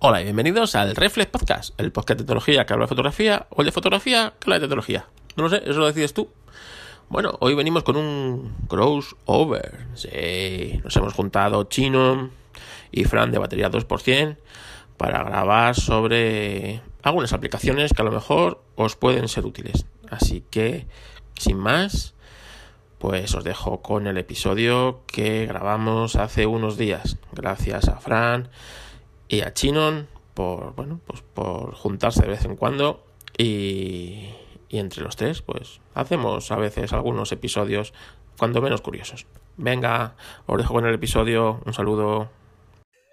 Hola 0.00 0.20
y 0.20 0.24
bienvenidos 0.24 0.74
al 0.74 0.94
Reflex 0.96 1.30
Podcast, 1.30 1.80
el 1.80 1.90
podcast 1.90 2.18
de 2.18 2.24
tecnología 2.24 2.66
que 2.66 2.72
habla 2.74 2.84
de 2.84 2.88
fotografía 2.88 3.46
o 3.50 3.62
el 3.62 3.66
de 3.66 3.72
fotografía 3.72 4.34
que 4.38 4.44
habla 4.44 4.56
de 4.56 4.60
tecnología. 4.62 5.06
No 5.36 5.44
lo 5.44 5.48
sé, 5.48 5.62
eso 5.64 5.78
lo 5.78 5.86
decides 5.86 6.12
tú. 6.12 6.28
Bueno, 7.08 7.38
hoy 7.40 7.54
venimos 7.54 7.84
con 7.84 7.96
un 7.96 8.54
crossover. 8.68 9.86
Nos 10.84 10.96
hemos 10.96 11.14
juntado 11.14 11.64
Chino 11.64 12.30
y 12.90 13.04
Fran 13.04 13.30
de 13.30 13.38
batería 13.38 13.70
2% 13.70 14.36
para 14.98 15.22
grabar 15.22 15.74
sobre 15.74 16.82
algunas 17.02 17.32
aplicaciones 17.32 17.92
que 17.94 18.02
a 18.02 18.04
lo 18.04 18.12
mejor 18.12 18.62
os 18.74 18.96
pueden 18.96 19.28
ser 19.28 19.46
útiles. 19.46 19.86
Así 20.10 20.44
que, 20.50 20.86
sin 21.38 21.56
más, 21.56 22.14
pues 22.98 23.34
os 23.34 23.44
dejo 23.44 23.80
con 23.80 24.06
el 24.06 24.18
episodio 24.18 25.02
que 25.06 25.46
grabamos 25.46 26.16
hace 26.16 26.46
unos 26.46 26.76
días. 26.76 27.16
Gracias 27.32 27.88
a 27.88 28.00
Fran 28.00 28.50
y 29.28 29.40
a 29.40 29.52
Chinon 29.52 30.08
por, 30.34 30.74
bueno, 30.74 31.00
pues 31.06 31.22
por 31.22 31.74
juntarse 31.74 32.22
de 32.22 32.28
vez 32.28 32.44
en 32.44 32.56
cuando 32.56 33.04
y, 33.38 34.28
y 34.68 34.78
entre 34.78 35.02
los 35.02 35.16
tres 35.16 35.42
pues 35.42 35.80
hacemos 35.94 36.50
a 36.50 36.56
veces 36.56 36.92
algunos 36.92 37.32
episodios 37.32 37.92
cuando 38.38 38.60
menos 38.60 38.80
curiosos. 38.80 39.26
Venga, 39.56 40.16
os 40.46 40.58
dejo 40.58 40.74
con 40.74 40.86
el 40.86 40.94
episodio, 40.94 41.60
un 41.64 41.72
saludo. 41.72 42.30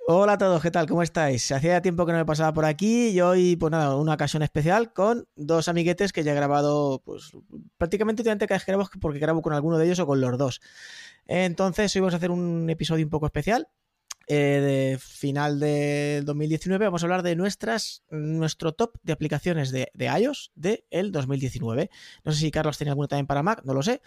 Hola 0.07 0.33
a 0.33 0.37
todos, 0.37 0.61
¿qué 0.61 0.71
tal? 0.71 0.87
¿Cómo 0.87 1.03
estáis? 1.03 1.51
Hacía 1.51 1.81
tiempo 1.81 2.07
que 2.07 2.11
no 2.11 2.17
me 2.17 2.25
pasaba 2.25 2.51
por 2.53 2.65
aquí 2.65 3.09
y 3.09 3.21
hoy, 3.21 3.55
pues 3.55 3.71
nada, 3.71 3.95
una 3.95 4.15
ocasión 4.15 4.41
especial 4.41 4.93
con 4.93 5.27
dos 5.35 5.67
amiguetes 5.67 6.11
que 6.11 6.23
ya 6.23 6.31
he 6.31 6.35
grabado, 6.35 7.01
pues 7.05 7.31
prácticamente 7.77 8.21
últimamente 8.21 8.47
cada 8.47 8.57
vez 8.57 8.65
que 8.65 8.71
grabo 8.71 8.89
porque 8.99 9.19
grabo 9.19 9.41
con 9.43 9.53
alguno 9.53 9.77
de 9.77 9.85
ellos 9.85 9.99
o 9.99 10.07
con 10.07 10.19
los 10.19 10.37
dos. 10.39 10.59
Entonces, 11.27 11.95
hoy 11.95 12.01
vamos 12.01 12.15
a 12.15 12.17
hacer 12.17 12.31
un 12.31 12.67
episodio 12.69 13.05
un 13.05 13.11
poco 13.11 13.27
especial 13.27 13.67
eh, 14.33 14.61
de 14.61 14.97
final 14.97 15.59
de 15.59 16.21
2019 16.23 16.85
vamos 16.85 17.03
a 17.03 17.05
hablar 17.05 17.21
de 17.21 17.35
nuestras, 17.35 18.05
nuestro 18.09 18.71
top 18.71 18.95
de 19.03 19.11
aplicaciones 19.11 19.71
de, 19.71 19.91
de 19.93 20.05
iOS 20.05 20.53
del 20.55 20.85
el 20.89 21.11
2019. 21.11 21.89
No 22.23 22.31
sé 22.31 22.39
si 22.39 22.49
Carlos 22.49 22.77
tiene 22.77 22.91
alguna 22.91 23.09
también 23.09 23.27
para 23.27 23.43
Mac, 23.43 23.61
no 23.65 23.73
lo 23.73 23.83
sé. 23.83 24.01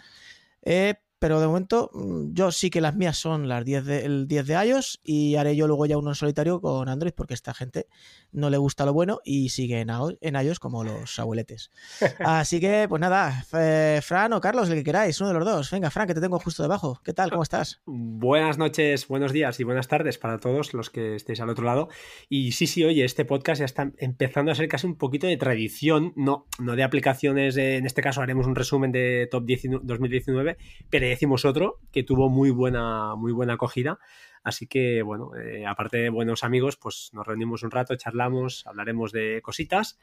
Eh, 0.63 0.95
pero 1.25 1.39
de 1.39 1.47
momento 1.47 1.89
mm, 1.91 2.33
yo 2.33 2.51
sí 2.51 2.69
que 2.69 2.81
las 2.81 2.95
mías 2.95 3.17
son 3.17 3.47
las 3.47 3.65
10 3.65 3.83
de, 3.83 4.05
el 4.05 4.27
10 4.27 4.45
de 4.45 4.63
iOS 4.63 5.01
y 5.03 5.37
haré 5.37 5.55
yo 5.55 5.65
luego 5.65 5.87
ya 5.87 5.97
uno 5.97 6.11
en 6.11 6.15
solitario 6.15 6.61
con 6.61 6.87
Android 6.87 7.13
porque 7.13 7.33
esta 7.33 7.55
gente 7.55 7.87
no 8.31 8.51
le 8.51 8.57
gusta 8.57 8.85
lo 8.85 8.93
bueno 8.93 9.21
y 9.23 9.49
sigue 9.49 9.79
en, 9.79 10.35
iOS 10.35 10.59
como 10.59 10.83
los 10.83 11.17
abueletes. 11.17 11.71
Así 12.19 12.59
que, 12.59 12.85
pues 12.87 12.99
nada, 12.99 13.43
eh, 13.57 14.01
Fran 14.03 14.33
o 14.33 14.41
Carlos, 14.41 14.69
el 14.69 14.75
que 14.75 14.83
queráis, 14.83 15.19
uno 15.19 15.29
de 15.29 15.39
los 15.39 15.45
dos. 15.45 15.71
Venga, 15.71 15.89
Fran, 15.89 16.05
que 16.05 16.13
te 16.13 16.21
tengo 16.21 16.37
justo 16.37 16.61
debajo. 16.61 17.01
¿Qué 17.03 17.13
tal? 17.13 17.31
¿Cómo 17.31 17.41
estás? 17.41 17.81
Buenas 17.87 18.59
noches, 18.59 19.07
buenos 19.07 19.31
días 19.31 19.59
y 19.59 19.63
buenas 19.63 19.87
tardes 19.87 20.19
para 20.19 20.37
todos 20.37 20.75
los 20.75 20.91
que 20.91 21.15
estéis 21.15 21.39
al 21.39 21.49
otro 21.49 21.65
lado. 21.65 21.89
Y 22.29 22.51
sí, 22.51 22.67
sí, 22.67 22.83
oye, 22.83 23.03
este 23.03 23.25
podcast 23.25 23.59
ya 23.59 23.65
está 23.65 23.91
empezando 23.97 24.51
a 24.51 24.55
ser 24.55 24.67
casi 24.67 24.85
un 24.85 24.95
poquito 24.95 25.25
de 25.25 25.37
tradición, 25.37 26.13
no, 26.15 26.45
no 26.59 26.75
de 26.75 26.83
aplicaciones, 26.83 27.57
en 27.57 27.87
este 27.87 28.03
caso 28.03 28.21
haremos 28.21 28.45
un 28.45 28.55
resumen 28.55 28.91
de 28.91 29.27
Top 29.31 29.45
10 29.45 29.81
2019, 29.81 30.57
pero 30.91 31.14
decimos 31.15 31.45
otro 31.45 31.79
que 31.91 32.03
tuvo 32.03 32.29
muy 32.29 32.51
buena, 32.51 33.15
muy 33.15 33.31
buena 33.31 33.53
acogida. 33.53 33.99
Así 34.43 34.67
que, 34.67 35.01
bueno, 35.01 35.31
eh, 35.35 35.65
aparte 35.65 35.97
de 35.97 36.09
buenos 36.09 36.43
amigos, 36.43 36.77
pues 36.77 37.09
nos 37.13 37.25
reunimos 37.25 37.63
un 37.63 37.71
rato, 37.71 37.95
charlamos, 37.95 38.67
hablaremos 38.67 39.11
de 39.11 39.41
cositas 39.41 39.97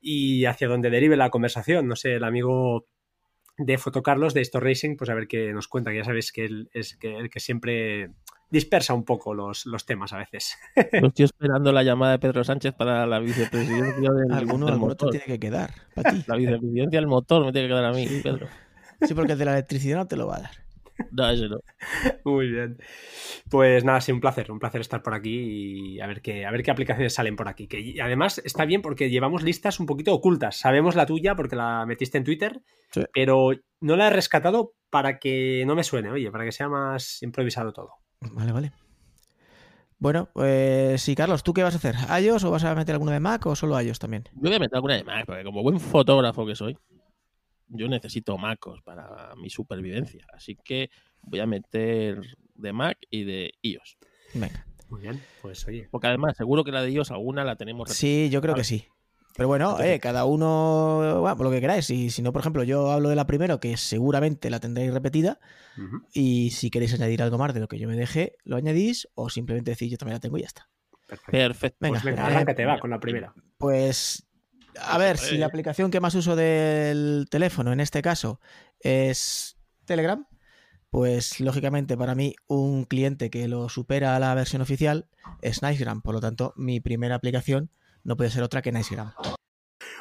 y 0.00 0.44
hacia 0.44 0.68
dónde 0.68 0.90
derive 0.90 1.16
la 1.16 1.30
conversación. 1.30 1.88
No 1.88 1.96
sé, 1.96 2.16
el 2.16 2.24
amigo 2.24 2.86
de 3.56 3.78
Fotocarlos 3.78 4.34
de 4.34 4.42
Store 4.42 4.68
Racing, 4.68 4.96
pues 4.96 5.08
a 5.10 5.14
ver 5.14 5.26
qué 5.26 5.52
nos 5.52 5.68
cuenta, 5.68 5.90
que 5.90 5.98
ya 5.98 6.04
sabéis 6.04 6.32
que 6.32 6.44
él 6.44 6.70
es 6.72 6.96
que, 6.96 7.16
el 7.16 7.30
que 7.30 7.40
siempre 7.40 8.10
dispersa 8.50 8.94
un 8.94 9.04
poco 9.04 9.34
los, 9.34 9.66
los 9.66 9.84
temas 9.84 10.12
a 10.12 10.18
veces. 10.18 10.56
estoy 10.92 11.24
esperando 11.24 11.72
la 11.72 11.82
llamada 11.82 12.12
de 12.12 12.18
Pedro 12.18 12.44
Sánchez 12.44 12.74
para 12.74 13.06
la 13.06 13.18
vicepresidencia 13.18 14.10
del, 14.10 14.32
Alguno, 14.32 14.66
del 14.66 14.74
alguno 14.74 14.96
te 14.96 15.06
motor. 15.06 15.10
tiene 15.10 15.26
que 15.26 15.38
quedar 15.38 15.72
para 15.94 16.12
ti. 16.12 16.24
La 16.26 16.36
vicepresidencia 16.36 16.98
del 17.00 17.08
motor 17.08 17.44
me 17.44 17.52
tiene 17.52 17.68
que 17.68 17.72
quedar 17.74 17.84
a 17.84 17.92
mí, 17.92 18.06
Pedro. 18.22 18.48
Sí, 19.00 19.14
porque 19.14 19.32
el 19.32 19.38
de 19.38 19.44
la 19.44 19.52
electricidad 19.52 19.96
no 19.98 20.06
te 20.08 20.16
lo 20.16 20.26
va 20.26 20.36
a 20.36 20.40
dar. 20.40 20.50
No, 21.12 21.30
eso 21.30 21.46
no. 21.48 21.60
Muy 22.24 22.48
bien. 22.50 22.76
Pues 23.48 23.84
nada, 23.84 24.00
sí, 24.00 24.10
un 24.10 24.18
placer, 24.20 24.50
un 24.50 24.58
placer 24.58 24.80
estar 24.80 25.00
por 25.02 25.14
aquí 25.14 25.94
y 25.94 26.00
a 26.00 26.08
ver 26.08 26.20
qué, 26.20 26.44
a 26.44 26.50
ver 26.50 26.64
qué 26.64 26.72
aplicaciones 26.72 27.14
salen 27.14 27.36
por 27.36 27.46
aquí. 27.48 27.68
Que 27.68 27.78
y 27.80 28.00
además 28.00 28.42
está 28.44 28.64
bien 28.64 28.82
porque 28.82 29.08
llevamos 29.08 29.44
listas 29.44 29.78
un 29.78 29.86
poquito 29.86 30.12
ocultas. 30.12 30.56
Sabemos 30.56 30.96
la 30.96 31.06
tuya 31.06 31.36
porque 31.36 31.54
la 31.54 31.86
metiste 31.86 32.18
en 32.18 32.24
Twitter, 32.24 32.62
Sí. 32.90 33.02
pero 33.12 33.50
no 33.80 33.96
la 33.96 34.08
he 34.08 34.10
rescatado 34.10 34.74
para 34.90 35.18
que 35.20 35.62
no 35.66 35.76
me 35.76 35.84
suene, 35.84 36.10
oye, 36.10 36.32
para 36.32 36.44
que 36.44 36.50
sea 36.52 36.68
más 36.68 37.22
improvisado 37.22 37.72
todo. 37.72 37.92
Vale, 38.20 38.50
vale. 38.50 38.72
Bueno, 40.00 40.28
pues 40.32 41.00
sí, 41.02 41.14
Carlos, 41.14 41.42
¿tú 41.42 41.52
qué 41.54 41.62
vas 41.62 41.74
a 41.74 41.78
hacer? 41.78 41.94
¿iOS 42.22 42.44
o 42.44 42.50
vas 42.50 42.64
a 42.64 42.74
meter 42.74 42.94
alguno 42.94 43.10
de 43.12 43.20
Mac 43.20 43.44
o 43.46 43.54
solo 43.56 43.80
iOS 43.80 43.98
también? 43.98 44.24
Yo 44.34 44.42
voy 44.48 44.54
a 44.54 44.58
meter 44.60 44.76
alguna 44.76 44.94
de 44.96 45.04
Mac, 45.04 45.26
porque 45.26 45.44
como 45.44 45.62
buen 45.62 45.78
fotógrafo 45.80 46.46
que 46.46 46.54
soy, 46.54 46.76
yo 47.68 47.88
necesito 47.88 48.36
MacOS 48.38 48.82
para 48.82 49.34
mi 49.36 49.50
supervivencia. 49.50 50.26
Así 50.32 50.56
que 50.56 50.90
voy 51.22 51.40
a 51.40 51.46
meter 51.46 52.20
de 52.54 52.72
Mac 52.72 52.98
y 53.10 53.24
de 53.24 53.52
iOS. 53.62 53.98
Venga. 54.34 54.66
Muy 54.88 55.02
bien, 55.02 55.22
pues 55.42 55.66
oye. 55.66 55.88
Porque 55.90 56.06
además, 56.06 56.36
seguro 56.36 56.64
que 56.64 56.72
la 56.72 56.82
de 56.82 56.90
iOS 56.90 57.10
alguna 57.10 57.44
la 57.44 57.56
tenemos 57.56 57.90
Sí, 57.90 58.28
yo 58.30 58.40
creo 58.40 58.54
que 58.54 58.64
sí. 58.64 58.86
Pero 59.36 59.46
bueno, 59.46 59.78
eh, 59.80 60.00
cada 60.00 60.24
uno, 60.24 61.20
bueno, 61.20 61.36
por 61.36 61.46
lo 61.46 61.52
que 61.52 61.60
queráis. 61.60 61.88
Y 61.90 62.10
si 62.10 62.22
no, 62.22 62.32
por 62.32 62.40
ejemplo, 62.40 62.64
yo 62.64 62.90
hablo 62.90 63.08
de 63.08 63.14
la 63.14 63.24
primero, 63.24 63.60
que 63.60 63.76
seguramente 63.76 64.50
la 64.50 64.58
tendréis 64.58 64.92
repetida. 64.92 65.38
Y 66.12 66.50
si 66.50 66.70
queréis 66.70 66.92
añadir 66.94 67.22
algo 67.22 67.38
más 67.38 67.54
de 67.54 67.60
lo 67.60 67.68
que 67.68 67.78
yo 67.78 67.86
me 67.86 67.94
dejé, 67.94 68.34
lo 68.42 68.56
añadís. 68.56 69.08
O 69.14 69.30
simplemente 69.30 69.70
decís, 69.70 69.92
yo 69.92 69.96
también 69.96 70.14
la 70.14 70.20
tengo 70.20 70.38
y 70.38 70.40
ya 70.40 70.48
está. 70.48 70.68
Perfecto. 71.06 71.30
Perfecto. 71.30 71.78
Venga, 71.80 72.00
Pues 72.00 72.04
venga, 72.04 72.22
eh, 72.22 72.32
arráncate, 72.32 72.64
va, 72.64 72.80
con 72.80 72.90
la 72.90 72.98
primera. 72.98 73.32
Pues, 73.58 74.26
a 74.80 74.98
ver, 74.98 75.18
si 75.18 75.38
la 75.38 75.46
aplicación 75.46 75.90
que 75.90 76.00
más 76.00 76.14
uso 76.14 76.36
del 76.36 77.26
teléfono 77.30 77.72
en 77.72 77.80
este 77.80 78.02
caso 78.02 78.40
es 78.80 79.56
Telegram, 79.84 80.26
pues 80.90 81.40
lógicamente 81.40 81.96
para 81.96 82.14
mí 82.14 82.34
un 82.46 82.84
cliente 82.84 83.30
que 83.30 83.48
lo 83.48 83.68
supera 83.68 84.16
a 84.16 84.20
la 84.20 84.34
versión 84.34 84.62
oficial 84.62 85.08
es 85.42 85.62
Nicegram. 85.62 86.02
Por 86.02 86.14
lo 86.14 86.20
tanto, 86.20 86.54
mi 86.56 86.80
primera 86.80 87.14
aplicación 87.14 87.70
no 88.04 88.16
puede 88.16 88.30
ser 88.30 88.42
otra 88.42 88.62
que 88.62 88.72
Nicegram. 88.72 89.12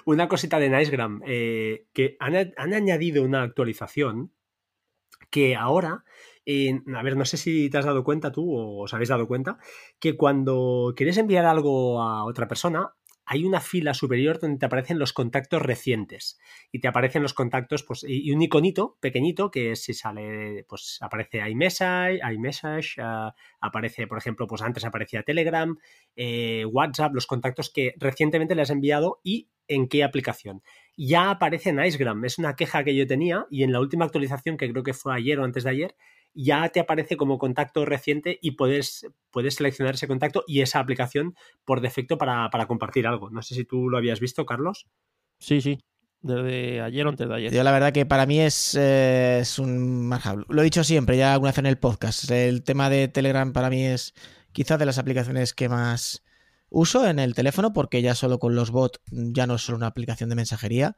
Una 0.06 0.28
cosita 0.28 0.60
de 0.60 0.70
Nicegram, 0.70 1.22
eh, 1.26 1.88
que 1.94 2.16
han, 2.20 2.36
han 2.36 2.74
añadido 2.74 3.24
una 3.24 3.44
actualización 3.44 4.32
que 5.30 5.56
ahora, 5.56 6.06
eh, 6.46 6.80
a 6.96 7.04
ver, 7.04 7.18
no 7.18 7.26
sé 7.26 7.38
si 7.38 7.70
te 7.70 7.78
has 7.78 7.86
dado 7.86 8.04
cuenta 8.04 8.32
tú 8.32 8.56
o 8.56 8.84
os 8.84 8.94
habéis 8.94 9.10
dado 9.10 9.28
cuenta, 9.28 9.58
que 10.00 10.16
cuando 10.16 10.94
quieres 10.96 11.18
enviar 11.18 11.46
algo 11.46 12.02
a 12.02 12.24
otra 12.24 12.48
persona, 12.48 12.94
hay 13.30 13.44
una 13.44 13.60
fila 13.60 13.94
superior 13.94 14.40
donde 14.40 14.58
te 14.58 14.66
aparecen 14.66 14.98
los 14.98 15.12
contactos 15.12 15.62
recientes 15.62 16.40
y 16.72 16.80
te 16.80 16.88
aparecen 16.88 17.22
los 17.22 17.34
contactos 17.34 17.84
pues, 17.84 18.06
y 18.08 18.32
un 18.32 18.42
iconito 18.42 18.98
pequeñito 19.02 19.52
que 19.52 19.76
si 19.76 19.94
sale, 19.94 20.66
pues 20.68 20.98
aparece 21.02 21.48
iMessage, 21.48 22.22
iMessage 22.34 22.96
ah, 23.00 23.36
aparece, 23.60 24.08
por 24.08 24.18
ejemplo, 24.18 24.48
pues 24.48 24.62
antes 24.62 24.86
aparecía 24.86 25.24
Telegram, 25.24 25.78
eh, 26.16 26.64
WhatsApp, 26.66 27.14
los 27.14 27.28
contactos 27.28 27.70
que 27.70 27.94
recientemente 27.98 28.56
le 28.56 28.62
has 28.62 28.70
enviado 28.70 29.20
y 29.24 29.50
en 29.68 29.90
qué 29.90 30.06
aplicación. 30.06 30.64
Ya 30.96 31.30
aparece 31.30 31.74
Nicegram, 31.74 32.24
es 32.24 32.40
una 32.40 32.56
queja 32.56 32.86
que 32.86 32.96
yo 32.96 33.06
tenía 33.08 33.46
y 33.52 33.64
en 33.64 33.74
la 33.74 33.82
última 33.82 34.06
actualización, 34.06 34.56
que 34.56 34.72
creo 34.72 34.84
que 34.84 34.94
fue 34.94 35.14
ayer 35.14 35.38
o 35.40 35.44
antes 35.44 35.66
de 35.66 35.70
ayer, 35.70 35.96
ya 36.38 36.70
te 36.70 36.80
aparece 36.80 37.18
como 37.18 37.40
contacto 37.40 37.84
reciente 37.84 38.38
y 38.42 38.52
puedes, 38.52 39.08
puedes 39.32 39.56
seleccionar 39.56 39.96
ese 39.96 40.08
contacto 40.08 40.44
y 40.46 40.62
esa 40.62 40.80
aplicación 40.80 41.36
por 41.66 41.82
defecto 41.82 42.18
para, 42.18 42.50
para 42.52 42.68
compartir 42.68 43.08
algo. 43.08 43.32
No 43.32 43.42
sé 43.42 43.56
si 43.56 43.66
tú 43.66 43.90
lo 43.90 43.98
habías 43.98 44.20
visto, 44.20 44.46
Carlos. 44.46 44.88
Sí, 45.40 45.62
sí. 45.62 45.80
Desde 46.22 46.82
ayer 46.82 47.06
o 47.06 47.10
antes 47.10 47.28
de 47.28 47.36
ayer. 47.36 47.52
Yo 47.52 47.64
la 47.64 47.72
verdad 47.72 47.92
que 47.92 48.06
para 48.06 48.26
mí 48.26 48.40
es, 48.40 48.76
eh, 48.76 49.40
es 49.42 49.58
un 49.58 50.08
manjar. 50.08 50.46
Lo 50.48 50.62
he 50.62 50.66
dicho 50.66 50.84
siempre, 50.84 51.18
ya 51.18 51.34
alguna 51.34 51.52
vez 51.52 51.58
en 51.58 51.66
el 51.66 51.78
podcast. 51.80 52.30
El 52.30 52.64
tema 52.64 52.90
de 52.90 53.08
Telegram 53.08 53.52
para 53.52 53.70
mí 53.70 53.84
es 53.86 54.14
quizás 54.52 54.78
de 54.78 54.86
las 54.86 55.00
aplicaciones 55.00 55.54
que 55.54 55.70
más 55.70 56.24
uso 56.70 57.08
en 57.08 57.18
el 57.18 57.34
teléfono 57.34 57.74
porque 57.74 58.02
ya 58.02 58.14
solo 58.14 58.40
con 58.40 58.56
los 58.56 58.72
bots 58.72 59.00
ya 59.12 59.48
no 59.48 59.56
es 59.56 59.62
solo 59.62 59.78
una 59.78 59.88
aplicación 59.88 60.30
de 60.30 60.36
mensajería. 60.36 60.98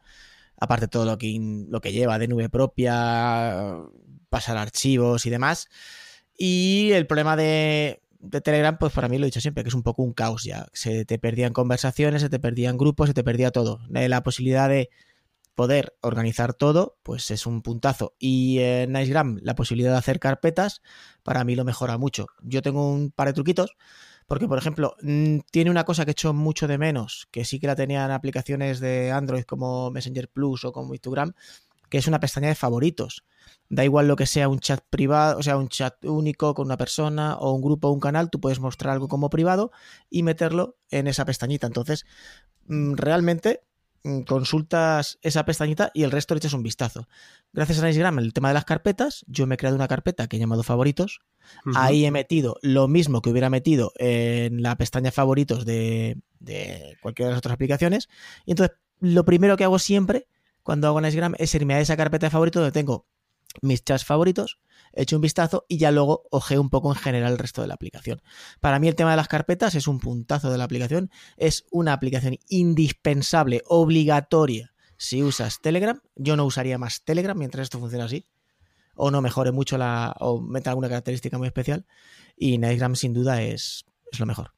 Aparte 0.57 0.89
todo 0.89 1.05
lo 1.05 1.17
que, 1.17 1.37
lo 1.69 1.79
que 1.79 1.93
lleva 1.93 2.19
de 2.19 2.27
nube 2.27 2.49
propia, 2.49 3.77
pasar 4.29 4.57
archivos 4.57 5.25
y 5.25 5.29
demás. 5.29 5.67
Y 6.37 6.91
el 6.93 7.07
problema 7.07 7.35
de, 7.35 8.01
de 8.19 8.41
Telegram, 8.41 8.77
pues 8.77 8.93
para 8.93 9.09
mí 9.09 9.17
lo 9.17 9.25
he 9.25 9.27
dicho 9.27 9.41
siempre, 9.41 9.63
que 9.63 9.69
es 9.69 9.75
un 9.75 9.83
poco 9.83 10.03
un 10.03 10.13
caos 10.13 10.43
ya. 10.43 10.67
Se 10.73 11.05
te 11.05 11.19
perdían 11.19 11.53
conversaciones, 11.53 12.21
se 12.21 12.29
te 12.29 12.39
perdían 12.39 12.77
grupos, 12.77 13.09
se 13.09 13.13
te 13.13 13.23
perdía 13.23 13.51
todo. 13.51 13.81
Eh, 13.93 14.09
La 14.09 14.23
posibilidad 14.23 14.69
de 14.69 14.89
poder 15.55 15.97
organizar 16.01 16.53
todo, 16.53 16.97
pues 17.03 17.31
es 17.31 17.45
un 17.45 17.61
puntazo. 17.61 18.15
Y 18.17 18.59
en 18.59 18.93
Nicegram, 18.93 19.39
la 19.41 19.55
posibilidad 19.55 19.91
de 19.91 19.97
hacer 19.97 20.19
carpetas, 20.19 20.81
para 21.23 21.43
mí 21.43 21.55
lo 21.55 21.65
mejora 21.65 21.97
mucho. 21.97 22.27
Yo 22.41 22.61
tengo 22.61 22.89
un 22.89 23.11
par 23.11 23.27
de 23.27 23.33
truquitos, 23.33 23.75
porque, 24.25 24.47
por 24.47 24.57
ejemplo, 24.57 24.95
mm, 25.01 25.39
tiene 25.51 25.71
una 25.71 25.83
cosa 25.83 26.05
que 26.05 26.11
he 26.11 26.13
hecho 26.13 26.33
mucho 26.33 26.67
de 26.67 26.77
menos, 26.77 27.27
que 27.31 27.43
sí 27.43 27.59
que 27.59 27.67
la 27.67 27.75
tenía 27.75 28.05
en 28.05 28.11
aplicaciones 28.11 28.79
de 28.79 29.11
Android 29.11 29.43
como 29.43 29.91
Messenger 29.91 30.29
Plus 30.29 30.63
o 30.63 30.71
como 30.71 30.93
Instagram, 30.93 31.33
que 31.89 31.97
es 31.97 32.07
una 32.07 32.19
pestaña 32.19 32.47
de 32.47 32.55
favoritos. 32.55 33.23
Da 33.69 33.83
igual 33.83 34.07
lo 34.07 34.15
que 34.15 34.25
sea 34.25 34.47
un 34.47 34.59
chat 34.59 34.83
privado, 34.89 35.37
o 35.37 35.43
sea, 35.43 35.57
un 35.57 35.69
chat 35.69 36.03
único 36.05 36.53
con 36.53 36.65
una 36.65 36.77
persona 36.77 37.35
o 37.35 37.53
un 37.53 37.61
grupo 37.61 37.87
o 37.87 37.91
un 37.91 37.99
canal, 37.99 38.29
tú 38.29 38.39
puedes 38.39 38.59
mostrar 38.59 38.93
algo 38.93 39.07
como 39.07 39.29
privado 39.29 39.71
y 40.09 40.23
meterlo 40.23 40.77
en 40.89 41.07
esa 41.07 41.25
pestañita. 41.25 41.67
Entonces, 41.67 42.05
mm, 42.67 42.95
realmente 42.95 43.61
mm, 44.03 44.21
consultas 44.21 45.19
esa 45.21 45.45
pestañita 45.45 45.91
y 45.93 46.03
el 46.03 46.11
resto 46.11 46.33
le 46.33 46.39
echas 46.39 46.53
un 46.53 46.63
vistazo. 46.63 47.07
Gracias 47.53 47.79
a 47.79 47.85
Nicegram, 47.85 48.19
el 48.19 48.33
tema 48.33 48.47
de 48.47 48.53
las 48.53 48.65
carpetas, 48.65 49.25
yo 49.27 49.45
me 49.45 49.55
he 49.55 49.57
creado 49.57 49.75
una 49.75 49.87
carpeta 49.87 50.27
que 50.27 50.37
he 50.37 50.39
llamado 50.39 50.63
favoritos. 50.63 51.21
Ahí 51.75 52.05
he 52.05 52.11
metido 52.11 52.57
lo 52.61 52.87
mismo 52.87 53.21
que 53.21 53.29
hubiera 53.29 53.49
metido 53.49 53.91
en 53.97 54.61
la 54.61 54.75
pestaña 54.77 55.11
favoritos 55.11 55.65
de, 55.65 56.17
de 56.39 56.97
cualquiera 57.01 57.29
de 57.29 57.33
las 57.33 57.39
otras 57.39 57.53
aplicaciones. 57.53 58.07
Y 58.45 58.51
entonces, 58.51 58.77
lo 58.99 59.25
primero 59.25 59.57
que 59.57 59.63
hago 59.63 59.79
siempre 59.79 60.27
cuando 60.63 60.87
hago 60.87 61.01
Nicegram 61.01 61.35
es 61.37 61.53
irme 61.55 61.75
a 61.75 61.79
esa 61.79 61.97
carpeta 61.97 62.27
de 62.27 62.31
favoritos 62.31 62.61
donde 62.61 62.71
tengo 62.71 63.07
mis 63.61 63.83
chats 63.83 64.05
favoritos, 64.05 64.59
echo 64.93 65.15
un 65.15 65.21
vistazo 65.21 65.65
y 65.67 65.77
ya 65.77 65.91
luego 65.91 66.23
ojeo 66.31 66.61
un 66.61 66.69
poco 66.69 66.89
en 66.91 66.95
general 66.95 67.33
el 67.33 67.37
resto 67.37 67.61
de 67.61 67.67
la 67.67 67.73
aplicación. 67.73 68.21
Para 68.59 68.79
mí 68.79 68.87
el 68.87 68.95
tema 68.95 69.11
de 69.11 69.17
las 69.17 69.27
carpetas 69.27 69.75
es 69.75 69.87
un 69.87 69.99
puntazo 69.99 70.51
de 70.51 70.57
la 70.57 70.63
aplicación, 70.63 71.09
es 71.37 71.65
una 71.71 71.93
aplicación 71.93 72.37
indispensable, 72.47 73.61
obligatoria. 73.65 74.73
Si 74.97 75.23
usas 75.23 75.61
Telegram, 75.61 75.99
yo 76.15 76.35
no 76.35 76.45
usaría 76.45 76.77
más 76.77 77.03
Telegram 77.03 77.37
mientras 77.37 77.63
esto 77.63 77.79
funciona 77.79 78.05
así. 78.05 78.27
O 78.95 79.11
no 79.11 79.21
mejore 79.21 79.53
mucho 79.53 79.77
la. 79.77 80.13
o 80.19 80.41
meta 80.41 80.71
alguna 80.71 80.89
característica 80.89 81.37
muy 81.37 81.47
especial. 81.47 81.85
Y 82.35 82.57
Nicegram 82.57 82.95
sin 82.95 83.13
duda 83.13 83.41
es, 83.41 83.85
es 84.11 84.19
lo 84.19 84.25
mejor. 84.25 84.51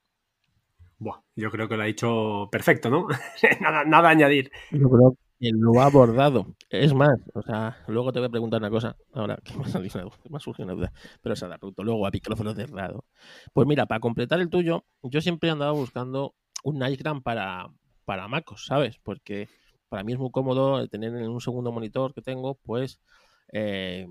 Buah, 0.98 1.22
yo 1.36 1.52
creo 1.52 1.70
que 1.70 1.78
lo 1.78 1.84
ha 1.84 1.86
dicho 1.86 2.50
perfecto, 2.52 2.90
¿no? 2.90 3.08
nada, 3.62 3.84
nada 3.86 4.10
a 4.10 4.12
añadir. 4.12 4.52
Yo 4.72 4.90
creo 4.90 5.12
que 5.12 5.31
lo 5.52 5.82
ha 5.82 5.86
abordado. 5.86 6.56
Es 6.70 6.94
más, 6.94 7.20
o 7.34 7.42
sea, 7.42 7.78
luego 7.88 8.12
te 8.12 8.20
voy 8.20 8.28
a 8.28 8.32
preguntar 8.32 8.62
una 8.62 8.70
cosa. 8.70 8.96
Ahora, 9.14 9.38
que 9.44 9.58
me 9.58 9.66
ha 10.38 10.40
surgido 10.40 10.66
una 10.66 10.74
duda. 10.74 10.94
Pero 11.22 11.36
se 11.36 11.48
la 11.48 11.58
pregunto 11.58 11.84
luego 11.84 12.06
a 12.06 12.12
micrófono 12.12 12.54
cerrado. 12.54 13.06
Pues 13.54 13.68
mira, 13.68 13.88
para 13.88 14.00
completar 14.00 14.40
el 14.40 14.50
tuyo, 14.50 14.86
yo 15.02 15.22
siempre 15.22 15.50
he 15.50 15.52
andado 15.52 15.74
buscando 15.74 16.36
un 16.64 16.80
Nicegram 16.80 17.24
para, 17.24 17.72
para 18.06 18.28
MacOS, 18.28 18.66
¿sabes? 18.66 19.00
Porque 19.02 19.50
para 19.90 20.04
mí 20.04 20.14
es 20.14 20.20
muy 20.20 20.32
cómodo 20.32 20.88
tener 20.88 21.16
en 21.16 21.30
un 21.30 21.42
segundo 21.42 21.72
monitor 21.72 22.14
que 22.14 22.22
tengo, 22.22 22.56
pues, 22.56 23.00
eh, 23.52 24.08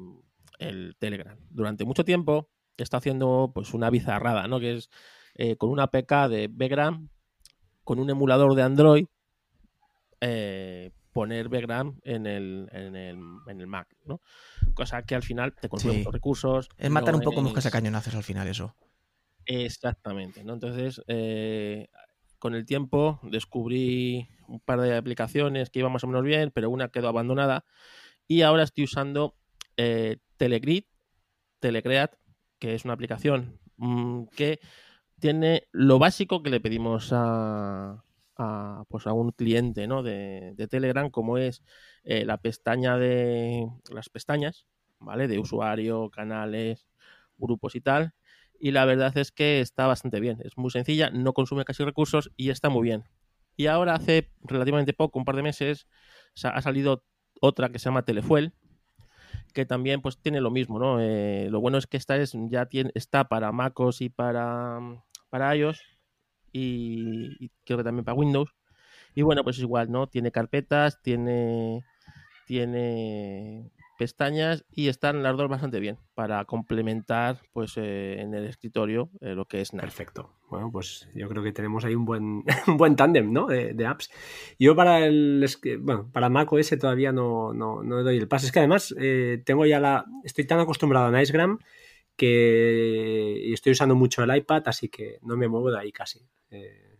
el 0.59 0.97
Telegram. 0.99 1.39
Durante 1.49 1.85
mucho 1.85 2.05
tiempo 2.05 2.49
está 2.77 2.97
haciendo 2.97 3.51
pues 3.55 3.75
una 3.75 3.91
bizarrada, 3.91 4.49
¿no? 4.49 4.61
Que 4.61 4.77
es 4.77 4.91
eh, 5.35 5.57
con 5.57 5.71
una 5.71 5.85
APK 5.85 6.29
de 6.29 6.49
Vgram, 6.49 7.09
con 7.85 7.99
un 7.99 8.11
emulador 8.11 8.55
de 8.55 8.63
Android, 8.63 9.07
eh, 10.21 10.91
poner 11.13 11.49
Vgram 11.49 11.99
en 12.05 12.27
el, 12.27 12.69
en, 12.73 12.97
el, 12.97 13.19
en 13.47 13.61
el 13.61 13.67
Mac, 13.67 13.89
¿no? 14.05 14.21
Cosa 14.75 15.03
que 15.03 15.15
al 15.15 15.23
final 15.23 15.55
te 15.55 15.69
consume 15.69 15.93
Sí. 15.93 15.99
muchos 15.99 16.13
recursos. 16.13 16.69
Es 16.77 16.91
matar 16.91 17.13
no 17.15 17.19
un 17.19 17.25
poco 17.25 17.43
moscas 17.43 17.67
a 17.67 17.71
cañonazos 17.71 18.15
al 18.15 18.23
final, 18.23 18.47
eso. 18.49 18.77
Exactamente, 19.47 20.45
¿no? 20.45 20.55
Entonces, 20.55 21.03
eh, 21.09 21.89
con 22.39 22.55
el 22.55 22.65
tiempo 22.65 23.19
descubrí 23.23 24.29
un 24.47 24.61
par 24.61 24.81
de 24.81 24.97
aplicaciones 24.97 25.71
que 25.71 25.81
iban 25.81 25.93
más 25.93 26.05
o 26.05 26.07
menos 26.07 26.23
bien, 26.25 26.51
pero 26.55 26.71
una 26.71 26.89
quedó 26.89 27.09
abandonada. 27.09 27.65
Y 28.29 28.43
ahora 28.43 28.63
estoy 28.63 28.85
usando 28.85 29.35
eh, 29.77 30.19
Telegrid, 30.37 30.85
Telecreat, 31.59 32.15
que 32.59 32.75
es 32.75 32.85
una 32.85 32.95
aplicación 32.95 33.59
mm, 33.77 34.25
que 34.37 34.61
tiene 35.19 35.65
lo 35.73 35.99
básico 35.99 36.43
que 36.43 36.51
le 36.51 36.61
pedimos 36.61 37.11
a, 37.13 38.05
a, 38.41 38.85
pues 38.89 39.07
a 39.07 39.13
un 39.13 39.33
cliente 39.33 39.87
¿no? 39.87 40.03
de, 40.03 40.55
de 40.57 40.67
Telegram, 40.67 41.11
como 41.11 41.39
es 41.39 41.63
eh, 42.05 42.25
la 42.25 42.39
pestaña 42.39 42.97
de 42.97 43.69
las 43.93 44.09
pestañas, 44.09 44.67
¿vale? 44.99 45.29
De 45.29 45.39
usuario, 45.39 46.11
canales, 46.11 46.87
grupos 47.37 47.75
y 47.77 47.81
tal. 47.81 48.15
Y 48.59 48.73
la 48.73 48.85
verdad 48.85 49.17
es 49.17 49.33
que 49.33 49.61
está 49.61 49.87
bastante 49.87 50.21
bien. 50.21 50.39
Es 50.45 50.57
muy 50.57 50.71
sencilla, 50.71 51.11
no 51.11 51.33
consume 51.33 51.65
casi 51.65 51.85
recursos 51.85 52.31
y 52.37 52.51
está 52.51 52.69
muy 52.69 52.83
bien. 52.83 53.05
Y 53.57 53.67
ahora 53.67 53.95
hace 53.95 54.31
relativamente 54.43 54.93
poco, 54.93 55.19
un 55.19 55.25
par 55.25 55.37
de 55.37 55.43
meses, 55.43 55.87
ha 56.43 56.63
salido 56.63 57.05
otra 57.41 57.71
que 57.71 57.79
se 57.79 57.87
llama 57.87 58.05
Telefuel, 58.05 58.55
que 59.53 59.67
también 59.67 60.01
pues 60.01 60.19
tiene 60.19 60.41
lo 60.41 60.51
mismo, 60.51 60.79
¿no? 60.79 61.01
Eh, 61.01 61.49
lo 61.51 61.61
bueno 61.61 61.79
es 61.79 61.87
que 61.87 61.97
esta 61.97 62.17
es, 62.17 62.33
ya 62.49 62.67
tiene, 62.67 62.91
está 62.95 63.29
para 63.29 63.53
MacOS 63.53 64.01
y 64.01 64.09
para, 64.09 64.79
para 65.29 65.55
iOS 65.57 65.83
y, 66.53 67.45
y 67.45 67.51
creo 67.65 67.79
que 67.79 67.85
también 67.85 68.05
para 68.05 68.17
Windows. 68.17 68.55
Y 69.15 69.23
bueno, 69.23 69.43
pues 69.43 69.57
es 69.57 69.63
igual, 69.63 69.91
¿no? 69.91 70.07
Tiene 70.07 70.31
carpetas, 70.31 71.03
tiene, 71.03 71.85
tiene 72.47 73.73
pestañas 74.01 74.65
y 74.73 74.89
están 74.89 75.23
las 75.23 75.37
dos 75.37 75.51
bastante 75.51 75.79
bien 75.79 75.99
para 76.15 76.47
complementar 76.47 77.43
pues 77.53 77.75
eh, 77.77 78.19
en 78.19 78.33
el 78.33 78.47
escritorio 78.47 79.11
eh, 79.21 79.35
lo 79.35 79.45
que 79.45 79.61
es 79.61 79.75
Nice. 79.75 79.83
Perfecto. 79.83 80.39
Bueno, 80.49 80.71
pues 80.73 81.07
yo 81.15 81.29
creo 81.29 81.43
que 81.43 81.53
tenemos 81.53 81.85
ahí 81.85 81.95
un 81.95 82.07
buen, 82.07 82.43
un 82.67 82.77
buen 82.79 82.97
tándem, 82.97 83.31
¿no? 83.31 83.47
De, 83.47 83.87
apps. 83.87 84.11
Yo 84.59 84.75
para 84.75 85.05
el 85.05 85.47
bueno, 85.81 86.11
para 86.13 86.31
Mac 86.31 86.51
OS 86.51 86.79
todavía 86.81 87.13
no, 87.13 87.53
no, 87.53 87.83
no 87.83 88.03
doy 88.03 88.17
el 88.17 88.27
paso. 88.27 88.47
Es 88.47 88.53
que 88.53 88.61
además 88.61 88.95
eh, 88.99 89.43
tengo 89.45 89.67
ya 89.67 89.79
la. 89.79 90.07
Estoy 90.25 90.47
tan 90.47 90.61
acostumbrado 90.61 91.07
a 91.07 91.11
Nicegram 91.11 91.59
que 92.17 93.53
estoy 93.53 93.73
usando 93.73 93.95
mucho 93.95 94.23
el 94.23 94.35
iPad, 94.35 94.63
así 94.65 94.89
que 94.89 95.19
no 95.21 95.37
me 95.37 95.47
muevo 95.47 95.71
de 95.71 95.79
ahí 95.79 95.93
casi. 95.93 96.27
Eh, 96.51 96.99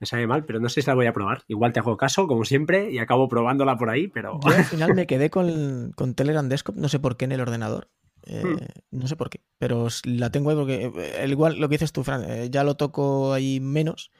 me 0.00 0.06
sabe 0.06 0.26
mal, 0.26 0.44
pero 0.44 0.60
no 0.60 0.68
sé 0.68 0.82
si 0.82 0.86
la 0.88 0.94
voy 0.94 1.06
a 1.06 1.12
probar. 1.12 1.44
Igual 1.48 1.72
te 1.72 1.80
hago 1.80 1.96
caso, 1.96 2.26
como 2.26 2.44
siempre, 2.44 2.90
y 2.90 2.98
acabo 2.98 3.28
probándola 3.28 3.76
por 3.76 3.90
ahí, 3.90 4.08
pero. 4.08 4.40
Yo 4.44 4.50
al 4.54 4.64
final 4.64 4.94
me 4.94 5.06
quedé 5.06 5.30
con, 5.30 5.92
con 5.96 6.14
Telegram 6.14 6.48
Desktop, 6.48 6.76
no 6.76 6.88
sé 6.88 6.98
por 6.98 7.16
qué 7.16 7.24
en 7.26 7.32
el 7.32 7.40
ordenador. 7.40 7.88
Eh, 8.26 8.42
Hmm. 8.42 8.56
No 8.90 9.06
sé 9.06 9.16
por 9.16 9.28
qué, 9.28 9.40
pero 9.58 9.88
la 10.04 10.30
tengo 10.30 10.48
ahí 10.50 10.56
porque 10.56 10.90
eh, 10.96 11.26
igual 11.28 11.58
lo 11.60 11.68
que 11.68 11.74
dices 11.74 11.92
tú, 11.92 12.04
Fran, 12.04 12.24
eh, 12.28 12.48
ya 12.50 12.64
lo 12.64 12.74
toco 12.76 13.32
ahí 13.34 13.60
menos 13.60 14.10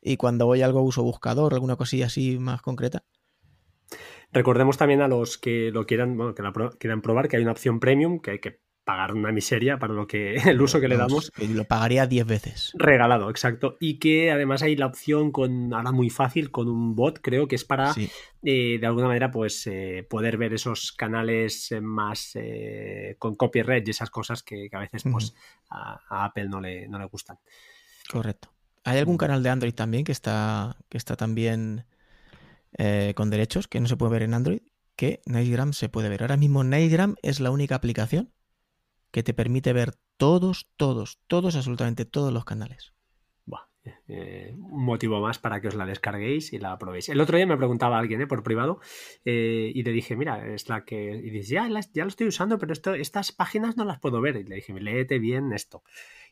y 0.00 0.16
cuando 0.16 0.46
voy 0.46 0.62
a 0.62 0.66
algo 0.66 0.80
uso 0.82 1.02
buscador, 1.02 1.52
alguna 1.52 1.76
cosilla 1.76 2.06
así 2.06 2.38
más 2.38 2.62
concreta. 2.62 3.04
Recordemos 4.32 4.78
también 4.78 5.02
a 5.02 5.08
los 5.08 5.36
que 5.36 5.70
lo 5.70 5.84
quieran, 5.86 6.16
bueno, 6.16 6.34
que 6.34 6.42
la 6.42 6.52
pro- 6.52 6.70
quieran 6.78 7.02
probar 7.02 7.28
que 7.28 7.36
hay 7.36 7.42
una 7.42 7.52
opción 7.52 7.78
premium 7.80 8.20
que 8.20 8.30
hay 8.32 8.38
que 8.38 8.60
pagar 8.84 9.14
una 9.14 9.32
miseria 9.32 9.78
para 9.78 9.94
lo 9.94 10.06
que 10.06 10.34
el 10.46 10.60
uso 10.60 10.80
que 10.80 10.88
le 10.88 10.96
damos. 10.96 11.32
lo 11.38 11.64
pagaría 11.64 12.06
10 12.06 12.26
veces. 12.26 12.72
Regalado, 12.74 13.30
exacto. 13.30 13.76
Y 13.80 13.98
que 13.98 14.30
además 14.30 14.62
hay 14.62 14.76
la 14.76 14.86
opción 14.86 15.30
con, 15.30 15.72
ahora 15.72 15.92
muy 15.92 16.10
fácil, 16.10 16.50
con 16.50 16.68
un 16.68 16.94
bot, 16.94 17.20
creo 17.20 17.48
que 17.48 17.56
es 17.56 17.64
para, 17.64 17.92
Sí, 17.92 18.10
eh, 18.42 18.78
de 18.80 18.86
alguna 18.86 19.06
manera, 19.08 19.30
pues 19.30 19.66
eh, 19.66 20.06
poder 20.08 20.36
ver 20.36 20.54
esos 20.54 20.92
canales 20.92 21.70
eh, 21.72 21.80
más 21.80 22.32
eh, 22.34 23.16
con 23.18 23.34
copyright 23.34 23.86
y 23.86 23.90
esas 23.90 24.10
cosas 24.10 24.42
que, 24.42 24.68
que 24.68 24.76
a 24.76 24.80
veces 24.80 25.04
pues 25.04 25.34
a, 25.70 26.00
a 26.08 26.24
Apple 26.24 26.48
no 26.48 26.60
le, 26.60 26.88
no 26.88 26.98
le 26.98 27.06
gustan. 27.06 27.38
correcto. 28.10 28.52
¿Hay 28.84 28.98
algún 28.98 29.16
canal 29.16 29.44
de 29.44 29.48
Android 29.48 29.74
también 29.74 30.02
que 30.02 30.10
está, 30.10 30.76
que 30.88 30.98
está 30.98 31.14
también 31.14 31.84
con 33.14 33.30
derechos, 33.30 33.68
que 33.68 33.78
no 33.78 33.86
se 33.86 33.96
puede 33.96 34.12
ver 34.12 34.22
en 34.22 34.34
Android? 34.34 34.62
Que 34.96 35.20
Nicegram 35.26 35.72
se 35.72 35.88
puede 35.88 36.08
ver. 36.08 36.22
Ahora 36.22 36.36
mismo 36.36 36.64
Nicegram 36.64 37.14
es 37.22 37.38
la 37.38 37.52
única 37.52 37.76
aplicación 37.76 38.32
que 39.12 39.22
te 39.22 39.34
permite 39.34 39.72
ver 39.72 39.94
todos, 40.16 40.68
todos, 40.76 41.20
todos, 41.28 41.54
absolutamente 41.54 42.04
todos 42.04 42.32
los 42.32 42.44
canales. 42.44 42.92
Buah, 43.44 43.68
eh, 44.08 44.54
un 44.56 44.84
motivo 44.84 45.20
más 45.20 45.38
para 45.38 45.60
que 45.60 45.68
os 45.68 45.74
la 45.74 45.86
descarguéis 45.86 46.52
y 46.52 46.58
la 46.58 46.76
probéis. 46.78 47.08
El 47.10 47.20
otro 47.20 47.36
día 47.36 47.46
me 47.46 47.56
preguntaba 47.56 47.98
alguien 47.98 48.22
eh, 48.22 48.26
por 48.26 48.42
privado 48.42 48.80
eh, 49.24 49.70
y 49.74 49.82
le 49.82 49.92
dije, 49.92 50.16
mira, 50.16 50.52
es 50.52 50.68
la 50.68 50.84
que... 50.84 51.10
Y 51.10 51.30
dice, 51.30 51.54
ya, 51.54 51.68
ya 51.92 52.04
lo 52.04 52.08
estoy 52.08 52.26
usando, 52.26 52.58
pero 52.58 52.72
esto, 52.72 52.94
estas 52.94 53.32
páginas 53.32 53.76
no 53.76 53.84
las 53.84 54.00
puedo 54.00 54.20
ver. 54.20 54.36
Y 54.36 54.44
le 54.44 54.56
dije, 54.56 54.72
léete 54.72 55.18
bien 55.18 55.52
esto. 55.52 55.82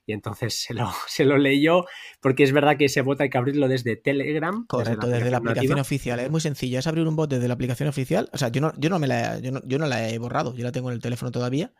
Y 0.07 0.13
entonces 0.13 0.55
se 0.55 0.73
lo, 0.73 0.91
se 1.07 1.25
lo 1.25 1.37
leyó 1.37 1.85
porque 2.21 2.45
es 2.45 2.53
verdad 2.53 2.77
que 2.77 2.87
ese 2.87 3.03
bot 3.03 3.21
hay 3.21 3.29
que 3.29 3.39
abrirlo 3.39 3.69
desde 3.69 3.97
Telegram. 3.97 4.67
Correcto, 4.67 5.07
desde 5.07 5.31
la 5.31 5.37
aplicación 5.39 5.71
nativa. 5.71 5.83
oficial. 5.83 6.21
Es 6.21 6.31
muy 6.31 6.41
sencillo, 6.41 6.79
es 6.79 6.87
abrir 6.87 7.07
un 7.07 7.17
bot 7.17 7.29
desde 7.29 7.47
la 7.47 7.55
aplicación 7.55 7.89
oficial. 7.89 8.31
O 8.33 8.39
sea, 8.39 8.49
yo 8.49 8.61
no, 8.61 8.73
yo 8.79 8.89
no 8.89 8.99
me 8.99 9.07
la, 9.07 9.39
yo 9.39 9.53
no, 9.53 9.61
yo 9.67 9.79
no 9.79 9.87
la 9.87 10.09
he 10.09 10.19
borrado, 10.19 10.55
yo 10.55 10.65
la 10.65 10.73
tengo 10.73 10.91
en 10.91 10.95
el 10.95 11.03
teléfono 11.03 11.31
todavía. 11.31 11.73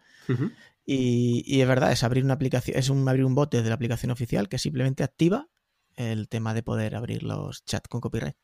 Y, 0.85 1.43
y 1.47 1.61
es 1.61 1.69
verdad, 1.69 1.93
es 1.93 2.03
abrir 2.03 2.25
una 2.25 2.35
aplicación, 2.35 2.77
es 2.77 2.89
un 2.89 3.09
abrir 3.09 3.25
un 3.25 3.35
bot 3.35 3.51
desde 3.53 3.69
la 3.69 3.75
aplicación 3.75 4.11
oficial 4.11 4.49
que 4.49 4.59
simplemente 4.59 5.05
activa 5.05 5.49
el 5.97 6.29
tema 6.29 6.55
de 6.55 6.63
poder 6.63 6.95
abrir 6.97 7.23
los 7.23 7.65
chats 7.65 7.89
con 7.89 8.01
copyright. 8.01 8.37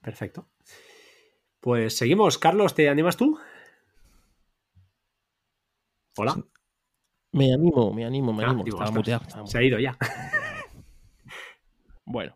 Perfecto. 0.00 0.48
Pues 1.60 1.96
seguimos. 1.96 2.38
Carlos, 2.38 2.74
¿te 2.74 2.88
animas 2.88 3.16
tú? 3.16 3.38
Hola. 6.16 6.32
Sí. 6.34 6.44
Me 7.32 7.52
animo, 7.52 7.92
me 7.92 8.04
animo, 8.04 8.32
me 8.32 8.44
Ah, 8.44 8.48
animo. 8.48 8.64
digo, 8.64 8.78
Estaba 8.78 8.90
muteado, 8.96 9.22
estaba 9.26 9.46
Se 9.46 9.58
ha 9.58 9.62
ido 9.62 9.78
ya. 9.78 9.96
Bueno, 12.04 12.34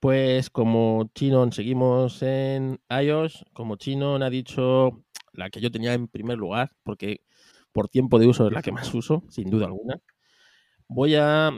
pues 0.00 0.48
como 0.48 1.10
Chinon 1.14 1.52
seguimos 1.52 2.22
en 2.22 2.80
iOS, 2.88 3.44
como 3.52 3.76
Chinon 3.76 4.22
ha 4.22 4.30
dicho 4.30 5.04
la 5.32 5.50
que 5.50 5.60
yo 5.60 5.70
tenía 5.70 5.92
en 5.92 6.08
primer 6.08 6.38
lugar, 6.38 6.72
porque 6.82 7.20
por 7.72 7.88
tiempo 7.88 8.18
de 8.18 8.26
uso 8.26 8.46
es 8.46 8.52
la 8.52 8.62
que 8.62 8.72
más 8.72 8.92
uso, 8.94 9.24
sin 9.28 9.50
duda 9.50 9.66
alguna, 9.66 9.98
voy 10.88 11.14
a 11.16 11.50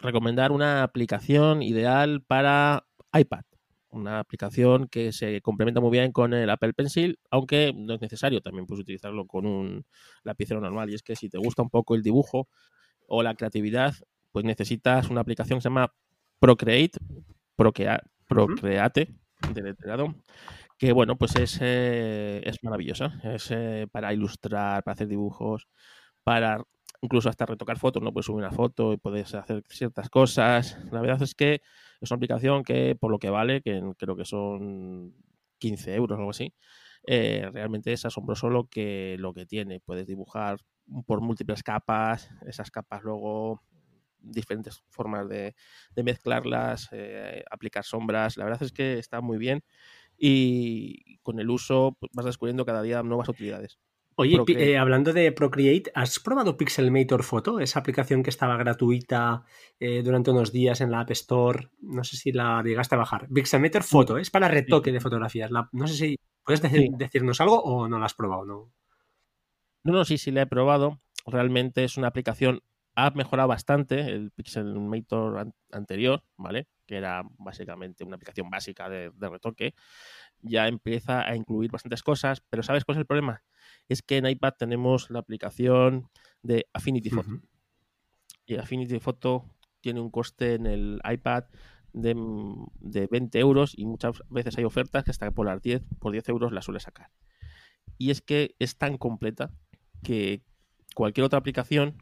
recomendar 0.00 0.52
una 0.52 0.82
aplicación 0.82 1.62
ideal 1.62 2.22
para 2.22 2.86
iPad, 3.12 3.44
una 3.90 4.20
aplicación 4.20 4.88
que 4.88 5.12
se 5.12 5.40
complementa 5.40 5.80
muy 5.80 5.90
bien 5.90 6.12
con 6.12 6.34
el 6.34 6.50
Apple 6.50 6.74
Pencil, 6.74 7.18
aunque 7.30 7.72
no 7.74 7.94
es 7.94 8.00
necesario, 8.00 8.40
también 8.40 8.66
puedes 8.66 8.82
utilizarlo 8.82 9.26
con 9.26 9.46
un 9.46 9.84
lapicero 10.22 10.60
normal. 10.60 10.90
Y 10.90 10.94
es 10.94 11.02
que 11.02 11.16
si 11.16 11.28
te 11.28 11.38
gusta 11.38 11.62
un 11.62 11.70
poco 11.70 11.94
el 11.94 12.02
dibujo 12.02 12.48
o 13.08 13.22
la 13.22 13.34
creatividad, 13.34 13.94
pues 14.32 14.44
necesitas 14.44 15.08
una 15.08 15.22
aplicación 15.22 15.58
que 15.58 15.62
se 15.62 15.68
llama 15.68 15.92
Procreate, 16.38 16.98
Procreate, 17.56 19.14
deletreado, 19.54 20.14
que 20.78 20.92
bueno, 20.92 21.16
pues 21.16 21.36
es, 21.36 21.58
eh, 21.62 22.42
es 22.44 22.62
maravillosa. 22.62 23.18
Es 23.24 23.50
eh, 23.50 23.86
para 23.90 24.12
ilustrar, 24.12 24.82
para 24.82 24.94
hacer 24.94 25.08
dibujos, 25.08 25.68
para 26.22 26.62
incluso 27.02 27.28
hasta 27.28 27.46
retocar 27.46 27.78
fotos, 27.78 28.02
¿no? 28.02 28.12
Puedes 28.12 28.26
subir 28.26 28.44
una 28.44 28.52
foto 28.52 28.92
y 28.92 28.98
puedes 28.98 29.34
hacer 29.34 29.62
ciertas 29.68 30.10
cosas. 30.10 30.78
La 30.92 31.00
verdad 31.00 31.22
es 31.22 31.34
que 31.34 31.62
es 32.00 32.10
una 32.10 32.16
aplicación 32.16 32.62
que, 32.62 32.96
por 32.96 33.10
lo 33.10 33.18
que 33.18 33.30
vale, 33.30 33.62
que 33.62 33.82
creo 33.98 34.16
que 34.16 34.24
son 34.24 35.14
15 35.58 35.94
euros 35.94 36.16
o 36.16 36.20
algo 36.20 36.30
así, 36.30 36.52
eh, 37.06 37.48
realmente 37.52 37.92
es 37.92 38.04
asombroso 38.04 38.50
lo 38.50 38.66
que, 38.68 39.16
lo 39.18 39.32
que 39.34 39.46
tiene. 39.46 39.80
Puedes 39.80 40.06
dibujar 40.06 40.58
por 41.06 41.20
múltiples 41.20 41.62
capas, 41.62 42.30
esas 42.46 42.70
capas 42.70 43.02
luego 43.02 43.62
diferentes 44.18 44.82
formas 44.90 45.28
de, 45.28 45.54
mezclarlas, 46.02 46.90
aplicar 47.50 47.84
sombras. 47.84 48.36
La 48.36 48.44
verdad 48.44 48.62
es 48.64 48.72
que 48.72 48.98
está 48.98 49.20
muy 49.20 49.38
bien 49.38 49.62
y 50.18 51.18
con 51.22 51.40
el 51.40 51.50
uso 51.50 51.96
pues, 51.98 52.10
vas 52.14 52.26
descubriendo 52.26 52.64
cada 52.64 52.82
día 52.82 53.02
nuevas 53.02 53.28
utilidades. 53.28 53.78
Oye, 54.18 54.42
eh, 54.48 54.78
hablando 54.78 55.12
de 55.12 55.30
Procreate, 55.30 55.92
¿has 55.94 56.18
probado 56.20 56.56
Pixelmator 56.56 57.22
Photo? 57.22 57.60
Esa 57.60 57.80
aplicación 57.80 58.22
que 58.22 58.30
estaba 58.30 58.56
gratuita 58.56 59.44
eh, 59.78 60.02
durante 60.02 60.30
unos 60.30 60.52
días 60.52 60.80
en 60.80 60.90
la 60.90 61.00
App 61.00 61.10
Store. 61.10 61.68
No 61.80 62.02
sé 62.02 62.16
si 62.16 62.32
la 62.32 62.62
llegaste 62.62 62.94
a 62.94 62.98
bajar. 62.98 63.28
Pixelmator 63.28 63.82
Photo, 63.82 64.16
es 64.16 64.30
para 64.30 64.48
retoque 64.48 64.90
de 64.90 65.00
fotografías. 65.00 65.50
no 65.50 65.86
sé 65.86 65.94
si 65.94 66.18
puedes 66.42 66.62
decirnos 66.62 67.42
algo 67.42 67.62
o 67.62 67.88
no 67.88 67.98
la 67.98 68.06
has 68.06 68.14
probado. 68.14 68.46
¿no? 68.46 68.72
no, 69.84 69.92
no, 69.92 70.04
sí, 70.06 70.16
sí 70.16 70.30
la 70.30 70.42
he 70.42 70.46
probado. 70.46 70.98
Realmente 71.26 71.84
es 71.84 71.98
una 71.98 72.08
aplicación, 72.08 72.62
ha 72.96 73.10
mejorado 73.10 73.48
bastante 73.48 74.00
el 74.00 74.32
Pixelmator 74.32 75.52
anterior, 75.70 76.24
¿vale? 76.36 76.66
Que 76.86 76.96
era 76.96 77.22
básicamente 77.38 78.02
una 78.04 78.16
aplicación 78.16 78.50
básica 78.50 78.88
de 78.88 79.12
retoque. 79.20 79.74
Ya 80.42 80.66
empieza 80.66 81.28
a 81.28 81.36
incluir 81.36 81.70
bastantes 81.70 82.02
cosas, 82.02 82.42
pero 82.50 82.62
¿sabes 82.62 82.84
cuál 82.84 82.96
es 82.96 83.00
el 83.00 83.06
problema? 83.06 83.42
es 83.88 84.02
que 84.02 84.16
en 84.16 84.26
iPad 84.26 84.54
tenemos 84.58 85.10
la 85.10 85.20
aplicación 85.20 86.08
de 86.42 86.66
Affinity 86.72 87.10
Photo. 87.10 87.40
Y 88.46 88.56
Affinity 88.56 88.98
Photo 89.00 89.44
tiene 89.80 90.00
un 90.00 90.10
coste 90.10 90.54
en 90.54 90.66
el 90.66 91.00
iPad 91.04 91.44
de, 91.92 93.08
20 93.10 93.38
euros 93.38 93.72
y 93.76 93.86
muchas 93.86 94.22
veces 94.28 94.56
hay 94.58 94.64
ofertas 94.64 95.04
que 95.04 95.10
hasta 95.10 95.30
por 95.30 95.46
las 95.46 95.62
10, 95.62 95.82
por 95.98 96.12
10 96.12 96.28
euros 96.28 96.52
la 96.52 96.62
suele 96.62 96.80
sacar. 96.80 97.10
Y 97.98 98.10
es 98.10 98.20
que 98.20 98.54
es 98.58 98.76
tan 98.76 98.98
completa 98.98 99.52
que 100.02 100.42
cualquier 100.94 101.24
otra 101.24 101.38
aplicación, 101.38 101.96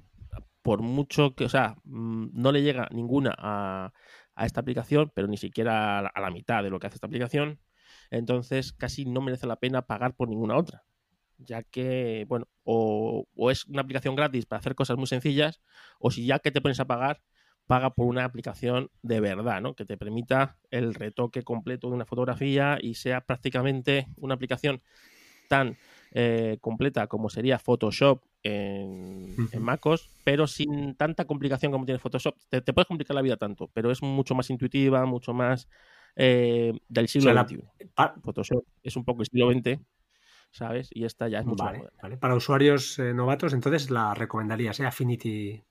por 0.65 0.83
mucho 0.83 1.37
que, 1.37 1.45
o 1.45 1.49
sea, 1.49 1.77
mm, 1.85 2.31
no 2.33 2.53
le 2.53 2.63
llega 2.63 2.89
ninguna 2.93 3.35
a, 3.39 3.93
a 4.35 4.47
esta 4.47 4.61
aplicación, 4.61 5.13
pero 5.15 5.29
ni 5.29 5.37
siquiera 5.37 6.01
a 6.01 6.21
la 6.21 6.31
mitad 6.31 6.63
de 6.65 6.71
lo 6.71 6.81
que 6.81 6.89
hace 6.89 6.97
esta 6.97 7.07
aplicación, 7.07 7.61
entonces 8.11 8.73
casi 8.73 9.05
no 9.07 9.21
merece 9.21 9.47
la 9.47 9.57
pena 9.57 9.83
pagar 9.87 10.17
por 10.17 10.29
ninguna 10.29 10.57
otra 10.57 10.85
ya 11.39 11.63
que, 11.63 12.25
bueno, 12.29 12.49
o, 12.65 13.27
es 13.51 13.67
una 13.67 13.83
aplicación 13.83 14.15
gratis 14.17 14.47
para 14.47 14.61
hacer 14.61 14.75
cosas 14.75 14.97
muy 14.97 15.07
sencillas, 15.07 15.61
o 15.99 16.11
si 16.11 16.27
ya 16.27 16.39
que 16.39 16.51
te 16.51 16.61
pones 16.61 16.81
a 16.81 16.87
pagar, 16.87 17.21
paga 17.67 17.91
por 17.91 18.07
una 18.07 18.25
aplicación 18.25 18.91
de 19.03 19.21
verdad, 19.21 19.61
¿no? 19.61 19.75
Que 19.75 19.85
te 19.85 19.97
permita 19.97 20.59
el 20.71 20.95
retoque 20.95 21.43
completo 21.43 21.89
de 21.89 21.95
una 21.95 22.07
fotografía 22.07 22.79
y 22.81 22.95
sea 22.95 23.23
prácticamente 23.23 24.07
una 24.17 24.35
aplicación 24.35 24.83
tan 25.49 25.77
eh, 26.17 26.59
completa 26.61 27.09
como 27.09 27.29
sería 27.29 27.59
Photoshop 27.59 28.23
en, 28.45 29.35
MacOS, 29.61 30.11
pero 30.23 30.47
sin 30.47 30.95
tanta 30.95 31.25
complicación 31.25 31.73
como 31.73 31.85
tiene 31.85 31.99
Photoshop. 31.99 32.37
Te, 32.49 32.63
puedes 32.73 32.87
complicar 32.87 33.17
la 33.17 33.23
vida 33.23 33.37
tanto, 33.37 33.69
pero 33.73 33.91
es 33.91 34.01
mucho 34.01 34.37
más 34.37 34.49
intuitiva, 34.49 35.05
mucho 35.07 35.35
más 35.35 35.69
eh, 36.15 36.73
del 36.89 37.09
siglo 37.09 37.33
XXI. 37.33 37.65
Photoshop 38.23 38.65
es 38.85 38.95
un 38.95 39.05
poco 39.05 39.23
estilo 39.23 39.51
XX, 39.51 39.81
¿sabes? 40.53 40.89
Y 40.93 41.05
esta 41.05 41.27
ya 41.27 41.41
es 41.41 41.47
mucho 41.47 41.65
vale, 41.65 41.83
vale. 42.01 42.17
Para 42.17 42.37
usuarios 42.37 42.97
eh, 43.01 43.13
novatos, 43.13 43.53
entonces 43.53 43.91
la 43.91 44.15
recomendarías, 44.15 44.79
¿eh? 44.79 44.87
Affinity. 44.87 45.65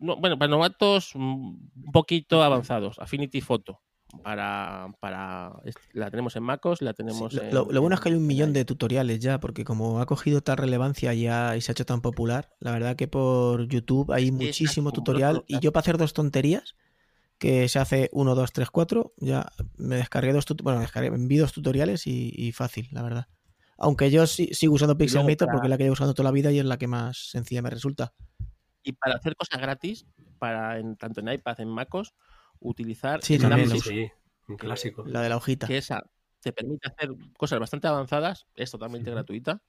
bueno, 0.00 0.36
para 0.36 0.50
novatos 0.50 1.12
mm, 1.14 1.54
un 1.84 1.92
poquito 1.92 2.42
avanzados, 2.42 2.98
Affinity 2.98 3.40
Photo. 3.40 3.80
Para, 4.22 4.88
para 5.00 5.52
la 5.92 6.10
tenemos 6.10 6.36
en 6.36 6.42
MacOS, 6.42 6.82
la 6.82 6.92
tenemos 6.92 7.32
lo, 7.32 7.64
bueno 7.64 7.94
es 7.94 8.00
que 8.00 8.10
hay 8.10 8.14
un 8.14 8.26
millón 8.26 8.52
de 8.52 8.64
tutoriales 8.64 9.20
ya, 9.20 9.40
porque 9.40 9.64
como 9.64 10.00
ha 10.00 10.06
cogido 10.06 10.42
tal 10.42 10.58
relevancia 10.58 11.14
ya 11.14 11.56
y 11.56 11.60
se 11.60 11.70
ha 11.70 11.74
hecho 11.74 11.86
tan 11.86 12.00
popular, 12.00 12.50
la 12.58 12.72
verdad 12.72 12.96
que 12.96 13.08
por 13.08 13.68
YouTube 13.68 14.12
hay 14.12 14.30
muchísimo 14.30 14.92
tutorial 14.92 15.44
y 15.46 15.60
yo 15.60 15.72
para 15.72 15.82
hacer 15.82 15.96
dos 15.96 16.12
tonterías 16.12 16.74
que 17.40 17.68
se 17.68 17.78
hace 17.78 18.10
1, 18.12 18.34
2, 18.34 18.52
3, 18.52 18.70
4. 18.70 19.14
Ya 19.16 19.50
me 19.78 19.96
descargué 19.96 20.32
dos, 20.32 20.44
bueno, 20.62 20.80
descargué, 20.80 21.10
dos 21.38 21.52
tutoriales 21.52 22.06
y, 22.06 22.52
fácil, 22.52 22.88
la 22.92 23.02
verdad. 23.02 23.28
Aunque 23.78 24.10
yo 24.10 24.26
sigo 24.26 24.74
usando 24.74 24.96
Pixelmator 24.98 25.48
porque 25.50 25.66
es 25.66 25.70
la 25.70 25.78
que 25.78 25.84
llevo 25.84 25.94
usando 25.94 26.12
toda 26.12 26.28
la 26.28 26.32
vida 26.32 26.52
y 26.52 26.58
es 26.58 26.66
la 26.66 26.76
que 26.76 26.86
más 26.86 27.30
sencilla 27.30 27.62
me 27.62 27.70
resulta. 27.70 28.12
Y 28.82 28.92
para 28.92 29.14
hacer 29.14 29.34
cosas 29.36 29.58
gratis, 29.58 30.06
para 30.38 30.78
en, 30.78 30.96
tanto 30.96 31.20
en 31.20 31.32
iPad, 31.32 31.60
en 31.60 31.68
MacOS, 31.68 32.14
utilizar 32.60 33.22
sí, 33.22 33.38
también, 33.38 33.68
sí, 33.80 34.10
un 34.48 34.56
clásico. 34.56 35.04
La 35.06 35.22
de 35.22 35.28
la 35.28 35.36
hojita. 35.36 35.66
Que 35.66 35.78
esa 35.78 36.02
te 36.40 36.52
permite 36.52 36.88
hacer 36.88 37.10
cosas 37.36 37.58
bastante 37.58 37.88
avanzadas, 37.88 38.46
es 38.54 38.70
totalmente 38.70 39.10
gratuita 39.10 39.62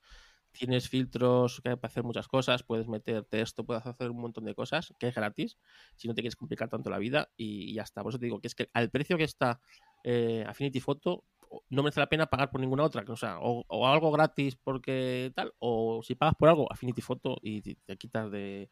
tienes 0.51 0.89
filtros 0.89 1.61
que 1.61 1.77
para 1.77 1.89
hacer 1.89 2.03
muchas 2.03 2.27
cosas, 2.27 2.63
puedes 2.63 2.87
meter 2.87 3.23
texto, 3.25 3.65
puedes 3.65 3.85
hacer 3.85 4.11
un 4.11 4.21
montón 4.21 4.45
de 4.45 4.53
cosas, 4.53 4.93
que 4.99 5.07
es 5.07 5.15
gratis, 5.15 5.57
si 5.95 6.07
no 6.07 6.13
te 6.13 6.21
quieres 6.21 6.35
complicar 6.35 6.69
tanto 6.69 6.89
la 6.89 6.97
vida 6.97 7.29
y, 7.37 7.73
ya 7.73 7.83
está. 7.83 8.03
Por 8.03 8.11
eso 8.11 8.19
te 8.19 8.25
digo 8.25 8.39
que 8.39 8.47
es 8.47 8.55
que 8.55 8.69
al 8.73 8.89
precio 8.89 9.17
que 9.17 9.23
está 9.23 9.59
eh, 10.03 10.43
Affinity 10.47 10.79
Photo, 10.79 11.25
no 11.69 11.83
merece 11.83 11.99
la 11.99 12.07
pena 12.07 12.27
pagar 12.27 12.49
por 12.49 12.61
ninguna 12.61 12.83
otra, 12.83 13.03
o 13.05 13.17
sea, 13.17 13.37
o, 13.41 13.87
algo 13.87 14.09
gratis 14.11 14.55
porque 14.55 15.33
tal, 15.35 15.53
o 15.59 16.01
si 16.01 16.15
pagas 16.15 16.35
por 16.35 16.47
algo, 16.47 16.71
Affinity 16.71 17.01
Photo 17.01 17.37
y 17.41 17.61
te, 17.61 17.97
quitas 17.97 18.31
de, 18.31 18.71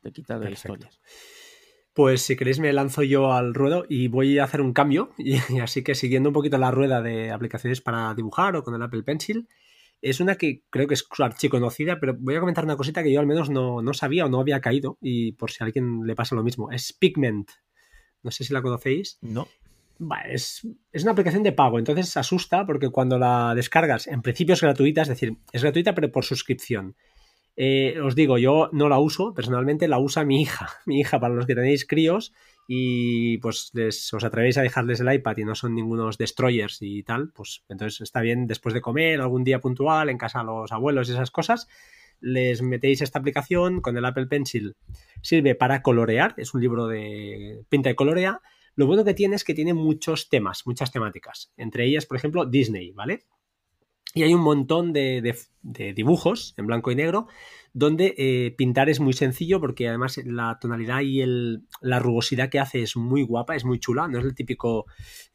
te 0.00 0.12
quitas 0.12 0.40
de 0.40 0.52
historias. 0.52 1.00
Pues 1.92 2.22
si 2.22 2.36
queréis 2.36 2.60
me 2.60 2.72
lanzo 2.72 3.02
yo 3.02 3.32
al 3.32 3.52
ruedo 3.52 3.84
y 3.88 4.08
voy 4.08 4.38
a 4.38 4.44
hacer 4.44 4.60
un 4.60 4.72
cambio. 4.72 5.10
y, 5.18 5.36
así 5.60 5.82
que 5.82 5.94
siguiendo 5.94 6.28
un 6.28 6.34
poquito 6.34 6.58
la 6.58 6.70
rueda 6.70 7.02
de 7.02 7.30
aplicaciones 7.30 7.80
para 7.80 8.14
dibujar 8.14 8.56
o 8.56 8.62
con 8.62 8.74
el 8.74 8.82
Apple 8.82 9.02
Pencil, 9.02 9.48
es 10.02 10.20
una 10.20 10.36
que 10.36 10.62
creo 10.70 10.86
que 10.86 10.94
es 10.94 11.06
archiconocida, 11.18 12.00
pero 12.00 12.16
voy 12.18 12.34
a 12.34 12.40
comentar 12.40 12.64
una 12.64 12.76
cosita 12.76 13.02
que 13.02 13.12
yo 13.12 13.20
al 13.20 13.26
menos 13.26 13.50
no, 13.50 13.82
sabía 13.92 14.24
o 14.24 14.28
no 14.28 14.40
había 14.40 14.60
caído, 14.60 14.98
y 15.00 15.32
por 15.32 15.50
si 15.50 15.62
a 15.62 15.66
alguien 15.66 16.06
le 16.06 16.14
pasa 16.14 16.34
lo 16.34 16.42
mismo. 16.42 16.70
Es 16.70 16.92
Pigment. 16.92 17.50
No 18.22 18.30
sé 18.30 18.44
si 18.44 18.52
la 18.52 18.62
conocéis. 18.62 19.18
No. 19.20 19.48
es, 20.28 20.66
una 21.02 21.12
aplicación 21.12 21.42
de 21.42 21.52
pago, 21.52 21.78
entonces 21.78 22.16
asusta 22.16 22.64
porque 22.64 22.88
cuando 22.88 23.18
la 23.18 23.54
descargas, 23.54 24.06
en 24.06 24.22
principio 24.22 24.54
es 24.54 24.60
gratuita, 24.60 25.02
es 25.02 25.08
decir, 25.08 25.36
es 25.52 25.62
gratuita 25.62 25.94
pero 25.94 26.10
por 26.10 26.24
suscripción. 26.24 26.96
Eh, 27.62 28.00
os 28.00 28.14
digo, 28.14 28.38
yo 28.38 28.70
no 28.72 28.88
la 28.88 28.98
uso, 28.98 29.34
personalmente 29.34 29.86
la 29.86 29.98
usa 29.98 30.24
mi 30.24 30.40
hija. 30.40 30.70
Mi 30.86 31.00
hija, 31.00 31.20
para 31.20 31.34
los 31.34 31.44
que 31.44 31.54
tenéis 31.54 31.86
críos, 31.86 32.32
y 32.66 33.36
pues 33.36 33.70
os 34.14 34.24
atrevéis 34.24 34.56
a 34.56 34.62
dejarles 34.62 35.00
el 35.00 35.12
iPad 35.12 35.36
y 35.36 35.44
no 35.44 35.54
son 35.54 35.74
ningunos 35.74 36.16
destroyers 36.16 36.78
y 36.80 37.02
tal, 37.02 37.32
pues 37.34 37.62
entonces 37.68 38.00
está 38.00 38.22
bien 38.22 38.46
después 38.46 38.72
de 38.72 38.80
comer, 38.80 39.20
algún 39.20 39.44
día 39.44 39.60
puntual, 39.60 40.08
en 40.08 40.16
casa 40.16 40.40
a 40.40 40.44
los 40.44 40.72
abuelos 40.72 41.10
y 41.10 41.12
esas 41.12 41.30
cosas, 41.30 41.68
les 42.18 42.62
metéis 42.62 43.02
esta 43.02 43.18
aplicación 43.18 43.82
con 43.82 43.94
el 43.94 44.06
Apple 44.06 44.28
Pencil. 44.28 44.76
Sirve 45.20 45.54
para 45.54 45.82
colorear, 45.82 46.32
es 46.38 46.54
un 46.54 46.62
libro 46.62 46.86
de 46.86 47.62
pinta 47.68 47.90
y 47.90 47.94
colorea. 47.94 48.40
Lo 48.74 48.86
bueno 48.86 49.04
que 49.04 49.12
tiene 49.12 49.36
es 49.36 49.44
que 49.44 49.52
tiene 49.52 49.74
muchos 49.74 50.30
temas, 50.30 50.62
muchas 50.64 50.92
temáticas. 50.92 51.52
Entre 51.58 51.84
ellas, 51.84 52.06
por 52.06 52.16
ejemplo, 52.16 52.46
Disney, 52.46 52.92
¿vale? 52.92 53.26
Y 54.14 54.22
hay 54.24 54.34
un 54.34 54.40
montón 54.42 54.92
de, 54.92 55.36
dibujos 55.62 56.54
en 56.56 56.66
blanco 56.66 56.90
y 56.90 56.96
negro 56.96 57.28
donde 57.72 58.14
eh, 58.18 58.52
pintar 58.56 58.90
es 58.90 58.98
muy 58.98 59.12
sencillo 59.12 59.60
porque 59.60 59.88
además 59.88 60.20
la 60.24 60.58
tonalidad 60.60 61.02
y 61.02 61.20
el, 61.20 61.62
la 61.80 62.00
rugosidad 62.00 62.48
que 62.48 62.58
hace 62.58 62.82
es 62.82 62.96
muy 62.96 63.22
guapa, 63.22 63.54
es 63.54 63.64
muy 63.64 63.78
chula, 63.78 64.08
no 64.08 64.18
es 64.18 64.24
el 64.24 64.34
típico, 64.34 64.86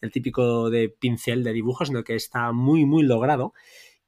el 0.02 0.12
típico 0.12 0.70
de 0.70 0.90
pincel 0.90 1.44
de 1.46 1.54
dibujos, 1.54 1.88
sino 1.88 2.04
que 2.04 2.16
está 2.16 2.52
muy, 2.52 2.86
muy 2.86 3.04
logrado. 3.04 3.54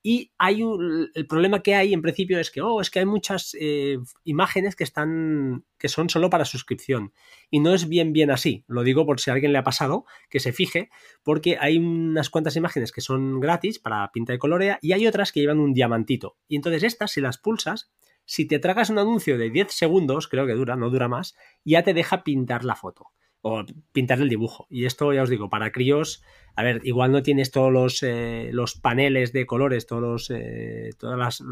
Y 0.03 0.31
hay 0.37 0.61
el 0.61 1.27
problema 1.27 1.61
que 1.61 1.75
hay 1.75 1.93
en 1.93 2.01
principio 2.01 2.39
es 2.39 2.51
que, 2.51 2.61
oh, 2.61 2.79
es 2.81 2.89
que 2.89 2.99
hay 2.99 3.05
muchas 3.05 3.55
eh, 3.59 3.97
imágenes 4.23 4.75
que 4.75 4.83
están, 4.83 5.65
que 5.77 5.89
son 5.89 6.09
solo 6.09 6.29
para 6.29 6.45
suscripción. 6.45 7.13
Y 7.49 7.59
no 7.59 7.73
es 7.73 7.89
bien, 7.89 8.13
bien 8.13 8.31
así. 8.31 8.63
Lo 8.67 8.83
digo 8.83 9.05
por 9.05 9.19
si 9.19 9.29
a 9.29 9.33
alguien 9.33 9.51
le 9.51 9.57
ha 9.57 9.63
pasado, 9.63 10.05
que 10.29 10.39
se 10.39 10.53
fije, 10.53 10.89
porque 11.23 11.57
hay 11.59 11.77
unas 11.77 12.29
cuantas 12.29 12.55
imágenes 12.55 12.91
que 12.91 13.01
son 13.01 13.39
gratis 13.39 13.79
para 13.79 14.09
pinta 14.11 14.33
y 14.33 14.37
colorea 14.37 14.79
y 14.81 14.93
hay 14.93 15.07
otras 15.07 15.31
que 15.31 15.41
llevan 15.41 15.59
un 15.59 15.73
diamantito. 15.73 16.37
Y 16.47 16.55
entonces 16.55 16.83
estas, 16.83 17.11
si 17.11 17.21
las 17.21 17.37
pulsas, 17.37 17.91
si 18.25 18.45
te 18.45 18.59
tragas 18.59 18.89
un 18.89 18.99
anuncio 18.99 19.37
de 19.37 19.49
10 19.49 19.71
segundos, 19.71 20.27
creo 20.27 20.45
que 20.45 20.53
dura, 20.53 20.75
no 20.75 20.89
dura 20.89 21.07
más, 21.07 21.35
ya 21.63 21.83
te 21.83 21.93
deja 21.93 22.23
pintar 22.23 22.65
la 22.65 22.75
foto. 22.75 23.07
O 23.41 23.63
pintar 23.91 24.19
el 24.19 24.29
dibujo. 24.29 24.67
Y 24.69 24.85
esto, 24.85 25.13
ya 25.13 25.23
os 25.23 25.29
digo, 25.29 25.49
para 25.49 25.71
críos, 25.71 26.23
a 26.57 26.63
ver, 26.63 26.81
igual 26.83 27.11
no 27.11 27.21
tienes 27.21 27.51
todos 27.51 27.71
los, 27.71 28.01
eh, 28.01 28.49
los 28.51 28.75
paneles 28.75 29.31
de 29.31 29.45
colores, 29.45 29.85
todos 29.85 30.31
eh, 30.31 30.89
todas 30.97 31.17
las, 31.17 31.43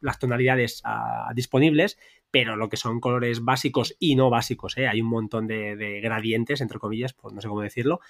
las 0.00 0.18
tonalidades 0.18 0.80
ah, 0.84 1.30
disponibles, 1.34 1.98
pero 2.30 2.56
lo 2.56 2.70
que 2.70 2.78
son 2.78 3.00
colores 3.00 3.44
básicos 3.44 3.94
y 3.98 4.16
no 4.16 4.30
básicos, 4.30 4.78
¿eh? 4.78 4.88
hay 4.88 5.02
un 5.02 5.08
montón 5.08 5.46
de, 5.46 6.00
gradientes, 6.02 6.62
entre 6.62 6.78
comillas, 6.78 7.12
pues 7.12 7.34
no 7.34 7.42
sé 7.42 7.48
cómo 7.48 7.60
decirlo, 7.60 8.00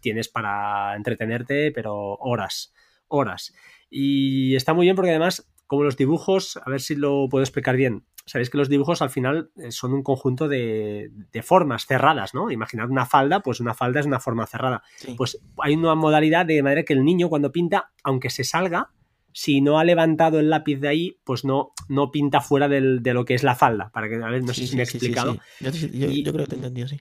tienes 0.00 0.28
para 0.28 0.96
entretenerte, 0.96 1.70
pero 1.70 2.14
horas, 2.16 2.74
horas. 3.06 3.54
Y 3.88 4.56
está 4.56 4.74
muy 4.74 4.86
bien 4.86 4.96
porque 4.96 5.10
además, 5.10 5.50
como 5.66 5.84
los 5.84 5.96
dibujos, 5.96 6.56
a 6.56 6.68
ver 6.68 6.80
si 6.80 6.96
lo 6.96 7.28
puedo 7.28 7.44
explicar 7.44 7.76
bien, 7.76 8.04
sabéis 8.30 8.48
que 8.48 8.58
los 8.58 8.68
dibujos 8.68 9.02
al 9.02 9.10
final 9.10 9.50
eh, 9.56 9.72
son 9.72 9.92
un 9.92 10.04
conjunto 10.04 10.46
de, 10.46 11.10
formas 11.42 11.84
cerradas, 11.86 12.32
¿no? 12.32 12.50
Imaginad 12.52 12.88
una 12.88 13.04
falda, 13.04 13.40
pues 13.40 13.58
una 13.58 13.74
falda 13.74 13.98
es 13.98 14.06
una 14.06 14.20
forma 14.20 14.46
cerrada. 14.46 14.84
Pues 15.16 15.40
hay 15.58 15.74
una 15.74 15.96
modalidad 15.96 16.46
de 16.46 16.62
manera 16.62 16.84
que 16.84 16.92
el 16.92 17.04
niño 17.04 17.28
cuando 17.28 17.50
pinta, 17.50 17.90
aunque 18.04 18.30
se 18.30 18.44
salga, 18.44 18.90
si 19.32 19.60
no 19.60 19.80
ha 19.80 19.84
levantado 19.84 20.38
el 20.38 20.48
lápiz 20.48 20.76
de 20.76 20.88
ahí, 20.88 21.18
pues 21.24 21.44
no, 21.44 21.72
no 21.88 22.12
pinta 22.12 22.40
fuera 22.40 22.68
de 22.68 23.00
lo 23.14 23.24
que 23.24 23.34
es 23.34 23.42
la 23.42 23.56
falda. 23.56 23.90
Para 23.92 24.08
que, 24.08 24.14
a 24.14 24.30
ver, 24.30 24.44
no 24.44 24.54
sé 24.54 24.64
si 24.66 24.76
me 24.76 24.82
he 24.82 24.84
explicado. 24.84 25.38
Yo, 25.58 25.70
yo, 25.70 26.32
creo 26.32 26.44
que 26.44 26.50
te 26.50 26.54
he 26.54 26.58
entendido, 26.58 26.86
sí. 26.86 27.00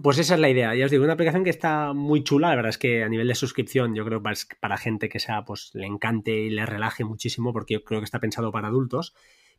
Pues 0.00 0.18
esa 0.18 0.34
es 0.34 0.40
la 0.40 0.48
idea. 0.48 0.76
Ya 0.76 0.84
os 0.84 0.92
digo, 0.92 1.02
una 1.02 1.14
aplicación 1.14 1.42
que 1.42 1.50
está 1.50 1.92
muy 1.92 2.22
chula. 2.22 2.50
La 2.50 2.56
verdad 2.56 2.70
es 2.70 2.78
que 2.78 3.02
a 3.02 3.08
nivel 3.08 3.26
de 3.26 3.34
suscripción, 3.34 3.96
yo 3.96 4.04
creo 4.04 4.22
que 4.22 4.32
para 4.60 4.76
gente 4.76 5.08
que 5.08 5.18
sea, 5.18 5.44
pues 5.44 5.70
le 5.74 5.86
encante 5.86 6.38
y 6.38 6.50
le 6.50 6.66
relaje 6.66 7.02
muchísimo, 7.02 7.52
porque 7.52 7.74
yo 7.74 7.84
creo 7.84 8.00
que 8.00 8.04
está 8.04 8.20
pensado 8.20 8.52
para 8.52 8.68
adultos. 8.68 9.14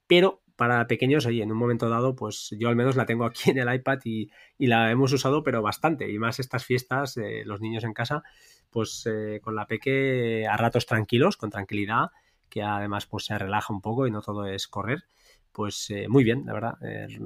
Pero 0.08 0.41
para 0.58 0.86
pequeños, 0.88 1.26
oye, 1.26 1.42
en 1.44 1.52
un 1.52 1.58
momento 1.58 1.88
dado, 1.88 2.16
pues 2.16 2.54
yo 2.60 2.68
al 2.68 2.76
menos 2.76 2.98
la 2.98 3.06
tengo 3.06 3.24
aquí 3.26 3.52
en 3.52 3.60
el 3.60 3.74
iPad 3.74 4.00
y, 4.04 4.30
la 4.58 4.92
hemos 4.92 5.14
usado, 5.14 5.44
pero 5.44 5.62
bastante. 5.62 6.12
Y 6.12 6.18
más 6.20 6.40
estas 6.40 6.66
fiestas, 6.66 7.16
eh, 7.18 7.44
los 7.46 7.62
niños 7.62 7.86
en 7.86 7.94
casa, 7.94 8.24
pues 8.70 9.08
eh, 9.10 9.40
con 9.42 9.56
la 9.56 9.68
peque 9.68 10.46
a 10.48 10.58
ratos 10.58 10.86
tranquilos, 10.86 11.38
con 11.38 11.50
tranquilidad, 11.52 12.08
que 12.50 12.64
además 12.64 13.06
pues 13.06 13.26
se 13.26 13.38
relaja 13.38 13.72
un 13.72 13.82
poco 13.82 14.08
y 14.08 14.12
no 14.12 14.22
todo 14.22 14.46
es 14.46 14.68
correr. 14.68 15.04
Pues 15.52 15.90
eh, 15.92 16.08
muy 16.10 16.24
bien, 16.24 16.44
la 16.46 16.54
verdad, 16.54 16.78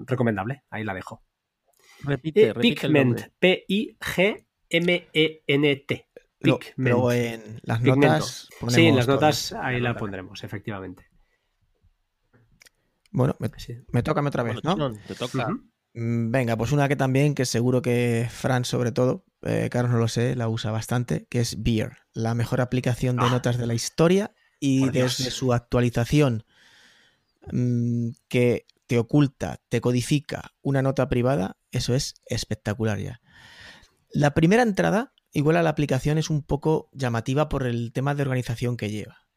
recomendable. 0.06 0.64
Ahí 0.70 0.84
la 0.84 0.94
dejo. 0.94 1.24
Repite, 2.04 2.54
repite 2.54 2.82
Pigment, 2.82 3.30
P-I-G-M-E-N-T. 3.40 4.42
Luego 6.76 7.12
en 7.12 7.60
las 7.64 7.82
notas. 7.82 8.50
Sí, 8.68 8.88
en 8.88 8.96
las 8.96 9.08
notas 9.08 9.54
ahí 9.54 9.80
la 9.80 9.96
pondremos, 9.96 10.44
efectivamente. 10.44 11.11
Bueno, 13.12 13.36
me, 13.39 14.03
toca 14.03 14.22
otra 14.22 14.44
vez, 14.44 14.63
¿no? 14.63 14.94
te 15.08 15.15
toca. 15.15 15.50
Mm, 15.94 16.32
venga, 16.32 16.58
pues 16.58 16.72
una 16.72 16.88
que 16.88 16.96
también, 16.96 17.36
que 17.36 17.46
seguro 17.46 17.82
que 17.82 18.27
Fran 18.30 18.63
sobre 18.63 18.91
todo, 18.91 19.25
eh, 19.41 19.68
Carlos 19.70 19.91
no 19.91 19.98
lo 19.98 20.08
sé, 20.08 20.36
la 20.36 20.48
usa 20.48 20.72
bastante, 20.72 21.27
que 21.30 21.41
es 21.41 21.62
Beer, 21.62 21.98
la 22.13 22.34
mejor 22.34 22.62
aplicación 22.62 23.18
de 23.18 23.25
ah. 23.25 23.30
notas 23.30 23.58
de 23.58 23.68
la 23.68 23.74
historia 23.74 24.34
y 24.60 24.89
desde 24.89 25.32
su 25.32 25.53
actualización 25.53 26.46
mm, 27.51 28.10
que 28.30 28.65
te 28.88 29.00
oculta, 29.00 29.62
te 29.70 29.82
codifica 29.82 30.53
una 30.62 30.82
nota 30.82 31.10
privada, 31.10 31.58
eso 31.72 31.94
es 31.94 32.15
espectacular 32.25 33.00
ya. 33.00 33.22
La 34.13 34.34
primera 34.34 34.63
entrada, 34.63 35.13
igual 35.32 35.58
a 35.58 35.63
la 35.63 35.70
aplicación, 35.70 36.18
es 36.18 36.30
un 36.30 36.44
poco 36.44 36.89
llamativa 36.94 37.50
por 37.50 37.65
el 37.65 37.91
tema 37.94 38.15
de 38.15 38.22
organización 38.24 38.77
que 38.77 38.89
lleva. 38.89 39.27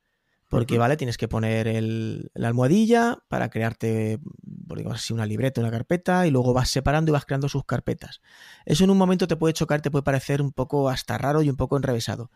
Porque, 0.49 0.79
¿vale? 0.79 0.97
Tienes 0.97 1.17
que 1.17 1.27
poner 1.27 1.67
el, 1.67 2.31
la 2.35 2.49
almohadilla 2.49 3.19
para 3.29 3.51
crearte, 3.51 4.21
por 4.69 4.79
digamos 4.79 5.01
así, 5.01 5.13
una 5.13 5.27
libreta, 5.27 5.61
una 5.61 5.71
carpeta, 5.71 6.27
y 6.27 6.31
luego 6.31 6.53
vas 6.53 6.71
separando 6.71 7.11
y 7.11 7.13
vas 7.13 7.25
creando 7.25 7.49
sus 7.49 7.65
carpetas. 7.65 8.21
Eso 8.65 8.85
en 8.85 8.91
un 8.91 8.99
momento 8.99 9.27
te 9.27 9.37
puede 9.37 9.55
chocar, 9.55 9.81
te 9.83 9.91
puede 9.91 10.03
parecer 10.03 10.43
un 10.43 10.53
poco 10.53 10.89
hasta 10.89 11.19
raro 11.19 11.43
y 11.43 11.51
un 11.51 11.57
poco 11.57 11.77
enrevesado. 11.77 12.31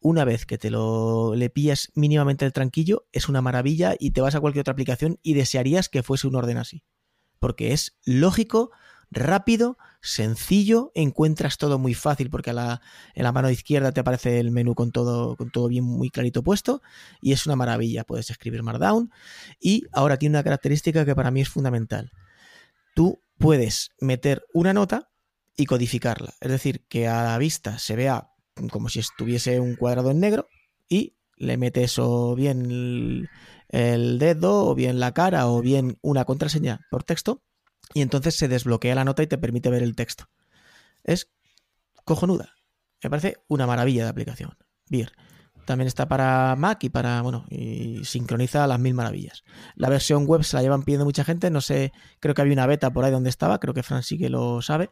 Una 0.00 0.24
vez 0.24 0.46
que 0.46 0.58
te 0.58 0.70
lo 0.70 1.34
le 1.34 1.50
pillas 1.50 1.90
mínimamente 1.94 2.44
el 2.44 2.52
tranquillo, 2.52 3.06
es 3.12 3.28
una 3.28 3.42
maravilla 3.42 3.96
y 3.98 4.12
te 4.12 4.20
vas 4.20 4.36
a 4.36 4.40
cualquier 4.40 4.60
otra 4.60 4.72
aplicación 4.72 5.18
y 5.22 5.34
desearías 5.34 5.88
que 5.88 6.04
fuese 6.04 6.28
un 6.28 6.36
orden 6.36 6.58
así. 6.58 6.84
Porque 7.40 7.72
es 7.72 7.98
lógico, 8.04 8.70
rápido, 9.10 9.76
sencillo, 10.00 10.92
encuentras 10.94 11.58
todo 11.58 11.78
muy 11.78 11.94
fácil 11.94 12.30
porque 12.30 12.50
a 12.50 12.80
en 13.14 13.22
la 13.22 13.32
mano 13.32 13.50
izquierda 13.50 13.92
te 13.92 14.00
aparece 14.00 14.38
el 14.38 14.50
menú 14.50 14.74
con 14.74 14.92
todo, 14.92 15.36
con 15.36 15.50
todo 15.50 15.68
bien 15.68 15.84
muy 15.84 16.10
clarito 16.10 16.42
puesto 16.42 16.82
y 17.20 17.32
es 17.32 17.46
una 17.46 17.56
maravilla. 17.56 18.04
Puedes 18.04 18.30
escribir 18.30 18.62
Markdown 18.62 19.10
y 19.60 19.84
ahora 19.92 20.16
tiene 20.16 20.36
una 20.36 20.44
característica 20.44 21.04
que 21.04 21.14
para 21.14 21.30
mí 21.30 21.40
es 21.40 21.48
fundamental. 21.48 22.12
Tú 22.94 23.22
puedes 23.38 23.92
meter 24.00 24.44
una 24.52 24.72
nota 24.72 25.10
y 25.56 25.66
codificarla, 25.66 26.34
es 26.40 26.50
decir, 26.50 26.84
que 26.88 27.08
a 27.08 27.24
la 27.24 27.38
vista 27.38 27.78
se 27.78 27.96
vea 27.96 28.30
como 28.70 28.88
si 28.88 29.00
estuviese 29.00 29.60
un 29.60 29.74
cuadrado 29.74 30.10
en 30.10 30.20
negro 30.20 30.48
y 30.88 31.16
le 31.36 31.56
metes 31.56 31.98
o 31.98 32.34
bien 32.34 33.28
el 33.68 34.18
dedo 34.18 34.66
o 34.66 34.74
bien 34.74 35.00
la 35.00 35.12
cara 35.12 35.48
o 35.48 35.60
bien 35.60 35.98
una 36.00 36.24
contraseña 36.24 36.80
por 36.90 37.04
texto 37.04 37.42
y 37.94 38.02
entonces 38.02 38.34
se 38.34 38.48
desbloquea 38.48 38.94
la 38.94 39.04
nota 39.04 39.22
y 39.22 39.26
te 39.26 39.38
permite 39.38 39.70
ver 39.70 39.82
el 39.82 39.96
texto. 39.96 40.28
Es 41.04 41.30
cojonuda. 42.04 42.54
Me 43.02 43.10
parece 43.10 43.36
una 43.48 43.66
maravilla 43.66 44.04
de 44.04 44.10
aplicación. 44.10 44.56
Bien. 44.88 45.08
También 45.64 45.86
está 45.86 46.08
para 46.08 46.56
Mac 46.56 46.82
y 46.84 46.88
para, 46.88 47.20
bueno, 47.20 47.44
y 47.50 48.02
sincroniza 48.04 48.66
las 48.66 48.80
mil 48.80 48.94
maravillas. 48.94 49.44
La 49.74 49.90
versión 49.90 50.24
web 50.24 50.42
se 50.42 50.56
la 50.56 50.62
llevan 50.62 50.82
pidiendo 50.82 51.04
mucha 51.04 51.24
gente, 51.24 51.50
no 51.50 51.60
sé, 51.60 51.92
creo 52.20 52.34
que 52.34 52.40
había 52.40 52.54
una 52.54 52.66
beta 52.66 52.90
por 52.90 53.04
ahí 53.04 53.12
donde 53.12 53.28
estaba, 53.28 53.60
creo 53.60 53.74
que 53.74 53.82
Fran 53.82 54.02
sí 54.02 54.16
que 54.16 54.30
lo 54.30 54.62
sabe. 54.62 54.88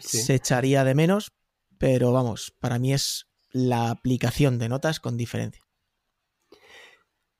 Se 0.00 0.34
echaría 0.34 0.82
de 0.82 0.96
menos, 0.96 1.32
pero 1.78 2.10
vamos, 2.10 2.52
para 2.58 2.80
mí 2.80 2.92
es 2.92 3.28
la 3.52 3.90
aplicación 3.90 4.58
de 4.58 4.68
notas 4.68 4.98
con 4.98 5.16
diferencia. 5.16 5.62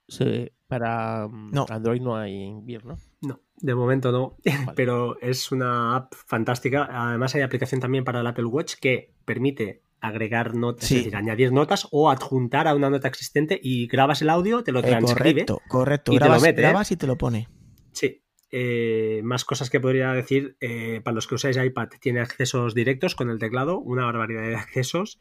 Sí, 0.07 0.53
para 0.69 1.27
mm, 1.27 1.65
Android 1.69 2.01
no 2.01 2.17
hay 2.17 2.61
Beer, 2.63 2.85
¿no? 2.85 2.97
No, 3.23 3.41
de 3.57 3.75
momento 3.75 4.13
no, 4.13 4.37
pero 4.77 5.19
es 5.21 5.51
una 5.53 5.97
app 5.97 6.13
fantástica. 6.15 6.89
Además 6.91 7.35
hay 7.35 7.43
aplicación 7.43 7.81
también 7.81 8.05
para 8.05 8.21
el 8.21 8.27
Apple 8.27 8.45
Watch 8.45 8.75
que 8.81 9.15
permite 9.25 9.83
agregar 10.01 10.55
notas, 10.57 10.91
es 10.91 10.99
decir, 10.99 11.17
añadir 11.17 11.53
notas 11.53 11.87
o 11.93 12.11
adjuntar 12.11 12.67
a 12.67 12.75
una 12.75 12.91
nota 12.91 13.07
existente 13.07 13.59
y 13.63 13.87
grabas 13.87 14.21
el 14.21 14.31
audio, 14.31 14.65
te 14.65 14.73
lo 14.73 14.81
eh, 14.81 14.83
transcribe. 14.83 15.47
correcto, 15.47 15.63
correcto. 15.69 16.13
Y 16.13 16.17
grabas, 16.17 16.43
te 16.43 16.49
lo 16.49 16.51
mete, 16.51 16.61
¿eh? 16.61 16.65
grabas 16.65 16.91
y 16.91 16.97
te 16.97 17.07
lo 17.07 17.17
pone. 17.17 17.49
Sí. 17.93 18.25
Eh, 18.51 19.21
más 19.23 19.45
cosas 19.45 19.71
que 19.71 19.81
podría 19.81 20.13
decir, 20.13 20.59
para 21.05 21.15
los 21.15 21.27
que 21.29 21.37
usáis 21.37 21.57
iPad, 21.57 21.89
tiene 22.01 22.21
accesos 22.21 22.75
directos 22.75 23.15
con 23.15 23.31
el 23.31 23.39
teclado, 23.39 23.79
una 23.79 24.05
barbaridad 24.05 24.43
de 24.43 24.57
accesos. 24.57 25.21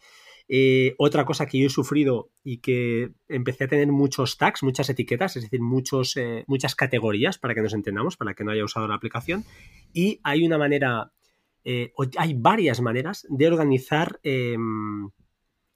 Eh, 0.54 0.96
otra 0.98 1.24
cosa 1.24 1.46
que 1.46 1.58
yo 1.58 1.68
he 1.68 1.70
sufrido 1.70 2.30
y 2.44 2.58
que 2.58 3.14
empecé 3.30 3.64
a 3.64 3.68
tener 3.70 3.88
muchos 3.88 4.38
tags, 4.38 4.64
muchas 4.64 4.90
etiquetas, 4.90 5.38
es 5.38 5.44
decir, 5.44 5.62
muchos, 5.62 6.18
eh, 6.18 6.44
muchas 6.46 6.76
categorías 6.76 7.38
para 7.38 7.56
que 7.56 7.62
nos 7.62 7.74
entendamos, 7.74 8.18
para 8.18 8.34
que 8.34 8.44
no 8.44 8.52
haya 8.52 8.66
usado 8.66 8.86
la 8.86 8.96
aplicación. 8.96 9.46
Y 9.94 10.20
hay 10.24 10.46
una 10.46 10.58
manera, 10.58 11.14
eh, 11.64 11.94
hay 12.18 12.34
varias 12.34 12.82
maneras 12.82 13.26
de 13.30 13.48
organizar, 13.48 14.20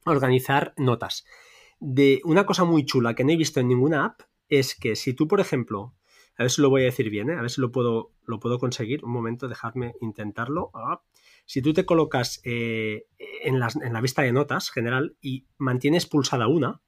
organizar 0.06 0.74
notas. 0.76 1.24
De 1.80 2.20
una 2.26 2.46
cosa 2.46 2.66
muy 2.66 2.86
chula 2.86 3.16
que 3.16 3.24
no 3.24 3.32
he 3.32 3.38
visto 3.38 3.62
en 3.62 3.70
ninguna 3.70 4.04
app 4.04 4.24
es 4.50 4.76
que 4.76 4.98
si 4.98 5.14
tú, 5.14 5.30
por 5.30 5.40
ejemplo, 5.40 5.94
a 6.38 6.44
ver 6.44 6.52
si 6.52 6.62
lo 6.62 6.70
voy 6.70 6.82
a 6.82 6.86
decir 6.86 7.10
bien, 7.10 7.30
a 7.30 7.42
ver 7.42 7.50
si 7.50 7.62
lo 7.62 7.72
puedo, 7.72 8.12
lo 8.26 8.42
puedo 8.42 8.60
conseguir. 8.60 9.06
Un 9.06 9.12
momento, 9.12 9.48
dejadme 9.48 9.94
intentarlo. 10.02 10.72
Ah, 10.74 11.02
si 11.46 11.62
tú 11.62 11.74
te 11.74 11.86
colocas 11.86 12.42
eh, 12.44 13.08
en, 13.44 13.60
la 13.60 14.02
vista 14.02 14.22
de 14.24 14.32
notas 14.32 14.72
general 14.72 15.16
y 15.22 15.46
mantienes 15.58 16.06
pulsada 16.06 16.48
una, 16.48 16.82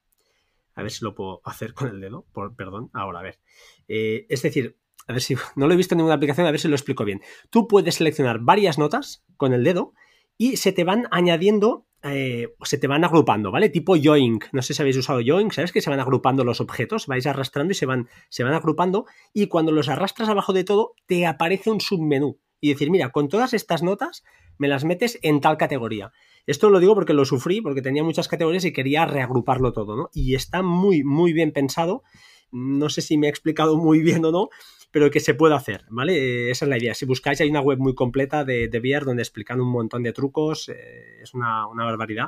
a 0.73 0.81
ver 0.81 0.91
si 0.91 1.03
lo 1.03 1.15
puedo 1.15 1.41
hacer 1.43 1.73
con 1.73 1.89
el 1.89 2.01
dedo, 2.01 2.25
por, 2.33 2.55
perdón, 2.55 2.89
ahora 2.93 3.19
a 3.19 3.23
ver. 3.23 3.39
Eh, 3.87 4.25
es 4.29 4.41
decir, 4.41 4.77
a 5.07 5.13
ver 5.13 5.21
si 5.21 5.35
no 5.55 5.67
lo 5.67 5.73
he 5.73 5.77
visto 5.77 5.93
en 5.93 5.97
ninguna 5.97 6.15
aplicación, 6.15 6.47
a 6.47 6.51
ver 6.51 6.59
si 6.59 6.67
lo 6.67 6.75
explico 6.75 7.05
bien. 7.05 7.21
Tú 7.49 7.67
puedes 7.67 7.95
seleccionar 7.95 8.39
varias 8.39 8.77
notas 8.77 9.23
con 9.37 9.53
el 9.53 9.63
dedo 9.63 9.93
y 10.37 10.57
se 10.57 10.71
te 10.71 10.83
van 10.83 11.07
añadiendo, 11.11 11.87
eh, 12.03 12.53
se 12.63 12.77
te 12.77 12.87
van 12.87 13.03
agrupando, 13.03 13.51
¿vale? 13.51 13.69
Tipo 13.69 13.95
Yoink. 13.95 14.45
No 14.53 14.61
sé 14.61 14.73
si 14.73 14.81
habéis 14.81 14.97
usado 14.97 15.21
Yoink, 15.21 15.51
¿sabes? 15.51 15.71
Que 15.71 15.81
se 15.81 15.89
van 15.89 15.99
agrupando 15.99 16.43
los 16.43 16.61
objetos, 16.61 17.07
vais 17.07 17.25
arrastrando 17.25 17.71
y 17.71 17.75
se 17.75 17.85
van, 17.85 18.07
se 18.29 18.43
van 18.43 18.53
agrupando 18.53 19.05
y 19.33 19.47
cuando 19.47 19.71
los 19.71 19.89
arrastras 19.89 20.29
abajo 20.29 20.53
de 20.53 20.63
todo 20.63 20.93
te 21.05 21.25
aparece 21.25 21.69
un 21.69 21.81
submenú 21.81 22.39
y 22.59 22.69
decir, 22.69 22.89
mira, 22.89 23.11
con 23.11 23.27
todas 23.27 23.53
estas 23.53 23.83
notas 23.83 24.23
me 24.57 24.67
las 24.67 24.83
metes 24.83 25.19
en 25.21 25.41
tal 25.41 25.57
categoría. 25.57 26.11
Esto 26.45 26.69
lo 26.69 26.79
digo 26.79 26.95
porque 26.95 27.13
lo 27.13 27.25
sufrí, 27.25 27.61
porque 27.61 27.81
tenía 27.81 28.03
muchas 28.03 28.27
categorías 28.27 28.65
y 28.65 28.73
quería 28.73 29.05
reagruparlo 29.05 29.73
todo. 29.73 30.09
Y 30.13 30.35
está 30.35 30.61
muy, 30.61 31.03
muy 31.03 31.33
bien 31.33 31.51
pensado. 31.51 32.03
No 32.51 32.89
sé 32.89 33.01
si 33.01 33.17
me 33.17 33.27
he 33.27 33.29
explicado 33.29 33.77
muy 33.77 33.99
bien 33.99 34.23
o 34.25 34.31
no, 34.31 34.49
pero 34.91 35.11
que 35.11 35.19
se 35.19 35.33
puede 35.33 35.55
hacer, 35.55 35.85
¿vale? 35.89 36.49
esa 36.49 36.65
es 36.65 36.69
la 36.69 36.77
idea. 36.77 36.93
Si 36.93 37.05
buscáis, 37.05 37.41
hay 37.41 37.49
una 37.49 37.61
web 37.61 37.77
muy 37.77 37.93
completa 37.93 38.43
de, 38.45 38.67
de 38.67 39.01
donde 39.03 39.21
explican 39.21 39.59
un 39.59 39.69
montón 39.69 40.01
de 40.03 40.13
trucos, 40.13 40.69
eh, 40.69 41.21
es 41.21 41.33
una, 41.33 41.67
una, 41.67 41.83
barbaridad. 41.83 42.27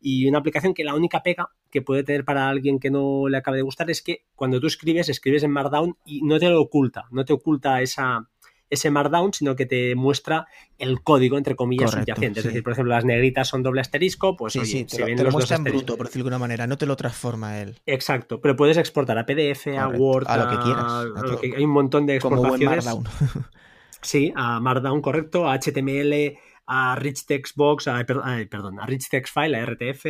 Y 0.00 0.26
una 0.26 0.38
aplicación 0.38 0.74
que 0.74 0.84
la 0.84 0.94
única 0.94 1.22
pega 1.22 1.50
que 1.70 1.82
puede 1.82 2.04
tener 2.04 2.24
para 2.24 2.48
alguien 2.48 2.78
que 2.78 2.90
no 2.90 3.28
le 3.28 3.36
acabe 3.36 3.58
de 3.58 3.64
gustar 3.64 3.90
es 3.90 4.00
que 4.00 4.24
cuando 4.34 4.60
tú 4.60 4.66
escribes, 4.68 5.08
escribes 5.08 5.42
en 5.42 5.50
Markdown 5.50 5.96
y 6.04 6.22
no 6.22 6.38
te 6.38 6.48
lo 6.48 6.62
oculta, 6.62 7.06
no 7.10 7.24
te 7.24 7.32
oculta 7.32 7.82
esa, 7.82 8.28
ese 8.70 8.90
Markdown, 8.90 9.32
sino 9.32 9.56
que 9.56 9.66
te 9.66 9.94
muestra 9.94 10.46
el 10.78 11.02
código, 11.02 11.38
entre 11.38 11.56
comillas, 11.56 11.90
Correcto, 11.90 12.14
subyacente. 12.14 12.40
sí. 12.42 12.46
Es 12.48 12.52
decir, 12.52 12.62
por 12.62 12.72
ejemplo, 12.72 12.94
las 12.94 13.04
negritas 13.04 13.48
son 13.48 13.62
doble 13.62 13.80
asterisco, 13.80 14.36
pues 14.36 14.52
sí, 14.52 14.58
oye, 14.60 14.68
sí, 14.70 14.84
te 14.84 14.90
se 14.96 15.00
lo, 15.00 15.06
ven 15.06 15.16
te 15.16 15.22
lo 15.22 15.26
los 15.28 15.34
muestra 15.34 15.56
en 15.56 15.64
bruto, 15.64 15.96
por 15.96 16.06
decirlo 16.06 16.24
de 16.24 16.28
alguna 16.34 16.38
manera, 16.38 16.66
no 16.66 16.76
te 16.78 16.86
lo 16.86 16.96
transforma 16.96 17.58
él. 17.60 17.80
Exacto, 17.86 18.40
pero 18.40 18.56
puedes 18.56 18.76
exportar 18.76 19.18
a 19.18 19.24
PDF, 19.26 19.76
a 19.78 19.88
Word, 19.88 20.26
a 20.28 20.36
lo 20.36 20.48
que 20.50 20.56
quieras, 20.62 20.84
a 20.86 21.04
lo 21.04 21.40
que- 21.40 21.54
hay 21.56 21.64
un 21.64 21.70
montón 21.70 22.06
de 22.06 22.18
Como 22.20 22.36
buen 22.36 22.62
exportaciones. 22.62 22.84
Markdown. 22.84 23.44
Sí, 24.00 24.32
a 24.36 24.60
Markdown, 24.60 25.02
correcto, 25.02 25.48
a 25.48 25.54
HTML, 25.58 26.38
a 26.66 26.94
Rich 26.96 27.26
Text 27.26 27.56
Box, 27.56 27.88
a, 27.88 28.04
perdón, 28.04 28.78
a 28.80 28.86
Rich 28.86 29.08
Text 29.08 29.34
File, 29.34 29.56
a 29.56 29.62
RTF 29.66 30.06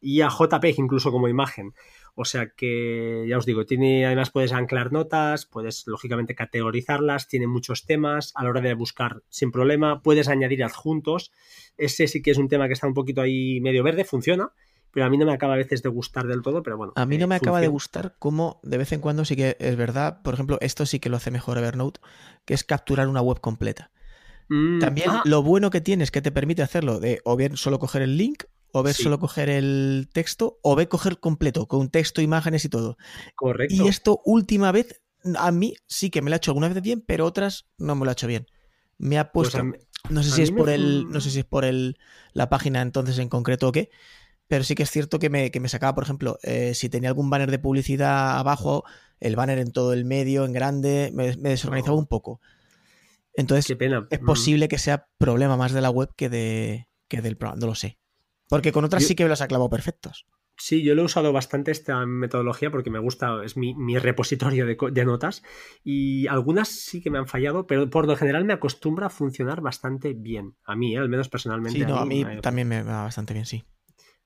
y 0.00 0.20
a 0.22 0.28
JPEG 0.30 0.78
incluso 0.78 1.10
como 1.10 1.28
imagen. 1.28 1.74
O 2.18 2.24
sea 2.24 2.48
que, 2.48 3.26
ya 3.28 3.36
os 3.36 3.44
digo, 3.44 3.66
tiene, 3.66 4.06
además 4.06 4.30
puedes 4.30 4.52
anclar 4.52 4.90
notas, 4.90 5.44
puedes 5.44 5.86
lógicamente 5.86 6.34
categorizarlas, 6.34 7.28
tiene 7.28 7.46
muchos 7.46 7.84
temas 7.84 8.32
a 8.34 8.42
la 8.42 8.50
hora 8.50 8.62
de 8.62 8.72
buscar 8.72 9.22
sin 9.28 9.52
problema, 9.52 10.00
puedes 10.00 10.28
añadir 10.28 10.64
adjuntos. 10.64 11.30
Ese 11.76 12.08
sí 12.08 12.22
que 12.22 12.30
es 12.30 12.38
un 12.38 12.48
tema 12.48 12.68
que 12.68 12.72
está 12.72 12.86
un 12.86 12.94
poquito 12.94 13.20
ahí 13.20 13.60
medio 13.60 13.82
verde, 13.82 14.04
funciona, 14.04 14.50
pero 14.90 15.04
a 15.04 15.10
mí 15.10 15.18
no 15.18 15.26
me 15.26 15.34
acaba 15.34 15.52
a 15.52 15.58
veces 15.58 15.82
de 15.82 15.90
gustar 15.90 16.26
del 16.26 16.40
todo, 16.40 16.62
pero 16.62 16.78
bueno. 16.78 16.94
A 16.96 17.04
mí 17.04 17.18
no 17.18 17.24
eh, 17.24 17.28
me 17.28 17.34
acaba 17.34 17.60
de 17.60 17.68
gustar 17.68 18.16
cómo 18.18 18.60
de 18.62 18.78
vez 18.78 18.92
en 18.92 19.00
cuando 19.02 19.26
sí 19.26 19.36
que 19.36 19.58
es 19.60 19.76
verdad, 19.76 20.22
por 20.22 20.32
ejemplo, 20.32 20.56
esto 20.62 20.86
sí 20.86 20.98
que 20.98 21.10
lo 21.10 21.18
hace 21.18 21.30
mejor 21.30 21.58
Evernote, 21.58 22.00
que 22.46 22.54
es 22.54 22.64
capturar 22.64 23.08
una 23.08 23.20
web 23.20 23.40
completa. 23.40 23.90
Mm, 24.48 24.78
También 24.78 25.10
ah, 25.10 25.22
lo 25.26 25.42
bueno 25.42 25.68
que 25.68 25.82
tiene 25.82 26.02
es 26.02 26.10
que 26.10 26.22
te 26.22 26.32
permite 26.32 26.62
hacerlo 26.62 26.98
de 26.98 27.20
o 27.24 27.36
bien 27.36 27.58
solo 27.58 27.78
coger 27.78 28.00
el 28.00 28.16
link, 28.16 28.44
o 28.78 28.82
ver 28.82 28.94
Sí. 28.94 29.04
solo 29.04 29.18
coger 29.18 29.48
el 29.48 30.08
texto, 30.12 30.58
o 30.62 30.76
ver 30.76 30.88
coger 30.88 31.18
completo, 31.18 31.66
con 31.66 31.88
texto, 31.90 32.20
imágenes 32.20 32.64
y 32.64 32.68
todo. 32.68 32.96
correcto. 33.34 33.74
Y 33.74 33.88
esto 33.88 34.20
última 34.24 34.72
vez, 34.72 35.00
a 35.38 35.50
mí 35.50 35.74
sí 35.86 36.10
que 36.10 36.22
me 36.22 36.30
lo 36.30 36.34
ha 36.34 36.38
hecho 36.38 36.50
alguna 36.50 36.68
vez 36.68 36.82
bien, 36.82 37.02
pero 37.06 37.26
otras 37.26 37.66
no 37.78 37.94
me 37.94 38.04
lo 38.04 38.10
ha 38.10 38.12
hecho 38.12 38.26
bien. 38.26 38.46
Me 38.98 39.18
ha 39.18 39.32
Pues 39.32 39.54
puesto, 39.54 39.58
a 39.58 39.62
no 40.10 40.22
sé 40.22 40.30
si 40.30 40.42
es 40.42 40.50
por 40.50 40.70
el, 40.70 41.06
no 41.10 41.20
sé 41.20 41.30
si 41.30 41.40
es 41.40 41.44
por 41.44 41.64
el 41.64 41.98
la 42.32 42.48
página 42.48 42.80
entonces 42.82 43.18
en 43.18 43.28
concreto 43.28 43.68
o 43.68 43.72
qué, 43.72 43.90
pero 44.48 44.62
sí 44.62 44.74
que 44.74 44.84
es 44.84 44.90
cierto 44.90 45.18
que 45.18 45.28
me, 45.30 45.50
que 45.50 45.60
me 45.60 45.68
sacaba, 45.68 45.94
por 45.94 46.04
ejemplo, 46.04 46.38
eh, 46.42 46.74
si 46.74 46.88
tenía 46.88 47.08
algún 47.10 47.28
banner 47.30 47.50
de 47.50 47.58
publicidad 47.58 48.38
abajo, 48.38 48.84
el 49.20 49.36
banner 49.36 49.58
en 49.58 49.72
todo 49.72 49.92
el 49.92 50.04
medio, 50.04 50.44
en 50.44 50.52
grande, 50.52 51.10
me, 51.14 51.36
me 51.36 51.50
desorganizaba 51.50 51.96
un 51.96 52.06
poco. 52.06 52.40
Entonces, 53.34 53.66
Qué 53.66 53.76
pena. 53.76 54.06
es 54.10 54.20
Mm. 54.20 54.24
posible 54.24 54.68
que 54.68 54.78
sea 54.78 55.08
problema 55.18 55.56
más 55.56 55.72
de 55.72 55.80
la 55.80 55.90
web 55.90 56.10
que, 56.16 56.28
de, 56.28 56.88
que 57.08 57.20
del 57.20 57.36
programa, 57.36 57.60
no 57.60 57.66
lo 57.66 57.74
sé. 57.74 57.98
Porque 58.48 58.72
con 58.72 58.84
otras 58.84 59.02
Yo- 59.02 59.08
sí 59.08 59.14
que 59.14 59.26
los 59.28 59.40
ha 59.40 59.48
clavado 59.48 59.70
perfectos. 59.70 60.26
Sí, 60.58 60.82
yo 60.82 60.94
lo 60.94 61.02
he 61.02 61.04
usado 61.04 61.34
bastante 61.34 61.70
esta 61.70 62.06
metodología 62.06 62.70
porque 62.70 62.88
me 62.88 62.98
gusta, 62.98 63.44
es 63.44 63.58
mi, 63.58 63.74
mi 63.74 63.98
repositorio 63.98 64.64
de, 64.64 65.04
notas 65.04 65.42
y 65.84 66.26
algunas 66.28 66.68
sí 66.68 67.02
que 67.02 67.10
me 67.10 67.18
han 67.18 67.26
fallado, 67.26 67.66
pero 67.66 67.90
por 67.90 68.06
lo 68.06 68.16
general 68.16 68.46
me 68.46 68.54
acostumbra 68.54 69.08
a 69.08 69.10
funcionar 69.10 69.60
bastante 69.60 70.14
bien. 70.14 70.56
A 70.64 70.74
mí, 70.74 70.94
¿eh? 70.94 70.98
al 70.98 71.10
menos 71.10 71.28
personalmente. 71.28 71.78
Sí, 71.78 71.84
no, 71.84 71.98
a 71.98 72.06
mí 72.06 72.24
también 72.40 72.68
me 72.68 72.82
va 72.82 73.02
bastante 73.02 73.34
bien, 73.34 73.44
sí. 73.44 73.64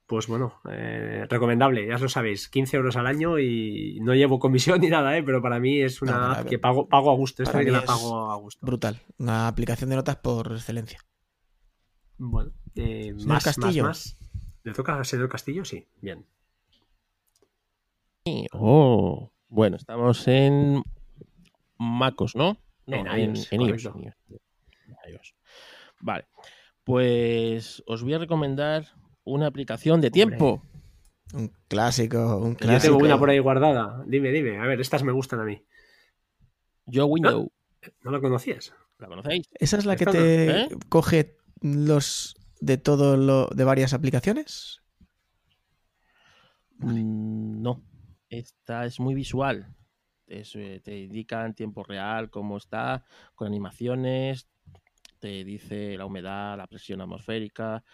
Pues 0.06 0.28
bueno, 0.28 0.60
eh, 0.70 1.26
recomendable, 1.28 1.86
ya 1.86 1.98
lo 1.98 2.08
sabéis, 2.08 2.48
15 2.48 2.76
euros 2.76 2.96
al 2.96 3.06
año 3.06 3.38
y 3.40 3.98
no 4.00 4.14
llevo 4.14 4.38
comisión 4.38 4.80
ni 4.80 4.88
nada, 4.88 5.16
¿eh? 5.18 5.22
pero 5.24 5.42
para 5.42 5.58
mí 5.58 5.80
es 5.80 6.00
una 6.00 6.18
No, 6.18 6.32
app 6.32 6.48
que 6.48 6.58
pago, 6.60 6.88
pago 6.88 7.10
a 7.10 7.14
gusto. 7.14 7.42
Esta 7.42 7.64
que 7.64 7.70
la 7.72 7.84
pago 7.84 8.30
a 8.30 8.36
gusto. 8.36 8.64
Brutal. 8.64 9.00
Una 9.18 9.48
aplicación 9.48 9.90
de 9.90 9.96
notas 9.96 10.16
por 10.16 10.52
excelencia. 10.52 11.00
Bueno, 12.18 12.52
eh, 12.76 13.14
más, 13.24 13.44
Castillo. 13.44 13.84
más, 13.84 14.16
más. 14.22 14.30
¿Le 14.64 14.72
toca 14.72 14.96
al 14.96 15.04
señor 15.06 15.28
Castillo? 15.28 15.64
Sí, 15.64 15.86
bien. 16.00 16.26
Oh, 18.52 19.32
bueno, 19.48 19.76
estamos 19.76 20.26
en 20.28 20.82
MacOS, 21.78 22.36
¿no? 22.36 22.58
No, 22.86 22.96
En 22.96 23.06
iOS, 23.06 23.52
en 23.52 23.60
iOS, 23.62 23.82
correcto. 23.84 23.94
en 23.98 24.04
iOS. 24.04 24.40
En 25.04 25.12
iOS. 25.12 25.34
Vale, 26.00 26.26
pues 26.84 27.82
os 27.86 28.02
voy 28.02 28.14
a 28.14 28.18
recomendar 28.18 28.86
una 29.24 29.46
aplicación 29.46 30.00
de 30.00 30.10
tiempo. 30.10 30.62
Un 31.32 31.52
clásico, 31.68 32.38
un 32.38 32.52
Yo 32.52 32.56
clásico. 32.58 32.94
tengo 32.94 33.06
una 33.06 33.18
por 33.18 33.30
ahí 33.30 33.38
guardada. 33.38 34.02
Dime, 34.06 34.30
dime. 34.30 34.58
A 34.58 34.66
ver, 34.66 34.80
estas 34.80 35.02
me 35.02 35.12
gustan 35.12 35.40
a 35.40 35.44
mí. 35.44 35.64
Yo 36.86 37.06
Window, 37.06 37.50
¿No 38.02 38.10
la 38.10 38.20
conocías? 38.20 38.74
¿la 38.98 39.06
conocéis? 39.08 39.48
¿Esa 39.54 39.78
es 39.78 39.86
la 39.86 39.96
que 39.96 40.04
no, 40.04 40.12
te 40.12 40.60
¿eh? 40.62 40.68
coge 40.88 41.36
los 41.62 42.34
de 42.60 42.78
todo 42.78 43.16
lo 43.16 43.48
de 43.48 43.64
varias 43.64 43.92
aplicaciones? 43.94 44.82
Mm, 46.78 47.62
No, 47.62 47.82
esta 48.28 48.86
es 48.86 49.00
muy 49.00 49.14
visual. 49.14 49.74
Eh, 50.26 50.80
te 50.84 50.98
indica 50.98 51.44
en 51.44 51.54
tiempo 51.54 51.82
real 51.84 52.30
cómo 52.30 52.56
está, 52.56 53.04
con 53.34 53.48
animaciones, 53.48 54.48
te 55.20 55.44
dice 55.44 55.96
la 55.98 56.06
humedad, 56.06 56.56
la 56.58 56.66
presión 56.68 57.00
atmosférica, 57.00 57.84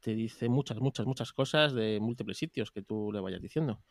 te 0.00 0.14
dice 0.14 0.48
muchas, 0.48 0.78
muchas, 0.80 1.06
muchas 1.06 1.32
cosas 1.32 1.74
de 1.74 2.00
múltiples 2.00 2.38
sitios 2.38 2.70
que 2.72 2.82
tú 2.82 3.10
le 3.12 3.20
vayas 3.20 3.42
diciendo. 3.42 3.82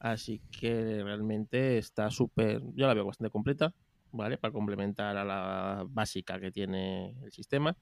Así 0.00 0.42
que 0.50 1.02
realmente 1.04 1.78
está 1.78 2.10
súper, 2.10 2.62
yo 2.74 2.86
la 2.86 2.94
veo 2.94 3.06
bastante 3.06 3.30
completa, 3.30 3.74
¿vale? 4.12 4.38
Para 4.38 4.52
complementar 4.52 5.16
a 5.16 5.24
la 5.24 5.84
básica 5.88 6.40
que 6.40 6.52
tiene 6.52 7.16
el 7.24 7.32
sistema. 7.32 7.76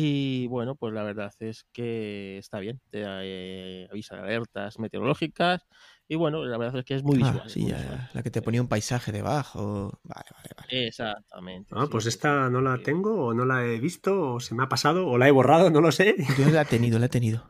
Y 0.00 0.46
bueno, 0.46 0.76
pues 0.76 0.94
la 0.94 1.02
verdad 1.02 1.32
es 1.40 1.66
que 1.72 2.38
está 2.38 2.60
bien. 2.60 2.80
Te 2.92 3.02
eh, 3.04 3.88
avisa 3.90 4.14
de 4.14 4.22
alertas 4.22 4.78
meteorológicas. 4.78 5.66
Y 6.06 6.14
bueno, 6.14 6.44
la 6.44 6.56
verdad 6.56 6.78
es 6.78 6.84
que 6.84 6.94
es 6.94 7.02
muy 7.02 7.18
visual. 7.18 7.40
Ah, 7.40 7.46
es 7.48 7.52
sí, 7.52 7.62
muy 7.62 7.72
ya, 7.72 7.78
visual. 7.78 8.10
la 8.14 8.22
que 8.22 8.30
te 8.30 8.40
ponía 8.40 8.62
un 8.62 8.68
paisaje 8.68 9.10
debajo. 9.10 9.98
Vale, 10.04 10.26
vale, 10.32 10.50
vale. 10.56 10.86
Exactamente. 10.86 11.74
Ah, 11.74 11.86
sí, 11.86 11.88
pues 11.90 12.04
sí, 12.04 12.10
esta 12.10 12.46
sí, 12.46 12.52
no 12.52 12.60
la 12.60 12.76
sí. 12.76 12.84
tengo, 12.84 13.26
o 13.26 13.34
no 13.34 13.44
la 13.44 13.66
he 13.66 13.80
visto, 13.80 14.34
o 14.34 14.40
se 14.40 14.54
me 14.54 14.62
ha 14.62 14.68
pasado, 14.68 15.04
o 15.08 15.18
la 15.18 15.26
he 15.26 15.32
borrado, 15.32 15.68
no 15.68 15.80
lo 15.80 15.90
sé. 15.90 16.14
Yo 16.38 16.48
la 16.48 16.62
he 16.62 16.64
tenido, 16.66 17.00
la 17.00 17.06
he 17.06 17.08
tenido. 17.08 17.42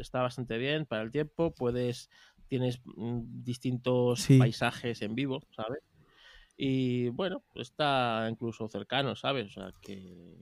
Está 0.00 0.22
bastante 0.22 0.56
bien 0.56 0.86
para 0.86 1.02
el 1.02 1.10
tiempo. 1.10 1.52
Puedes, 1.54 2.08
tienes 2.48 2.80
mm, 2.86 3.42
distintos 3.44 4.20
Sí. 4.20 4.38
paisajes 4.38 5.02
en 5.02 5.14
vivo, 5.14 5.42
¿sabes? 5.54 5.80
Y 6.62 7.08
bueno, 7.08 7.42
está 7.54 8.26
incluso 8.30 8.68
cercano, 8.68 9.16
¿sabes? 9.16 9.46
O 9.46 9.50
sea 9.50 9.72
que, 9.80 10.36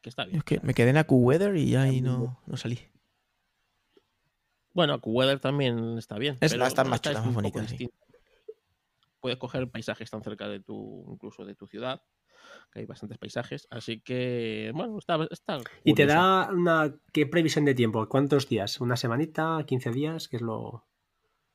que 0.00 0.08
está 0.08 0.24
bien. 0.24 0.38
Es 0.38 0.44
que 0.44 0.58
me 0.62 0.72
quedé 0.72 0.88
en 0.88 0.96
AccuWeather 0.96 1.54
y 1.56 1.68
ya 1.70 1.82
ahí 1.82 2.00
no, 2.00 2.40
no 2.46 2.56
salí. 2.56 2.78
Bueno, 4.72 4.94
AccuWeather 4.94 5.40
también 5.40 5.98
está 5.98 6.16
bien. 6.16 6.38
Es- 6.40 6.50
pero 6.52 6.66
está 6.66 6.82
más 6.84 7.02
chula, 7.02 7.20
más 7.20 7.34
bonita, 7.34 7.68
sí. 7.68 7.90
Puedes 9.20 9.36
coger 9.38 9.70
paisajes 9.70 10.10
tan 10.10 10.22
cerca 10.22 10.48
de 10.48 10.60
tu, 10.60 11.06
incluso 11.12 11.44
de 11.44 11.54
tu 11.54 11.66
ciudad, 11.66 12.02
que 12.72 12.80
hay 12.80 12.86
bastantes 12.86 13.18
paisajes. 13.18 13.68
Así 13.70 14.00
que, 14.00 14.72
bueno, 14.74 14.98
está, 14.98 15.18
está 15.30 15.58
Y 15.84 15.92
te 15.92 16.06
da 16.06 16.48
una 16.52 16.94
¿qué 17.12 17.26
previsión 17.26 17.66
de 17.66 17.74
tiempo? 17.74 18.08
¿Cuántos 18.08 18.48
días? 18.48 18.80
¿Una 18.80 18.96
semanita? 18.96 19.58
¿15 19.66 19.92
días? 19.92 20.26
¿Qué 20.28 20.36
es 20.36 20.42
lo...? 20.42 20.86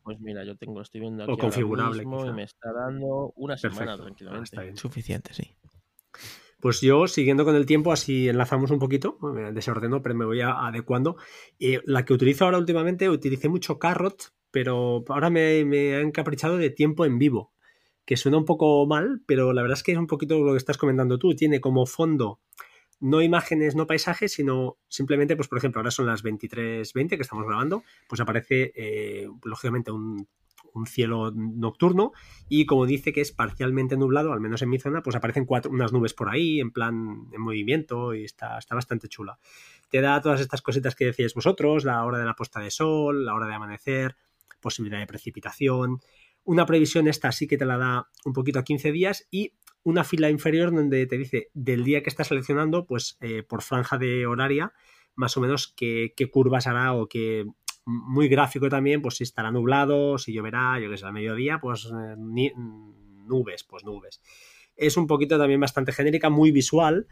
Pues 0.09 0.21
mira, 0.21 0.43
yo 0.43 0.57
tengo, 0.57 0.81
estoy 0.81 1.01
viendo 1.01 1.21
O 1.21 1.25
aquí 1.25 1.31
ahora 1.33 1.41
configurable, 1.43 1.99
mismo 1.99 2.25
y 2.25 2.31
me 2.31 2.41
está 2.41 2.73
dando 2.73 3.31
una 3.35 3.57
semana 3.57 3.79
Perfecto. 3.81 4.03
Tranquilamente. 4.05 4.43
está 4.45 4.61
bien. 4.63 4.75
Suficiente, 4.75 5.33
sí. 5.35 5.55
Pues 6.59 6.81
yo, 6.81 7.07
siguiendo 7.07 7.45
con 7.45 7.55
el 7.55 7.67
tiempo, 7.67 7.91
así 7.91 8.27
enlazamos 8.27 8.71
un 8.71 8.79
poquito, 8.79 9.19
me 9.21 9.51
desordeno, 9.51 10.01
pero 10.01 10.15
me 10.15 10.25
voy 10.25 10.41
a- 10.41 10.65
adecuando. 10.65 11.15
Eh, 11.59 11.79
la 11.85 12.05
que 12.05 12.13
utilizo 12.13 12.45
ahora 12.45 12.57
últimamente, 12.57 13.07
utilicé 13.07 13.49
mucho 13.49 13.77
Carrot, 13.77 14.33
pero 14.49 15.03
ahora 15.09 15.29
me, 15.29 15.63
me 15.63 15.93
ha 15.95 15.99
encaprichado 16.01 16.57
de 16.57 16.71
tiempo 16.71 17.05
en 17.05 17.19
vivo, 17.19 17.53
que 18.03 18.17
suena 18.17 18.39
un 18.39 18.45
poco 18.45 18.87
mal, 18.87 19.21
pero 19.27 19.53
la 19.53 19.61
verdad 19.61 19.77
es 19.77 19.83
que 19.83 19.91
es 19.91 19.97
un 19.99 20.07
poquito 20.07 20.39
lo 20.43 20.53
que 20.53 20.57
estás 20.57 20.79
comentando 20.79 21.19
tú. 21.19 21.35
Tiene 21.35 21.61
como 21.61 21.85
fondo 21.85 22.39
no 22.99 23.21
imágenes, 23.21 23.75
no 23.75 23.87
paisajes, 23.87 24.33
sino 24.33 24.77
simplemente, 24.87 25.35
pues 25.35 25.47
por 25.47 25.57
ejemplo, 25.57 25.79
ahora 25.79 25.91
son 25.91 26.05
las 26.05 26.23
23.20 26.23 27.09
que 27.09 27.21
estamos 27.21 27.45
grabando, 27.45 27.83
pues 28.07 28.21
aparece 28.21 28.71
eh, 28.75 29.27
lógicamente 29.43 29.91
un, 29.91 30.27
cielo 30.85 31.31
nocturno 31.35 32.13
y 32.47 32.65
como 32.65 32.85
dice 32.85 33.11
que 33.11 33.19
es 33.19 33.33
parcialmente 33.33 33.97
nublado, 33.97 34.31
al 34.31 34.39
menos 34.39 34.61
en 34.61 34.69
mi 34.69 34.79
zona, 34.79 35.03
pues 35.03 35.13
aparecen 35.13 35.45
unas 35.69 35.91
nubes 35.91 36.13
por 36.13 36.29
ahí 36.29 36.61
en 36.61 36.71
plan 36.71 37.27
en 37.33 37.41
movimiento 37.41 38.13
y 38.13 38.23
está, 38.23 38.57
está 38.57 38.75
bastante 38.75 39.09
chula. 39.09 39.39
Te 39.89 39.99
da 39.99 40.21
todas 40.21 40.39
estas 40.39 40.61
cositas 40.61 40.95
que 40.95 41.05
decíais 41.05 41.33
vosotros, 41.33 41.83
la 41.83 42.05
hora 42.05 42.17
de 42.17 42.23
la 42.23 42.35
puesta 42.35 42.61
de 42.61 42.71
sol, 42.71 43.25
la 43.25 43.33
hora 43.33 43.47
de 43.47 43.55
amanecer, 43.55 44.15
posibilidad 44.61 44.99
de 44.99 45.07
precipitación. 45.07 45.99
Una 46.45 46.65
previsión 46.65 47.09
esta 47.09 47.31
sí 47.33 47.45
que 47.47 47.57
te 47.57 47.65
la 47.65 47.77
da 47.77 48.09
un 48.23 48.31
poquito 48.31 48.59
a 48.59 48.63
15 48.63 48.93
días 48.93 49.27
y 49.31 49.53
una 49.83 50.03
fila 50.03 50.29
inferior 50.29 50.73
donde 50.73 51.05
te 51.07 51.17
dice 51.17 51.49
del 51.53 51.83
día 51.83 52.03
que 52.03 52.09
estás 52.09 52.27
seleccionando, 52.27 52.85
pues 52.85 53.17
eh, 53.21 53.43
por 53.43 53.61
franja 53.61 53.97
de 53.97 54.25
horaria, 54.27 54.73
más 55.15 55.37
o 55.37 55.41
menos 55.41 55.73
qué, 55.75 56.13
qué 56.15 56.29
curvas 56.29 56.67
hará 56.67 56.93
o 56.93 57.07
qué, 57.07 57.45
muy 57.85 58.27
gráfico 58.27 58.69
también, 58.69 59.01
pues 59.01 59.15
si 59.15 59.23
estará 59.23 59.51
nublado, 59.51 60.17
si 60.17 60.33
lloverá, 60.33 60.79
yo 60.79 60.89
que 60.89 60.97
sé, 60.97 61.05
al 61.05 61.13
mediodía, 61.13 61.59
pues 61.59 61.85
eh, 61.85 62.15
ni- 62.17 62.53
nubes, 63.25 63.63
pues 63.63 63.83
nubes. 63.83 64.21
Es 64.75 64.95
un 64.97 65.07
poquito 65.07 65.37
también 65.37 65.59
bastante 65.59 65.91
genérica, 65.91 66.29
muy 66.29 66.51
visual 66.51 67.07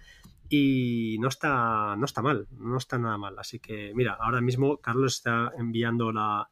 y 0.50 1.18
no 1.20 1.28
está, 1.28 1.96
no 1.98 2.06
está 2.06 2.22
mal, 2.22 2.48
no 2.52 2.78
está 2.78 2.98
nada 2.98 3.18
mal. 3.18 3.38
Así 3.40 3.60
que, 3.60 3.92
mira, 3.96 4.18
ahora 4.20 4.42
mismo 4.42 4.78
Carlos 4.78 5.16
está 5.16 5.52
enviando 5.58 6.12
la... 6.12 6.50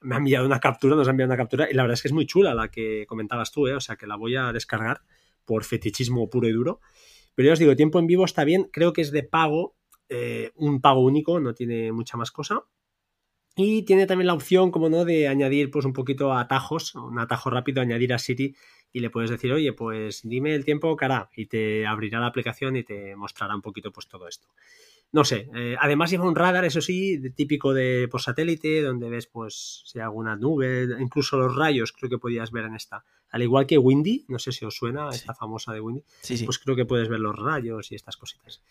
Me 0.00 0.16
ha 0.16 0.18
enviado 0.18 0.44
una 0.46 0.58
captura, 0.58 0.96
nos 0.96 1.06
ha 1.06 1.12
enviado 1.12 1.30
una 1.30 1.36
captura 1.36 1.70
y 1.70 1.74
la 1.74 1.82
verdad 1.84 1.94
es 1.94 2.02
que 2.02 2.08
es 2.08 2.12
muy 2.12 2.26
chula 2.26 2.54
la 2.54 2.68
que 2.68 3.06
comentabas 3.06 3.52
tú, 3.52 3.68
¿eh? 3.68 3.74
o 3.74 3.80
sea 3.80 3.94
que 3.96 4.08
la 4.08 4.16
voy 4.16 4.34
a 4.34 4.52
descargar 4.52 5.02
por 5.44 5.64
fetichismo 5.64 6.28
puro 6.30 6.48
y 6.48 6.52
duro. 6.52 6.80
Pero 7.34 7.46
ya 7.46 7.52
os 7.54 7.58
digo, 7.58 7.76
tiempo 7.76 7.98
en 7.98 8.06
vivo 8.06 8.24
está 8.24 8.44
bien, 8.44 8.68
creo 8.72 8.92
que 8.92 9.00
es 9.00 9.10
de 9.10 9.22
pago, 9.22 9.76
eh, 10.08 10.50
un 10.56 10.80
pago 10.80 11.00
único, 11.00 11.40
no 11.40 11.54
tiene 11.54 11.92
mucha 11.92 12.16
más 12.16 12.30
cosa. 12.30 12.64
Y 13.54 13.82
tiene 13.82 14.06
también 14.06 14.26
la 14.26 14.34
opción, 14.34 14.70
como 14.70 14.88
no, 14.88 15.04
de 15.04 15.28
añadir 15.28 15.70
pues 15.70 15.84
un 15.84 15.92
poquito 15.92 16.32
atajos, 16.32 16.94
un 16.94 17.18
atajo 17.18 17.50
rápido, 17.50 17.82
añadir 17.82 18.14
a 18.14 18.18
Siri 18.18 18.56
y 18.92 19.00
le 19.00 19.10
puedes 19.10 19.30
decir, 19.30 19.52
oye, 19.52 19.72
pues 19.74 20.22
dime 20.24 20.54
el 20.54 20.64
tiempo 20.64 20.96
que 20.96 21.04
hará 21.04 21.30
y 21.36 21.46
te 21.46 21.86
abrirá 21.86 22.18
la 22.20 22.26
aplicación 22.26 22.76
y 22.76 22.82
te 22.84 23.14
mostrará 23.14 23.54
un 23.54 23.62
poquito 23.62 23.92
pues 23.92 24.08
todo 24.08 24.26
esto. 24.26 24.48
No 25.12 25.24
sé, 25.24 25.50
eh, 25.54 25.76
además 25.78 26.10
lleva 26.10 26.26
un 26.26 26.34
radar, 26.34 26.64
eso 26.64 26.80
sí, 26.80 27.20
típico 27.34 27.74
de 27.74 28.08
por 28.10 28.22
satélite, 28.22 28.80
donde 28.80 29.10
ves 29.10 29.26
pues 29.26 29.82
si 29.84 29.98
hay 29.98 30.04
alguna 30.04 30.36
nube, 30.36 30.88
incluso 30.98 31.36
los 31.36 31.54
rayos 31.54 31.92
creo 31.92 32.08
que 32.08 32.18
podías 32.18 32.50
ver 32.50 32.64
en 32.64 32.74
esta. 32.74 33.04
Al 33.28 33.42
igual 33.42 33.66
que 33.66 33.76
Windy, 33.76 34.24
no 34.28 34.38
sé 34.38 34.52
si 34.52 34.64
os 34.64 34.74
suena 34.74 35.10
esta 35.10 35.34
famosa 35.34 35.74
de 35.74 35.80
Windy, 35.80 36.02
pues 36.46 36.58
creo 36.58 36.76
que 36.76 36.86
puedes 36.86 37.08
ver 37.08 37.20
los 37.20 37.38
rayos 37.38 37.92
y 37.92 37.94
estas 37.94 38.16
cositas. 38.16 38.62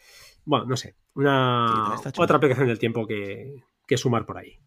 Bueno, 0.44 0.66
no 0.66 0.78
sé, 0.78 0.96
una 1.14 1.96
otra 2.18 2.38
aplicación 2.38 2.68
del 2.68 2.80
tiempo 2.80 3.06
que, 3.06 3.64
que 3.88 3.98
sumar 3.98 4.26
por 4.26 4.40
ahí. 4.40 4.58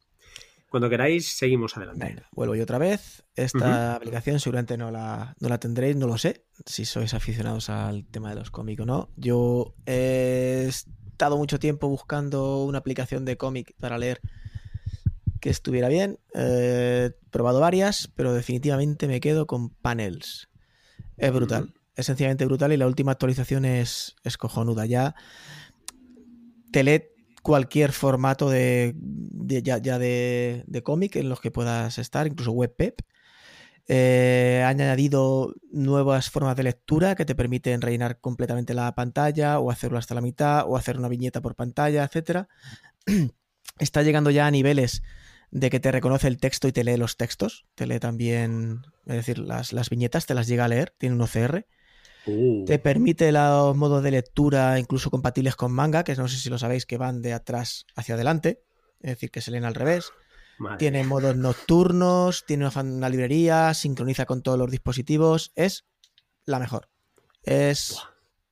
Cuando 0.70 0.90
queráis, 0.90 1.28
seguimos 1.36 1.76
adelante. 1.76 2.24
vuelvo 2.32 2.56
yo 2.56 2.64
otra 2.64 2.78
vez. 2.78 3.24
Esta 3.36 3.94
aplicación 3.94 4.40
seguramente 4.40 4.76
no 4.76 4.90
la, 4.90 5.36
no 5.38 5.48
la 5.48 5.58
tendréis, 5.58 5.94
no 5.94 6.08
lo 6.08 6.18
sé, 6.18 6.46
si 6.66 6.84
sois 6.84 7.14
aficionados 7.14 7.70
al 7.70 8.04
tema 8.06 8.30
de 8.30 8.36
los 8.36 8.50
cómics 8.50 8.82
o 8.82 8.86
no. 8.86 9.10
Yo 9.16 9.74
he 9.86 10.68
estado 11.14 11.36
mucho 11.36 11.60
tiempo 11.60 11.88
buscando 11.88 12.64
una 12.64 12.78
aplicación 12.78 13.24
de 13.24 13.36
cómic 13.36 13.74
para 13.78 13.98
leer 13.98 14.20
que 15.40 15.48
estuviera 15.48 15.88
bien. 15.88 16.18
he 16.34 17.12
probado 17.30 17.60
varias, 17.60 18.10
pero 18.16 18.34
definitivamente 18.34 19.06
me 19.06 19.20
quedo 19.20 19.46
con 19.46 19.70
Panels. 19.70 20.48
Es 21.16 21.32
brutal, 21.32 21.72
es 21.94 22.06
sencillamente 22.06 22.44
brutal 22.46 22.72
y 22.72 22.76
la 22.76 22.88
última 22.88 23.12
actualización 23.12 23.64
es, 23.64 24.16
es 24.24 24.36
cojonuda. 24.36 24.86
Ya 24.86 25.14
te 26.72 26.82
lee 26.82 27.04
cualquier 27.42 27.92
formato 27.92 28.50
de, 28.50 28.96
ya, 29.62 29.78
de, 29.78 30.82
cómic 30.82 31.14
en 31.14 31.28
los 31.28 31.40
que 31.40 31.52
puedas 31.52 31.98
estar, 31.98 32.26
incluso 32.26 32.50
WebPep. 32.50 33.02
Eh, 33.86 34.62
ha 34.64 34.68
añadido 34.68 35.54
nuevas 35.70 36.30
formas 36.30 36.56
de 36.56 36.62
lectura 36.62 37.14
que 37.14 37.26
te 37.26 37.34
permiten 37.34 37.82
rellenar 37.82 38.18
completamente 38.18 38.72
la 38.72 38.94
pantalla 38.94 39.58
o 39.58 39.70
hacerlo 39.70 39.98
hasta 39.98 40.14
la 40.14 40.22
mitad 40.22 40.64
o 40.66 40.76
hacer 40.76 40.98
una 40.98 41.08
viñeta 41.08 41.42
por 41.42 41.54
pantalla, 41.54 42.04
etc. 42.04 42.46
Está 43.78 44.02
llegando 44.02 44.30
ya 44.30 44.46
a 44.46 44.50
niveles 44.50 45.02
de 45.50 45.70
que 45.70 45.80
te 45.80 45.92
reconoce 45.92 46.28
el 46.28 46.38
texto 46.38 46.66
y 46.66 46.72
te 46.72 46.82
lee 46.82 46.96
los 46.96 47.16
textos. 47.16 47.66
Te 47.74 47.86
lee 47.86 48.00
también, 48.00 48.82
es 49.06 49.16
decir, 49.16 49.38
las, 49.38 49.72
las 49.72 49.90
viñetas 49.90 50.26
te 50.26 50.34
las 50.34 50.46
llega 50.46 50.64
a 50.64 50.68
leer, 50.68 50.94
tiene 50.98 51.14
un 51.14 51.22
OCR. 51.22 51.66
Uh. 52.26 52.64
Te 52.64 52.78
permite 52.78 53.30
los 53.32 53.76
modos 53.76 54.02
de 54.02 54.10
lectura 54.10 54.78
incluso 54.78 55.10
compatibles 55.10 55.56
con 55.56 55.72
manga, 55.72 56.04
que 56.04 56.14
no 56.14 56.26
sé 56.26 56.38
si 56.38 56.48
lo 56.48 56.58
sabéis, 56.58 56.86
que 56.86 56.96
van 56.96 57.20
de 57.20 57.34
atrás 57.34 57.86
hacia 57.94 58.14
adelante, 58.14 58.62
es 59.00 59.10
decir, 59.10 59.30
que 59.30 59.42
se 59.42 59.50
leen 59.50 59.64
al 59.64 59.74
revés. 59.74 60.10
Tiene 60.78 61.04
modos 61.04 61.36
nocturnos, 61.36 62.44
tiene 62.46 62.68
una, 62.68 63.08
librería, 63.08 63.74
sincroniza 63.74 64.26
con 64.26 64.42
todos 64.42 64.58
los 64.58 64.70
dispositivos. 64.70 65.52
Es 65.54 65.84
la 66.44 66.58
mejor. 66.58 66.88
Es 67.42 68.00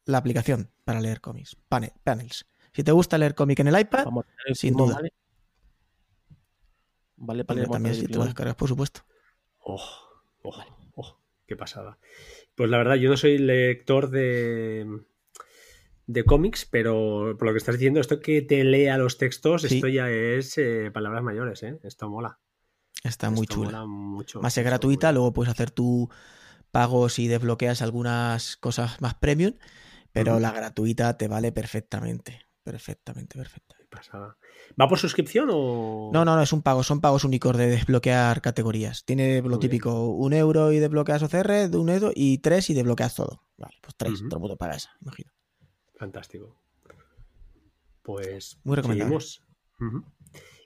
la 0.05 0.19
aplicación 0.19 0.71
para 0.85 1.01
leer 1.01 1.21
cómics. 1.21 1.57
panels. 1.69 2.47
Si 2.73 2.83
te 2.83 2.93
gusta 2.93 3.19
leer 3.19 3.35
cómic 3.35 3.61
en 3.61 3.69
el 3.69 3.81
iPad, 3.81 4.07
sin 4.55 4.75
duda. 4.75 5.01
Vale, 7.17 7.45
para 7.45 7.65
también 7.67 7.95
si 7.95 8.07
te 8.07 8.19
lo 8.19 8.25
descargas, 8.25 8.57
por 8.57 8.69
supuesto. 8.69 9.03
Oh, 9.59 9.81
oh, 10.43 10.65
oh, 10.97 11.19
qué 11.47 11.55
pasada. 11.55 11.99
Pues 12.57 12.69
la 12.69 12.79
verdad, 12.79 12.97
yo 12.97 13.11
no 13.11 13.17
soy 13.17 13.39
lector 13.39 14.11
de, 14.11 15.05
de 16.07 16.25
cómics, 16.25 16.67
pero 16.71 17.37
por 17.39 17.47
lo 17.47 17.53
que 17.53 17.59
estás 17.59 17.77
diciendo, 17.77 18.01
esto 18.01 18.21
que 18.21 18.43
te 18.43 18.65
lea 18.65 18.99
los 18.99 19.19
textos, 19.19 19.65
esto 19.65 19.89
ya 19.89 20.11
es 20.11 20.59
eh, 20.59 20.91
palabras 20.93 21.23
mayores, 21.23 21.63
¿eh? 21.63 21.79
Esto 21.83 22.09
mola. 22.09 22.39
Está 23.03 23.31
muy 23.31 23.47
chula. 23.47 23.85
Más 24.41 24.59
es 24.59 24.65
gratuita, 24.65 25.13
luego 25.13 25.33
puedes 25.33 25.51
hacer 25.51 25.71
tu 25.71 26.09
pagos 26.71 27.19
y 27.19 27.29
desbloqueas 27.29 27.83
algunas 27.83 28.57
cosas 28.57 29.01
más 29.01 29.15
premium, 29.15 29.55
pero 30.13 30.41
la 30.41 30.53
gratuita 30.53 31.17
te 31.17 31.29
vale 31.29 31.53
perfectamente. 31.53 32.47
Perfectamente, 32.65 33.37
perfecto. 33.37 33.75
¿Va 34.81 34.89
por 34.89 34.99
suscripción 34.99 35.49
o.? 35.51 36.11
No, 36.13 36.25
no, 36.25 36.37
no, 36.37 36.43
es 36.43 36.53
un 36.53 36.63
pago, 36.63 36.83
son 36.83 37.01
pagos 37.01 37.25
únicos 37.25 37.57
de 37.57 37.67
desbloquear 37.67 38.41
categorías. 38.41 39.05
Tiene 39.05 39.43
lo 39.43 39.59
típico, 39.59 40.07
un 40.09 40.33
euro 40.33 40.73
y 40.73 40.79
desbloqueas 40.79 41.23
OCR, 41.25 41.69
de 41.69 41.77
un 41.77 41.91
euro 41.91 42.13
y 42.15 42.39
tres 42.39 42.71
y 42.71 42.75
desbloqueas 42.75 43.15
todo. 43.15 43.43
Vale, 43.57 43.77
pues 43.83 43.95
tres, 43.97 44.21
todo 44.21 44.37
el 44.37 44.41
mundo 44.41 44.57
paga 44.57 44.77
esa, 44.77 44.91
imagino. 45.01 45.33
Fantástico. 46.03 46.57
Pues. 48.03 48.59
Muy 48.65 48.75
recomendable. 48.75 49.25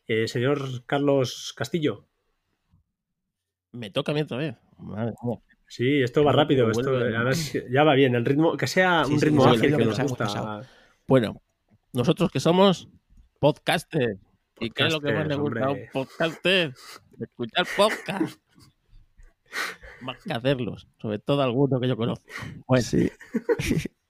Eh, 0.09 0.29
señor 0.29 0.87
Carlos 0.87 1.53
Castillo. 1.55 2.07
Me 3.73 3.91
toca 3.91 4.13
a 4.13 4.15
mí 4.15 4.23
otra 4.23 4.39
vez. 4.39 4.57
Sí, 5.67 6.01
esto 6.01 6.25
va 6.25 6.33
rápido. 6.33 6.71
Esto, 6.71 6.91
ya 7.71 7.85
va 7.85 7.93
bien. 7.93 8.15
El 8.15 8.25
ritmo, 8.25 8.57
que 8.57 8.67
sea 8.67 9.05
un 9.07 9.21
ritmo 9.21 9.45
ágil 9.45 9.77
que 9.77 9.85
nos 9.85 10.01
gusta. 10.01 10.63
Bueno, 11.07 11.43
nosotros 11.93 12.31
que 12.31 12.41
somos 12.41 12.89
podcasters. 13.39 14.19
¿Y 14.59 14.71
qué 14.71 14.87
es 14.87 14.93
lo 14.95 15.03
que 15.03 15.13
más 15.13 15.27
le 15.27 15.35
gusta 15.35 15.67
a 15.67 15.71
un 15.73 15.81
podcaster? 15.93 16.73
Escuchar 17.21 17.67
podcast. 17.77 18.41
Más 20.01 20.17
que 20.23 20.33
hacerlos, 20.33 20.89
sobre 21.01 21.19
todo 21.19 21.43
algunos 21.43 21.79
que 21.79 21.89
yo 21.89 21.97
conozco. 21.97 22.25
Pues 22.67 22.87
sí. 22.87 23.11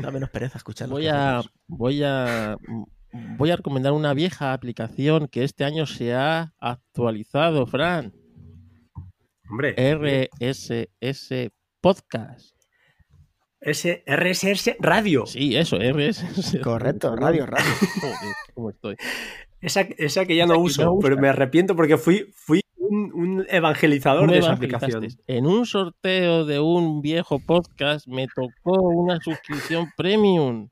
da 0.00 0.10
menos 0.10 0.30
pereza 0.30 0.58
escucharlos. 0.58 0.98
Voy 0.98 1.08
a, 1.08 1.42
voy 1.66 2.02
a 2.02 2.56
voy 3.12 3.50
a 3.50 3.56
recomendar 3.56 3.92
una 3.92 4.14
vieja 4.14 4.52
aplicación 4.52 5.28
que 5.28 5.44
este 5.44 5.64
año 5.64 5.86
se 5.86 6.14
ha 6.14 6.52
actualizado, 6.58 7.66
Fran. 7.66 8.12
Hombre. 9.48 9.74
RSS 9.76 11.50
Podcast. 11.80 12.54
S 13.60 14.02
RSS 14.06 14.76
Radio. 14.78 15.26
Sí, 15.26 15.56
eso, 15.56 15.76
RSS. 15.78 16.60
Correcto, 16.62 17.14
radio, 17.16 17.46
radio. 17.46 17.70
¿Cómo 18.54 18.70
estoy? 18.70 18.96
Esa, 19.60 19.82
esa 19.98 20.24
que 20.24 20.36
ya 20.36 20.46
no 20.46 20.58
uso, 20.58 20.98
pero 21.02 21.18
me 21.18 21.28
arrepiento 21.28 21.76
porque 21.76 21.98
fui, 21.98 22.32
fui 22.34 22.62
un, 22.90 23.46
evangelizador 23.48 24.30
de 24.30 24.38
esa 24.38 24.52
aplicación. 24.52 25.06
En 25.26 25.46
un 25.46 25.64
sorteo 25.64 26.44
de 26.44 26.58
un 26.58 27.00
viejo 27.00 27.38
podcast 27.38 28.06
me 28.08 28.26
tocó 28.26 28.80
una 28.82 29.20
suscripción 29.20 29.90
premium. 29.96 30.68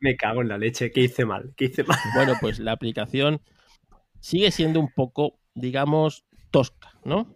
Me 0.00 0.16
cago 0.16 0.42
en 0.42 0.48
la 0.48 0.58
leche, 0.58 0.90
¿qué 0.90 1.02
hice 1.02 1.24
mal? 1.24 1.52
¿Qué 1.56 1.66
hice 1.66 1.84
mal? 1.84 1.98
Bueno, 2.14 2.34
pues 2.40 2.58
la 2.58 2.72
aplicación 2.72 3.40
sigue 4.20 4.50
siendo 4.50 4.80
un 4.80 4.92
poco, 4.92 5.38
digamos, 5.54 6.24
tosca, 6.50 6.92
¿no? 7.04 7.34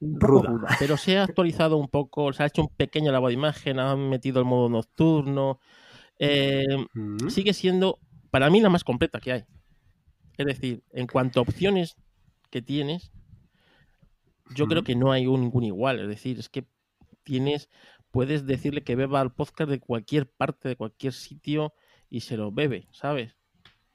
ruda. 0.00 0.74
Pero 0.78 0.96
se 0.96 1.18
ha 1.18 1.24
actualizado 1.24 1.76
un 1.76 1.88
poco, 1.88 2.32
se 2.32 2.42
ha 2.42 2.46
hecho 2.46 2.62
un 2.62 2.68
pequeño 2.68 3.12
lavado 3.12 3.28
de 3.28 3.34
imagen, 3.34 3.78
han 3.78 4.08
metido 4.08 4.40
el 4.40 4.46
modo 4.46 4.70
nocturno. 4.70 5.60
Eh, 6.18 6.64
mm. 6.94 7.28
Sigue 7.28 7.52
siendo, 7.52 7.98
para 8.30 8.48
mí, 8.48 8.62
la 8.62 8.70
más 8.70 8.84
completa 8.84 9.20
que 9.20 9.32
hay. 9.32 9.44
Es 10.38 10.46
decir, 10.46 10.82
en 10.92 11.06
cuanto 11.06 11.40
a 11.40 11.42
opciones 11.42 11.96
que 12.52 12.62
tienes, 12.62 13.10
yo 14.54 14.68
creo 14.68 14.84
que 14.84 14.94
no 14.94 15.10
hay 15.10 15.26
un, 15.26 15.40
ningún 15.40 15.64
igual. 15.64 15.98
Es 15.98 16.08
decir, 16.08 16.38
es 16.38 16.50
que 16.50 16.66
tienes, 17.24 17.70
puedes 18.10 18.46
decirle 18.46 18.84
que 18.84 18.94
beba 18.94 19.20
al 19.20 19.32
podcast 19.32 19.70
de 19.70 19.80
cualquier 19.80 20.30
parte, 20.30 20.68
de 20.68 20.76
cualquier 20.76 21.14
sitio 21.14 21.72
y 22.10 22.20
se 22.20 22.36
lo 22.36 22.52
bebe, 22.52 22.88
¿sabes? 22.92 23.36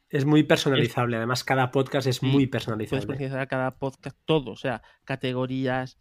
Es 0.09 0.25
muy 0.25 0.43
personalizable, 0.43 1.17
además 1.17 1.43
cada 1.43 1.69
podcast 1.69 2.07
es 2.07 2.23
muy 2.23 2.47
personalizable. 2.47 3.05
Puedes 3.05 3.19
personalizar 3.19 3.47
cada 3.47 3.77
podcast 3.77 4.17
todo, 4.25 4.51
o 4.51 4.55
sea, 4.55 4.81
categorías, 5.03 5.97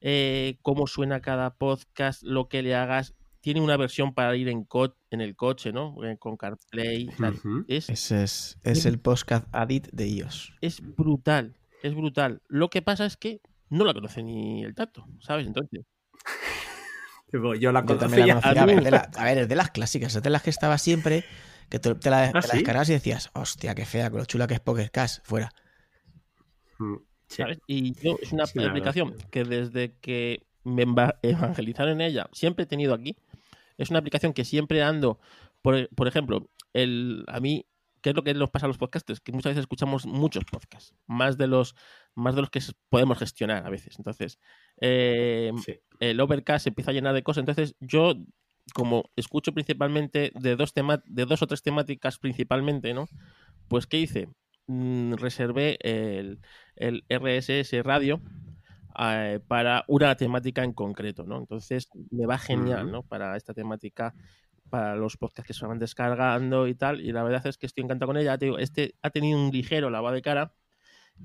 eh, 0.00 0.58
cómo 0.62 0.86
suena 0.86 1.20
cada 1.20 1.56
podcast, 1.56 2.22
lo 2.22 2.48
que 2.48 2.62
le 2.62 2.74
hagas. 2.74 3.14
Tiene 3.40 3.60
una 3.60 3.76
versión 3.76 4.14
para 4.14 4.34
ir 4.36 4.48
en, 4.48 4.66
en 5.10 5.20
el 5.20 5.36
coche, 5.36 5.72
¿no? 5.72 5.96
Eh, 6.04 6.16
con 6.18 6.36
CarPlay. 6.36 7.08
es, 7.68 7.88
Ese 7.88 8.22
es, 8.22 8.58
es 8.62 8.86
el 8.86 8.98
podcast 8.98 9.46
Adit 9.52 9.88
de 9.92 10.08
iOS. 10.08 10.54
Es 10.60 10.80
brutal, 10.80 11.56
es 11.82 11.94
brutal. 11.94 12.42
Lo 12.48 12.68
que 12.70 12.82
pasa 12.82 13.06
es 13.06 13.16
que 13.16 13.40
no 13.70 13.84
la 13.84 13.94
conoce 13.94 14.22
ni 14.22 14.64
el 14.64 14.74
tato, 14.74 15.06
¿sabes? 15.20 15.46
Entonces. 15.46 15.84
Yo 17.60 17.72
la 17.72 17.84
conocía. 17.84 18.38
A, 18.42 18.64
ver, 19.24 19.38
es 19.38 19.48
de 19.48 19.56
las 19.56 19.70
clásicas, 19.70 20.14
es 20.14 20.22
de 20.22 20.30
las 20.30 20.42
que 20.42 20.50
estaba 20.50 20.78
siempre 20.78 21.24
que 21.68 21.78
te, 21.78 21.94
la, 22.08 22.32
¿Ah, 22.34 22.40
descargas 22.52 22.88
y 22.88 22.92
decías, 22.92 23.30
hostia, 23.34 23.74
qué 23.74 23.84
fea, 23.84 24.10
con 24.10 24.20
lo 24.20 24.24
chula 24.24 24.46
que 24.46 24.54
es 24.54 24.60
Pocket 24.60 24.88
Cash, 24.88 25.18
fuera. 25.22 25.52
Mm, 26.78 26.94
y 27.66 27.92
yo, 28.00 28.16
es 28.22 28.32
una 28.32 28.44
aplicación 28.44 29.14
que 29.30 29.44
desde 29.44 29.92
que 29.98 30.46
me 30.64 30.84
evangelizaron 31.22 31.92
en 31.94 32.00
ella, 32.00 32.28
siempre 32.32 32.64
he 32.64 32.66
tenido 32.66 32.94
aquí. 32.94 33.16
Es 33.76 33.90
una 33.90 33.98
aplicación 33.98 34.32
que 34.32 34.44
siempre 34.44 34.82
ando, 34.82 35.20
por, 35.62 36.08
ejemplo, 36.08 36.48
el, 36.72 37.24
a 37.28 37.40
mí 37.40 37.66
¿qué 38.00 38.10
es 38.10 38.16
lo 38.16 38.22
que 38.22 38.34
nos 38.34 38.50
pasa 38.50 38.66
a 38.66 38.68
los 38.68 38.78
podcasters? 38.78 39.20
Que 39.20 39.32
muchas 39.32 39.50
veces 39.50 39.62
escuchamos 39.62 40.06
muchos 40.06 40.44
podcasts, 40.44 40.94
más 41.06 41.36
de 41.38 41.46
los, 41.46 41.74
más 42.14 42.34
de 42.34 42.42
los 42.42 42.50
que 42.50 42.60
podemos 42.88 43.18
gestionar 43.18 43.66
a 43.66 43.70
veces. 43.70 43.96
Entonces, 43.98 44.38
eh, 44.80 45.52
el 46.00 46.20
Overcast 46.20 46.64
se 46.64 46.68
empieza 46.70 46.90
a 46.90 46.94
llenar 46.94 47.14
de 47.14 47.22
cosas. 47.22 47.42
Entonces, 47.42 47.74
yo, 47.80 48.14
como 48.74 49.10
escucho 49.16 49.52
principalmente 49.52 50.32
de 50.34 50.56
dos, 50.56 50.72
de 50.74 51.24
dos 51.24 51.42
o 51.42 51.46
tres 51.46 51.62
temáticas 51.62 52.18
principalmente, 52.18 52.94
¿no? 52.94 53.08
Pues, 53.68 53.86
¿qué 53.86 53.98
hice? 53.98 54.28
Mm, 54.66 55.14
reservé 55.14 55.78
el, 55.80 56.40
el 56.76 57.04
RSS 57.08 57.82
Radio 57.82 58.20
eh, 59.00 59.38
para 59.46 59.84
una 59.86 60.16
temática 60.16 60.64
en 60.64 60.72
concreto, 60.72 61.24
¿no? 61.24 61.38
Entonces 61.38 61.88
me 62.10 62.26
va 62.26 62.36
genial, 62.36 62.90
¿no? 62.90 63.04
Para 63.04 63.36
esta 63.36 63.54
temática, 63.54 64.12
para 64.68 64.96
los 64.96 65.16
podcasts 65.16 65.46
que 65.46 65.54
se 65.54 65.66
van 65.66 65.78
descargando 65.78 66.66
y 66.66 66.74
tal. 66.74 67.00
Y 67.00 67.12
la 67.12 67.22
verdad 67.22 67.46
es 67.46 67.58
que 67.58 67.66
estoy 67.66 67.84
encantado 67.84 68.08
con 68.08 68.16
ella. 68.16 68.38
Te 68.38 68.46
digo, 68.46 68.58
este 68.58 68.94
ha 69.02 69.10
tenido 69.10 69.38
un 69.38 69.50
ligero 69.50 69.90
lavado 69.90 70.14
de 70.14 70.22
cara 70.22 70.54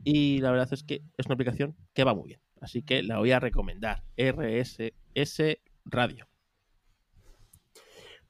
y 0.04 0.40
la 0.40 0.52
verdad 0.52 0.70
es 0.72 0.84
que 0.84 1.04
es 1.18 1.26
una 1.26 1.36
aplicación 1.36 1.76
que 1.94 2.04
va 2.04 2.14
muy 2.14 2.28
bien. 2.30 2.42
Así 2.62 2.82
que 2.82 3.04
la 3.04 3.20
voy 3.20 3.32
a 3.32 3.40
recomendar. 3.40 4.04
RSS 4.18 5.60
Radio. 5.86 6.28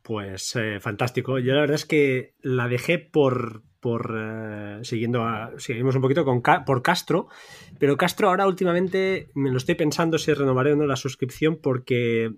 Pues 0.01 0.55
eh, 0.55 0.79
fantástico. 0.81 1.39
Yo 1.39 1.53
la 1.53 1.61
verdad 1.61 1.75
es 1.75 1.85
que 1.85 2.35
la 2.41 2.67
dejé 2.67 2.99
por, 2.99 3.63
por 3.79 4.15
eh, 4.17 4.79
siguiendo 4.83 5.23
a, 5.23 5.51
seguimos 5.57 5.95
un 5.95 6.01
poquito 6.01 6.25
con 6.25 6.41
por 6.41 6.81
Castro, 6.81 7.27
pero 7.79 7.95
Castro 7.95 8.27
ahora 8.27 8.47
últimamente 8.47 9.29
me 9.33 9.49
lo 9.49 9.57
estoy 9.57 9.75
pensando 9.75 10.17
si 10.17 10.33
renovaré 10.33 10.73
o 10.73 10.75
no 10.75 10.85
la 10.85 10.97
suscripción 10.97 11.57
porque 11.61 12.33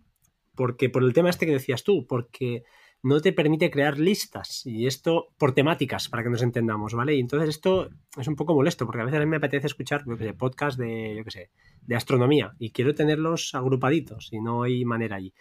porque 0.55 0.89
por 0.89 1.03
el 1.03 1.13
tema 1.13 1.29
este 1.29 1.45
que 1.45 1.51
decías 1.51 1.83
tú, 1.83 2.05
porque 2.07 2.63
no 3.03 3.21
te 3.21 3.33
permite 3.33 3.69
crear 3.69 3.99
listas 3.99 4.65
y 4.65 4.87
esto 4.87 5.27
por 5.37 5.53
temáticas 5.53 6.09
para 6.09 6.23
que 6.23 6.29
nos 6.29 6.41
entendamos, 6.41 6.93
¿vale? 6.93 7.15
Y 7.15 7.19
entonces 7.19 7.49
esto 7.49 7.89
es 8.17 8.27
un 8.27 8.35
poco 8.35 8.55
molesto 8.55 8.85
porque 8.85 9.01
a 9.01 9.05
veces 9.05 9.19
a 9.19 9.23
mí 9.23 9.29
me 9.29 9.37
apetece 9.37 9.67
escuchar 9.67 10.03
yo 10.05 10.37
podcast 10.37 10.79
de 10.79 11.15
yo 11.15 11.23
que 11.23 11.31
sé, 11.31 11.51
de 11.81 11.95
astronomía 11.95 12.53
y 12.57 12.71
quiero 12.71 12.95
tenerlos 12.95 13.53
agrupaditos 13.53 14.29
y 14.31 14.41
no 14.41 14.63
hay 14.63 14.85
manera 14.85 15.17
allí. 15.17 15.33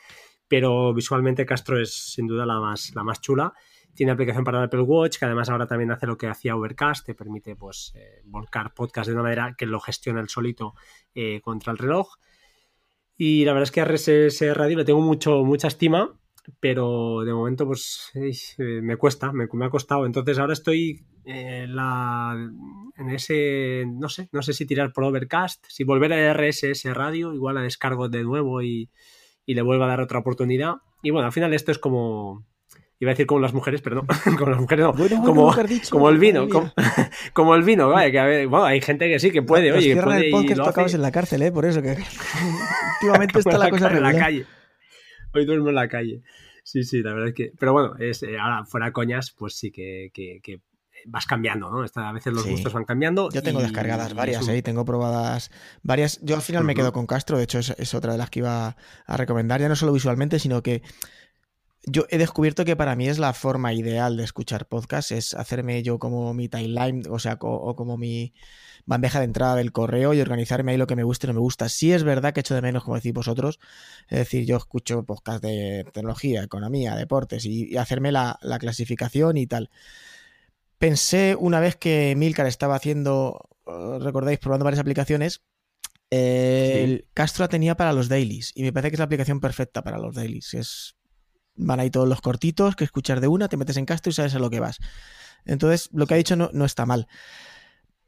Pero 0.47 0.93
visualmente 0.93 1.47
Castro 1.47 1.81
es 1.81 2.13
sin 2.13 2.27
duda 2.27 2.45
la 2.45 2.61
más 2.61 2.93
la 2.95 3.03
más 3.03 3.21
chula 3.21 3.55
tiene 3.95 4.13
aplicación 4.13 4.45
para 4.45 4.63
Apple 4.63 4.81
Watch, 4.81 5.19
que 5.19 5.25
además 5.25 5.49
ahora 5.49 5.67
también 5.67 5.91
hace 5.93 6.07
lo 6.07 6.19
que 6.19 6.27
hacía 6.27 6.57
Overcast, 6.57 7.07
te 7.07 7.15
permite 7.15 7.57
pues 7.57 7.93
eh, 7.95 8.23
volcar 8.25 8.75
podcast 8.75 9.09
de 9.09 9.15
una 9.15 9.23
manera 9.23 9.55
que 9.57 9.67
lo 9.67 9.81
gestiona 9.81 10.21
el 10.21 10.29
solito 10.29 10.75
eh, 11.15 11.41
contra 11.41 11.73
el 11.73 11.79
reloj. 11.79 12.09
Y 13.17 13.45
la 13.45 13.53
verdad 13.53 13.65
es 13.65 13.71
que 13.71 13.85
RSS 13.85 14.55
Radio 14.55 14.79
le 14.79 14.85
tengo 14.85 15.01
mucho, 15.01 15.45
mucha 15.45 15.69
estima, 15.69 16.19
pero 16.61 17.21
de 17.25 17.33
momento 17.33 17.67
pues 17.67 18.11
eh, 18.15 18.81
me 18.83 18.97
cuesta, 18.97 19.33
me, 19.33 19.45
ha 19.45 19.71
costado. 19.71 20.07
Entonces 20.07 20.39
ahora 20.39 20.53
estoy 20.53 21.05
la, 21.25 22.37
en 22.97 23.11
ese, 23.11 23.85
no 23.87 24.09
sé, 24.09 24.29
no 24.33 24.43
sé 24.43 24.53
si 24.53 24.67
tirar 24.67 24.93
por 24.93 25.05
Overcast, 25.05 25.65
si 25.69 25.85
volver 25.85 26.13
a 26.13 26.35
RSS 26.35 26.93
Radio, 26.93 27.33
igual 27.33 27.55
la 27.55 27.63
descargo 27.63 28.09
de 28.09 28.25
nuevo 28.25 28.63
y, 28.63 28.91
y 29.47 29.55
le 29.55 29.63
vuelvo 29.63 29.85
a 29.85 29.89
dar 29.89 30.01
otra 30.01 30.19
oportunidad. 30.19 30.75
Y 31.03 31.11
bueno, 31.11 31.27
al 31.27 31.33
final 31.33 31.55
esto 31.55 31.71
es 31.71 31.79
como, 31.79 32.45
Iba 33.05 33.11
a 33.11 33.13
decir 33.13 33.27
como 33.27 33.41
las 33.41 33.53
mujeres, 33.53 33.83
pero 33.83 33.97
no, 33.97 34.07
como 34.39 34.51
las 34.51 34.59
mujeres 34.59 34.87
no. 34.87 34.93
como, 35.23 35.55
como 35.91 36.09
el 36.09 36.17
vino, 36.17 36.49
como, 37.35 37.55
el 37.55 37.63
vino, 37.63 37.91
vaya, 37.91 38.11
que 38.11 38.47
bueno, 38.47 38.65
hay 38.65 38.81
gente 38.81 39.11
que 39.11 39.19
sí 39.19 39.31
que 39.31 39.43
puede, 39.43 39.73
oye, 39.73 39.93
el 39.93 40.31
podcast 40.31 40.95
en 40.95 41.03
la 41.03 41.13
cárcel, 41.13 41.43
¿eh? 41.43 41.53
Por 41.53 41.67
eso 41.67 41.83
que 41.83 41.91
últimamente 43.03 43.41
está 43.41 43.59
la, 43.59 43.69
cosa 43.69 43.91
en 43.91 44.03
la 44.03 44.17
calle. 44.17 44.47
Hoy 45.35 45.45
duermo 45.45 45.69
en 45.69 45.75
la 45.75 45.87
calle. 45.87 46.23
Sí, 46.63 46.83
sí, 46.83 47.03
la 47.03 47.13
verdad 47.13 47.29
es 47.29 47.35
que. 47.35 47.53
Pero 47.59 47.75
bueno, 47.75 47.95
es, 47.99 48.23
eh, 48.23 48.39
ahora 48.39 48.65
fuera 48.65 48.91
coñas, 48.91 49.35
pues 49.37 49.55
sí 49.55 49.71
que, 49.71 50.11
que, 50.15 50.63
vas 51.07 51.27
cambiando, 51.27 51.69
¿no? 51.69 51.85
a 51.95 52.13
veces 52.13 52.33
los 52.33 52.47
gustos 52.47 52.73
van 52.73 52.87
cambiando. 52.87 53.29
Yo 53.31 53.43
tengo 53.43 53.61
descargadas 53.61 54.15
varias, 54.15 54.49
¿eh? 54.49 54.63
Tengo 54.63 54.87
probadas 54.87 55.51
varias. 55.83 56.19
Yo 56.23 56.37
al 56.37 56.41
final 56.41 56.65
me 56.65 56.75
quedo 56.75 56.95
con 56.95 57.07
Castro, 57.07 57.37
de 57.37 57.45
hecho 57.45 57.59
es, 57.59 57.75
es, 57.77 57.93
otra 57.93 58.13
de 58.13 58.19
las 58.19 58.31
que 58.31 58.39
iba 58.39 58.79
a 59.05 59.17
recomendar, 59.19 59.61
ya 59.61 59.69
no 59.69 59.77
solo 59.77 59.93
visualmente, 59.93 60.39
sino 60.39 60.63
que 60.63 60.81
yo 61.87 62.07
he 62.11 62.19
descubierto 62.19 62.65
que 62.65 62.77
para 62.77 62.97
mí 62.97 63.09
es 63.09 63.19
la 63.19 63.33
forma 63.33 63.73
ideal 63.73 64.17
de 64.17 64.25
escuchar 64.25 64.67
podcast, 64.67 65.11
es 65.13 65.35
hacerme 65.35 65.83
yo 65.83 65.99
como 65.99 66.33
mi 66.35 66.49
timeline, 66.49 67.05
o 67.11 67.19
sea, 67.19 67.39
o 67.41 67.77
como 67.77 67.97
mi 67.97 68.33
bandeja 68.87 69.19
de 69.19 69.25
entrada 69.27 69.57
del 69.57 69.73
correo 69.73 70.15
y 70.15 70.21
organizarme 70.21 70.73
ahí 70.73 70.79
lo 70.79 70.87
que 70.87 70.97
me 70.97 71.05
gusta 71.05 71.27
y 71.27 71.29
no 71.29 71.35
me 71.35 71.41
gusta. 71.41 71.69
Sí 71.69 71.93
es 71.93 72.05
verdad 72.05 72.33
que 72.33 72.41
echo 72.41 72.55
de 72.55 72.63
menos, 72.63 72.85
como 72.85 72.97
decís 72.97 73.13
vosotros, 73.13 73.59
es 74.09 74.19
decir, 74.19 74.45
yo 74.47 74.57
escucho 74.57 75.05
podcast 75.05 75.43
de 75.43 75.85
tecnología, 75.93 76.43
economía, 76.43 76.97
deportes 76.97 77.45
y, 77.47 77.77
hacerme 77.77 78.13
la, 78.13 78.39
clasificación 78.61 79.37
y 79.37 79.47
tal. 79.47 79.71
Pensé 80.79 81.37
una 81.39 81.61
vez 81.61 81.77
que 81.77 82.15
Milcar 82.17 82.47
estaba 82.47 82.77
haciendo, 82.77 83.49
eh, 83.67 83.99
recordáis, 84.01 84.39
probando 84.39 84.65
varias 84.65 84.81
aplicaciones, 84.81 85.43
el 86.11 87.09
Castro 87.13 87.49
tenía 87.49 87.77
para 87.77 87.93
los 87.93 88.09
dailies 88.09 88.53
y 88.55 88.63
me 88.63 88.73
parece 88.73 88.91
que 88.91 88.95
es 88.97 89.01
la 89.01 89.07
aplicación 89.07 89.41
perfecta 89.41 89.83
para 89.83 89.99
los 89.99 90.15
dailies. 90.15 90.55
Es 90.55 90.97
van 91.57 91.81
ahí 91.81 91.91
todos 91.91 92.09
los 92.09 92.21
cortitos 92.21 92.77
que 92.77 92.85
escuchar 92.85 93.21
de 93.21 93.29
una, 93.29 93.49
te 93.49 93.57
metes 93.57 93.77
en 93.77 93.87
Castro 93.87 94.11
y 94.11 94.15
sabes 94.15 94.35
a 94.35 94.39
lo 94.39 94.51
que 94.51 94.61
vas. 94.61 94.79
Entonces, 95.45 95.91
lo 95.93 96.07
que 96.07 96.15
ha 96.15 96.17
dicho 96.17 96.37
no, 96.37 96.51
no 96.53 96.65
está 96.65 96.87
mal. 96.87 97.07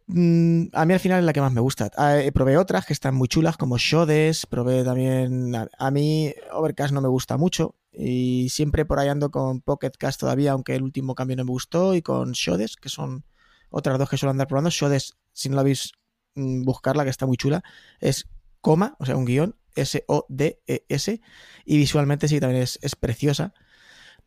Mm, 0.08 0.66
a 0.72 0.84
mí 0.86 0.94
al 0.94 1.00
final 1.00 1.18
es 1.20 1.24
la 1.24 1.32
que 1.32 1.40
más 1.40 1.52
me 1.52 1.60
gusta. 1.60 1.90
Ah, 1.96 2.18
eh, 2.18 2.30
probé 2.32 2.56
otras 2.56 2.86
que 2.86 2.92
están 2.92 3.14
muy 3.14 3.28
chulas, 3.28 3.56
como 3.56 3.76
Shodes, 3.78 4.46
probé 4.46 4.84
también... 4.84 5.54
A, 5.54 5.90
mí 5.90 6.32
Overcast 6.52 6.92
no 6.94 7.00
me 7.00 7.08
gusta 7.08 7.36
mucho 7.36 7.74
y 7.92 8.48
siempre 8.50 8.84
por 8.84 8.98
ahí 8.98 9.08
ando 9.08 9.30
con 9.30 9.60
Pocket 9.60 9.92
Cast 9.98 10.20
todavía, 10.20 10.52
aunque 10.52 10.74
el 10.76 10.82
último 10.82 11.14
cambio 11.14 11.36
no 11.36 11.44
me 11.44 11.50
gustó, 11.50 11.94
y 11.94 12.02
con 12.02 12.32
Shodes, 12.32 12.76
que 12.76 12.88
son 12.88 13.24
otras 13.70 13.98
dos 13.98 14.08
que 14.08 14.16
suelo 14.16 14.30
andar 14.30 14.46
probando. 14.46 14.70
Shodes, 14.70 15.16
si 15.32 15.48
no 15.48 15.56
la 15.56 15.62
veis, 15.62 15.92
mm, 16.34 16.62
buscarla, 16.62 17.04
que 17.04 17.10
está 17.10 17.26
muy 17.26 17.36
chula, 17.36 17.62
es 18.00 18.28
coma, 18.60 18.96
o 18.98 19.06
sea, 19.06 19.16
un 19.16 19.24
guion, 19.24 19.56
S-O-D-E-S, 19.76 21.20
y 21.64 21.76
visualmente 21.76 22.28
sí 22.28 22.40
también 22.40 22.62
es, 22.62 22.96
preciosa. 22.96 23.54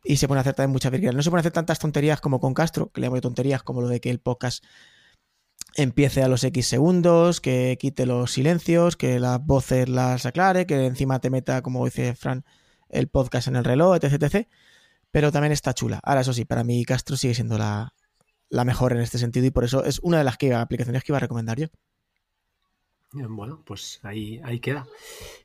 Y 0.02 0.16
se 0.16 0.28
pone 0.28 0.38
a 0.38 0.42
hacer 0.42 0.54
también 0.54 0.72
muchas 0.72 0.90
virguerías. 0.92 1.14
No 1.14 1.22
se 1.22 1.30
pone 1.30 1.40
a 1.40 1.42
hacer 1.42 1.52
tantas 1.52 1.78
tonterías 1.78 2.20
como 2.20 2.40
con 2.40 2.54
Castro, 2.54 2.90
que 2.90 3.00
le 3.00 3.08
llamo 3.08 3.20
tonterías, 3.20 3.62
como 3.62 3.82
lo 3.82 3.88
de 3.88 4.00
que 4.00 4.10
el 4.10 4.20
podcast 4.20 4.64
empiece 5.76 6.22
a 6.22 6.28
los 6.28 6.42
X 6.42 6.66
segundos, 6.66 7.40
que 7.40 7.76
quite 7.78 8.06
los 8.06 8.32
silencios, 8.32 8.96
que 8.96 9.20
las 9.20 9.44
voces 9.44 9.88
las 9.88 10.24
aclare, 10.26 10.66
que 10.66 10.86
encima 10.86 11.20
te 11.20 11.30
meta, 11.30 11.62
como 11.62 11.84
dice 11.84 12.14
Fran, 12.14 12.44
el 12.88 13.08
podcast 13.08 13.48
en 13.48 13.56
el 13.56 13.64
reloj, 13.64 13.96
etc, 13.96 14.22
etc. 14.22 14.48
Pero 15.10 15.32
también 15.32 15.52
está 15.52 15.74
chula. 15.74 16.00
Ahora, 16.02 16.22
eso 16.22 16.32
sí, 16.32 16.44
para 16.44 16.64
mí 16.64 16.84
Castro 16.84 17.16
sigue 17.16 17.34
siendo 17.34 17.58
la, 17.58 17.94
la 18.50 18.64
mejor 18.64 18.92
en 18.92 19.00
este 19.00 19.18
sentido 19.18 19.46
y 19.46 19.50
por 19.50 19.64
eso 19.64 19.84
es 19.84 20.00
una 20.00 20.18
de 20.18 20.24
las 20.24 20.36
que, 20.36 20.52
aplicaciones 20.52 21.04
que 21.04 21.12
iba 21.12 21.18
a 21.18 21.20
recomendar 21.20 21.58
yo. 21.58 21.68
Bueno, 23.12 23.60
pues 23.66 23.98
ahí, 24.04 24.40
ahí 24.44 24.60
queda. 24.60 24.86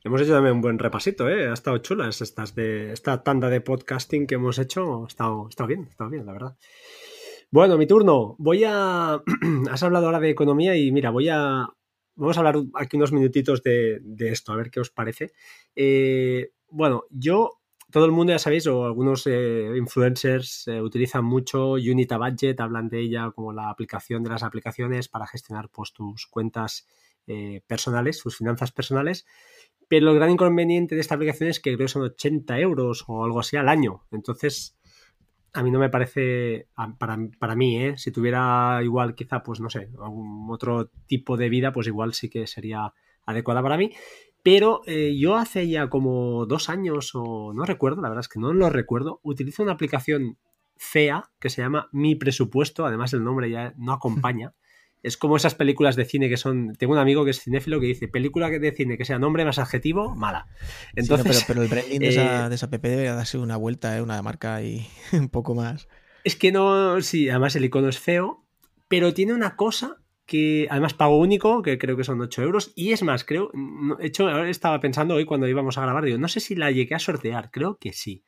Hemos 0.04 0.20
hecho 0.20 0.32
también 0.32 0.54
un 0.54 0.60
buen 0.60 0.78
repasito, 0.78 1.28
¿eh? 1.28 1.48
Ha 1.48 1.52
estado 1.52 1.78
chula 1.78 2.08
estas 2.08 2.54
de, 2.54 2.92
esta 2.92 3.24
tanda 3.24 3.48
de 3.50 3.60
podcasting 3.60 4.28
que 4.28 4.36
hemos 4.36 4.60
hecho. 4.60 5.04
Ha 5.04 5.08
estado, 5.08 5.48
bien, 5.66 5.84
ha 5.86 5.90
estado 5.90 6.10
bien, 6.10 6.24
la 6.24 6.32
verdad. 6.32 6.56
Bueno, 7.50 7.76
mi 7.76 7.88
turno. 7.88 8.36
Voy 8.38 8.62
a. 8.64 9.20
Has 9.70 9.82
hablado 9.82 10.06
ahora 10.06 10.20
de 10.20 10.30
economía 10.30 10.76
y 10.76 10.92
mira, 10.92 11.10
voy 11.10 11.28
a. 11.28 11.66
Vamos 12.14 12.36
a 12.36 12.40
hablar 12.40 12.56
aquí 12.74 12.96
unos 12.96 13.12
minutitos 13.12 13.62
de, 13.62 14.00
esto, 14.20 14.52
a 14.52 14.56
ver 14.56 14.70
qué 14.70 14.78
os 14.78 14.90
parece. 14.90 15.32
Eh, 15.74 16.52
bueno, 16.68 17.04
yo. 17.10 17.50
Todo 17.88 18.04
el 18.04 18.10
mundo 18.10 18.32
ya 18.32 18.40
sabéis, 18.40 18.66
o 18.66 18.84
algunos 18.84 19.26
eh, 19.28 19.70
influencers 19.76 20.66
eh, 20.66 20.82
utilizan 20.82 21.24
mucho 21.24 21.74
Unita 21.74 22.18
Budget, 22.18 22.60
hablan 22.60 22.88
de 22.88 22.98
ella 22.98 23.30
como 23.32 23.52
la 23.52 23.70
aplicación 23.70 24.24
de 24.24 24.30
las 24.30 24.42
aplicaciones 24.42 25.08
para 25.08 25.26
gestionar 25.28 25.68
pues, 25.68 25.92
tus 25.92 26.26
cuentas 26.26 26.84
eh, 27.26 27.62
personales, 27.66 28.18
sus 28.18 28.36
finanzas 28.36 28.72
personales. 28.72 29.26
Pero 29.88 30.10
el 30.10 30.16
gran 30.16 30.30
inconveniente 30.30 30.94
de 30.94 31.00
esta 31.00 31.14
aplicación 31.14 31.48
es 31.48 31.60
que 31.60 31.74
creo 31.74 31.86
que 31.86 31.92
son 31.92 32.02
80 32.02 32.58
euros 32.58 33.04
o 33.06 33.24
algo 33.24 33.40
así 33.40 33.56
al 33.56 33.68
año. 33.68 34.04
Entonces, 34.10 34.76
a 35.52 35.62
mí 35.62 35.70
no 35.70 35.78
me 35.78 35.88
parece, 35.88 36.68
para, 36.98 37.56
mí, 37.56 37.82
¿eh? 37.82 37.96
si 37.96 38.10
tuviera 38.10 38.80
igual 38.82 39.14
quizá, 39.14 39.42
pues 39.42 39.60
no 39.60 39.70
sé, 39.70 39.88
algún 40.02 40.48
otro 40.50 40.90
tipo 41.06 41.36
de 41.36 41.48
vida, 41.48 41.72
pues 41.72 41.86
igual 41.86 42.12
sí 42.14 42.28
que 42.28 42.46
sería 42.46 42.92
adecuada 43.24 43.62
para 43.62 43.76
mí. 43.76 43.92
Pero 44.42 44.82
eh, 44.86 45.16
yo 45.18 45.36
hace 45.36 45.66
ya 45.68 45.88
como 45.88 46.46
dos 46.46 46.68
años, 46.68 47.12
o 47.14 47.52
no 47.54 47.64
recuerdo, 47.64 48.02
la 48.02 48.08
verdad 48.08 48.20
es 48.20 48.28
que 48.28 48.38
no 48.38 48.52
lo 48.52 48.70
recuerdo, 48.70 49.18
utilizo 49.22 49.62
una 49.62 49.72
aplicación 49.72 50.36
fea 50.76 51.30
que 51.40 51.48
se 51.48 51.62
llama 51.62 51.88
Mi 51.90 52.14
Presupuesto, 52.16 52.84
además 52.84 53.12
el 53.12 53.24
nombre 53.24 53.50
ya 53.50 53.72
no 53.76 53.92
acompaña. 53.92 54.54
Es 55.06 55.16
como 55.16 55.36
esas 55.36 55.54
películas 55.54 55.94
de 55.94 56.04
cine 56.04 56.28
que 56.28 56.36
son. 56.36 56.74
Tengo 56.74 56.92
un 56.92 56.98
amigo 56.98 57.24
que 57.24 57.30
es 57.30 57.40
cinéfilo 57.40 57.80
que 57.80 57.86
dice: 57.86 58.08
película 58.08 58.50
de 58.50 58.72
cine 58.72 58.98
que 58.98 59.04
sea 59.04 59.18
nombre 59.18 59.44
más 59.44 59.58
adjetivo, 59.58 60.14
mala. 60.16 60.48
Entonces, 60.96 61.44
pero, 61.46 61.62
el 61.62 61.68
branding 61.68 62.00
de, 62.00 62.08
esa, 62.08 62.46
eh, 62.48 62.68
PP 62.68 62.88
debe 62.88 63.04
darse 63.04 63.38
una 63.38 63.56
vuelta, 63.56 63.96
¿eh? 63.96 64.02
una 64.02 64.20
marca 64.22 64.62
y 64.62 64.86
un 65.12 65.28
poco 65.28 65.54
más. 65.54 65.88
Es 66.24 66.34
que 66.34 66.50
no. 66.50 67.00
Sí, 67.02 67.30
además 67.30 67.54
el 67.54 67.64
icono 67.64 67.88
es 67.88 68.00
feo, 68.00 68.44
pero 68.88 69.14
tiene 69.14 69.32
una 69.32 69.54
cosa 69.54 69.98
que 70.26 70.66
además 70.70 70.92
pago 70.92 71.18
único, 71.18 71.62
que 71.62 71.78
creo 71.78 71.96
que 71.96 72.02
son 72.02 72.20
8 72.20 72.42
euros. 72.42 72.72
Y 72.74 72.90
es 72.90 73.04
más, 73.04 73.22
creo. 73.22 73.52
De 73.98 74.06
hecho, 74.06 74.28
ahora 74.28 74.50
estaba 74.50 74.80
pensando 74.80 75.14
hoy 75.14 75.24
cuando 75.24 75.46
íbamos 75.46 75.78
a 75.78 75.82
grabar, 75.82 76.04
digo, 76.04 76.18
no 76.18 76.26
sé 76.26 76.40
si 76.40 76.56
la 76.56 76.72
llegué 76.72 76.96
a 76.96 76.98
sortear, 76.98 77.52
creo 77.52 77.78
que 77.78 77.92
sí. 77.92 78.24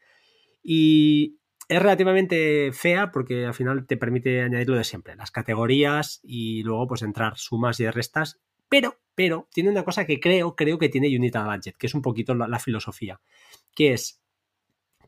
Y 0.62 1.38
es 1.68 1.82
relativamente 1.82 2.70
fea 2.72 3.12
porque 3.12 3.44
al 3.44 3.54
final 3.54 3.86
te 3.86 3.96
permite 3.96 4.40
añadir 4.40 4.68
lo 4.68 4.76
de 4.76 4.84
siempre, 4.84 5.14
las 5.16 5.30
categorías 5.30 6.20
y 6.22 6.62
luego 6.62 6.88
pues 6.88 7.02
entrar 7.02 7.36
sumas 7.36 7.78
y 7.80 7.88
restas, 7.90 8.40
pero, 8.68 8.96
pero 9.14 9.48
tiene 9.52 9.70
una 9.70 9.84
cosa 9.84 10.06
que 10.06 10.18
creo, 10.18 10.56
creo 10.56 10.78
que 10.78 10.88
tiene 10.88 11.14
Unity 11.14 11.38
Budget, 11.38 11.76
que 11.76 11.86
es 11.86 11.94
un 11.94 12.02
poquito 12.02 12.34
la, 12.34 12.58
filosofía, 12.58 13.20
que 13.74 13.92
es 13.92 14.22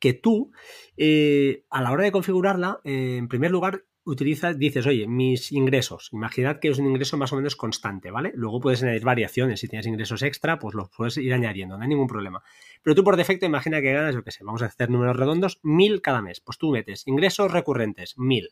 que 0.00 0.14
tú, 0.14 0.50
eh, 0.96 1.64
a 1.70 1.82
la 1.82 1.92
hora 1.92 2.04
de 2.04 2.12
configurarla, 2.12 2.80
eh, 2.84 3.16
en 3.18 3.28
primer 3.28 3.50
lugar, 3.50 3.84
utilizas, 4.04 4.58
dices, 4.58 4.86
oye, 4.86 5.06
mis 5.06 5.52
ingresos, 5.52 6.08
imaginad 6.12 6.58
que 6.58 6.68
es 6.68 6.78
un 6.78 6.86
ingreso 6.86 7.16
más 7.16 7.32
o 7.32 7.36
menos 7.36 7.56
constante, 7.56 8.10
¿vale? 8.10 8.32
Luego 8.34 8.60
puedes 8.60 8.82
añadir 8.82 9.04
variaciones, 9.04 9.60
si 9.60 9.68
tienes 9.68 9.86
ingresos 9.86 10.22
extra, 10.22 10.58
pues 10.58 10.74
los 10.74 10.88
puedes 10.90 11.16
ir 11.18 11.32
añadiendo, 11.32 11.76
no 11.76 11.82
hay 11.82 11.88
ningún 11.88 12.06
problema. 12.06 12.42
Pero 12.82 12.94
tú 12.94 13.04
por 13.04 13.16
defecto 13.16 13.46
imagina 13.46 13.80
que 13.80 13.92
ganas, 13.92 14.14
yo 14.14 14.24
qué 14.24 14.30
sé, 14.30 14.44
vamos 14.44 14.62
a 14.62 14.66
hacer 14.66 14.90
números 14.90 15.16
redondos, 15.16 15.60
mil 15.62 16.00
cada 16.00 16.22
mes. 16.22 16.40
Pues 16.40 16.58
tú 16.58 16.70
metes 16.70 17.06
ingresos 17.06 17.52
recurrentes, 17.52 18.16
mil. 18.16 18.50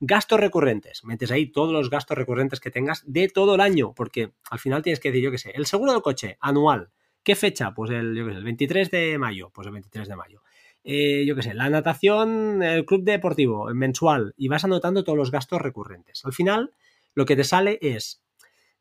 Gastos 0.00 0.40
recurrentes, 0.40 1.04
metes 1.04 1.30
ahí 1.30 1.46
todos 1.46 1.72
los 1.72 1.88
gastos 1.88 2.18
recurrentes 2.18 2.60
que 2.60 2.70
tengas 2.70 3.02
de 3.06 3.28
todo 3.28 3.54
el 3.54 3.60
año, 3.60 3.94
porque 3.94 4.32
al 4.50 4.58
final 4.58 4.82
tienes 4.82 5.00
que 5.00 5.10
decir, 5.10 5.24
yo 5.24 5.30
qué 5.30 5.38
sé, 5.38 5.52
el 5.54 5.66
seguro 5.66 5.92
del 5.92 6.02
coche 6.02 6.36
anual, 6.40 6.90
¿qué 7.22 7.36
fecha? 7.36 7.72
Pues 7.74 7.90
el, 7.92 8.14
yo 8.14 8.26
qué 8.26 8.32
sé, 8.32 8.38
el 8.38 8.44
23 8.44 8.90
de 8.90 9.18
mayo, 9.18 9.50
pues 9.54 9.66
el 9.66 9.72
23 9.72 10.08
de 10.08 10.16
mayo. 10.16 10.42
Eh, 10.82 11.24
yo 11.24 11.34
qué 11.34 11.42
sé, 11.42 11.54
la 11.54 11.70
natación, 11.70 12.62
el 12.62 12.84
club 12.84 13.04
deportivo 13.04 13.72
mensual 13.72 14.34
y 14.36 14.48
vas 14.48 14.64
anotando 14.64 15.04
todos 15.04 15.16
los 15.16 15.30
gastos 15.30 15.62
recurrentes. 15.62 16.24
Al 16.24 16.32
final, 16.32 16.72
lo 17.14 17.24
que 17.24 17.36
te 17.36 17.44
sale 17.44 17.78
es 17.80 18.23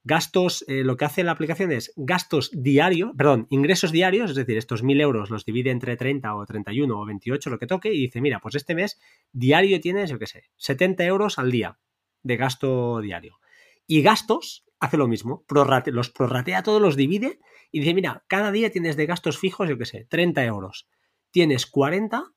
gastos, 0.03 0.65
eh, 0.67 0.83
lo 0.83 0.97
que 0.97 1.05
hace 1.05 1.23
la 1.23 1.31
aplicación 1.31 1.71
es 1.71 1.93
gastos 1.95 2.51
diarios, 2.53 3.11
perdón, 3.17 3.47
ingresos 3.49 3.91
diarios, 3.91 4.31
es 4.31 4.35
decir, 4.35 4.57
estos 4.57 4.83
1000 4.83 5.01
euros 5.01 5.29
los 5.29 5.45
divide 5.45 5.71
entre 5.71 5.95
30 5.95 6.35
o 6.35 6.45
31 6.45 6.99
o 6.99 7.05
28, 7.05 7.49
lo 7.49 7.59
que 7.59 7.67
toque, 7.67 7.93
y 7.93 8.01
dice, 8.01 8.21
mira, 8.21 8.39
pues 8.39 8.55
este 8.55 8.75
mes 8.75 8.99
diario 9.31 9.79
tienes, 9.79 10.09
yo 10.09 10.19
qué 10.19 10.27
sé, 10.27 10.43
70 10.57 11.03
euros 11.05 11.39
al 11.39 11.51
día 11.51 11.79
de 12.21 12.37
gasto 12.37 12.99
diario. 13.01 13.39
Y 13.87 14.01
gastos 14.01 14.65
hace 14.79 14.97
lo 14.97 15.07
mismo, 15.07 15.45
los 15.85 16.09
prorratea 16.09 16.63
todos, 16.63 16.81
los 16.81 16.97
divide 16.97 17.39
y 17.71 17.79
dice, 17.79 17.93
mira, 17.93 18.23
cada 18.27 18.51
día 18.51 18.69
tienes 18.69 18.97
de 18.97 19.05
gastos 19.05 19.37
fijos, 19.37 19.69
yo 19.69 19.77
qué 19.77 19.85
sé, 19.85 20.05
30 20.09 20.43
euros 20.45 20.87
tienes 21.31 21.65
40 21.65 22.31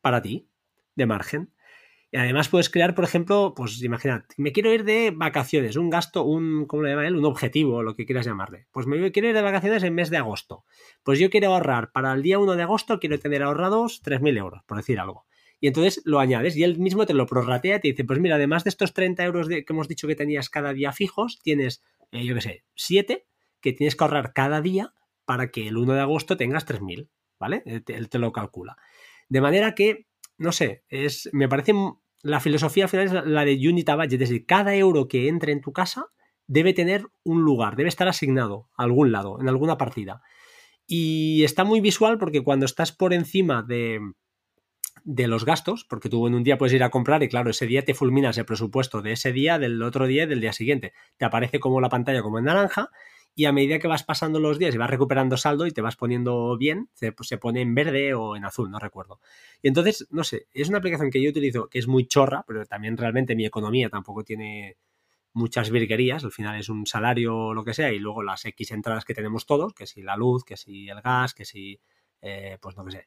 para 0.00 0.22
ti 0.22 0.48
de 0.94 1.06
margen. 1.06 1.52
Y 2.10 2.16
además 2.16 2.48
puedes 2.48 2.70
crear, 2.70 2.94
por 2.94 3.04
ejemplo, 3.04 3.52
pues 3.54 3.82
imagínate, 3.82 4.34
me 4.38 4.52
quiero 4.52 4.72
ir 4.72 4.84
de 4.84 5.12
vacaciones, 5.14 5.76
un 5.76 5.90
gasto, 5.90 6.24
un, 6.24 6.66
¿cómo 6.66 6.82
le 6.82 6.90
llama 6.90 7.06
él? 7.06 7.16
Un 7.16 7.26
objetivo, 7.26 7.82
lo 7.82 7.94
que 7.94 8.06
quieras 8.06 8.24
llamarle. 8.24 8.66
Pues 8.70 8.86
me 8.86 9.12
quiero 9.12 9.28
ir 9.28 9.34
de 9.34 9.42
vacaciones 9.42 9.82
en 9.82 9.94
mes 9.94 10.08
de 10.08 10.16
agosto. 10.16 10.64
Pues 11.02 11.18
yo 11.18 11.28
quiero 11.28 11.52
ahorrar 11.52 11.92
para 11.92 12.12
el 12.14 12.22
día 12.22 12.38
1 12.38 12.56
de 12.56 12.62
agosto, 12.62 12.98
quiero 12.98 13.18
tener 13.18 13.42
ahorrados 13.42 14.02
3.000 14.02 14.38
euros, 14.38 14.62
por 14.66 14.78
decir 14.78 14.98
algo. 14.98 15.26
Y 15.60 15.66
entonces 15.66 16.00
lo 16.04 16.20
añades 16.20 16.56
y 16.56 16.62
él 16.62 16.78
mismo 16.78 17.04
te 17.04 17.14
lo 17.14 17.26
prorratea 17.26 17.76
y 17.76 17.80
te 17.80 17.88
dice, 17.88 18.04
pues 18.04 18.20
mira, 18.20 18.36
además 18.36 18.64
de 18.64 18.70
estos 18.70 18.94
30 18.94 19.24
euros 19.24 19.48
que 19.48 19.64
hemos 19.68 19.88
dicho 19.88 20.06
que 20.06 20.14
tenías 20.14 20.48
cada 20.48 20.72
día 20.72 20.92
fijos, 20.92 21.40
tienes, 21.42 21.82
eh, 22.12 22.24
yo 22.24 22.34
qué 22.34 22.40
sé, 22.40 22.64
7 22.74 23.26
que 23.60 23.72
tienes 23.72 23.96
que 23.96 24.04
ahorrar 24.04 24.32
cada 24.32 24.60
día 24.62 24.94
para 25.24 25.50
que 25.50 25.68
el 25.68 25.76
1 25.76 25.94
de 25.94 26.00
agosto 26.00 26.36
tengas 26.36 26.66
3.000. 26.66 27.08
¿vale? 27.38 27.62
Él 27.66 28.08
te, 28.08 28.18
lo 28.18 28.32
calcula. 28.32 28.76
De 29.28 29.40
manera 29.40 29.74
que, 29.74 30.06
no 30.38 30.52
sé, 30.52 30.84
es, 30.88 31.28
me 31.32 31.48
parece 31.48 31.74
la 32.22 32.40
filosofía 32.40 32.88
final 32.88 33.06
es 33.06 33.26
la 33.26 33.44
de 33.44 33.54
Unity 33.54 33.92
Budget, 33.92 34.12
es 34.14 34.18
decir, 34.18 34.46
cada 34.46 34.74
euro 34.74 35.08
que 35.08 35.28
entre 35.28 35.52
en 35.52 35.60
tu 35.60 35.72
casa 35.72 36.06
debe 36.46 36.72
tener 36.72 37.06
un 37.22 37.42
lugar, 37.42 37.76
debe 37.76 37.88
estar 37.88 38.08
asignado 38.08 38.68
a 38.76 38.84
algún 38.84 39.12
lado, 39.12 39.40
en 39.40 39.48
alguna 39.48 39.76
partida. 39.76 40.22
Y 40.86 41.44
está 41.44 41.64
muy 41.64 41.80
visual 41.80 42.18
porque 42.18 42.42
cuando 42.42 42.64
estás 42.64 42.92
por 42.92 43.12
encima 43.12 43.62
de, 43.62 44.00
de 45.04 45.28
los 45.28 45.44
gastos, 45.44 45.84
porque 45.84 46.08
tú 46.08 46.26
en 46.26 46.34
un 46.34 46.42
día 46.42 46.58
puedes 46.58 46.72
ir 46.72 46.82
a 46.82 46.90
comprar 46.90 47.22
y 47.22 47.28
claro, 47.28 47.50
ese 47.50 47.66
día 47.66 47.84
te 47.84 47.94
fulminas 47.94 48.38
el 48.38 48.46
presupuesto 48.46 49.02
de 49.02 49.12
ese 49.12 49.32
día, 49.32 49.58
del 49.58 49.82
otro 49.82 50.06
día 50.06 50.24
y 50.24 50.26
del 50.26 50.40
día 50.40 50.52
siguiente. 50.52 50.92
Te 51.18 51.26
aparece 51.26 51.60
como 51.60 51.80
la 51.80 51.90
pantalla 51.90 52.22
como 52.22 52.38
en 52.38 52.46
naranja 52.46 52.90
y 53.38 53.44
a 53.44 53.52
medida 53.52 53.78
que 53.78 53.86
vas 53.86 54.02
pasando 54.02 54.40
los 54.40 54.58
días 54.58 54.74
y 54.74 54.78
vas 54.78 54.90
recuperando 54.90 55.36
saldo 55.36 55.64
y 55.68 55.70
te 55.70 55.80
vas 55.80 55.94
poniendo 55.94 56.58
bien, 56.58 56.90
se, 56.94 57.12
pues, 57.12 57.28
se, 57.28 57.38
pone 57.38 57.60
en 57.60 57.72
verde 57.72 58.12
o 58.12 58.34
en 58.34 58.44
azul, 58.44 58.68
no 58.68 58.80
recuerdo. 58.80 59.20
Y 59.62 59.68
entonces, 59.68 60.08
no 60.10 60.24
sé, 60.24 60.48
es 60.52 60.68
una 60.68 60.78
aplicación 60.78 61.08
que 61.08 61.22
yo 61.22 61.30
utilizo 61.30 61.68
que 61.68 61.78
es 61.78 61.86
muy 61.86 62.08
chorra, 62.08 62.42
pero 62.48 62.66
también 62.66 62.96
realmente 62.96 63.36
mi 63.36 63.46
economía 63.46 63.90
tampoco 63.90 64.24
tiene 64.24 64.76
muchas 65.34 65.70
virguerías, 65.70 66.24
al 66.24 66.32
final 66.32 66.58
es 66.58 66.68
un 66.68 66.84
salario 66.84 67.36
o 67.36 67.54
lo 67.54 67.62
que 67.62 67.74
sea, 67.74 67.92
y 67.92 68.00
luego 68.00 68.24
las 68.24 68.44
X 68.44 68.72
entradas 68.72 69.04
que 69.04 69.14
tenemos 69.14 69.46
todos, 69.46 69.72
que 69.72 69.86
si 69.86 70.02
la 70.02 70.16
luz, 70.16 70.42
que 70.42 70.56
si 70.56 70.88
el 70.88 71.00
gas, 71.00 71.32
que 71.32 71.44
si, 71.44 71.80
eh, 72.20 72.58
pues 72.60 72.76
no 72.76 72.90
sé, 72.90 73.06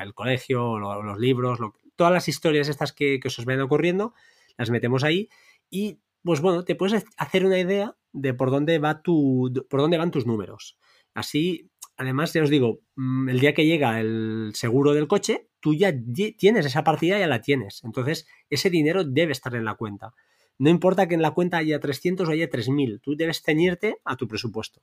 el 0.00 0.14
colegio, 0.14 0.78
los 0.78 1.18
libros, 1.18 1.58
todas 1.96 2.14
las 2.14 2.28
historias 2.28 2.68
estas 2.68 2.94
que, 2.94 3.20
que 3.20 3.28
os 3.28 3.44
ven 3.44 3.60
ocurriendo, 3.60 4.14
las 4.56 4.70
metemos 4.70 5.04
ahí 5.04 5.28
y 5.68 5.98
pues 6.26 6.40
bueno, 6.40 6.64
te 6.64 6.74
puedes 6.74 7.04
hacer 7.16 7.46
una 7.46 7.58
idea 7.58 7.96
de 8.12 8.34
por 8.34 8.50
dónde 8.50 8.78
va 8.78 9.00
tu, 9.00 9.50
por 9.70 9.80
dónde 9.80 9.96
van 9.96 10.10
tus 10.10 10.26
números. 10.26 10.76
Así, 11.14 11.70
además, 11.96 12.32
ya 12.32 12.42
os 12.42 12.50
digo, 12.50 12.80
mm, 12.96 13.28
el 13.28 13.40
día 13.40 13.54
que 13.54 13.64
llega 13.64 14.00
el 14.00 14.50
seguro 14.54 14.92
del 14.92 15.06
coche, 15.06 15.48
tú 15.60 15.74
ya 15.74 15.94
tienes 16.36 16.66
esa 16.66 16.84
partida, 16.84 17.18
ya 17.18 17.28
la 17.28 17.40
tienes. 17.40 17.82
Entonces, 17.84 18.26
ese 18.50 18.70
dinero 18.70 19.04
debe 19.04 19.32
estar 19.32 19.54
en 19.54 19.64
la 19.64 19.76
cuenta. 19.76 20.14
No 20.58 20.68
importa 20.68 21.06
que 21.06 21.14
en 21.14 21.22
la 21.22 21.30
cuenta 21.30 21.58
haya 21.58 21.78
300 21.78 22.28
o 22.28 22.32
haya 22.32 22.50
3000, 22.50 23.00
tú 23.00 23.16
debes 23.16 23.42
ceñirte 23.42 23.98
a 24.04 24.16
tu 24.16 24.26
presupuesto. 24.26 24.82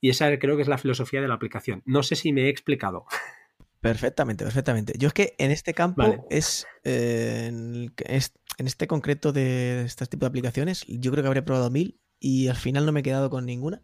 Y 0.00 0.08
esa 0.10 0.38
creo 0.38 0.56
que 0.56 0.62
es 0.62 0.68
la 0.68 0.78
filosofía 0.78 1.20
de 1.20 1.28
la 1.28 1.34
aplicación. 1.34 1.82
No 1.84 2.02
sé 2.02 2.16
si 2.16 2.32
me 2.32 2.44
he 2.44 2.48
explicado. 2.48 3.04
Perfectamente, 3.80 4.44
perfectamente. 4.44 4.94
Yo 4.98 5.08
es 5.08 5.14
que 5.14 5.34
en 5.38 5.50
este 5.50 5.72
campo 5.72 6.26
es, 6.30 6.66
eh, 6.84 7.46
en, 7.46 7.92
este 8.58 8.86
concreto 8.88 9.32
de 9.32 9.82
este 9.84 10.06
tipo 10.06 10.24
de 10.24 10.28
aplicaciones, 10.28 10.84
yo 10.88 11.12
creo 11.12 11.22
que 11.22 11.28
habría 11.28 11.44
probado 11.44 11.70
mil 11.70 12.00
y 12.18 12.48
al 12.48 12.56
final 12.56 12.86
no 12.86 12.92
me 12.92 13.00
he 13.00 13.02
quedado 13.04 13.30
con 13.30 13.46
ninguna. 13.46 13.82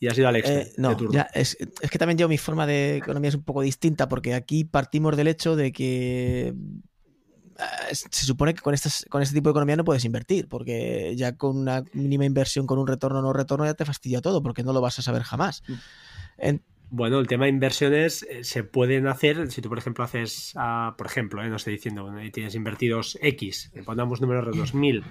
Y 0.00 0.08
ha 0.08 0.14
sido 0.14 0.28
Alex. 0.28 0.48
Eh, 0.48 0.72
no, 0.78 0.96
es, 1.34 1.56
que 1.90 1.98
también 1.98 2.18
yo 2.18 2.28
mi 2.28 2.38
forma 2.38 2.66
de 2.66 2.96
economía 2.96 3.28
es 3.28 3.34
un 3.34 3.44
poco 3.44 3.60
distinta 3.60 4.08
porque 4.08 4.34
aquí 4.34 4.64
partimos 4.64 5.16
del 5.16 5.28
hecho 5.28 5.54
de 5.54 5.72
que 5.72 6.48
eh, 6.48 7.94
se 7.94 8.24
supone 8.24 8.54
que 8.54 8.62
con, 8.62 8.74
estas, 8.74 9.06
con 9.10 9.22
este 9.22 9.34
tipo 9.34 9.50
de 9.50 9.52
economía 9.52 9.76
no 9.76 9.84
puedes 9.84 10.04
invertir, 10.04 10.48
porque 10.48 11.14
ya 11.16 11.36
con 11.36 11.56
una 11.56 11.84
mínima 11.92 12.24
inversión, 12.24 12.66
con 12.66 12.78
un 12.78 12.86
retorno 12.88 13.20
o 13.20 13.22
no 13.22 13.32
retorno, 13.32 13.64
ya 13.64 13.74
te 13.74 13.84
fastidia 13.84 14.20
todo, 14.20 14.42
porque 14.42 14.64
no 14.64 14.72
lo 14.72 14.80
vas 14.80 14.98
a 14.98 15.02
saber 15.02 15.22
jamás. 15.22 15.62
Mm. 15.68 16.56
Bueno, 16.92 17.20
el 17.20 17.28
tema 17.28 17.44
de 17.44 17.50
inversiones 17.50 18.24
eh, 18.24 18.42
se 18.42 18.64
pueden 18.64 19.06
hacer, 19.06 19.50
si 19.52 19.62
tú 19.62 19.68
por 19.68 19.78
ejemplo 19.78 20.02
haces, 20.02 20.52
ah, 20.56 20.94
por 20.98 21.06
ejemplo, 21.06 21.42
eh, 21.42 21.48
no 21.48 21.56
estoy 21.56 21.74
diciendo, 21.74 22.02
bueno, 22.02 22.18
tienes 22.32 22.56
invertidos 22.56 23.16
X, 23.22 23.70
eh, 23.74 23.82
pongamos 23.84 24.20
números 24.20 24.46
de 24.46 24.58
2000 24.58 25.04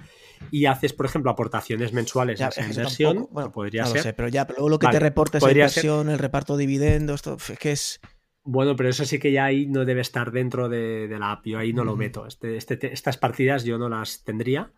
y 0.50 0.66
haces, 0.66 0.92
por 0.92 1.06
ejemplo, 1.06 1.30
aportaciones 1.30 1.94
mensuales 1.94 2.40
a 2.42 2.48
esa 2.48 2.66
inversión, 2.66 3.28
bueno, 3.30 3.50
podría 3.50 3.82
no 3.82 3.88
ser. 3.88 3.96
Lo 3.96 4.02
sé, 4.02 4.12
pero 4.12 4.28
ya, 4.28 4.46
pero 4.46 4.58
luego 4.58 4.68
lo 4.68 4.78
que 4.78 4.88
te 4.88 5.00
reporta 5.00 5.38
esa 5.38 5.50
inversión, 5.50 6.10
el 6.10 6.18
reparto 6.18 6.56
de 6.56 6.66
dividendos, 6.66 7.16
esto, 7.16 7.38
es 7.52 7.58
que 7.58 7.72
es 7.72 8.00
bueno, 8.42 8.74
pero 8.74 8.88
eso 8.88 9.04
sí 9.04 9.18
que 9.18 9.32
ya 9.32 9.44
ahí 9.44 9.66
no 9.66 9.84
debe 9.84 10.00
estar 10.00 10.32
dentro 10.32 10.68
de, 10.68 11.14
la 11.18 11.32
app. 11.32 11.46
Yo 11.46 11.58
ahí 11.58 11.72
no 11.72 11.84
lo 11.84 11.94
meto. 11.94 12.26
Este, 12.26 12.56
este, 12.56 12.92
estas 12.92 13.18
partidas 13.18 13.64
yo 13.64 13.78
no 13.78 13.88
las 13.88 14.24
tendría, 14.24 14.72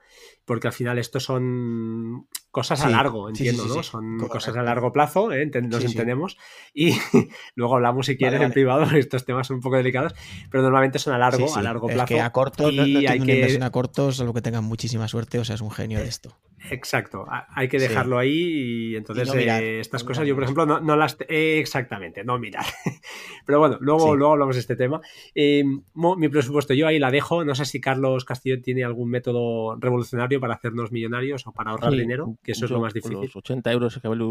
porque 0.44 0.68
al 0.68 0.72
final 0.72 0.98
esto 0.98 1.20
son 1.20 2.26
cosas 2.50 2.84
a 2.84 2.90
largo, 2.90 3.28
entiendo, 3.28 3.64
¿no? 3.66 3.82
Son 3.82 4.18
cosas 4.28 4.56
a 4.56 4.62
largo 4.62 4.92
plazo, 4.92 5.32
¿eh? 5.32 5.50
nos 5.62 5.84
entendemos. 5.84 6.36
Y 6.74 6.92
luego 7.54 7.76
hablamos 7.76 8.06
si 8.06 8.16
quieres 8.16 8.40
en 8.42 8.52
privado, 8.52 8.84
estos 8.96 9.24
temas 9.24 9.46
son 9.46 9.56
un 9.56 9.62
poco 9.62 9.76
delicados, 9.76 10.14
pero 10.50 10.62
normalmente 10.62 10.98
son 10.98 11.14
a 11.14 11.18
largo, 11.18 11.54
a 11.54 11.62
largo 11.62 11.86
plazo. 11.86 12.02
Es 12.02 12.08
que 12.08 12.20
a 12.20 12.30
corto, 12.30 12.70
y 12.70 12.76
no, 12.76 12.82
hay 12.82 13.20
que... 13.20 13.34
inversión 13.34 13.62
a 13.62 13.70
corto, 13.70 14.12
solo 14.12 14.34
que 14.34 14.42
tengan 14.42 14.64
muchísima 14.64 15.08
suerte, 15.08 15.38
o 15.38 15.44
sea, 15.44 15.54
es 15.54 15.60
un 15.60 15.70
genio 15.70 15.98
de 15.98 16.08
esto. 16.08 16.36
Exacto, 16.70 17.26
hay 17.54 17.68
que 17.68 17.78
dejarlo 17.78 18.18
ahí 18.18 18.92
y 18.92 18.96
entonces 18.96 19.34
eh, 19.34 19.80
estas 19.80 20.04
cosas 20.04 20.26
yo, 20.26 20.34
por 20.34 20.44
ejemplo, 20.44 20.64
no, 20.66 20.96
las... 20.96 21.16
exactamente, 21.28 22.22
no 22.22 22.38
mirar. 22.38 22.64
Pero 23.46 23.58
bueno, 23.58 23.78
luego, 23.80 24.14
luego 24.14 24.34
hablamos 24.34 24.54
de 24.54 24.60
este 24.60 24.76
tema. 24.76 25.00
Eh, 25.34 25.64
mi 25.94 26.28
presupuesto, 26.28 26.74
yo 26.74 26.86
ahí 26.86 27.00
la 27.00 27.10
dejo. 27.10 27.44
No 27.44 27.56
sé 27.56 27.64
si 27.64 27.80
Carlos 27.80 28.24
Castillo 28.24 28.60
tiene 28.62 28.84
algún 28.84 29.10
método 29.10 29.76
revolucionario 29.80 30.01
para 30.40 30.54
hacernos 30.54 30.92
millonarios 30.92 31.46
o 31.46 31.52
para 31.52 31.70
ahorrar 31.70 31.92
dinero, 31.92 32.36
que 32.42 32.52
eso 32.52 32.64
es 32.64 32.70
lo 32.70 32.80
más 32.80 32.92
difícil. 32.92 33.18
Los 33.20 33.36
80 33.36 33.72
euros 33.72 33.98
que 34.00 34.08
vale 34.08 34.24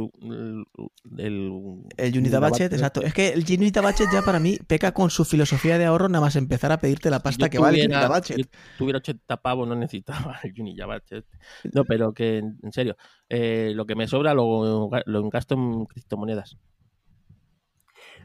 el, 1.17 1.83
el, 1.97 2.17
Unita 2.17 2.39
Budget, 2.39 2.73
exacto. 2.73 3.01
Es 3.01 3.13
que 3.13 3.29
el 3.29 3.43
Unita 3.43 3.81
Budget 3.81 4.07
ya 4.11 4.21
para 4.21 4.39
mí 4.39 4.57
peca 4.67 4.93
con 4.93 5.09
su 5.09 5.25
filosofía 5.25 5.77
de 5.77 5.85
ahorro 5.85 6.09
nada 6.09 6.25
más 6.25 6.35
empezar 6.35 6.71
a 6.71 6.79
pedirte 6.79 7.09
la 7.09 7.21
pasta 7.21 7.49
que 7.49 7.59
vale 7.59 7.81
el 7.81 7.91
Unita 7.91 8.07
Budget. 8.07 8.49
Tuviera 8.77 8.97
80 8.97 9.37
pavos 9.37 9.67
no 9.67 9.75
necesitaba 9.75 10.39
el 10.43 10.53
Unita 10.59 10.85
Budget. 10.85 11.25
No, 11.73 11.85
pero 11.85 12.13
que 12.13 12.37
en 12.37 12.71
serio, 12.71 12.97
eh, 13.29 13.71
lo 13.75 13.85
que 13.85 13.95
me 13.95 14.07
sobra 14.07 14.33
lo, 14.33 14.89
lo 15.05 15.29
gasto 15.29 15.55
en 15.55 15.85
criptomonedas. 15.85 16.57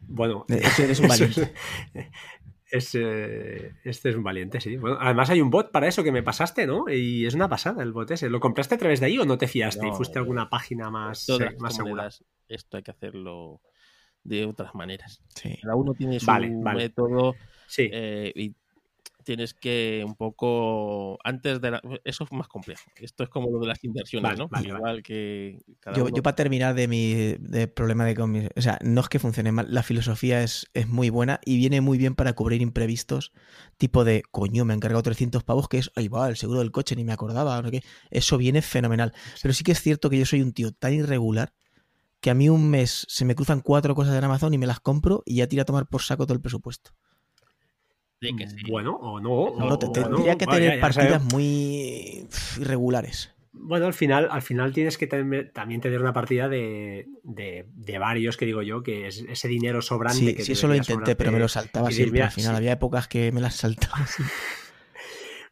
Bueno, 0.08 0.44
este 0.48 0.90
es 0.90 1.00
Eh, 2.72 3.72
este 3.84 4.10
es 4.10 4.16
un 4.16 4.24
valiente, 4.24 4.60
sí. 4.60 4.76
Bueno, 4.76 4.98
además 5.00 5.30
hay 5.30 5.40
un 5.40 5.50
bot 5.50 5.70
para 5.70 5.86
eso 5.86 6.02
que 6.02 6.12
me 6.12 6.22
pasaste, 6.22 6.66
¿no? 6.66 6.88
Y 6.88 7.26
es 7.26 7.34
una 7.34 7.48
pasada 7.48 7.82
el 7.82 7.92
bot 7.92 8.10
ese. 8.10 8.28
¿Lo 8.28 8.40
compraste 8.40 8.74
a 8.74 8.78
través 8.78 9.00
de 9.00 9.06
ahí 9.06 9.18
o 9.18 9.24
no 9.24 9.38
te 9.38 9.46
fiaste 9.48 9.86
y 9.86 9.92
fuiste 9.92 10.18
a 10.18 10.22
alguna 10.22 10.50
página 10.50 10.90
más, 10.90 11.26
más 11.58 11.76
segura? 11.76 12.08
Esto 12.48 12.76
hay 12.76 12.82
que 12.82 12.90
hacerlo 12.90 13.60
de 14.24 14.44
otras 14.44 14.74
maneras. 14.74 15.22
Cada 15.62 15.76
uno 15.76 15.94
tiene 15.94 16.18
su 16.18 16.30
método. 16.30 17.34
Sí. 17.66 17.88
Eh, 17.92 18.52
tienes 19.26 19.52
que 19.54 20.02
un 20.06 20.14
poco 20.16 21.18
antes 21.24 21.60
de 21.60 21.72
la, 21.72 21.82
eso 22.04 22.24
es 22.24 22.32
más 22.32 22.48
complejo. 22.48 22.90
Esto 23.00 23.24
es 23.24 23.28
como 23.28 23.50
lo 23.50 23.58
de 23.60 23.66
las 23.66 23.84
inversiones, 23.84 24.22
Vale, 24.22 24.38
¿no? 24.38 24.48
vale, 24.48 24.68
Igual 24.68 25.02
que 25.02 25.58
cada 25.80 25.96
Yo, 25.98 26.04
uno- 26.06 26.16
yo 26.16 26.22
para 26.22 26.34
terminar 26.36 26.74
de 26.74 26.88
mi 26.88 27.12
de 27.38 27.68
problema 27.68 28.04
de 28.04 28.14
con 28.14 28.30
mi- 28.30 28.48
O 28.56 28.60
sea, 28.62 28.78
no 28.82 29.00
es 29.02 29.08
que 29.08 29.18
funcione 29.18 29.52
mal, 29.52 29.66
la 29.68 29.82
filosofía 29.82 30.42
es, 30.42 30.66
es 30.74 30.88
muy 30.88 31.10
buena 31.10 31.40
y 31.44 31.56
viene 31.58 31.80
muy 31.80 31.98
bien 31.98 32.14
para 32.14 32.32
cubrir 32.34 32.62
imprevistos, 32.62 33.32
tipo 33.76 34.04
de, 34.04 34.22
coño, 34.30 34.64
me 34.64 34.72
han 34.74 34.80
cargado 34.80 35.02
300 35.02 35.44
pavos, 35.44 35.68
que 35.68 35.78
es, 35.78 35.90
ahí 35.96 36.08
va, 36.08 36.28
el 36.28 36.36
seguro 36.36 36.60
del 36.60 36.72
coche, 36.72 36.96
ni 36.96 37.04
me 37.04 37.12
acordaba, 37.12 37.60
no. 37.62 37.70
Eso 38.10 38.38
viene 38.38 38.62
fenomenal. 38.62 39.12
Pero 39.42 39.54
sí 39.54 39.64
que 39.64 39.72
es 39.72 39.80
cierto 39.80 40.08
que 40.10 40.18
yo 40.18 40.26
soy 40.26 40.42
un 40.42 40.52
tío 40.52 40.72
tan 40.72 40.92
irregular 40.94 41.52
que 42.20 42.30
a 42.30 42.34
mí 42.34 42.48
un 42.48 42.68
mes 42.70 43.06
se 43.08 43.24
me 43.24 43.34
cruzan 43.34 43.60
cuatro 43.60 43.94
cosas 43.94 44.16
en 44.16 44.24
Amazon 44.24 44.54
y 44.54 44.58
me 44.58 44.66
las 44.66 44.80
compro 44.80 45.22
y 45.26 45.36
ya 45.36 45.46
tira 45.48 45.62
a 45.62 45.66
tomar 45.66 45.86
por 45.88 46.02
saco 46.02 46.26
todo 46.26 46.34
el 46.34 46.40
presupuesto. 46.42 46.92
De 48.20 48.34
que 48.36 48.46
sí. 48.48 48.56
Bueno, 48.68 48.94
o 48.96 49.20
no. 49.20 49.54
No, 49.58 49.66
o- 49.74 49.78
te- 49.78 49.86
o 49.86 49.92
tendría 49.92 50.32
no. 50.32 50.38
que 50.38 50.46
tener 50.46 50.68
ya- 50.70 50.74
ya 50.76 50.80
partidas 50.80 51.22
muy 51.32 52.26
irregulares. 52.58 53.32
Bueno, 53.58 53.86
al 53.86 53.94
final, 53.94 54.28
al 54.30 54.42
final 54.42 54.72
tienes 54.72 54.98
que 54.98 55.06
tener- 55.06 55.50
también 55.52 55.80
tener 55.80 56.00
una 56.00 56.12
partida 56.12 56.48
de, 56.48 57.06
de- 57.22 57.64
de 57.74 57.98
varios, 57.98 58.36
que 58.36 58.44
digo 58.46 58.62
yo, 58.62 58.82
que 58.82 59.06
es 59.06 59.24
ese 59.28 59.48
dinero 59.48 59.80
sobrante. 59.82 60.18
Sí, 60.18 60.34
que 60.34 60.42
sí, 60.44 60.52
eso 60.52 60.68
lo 60.68 60.74
intenté, 60.74 61.16
pero 61.16 61.32
me 61.32 61.38
lo 61.38 61.48
saltaba 61.48 61.90
siempre. 61.90 62.12
mira, 62.12 62.26
Al 62.26 62.32
final 62.32 62.52
sí. 62.52 62.56
había 62.58 62.72
épocas 62.72 63.08
que 63.08 63.32
me 63.32 63.40
las 63.40 63.54
saltaba. 63.56 63.94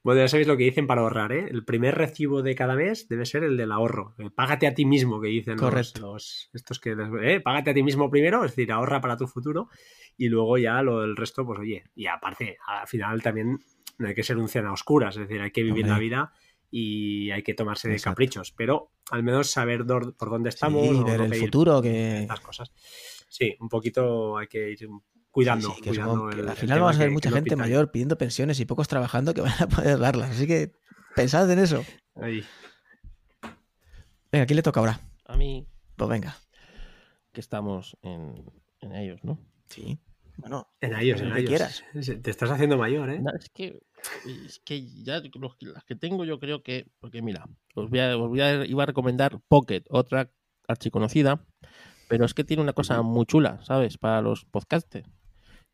Bueno, 0.05 0.20
ya 0.20 0.28
sabéis 0.28 0.46
lo 0.46 0.57
que 0.59 0.64
dicen 0.64 0.86
para 0.86 1.00
ahorrar, 1.00 1.32
¿eh? 1.32 1.48
El 1.50 1.64
primer 1.64 1.94
recibo 1.94 2.42
de 2.42 2.55
cada 2.55 2.76
mes 2.76 3.09
debe 3.09 3.24
ser 3.24 3.42
el 3.42 3.57
del 3.57 3.72
ahorro. 3.72 4.14
El 4.18 4.30
págate 4.32 4.66
a 4.66 4.74
ti 4.74 4.84
mismo, 4.84 5.18
que 5.18 5.28
dicen 5.28 5.57
los- 5.57 5.98
los, 5.98 6.50
estos 6.52 6.78
que... 6.78 6.94
¿eh? 7.22 7.40
Págate 7.40 7.70
a 7.70 7.74
ti 7.74 7.82
mismo 7.82 8.11
primero, 8.11 8.44
es 8.44 8.52
decir, 8.55 8.70
ahorra 8.70 9.00
para 9.00 9.16
tu 9.16 9.26
futuro 9.26 9.68
y 10.18 10.28
luego 10.28 10.59
ya 10.59 10.82
lo 10.82 11.00
del 11.00 11.16
resto, 11.16 11.46
pues 11.46 11.59
oye, 11.59 11.84
y 11.94 12.07
aparte, 12.07 12.59
al 12.66 12.86
final 12.86 13.22
también 13.22 13.59
no 13.98 14.07
hay 14.09 14.14
que 14.14 14.22
ser 14.22 14.36
un 14.36 14.48
cena 14.48 14.68
a 14.68 14.72
oscuras, 14.74 15.16
es 15.16 15.26
decir, 15.26 15.40
hay 15.40 15.50
que 15.50 15.62
vivir 15.62 15.84
Hombre. 15.84 15.92
la 15.92 15.98
vida 15.98 16.32
y 16.70 17.30
hay 17.30 17.42
que 17.42 17.55
tomarse 17.55 17.88
de 17.88 17.98
caprichos, 18.00 18.52
pero 18.52 18.90
al 19.11 19.22
menos 19.22 19.50
saber 19.50 19.86
por 19.86 20.30
dónde 20.30 20.50
estamos. 20.50 20.82
Sí, 20.82 21.02
o 21.02 21.05
ver 21.05 21.18
no 21.20 21.24
el 21.26 21.34
futuro, 21.34 21.80
que, 21.80 22.18
estas 22.22 22.40
cosas. 22.40 22.72
Sí, 23.28 23.57
un 23.59 23.68
poquito 23.68 24.36
hay 24.36 24.48
que 24.48 24.70
ir 24.72 24.88
cuidando. 25.35 25.68
Sí, 25.68 25.74
sí, 25.76 25.82
que 25.82 25.89
cuidando 25.91 26.12
supongo 26.14 26.30
que 26.30 26.41
el- 26.41 26.49
al 26.49 26.57
final 26.57 26.80
vamos 26.80 26.97
a 26.97 26.99
ver 27.01 27.11
mucha 27.11 27.30
gente 27.30 27.57
mayor 27.57 27.91
pidiendo 27.91 28.16
pensiones 28.16 28.59
y 28.61 28.64
pocos 28.64 28.89
trabajando 28.89 29.35
que 29.35 29.41
van 29.43 29.62
a 29.62 29.66
poder 29.68 29.99
darlas. 29.99 30.30
Así 30.30 30.47
que 30.47 30.72
pensad 31.14 31.51
en 31.51 31.59
eso. 31.59 31.85
Ahí. 32.14 32.43
Venga, 34.32 34.47
¿quién 34.47 34.57
le 34.57 34.62
toca 34.62 34.80
ahora? 34.80 35.01
A 35.26 35.37
mí 35.37 35.66
Pues 35.97 36.09
venga. 36.11 36.37
que 37.32 37.41
estamos 37.41 37.97
en, 38.03 38.45
en 38.80 38.95
ellos, 38.95 39.20
¿no? 39.24 39.39
Sí. 39.68 39.99
Bueno, 40.37 40.66
En 40.80 40.95
ellos, 40.97 41.20
Lo 41.20 41.28
en 41.28 41.35
que 41.35 41.41
ellos. 41.41 41.49
quieras. 41.49 41.85
Te 42.22 42.30
estás 42.30 42.51
haciendo 42.51 42.76
mayor, 42.76 43.09
¿eh? 43.11 43.20
No, 43.20 43.30
es 43.39 43.49
que 43.51 43.80
es 44.26 44.61
que 44.64 44.85
ya 45.05 45.20
los 45.35 45.57
las 45.61 45.85
que 45.85 45.95
tengo 45.97 46.24
yo 46.24 46.39
creo 46.41 46.62
que 46.62 46.91
porque 46.99 47.22
mira, 47.22 47.47
os 47.74 47.89
voy 47.89 48.01
a, 48.01 48.16
os 48.18 48.28
voy 48.28 48.41
a 48.41 48.64
iba 48.66 48.82
a 48.82 48.87
recomendar 48.87 49.41
Pocket, 49.49 49.85
otra 49.91 50.30
archiconocida, 50.66 51.47
pero 52.09 52.24
es 52.24 52.35
que 52.35 52.43
tiene 52.45 52.62
una 52.62 52.72
cosa 52.72 53.01
muy 53.03 53.26
chula, 53.26 53.61
¿sabes? 53.64 53.97
Para 53.97 54.20
los 54.22 54.45
podcasters. 54.45 55.09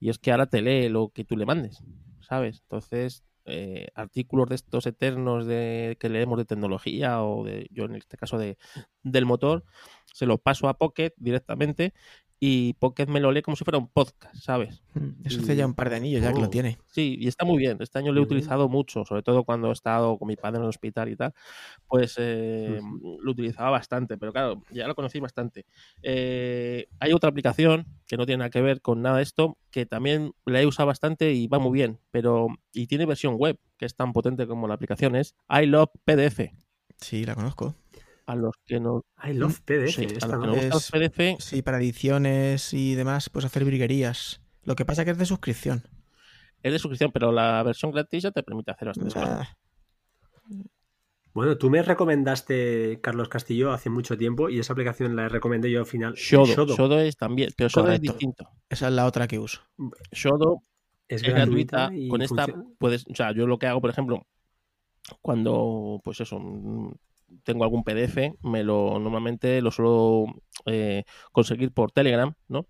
Y 0.00 0.08
es 0.10 0.18
que 0.18 0.32
ahora 0.32 0.46
te 0.46 0.62
lee 0.62 0.88
lo 0.88 1.10
que 1.10 1.24
tú 1.24 1.36
le 1.36 1.46
mandes, 1.46 1.84
¿sabes? 2.20 2.62
Entonces, 2.62 3.22
eh, 3.44 3.88
artículos 3.94 4.48
de 4.48 4.54
estos 4.56 4.86
eternos 4.86 5.46
de 5.46 5.96
que 6.00 6.08
leemos 6.08 6.38
de 6.38 6.44
tecnología 6.44 7.22
o 7.22 7.44
de 7.44 7.68
yo 7.70 7.84
en 7.84 7.96
este 7.96 8.16
caso 8.16 8.38
de 8.38 8.58
del 9.02 9.26
motor, 9.26 9.64
se 10.12 10.26
los 10.26 10.40
paso 10.40 10.68
a 10.68 10.74
Pocket 10.78 11.12
directamente 11.16 11.94
y 12.42 12.72
Pocket 12.74 13.06
me 13.06 13.20
lo 13.20 13.30
lee 13.32 13.42
como 13.42 13.54
si 13.54 13.64
fuera 13.64 13.76
un 13.78 13.88
podcast, 13.88 14.34
¿sabes? 14.34 14.82
mm, 14.94 15.26
eso 15.26 15.40
hace 15.42 15.54
ya 15.56 15.66
un 15.66 15.74
par 15.74 15.90
de 15.90 15.96
anillos 15.96 16.22
ya 16.22 16.32
que 16.32 16.40
lo 16.40 16.46
Oh. 16.46 16.50
tiene. 16.50 16.78
Sí, 16.86 17.16
y 17.20 17.28
está 17.28 17.44
muy 17.44 17.58
bien. 17.58 17.76
Este 17.80 17.98
año 17.98 18.12
lo 18.12 18.20
he 18.20 18.22
utilizado 18.24 18.68
mucho, 18.68 19.04
sobre 19.04 19.22
todo 19.22 19.44
cuando 19.44 19.68
he 19.68 19.72
estado 19.72 20.18
con 20.18 20.26
mi 20.26 20.36
padre 20.36 20.56
en 20.56 20.62
el 20.62 20.68
hospital 20.70 21.10
y 21.10 21.16
tal. 21.16 21.32
Pues 21.86 22.14
eh, 22.18 22.80
lo 23.22 23.30
utilizaba 23.30 23.70
bastante, 23.70 24.16
pero 24.16 24.32
claro, 24.32 24.62
ya 24.72 24.88
lo 24.88 24.94
conocí 24.94 25.20
bastante. 25.20 25.66
Eh, 26.02 26.86
hay 26.98 27.12
otra 27.12 27.28
aplicación 27.30 27.86
que 28.06 28.16
no 28.16 28.24
tiene 28.26 28.38
nada 28.38 28.50
que 28.50 28.62
ver 28.62 28.80
con 28.80 29.02
nada 29.02 29.18
de 29.18 29.22
esto, 29.22 29.58
que 29.70 29.84
también 29.86 30.32
la 30.46 30.62
he 30.62 30.66
usado 30.66 30.86
bastante 30.86 31.32
y 31.32 31.46
va 31.46 31.58
muy 31.58 31.72
bien, 31.72 31.98
pero 32.10 32.48
y 32.72 32.86
tiene 32.86 33.04
versión 33.06 33.34
web, 33.36 33.58
que 33.76 33.84
es 33.86 33.94
tan 33.94 34.12
potente 34.12 34.46
como 34.46 34.66
la 34.66 34.74
aplicación 34.74 35.14
es 35.14 35.34
I 35.48 35.66
Love 35.66 35.90
PDF. 36.04 36.52
Sí, 36.96 37.24
la 37.24 37.34
conozco. 37.34 37.74
A 38.30 38.36
los 38.36 38.54
que 38.64 38.78
no, 38.78 39.04
I 39.24 39.32
love 39.32 39.60
PDF. 39.64 39.92
sí, 39.94 40.04
a 40.04 40.06
esta 40.06 40.26
los 40.36 40.40
que 40.40 40.46
no. 40.46 40.54
Es- 40.76 40.90
PDF, 40.90 41.36
Sí, 41.40 41.62
para 41.62 41.78
ediciones 41.78 42.72
y 42.74 42.94
demás, 42.94 43.28
pues 43.30 43.44
hacer 43.44 43.64
virguerías. 43.64 44.40
Lo 44.64 44.76
que 44.76 44.84
pasa 44.84 45.04
que 45.04 45.10
es 45.12 45.18
de 45.18 45.26
suscripción. 45.26 45.82
es 46.62 46.72
de 46.72 46.78
suscripción, 46.78 47.10
pero 47.12 47.32
la 47.32 47.62
versión 47.62 47.90
gratis 47.90 48.22
ya 48.22 48.30
te 48.30 48.42
permite 48.42 48.70
hacer 48.70 48.88
bastantes 48.88 49.14
cosas. 49.14 49.48
Ah, 49.48 49.56
Bueno, 51.32 51.56
tú 51.56 51.70
me 51.70 51.80
recomendaste, 51.82 52.98
Carlos 53.00 53.28
Castillo, 53.28 53.72
hace 53.72 53.88
mucho 53.88 54.18
tiempo 54.18 54.48
y 54.48 54.58
esa 54.58 54.72
aplicación 54.72 55.14
la 55.14 55.28
recomendé 55.28 55.70
yo 55.70 55.78
al 55.80 55.86
final. 55.86 56.14
Shodo, 56.14 56.46
Shodo. 56.46 56.76
Shodo 56.76 56.98
es 57.00 57.16
también, 57.16 57.50
pero 57.56 57.68
Shodo 57.68 57.90
es 57.92 58.00
distinto. 58.00 58.48
esa 58.68 58.88
es 58.88 58.92
la 58.92 59.06
otra 59.06 59.28
que 59.28 59.38
uso. 59.38 59.60
Shodo 60.12 60.60
Es, 61.08 61.22
es 61.22 61.28
gratuita. 61.32 61.90
y 61.94 62.08
Con 62.08 62.22
esta 62.22 62.46
funciona- 62.46 62.68
puedes, 62.78 63.06
o 63.08 63.14
sea, 63.14 63.32
yo 63.32 63.46
lo 63.46 63.58
que 63.58 63.66
hago, 63.68 63.80
por 63.80 63.90
ejemplo, 63.90 64.26
cuando, 65.22 66.00
pues 66.04 66.20
eso, 66.20 66.38
mm, 66.40 66.92
tengo 67.44 67.64
algún 67.64 67.84
PDF, 67.84 68.34
me 68.42 68.64
lo 68.64 68.98
normalmente 68.98 69.60
lo 69.62 69.70
suelo 69.70 70.26
eh, 70.66 71.04
conseguir 71.32 71.72
por 71.72 71.92
Telegram, 71.92 72.34
¿no? 72.48 72.66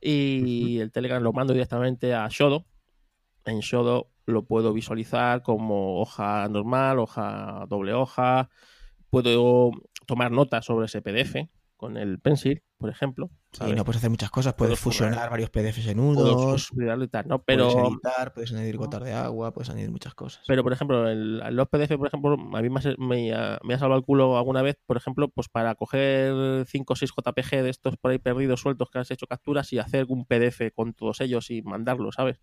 Y 0.00 0.78
el 0.80 0.92
Telegram 0.92 1.22
lo 1.22 1.32
mando 1.32 1.52
directamente 1.52 2.14
a 2.14 2.28
Shodo. 2.30 2.66
En 3.44 3.60
Shodo 3.60 4.10
lo 4.26 4.44
puedo 4.44 4.72
visualizar 4.72 5.42
como 5.42 6.00
hoja 6.00 6.48
normal, 6.48 6.98
hoja 6.98 7.66
doble 7.68 7.94
hoja. 7.94 8.50
Puedo 9.10 9.72
tomar 10.06 10.30
notas 10.30 10.64
sobre 10.64 10.86
ese 10.86 11.02
PDF 11.02 11.48
con 11.78 11.96
el 11.96 12.18
Pencil, 12.18 12.62
por 12.76 12.90
ejemplo. 12.90 13.30
Y 13.54 13.56
¿sabes? 13.56 13.76
no 13.76 13.84
puedes 13.84 13.96
hacer 13.98 14.10
muchas 14.10 14.30
cosas. 14.30 14.52
Puedes 14.52 14.78
fusionar 14.78 15.30
varios 15.30 15.48
PDFs 15.48 15.86
en 15.86 15.96
nudos, 15.96 16.64
subirlo 16.64 17.02
y 17.04 17.08
tal, 17.08 17.26
¿no? 17.28 17.38
puedes 17.42 17.72
Pero 17.72 17.88
editar, 17.88 18.34
puedes 18.34 18.52
añadir 18.52 18.76
gotas 18.76 19.02
de 19.04 19.12
agua, 19.14 19.54
puedes 19.54 19.70
añadir 19.70 19.90
muchas 19.90 20.14
cosas. 20.14 20.44
Pero, 20.46 20.62
por 20.62 20.72
ejemplo, 20.74 21.08
el, 21.08 21.38
los 21.56 21.68
PDF, 21.68 21.96
por 21.96 22.08
ejemplo, 22.08 22.34
a 22.34 22.60
mí 22.62 22.68
me 22.68 22.80
ha, 22.80 22.94
me 22.98 23.32
ha- 23.32 23.58
me 23.64 23.74
ha 23.74 23.78
salvado 23.78 24.00
el 24.00 24.04
culo 24.04 24.36
alguna 24.36 24.60
vez, 24.60 24.76
por 24.84 24.96
ejemplo, 24.98 25.28
pues 25.28 25.48
para 25.48 25.74
coger 25.76 26.66
5 26.66 26.92
o 26.92 26.96
6 26.96 27.12
JPG 27.16 27.62
de 27.62 27.70
estos 27.70 27.96
por 27.96 28.10
ahí 28.10 28.18
perdidos, 28.18 28.60
sueltos, 28.60 28.90
que 28.90 28.98
has 28.98 29.10
hecho 29.10 29.26
capturas 29.26 29.72
y 29.72 29.78
hacer 29.78 30.04
un 30.08 30.26
PDF 30.26 30.72
con 30.74 30.92
todos 30.92 31.20
ellos 31.22 31.50
y 31.50 31.62
mandarlo, 31.62 32.12
¿sabes? 32.12 32.40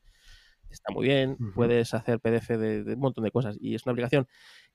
Está 0.72 0.92
muy 0.92 1.06
bien, 1.06 1.38
puedes 1.54 1.94
hacer 1.94 2.20
PDF 2.20 2.50
de, 2.58 2.84
de 2.84 2.94
un 2.96 3.00
montón 3.00 3.24
de 3.24 3.32
cosas 3.32 3.56
y 3.62 3.76
es 3.76 3.86
una 3.86 3.92
aplicación 3.92 4.28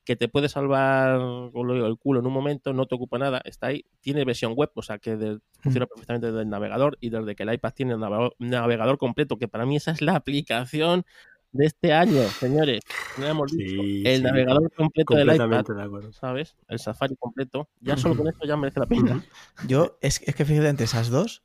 que 0.04 0.16
te 0.16 0.28
puede 0.28 0.48
salvar 0.48 1.20
el 1.20 1.96
culo 1.98 2.20
en 2.20 2.26
un 2.26 2.32
momento, 2.32 2.72
no 2.72 2.86
te 2.86 2.94
ocupa 2.94 3.18
nada, 3.18 3.40
está 3.44 3.68
ahí, 3.68 3.84
tiene 4.00 4.24
versión 4.24 4.54
web, 4.54 4.70
o 4.74 4.82
sea 4.82 4.98
que 4.98 5.16
de- 5.16 5.38
funciona 5.60 5.86
perfectamente 5.86 6.28
desde 6.28 6.42
el 6.42 6.48
navegador 6.48 6.96
y 7.00 7.10
desde 7.10 7.34
que 7.36 7.42
el 7.42 7.52
iPad 7.52 7.72
tiene 7.74 7.92
el 7.92 8.00
navegador, 8.00 8.34
navegador 8.38 8.98
completo, 8.98 9.36
que 9.36 9.46
para 9.48 9.66
mí 9.66 9.76
esa 9.76 9.90
es 9.90 10.00
la 10.00 10.16
aplicación 10.16 11.04
de 11.52 11.66
este 11.66 11.92
año, 11.92 12.22
señores. 12.38 12.80
No 13.18 13.26
hemos 13.26 13.52
dicho. 13.52 13.82
Sí, 13.82 14.02
el 14.06 14.18
sí, 14.18 14.22
navegador 14.22 14.72
completo 14.72 15.14
del 15.14 15.26
iPad, 15.26 15.38
completamente 15.38 15.74
de 15.74 15.82
acuerdo. 15.82 16.12
¿sabes? 16.12 16.56
El 16.68 16.78
Safari 16.78 17.16
completo. 17.16 17.68
Ya 17.80 17.96
solo 17.96 18.16
con 18.16 18.28
esto 18.28 18.46
ya 18.46 18.56
merece 18.56 18.80
la 18.80 18.86
pena. 18.86 19.24
Yo, 19.66 19.98
es, 20.00 20.22
es 20.24 20.34
que 20.34 20.44
fíjate, 20.44 20.68
entre 20.68 20.84
esas 20.84 21.10
dos, 21.10 21.42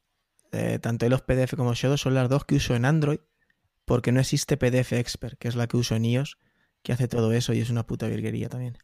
eh, 0.52 0.80
tanto 0.80 1.10
los 1.10 1.22
PDF 1.22 1.56
como 1.58 1.74
Shadow 1.74 1.98
son 1.98 2.14
las 2.14 2.30
dos 2.30 2.46
que 2.46 2.56
uso 2.56 2.76
en 2.76 2.86
Android, 2.86 3.20
porque 3.84 4.12
no 4.12 4.20
existe 4.20 4.58
PDF 4.58 4.98
Expert, 4.98 5.38
que 5.38 5.48
es 5.48 5.56
la 5.56 5.68
que 5.68 5.78
uso 5.78 5.96
en 5.96 6.06
iOS, 6.06 6.38
que 6.86 6.94
hace 6.94 7.08
todo 7.10 7.34
eso 7.34 7.52
y 7.54 7.60
es 7.60 7.70
una 7.70 7.86
puta 7.86 8.08
virguería 8.08 8.48
también. 8.48 8.78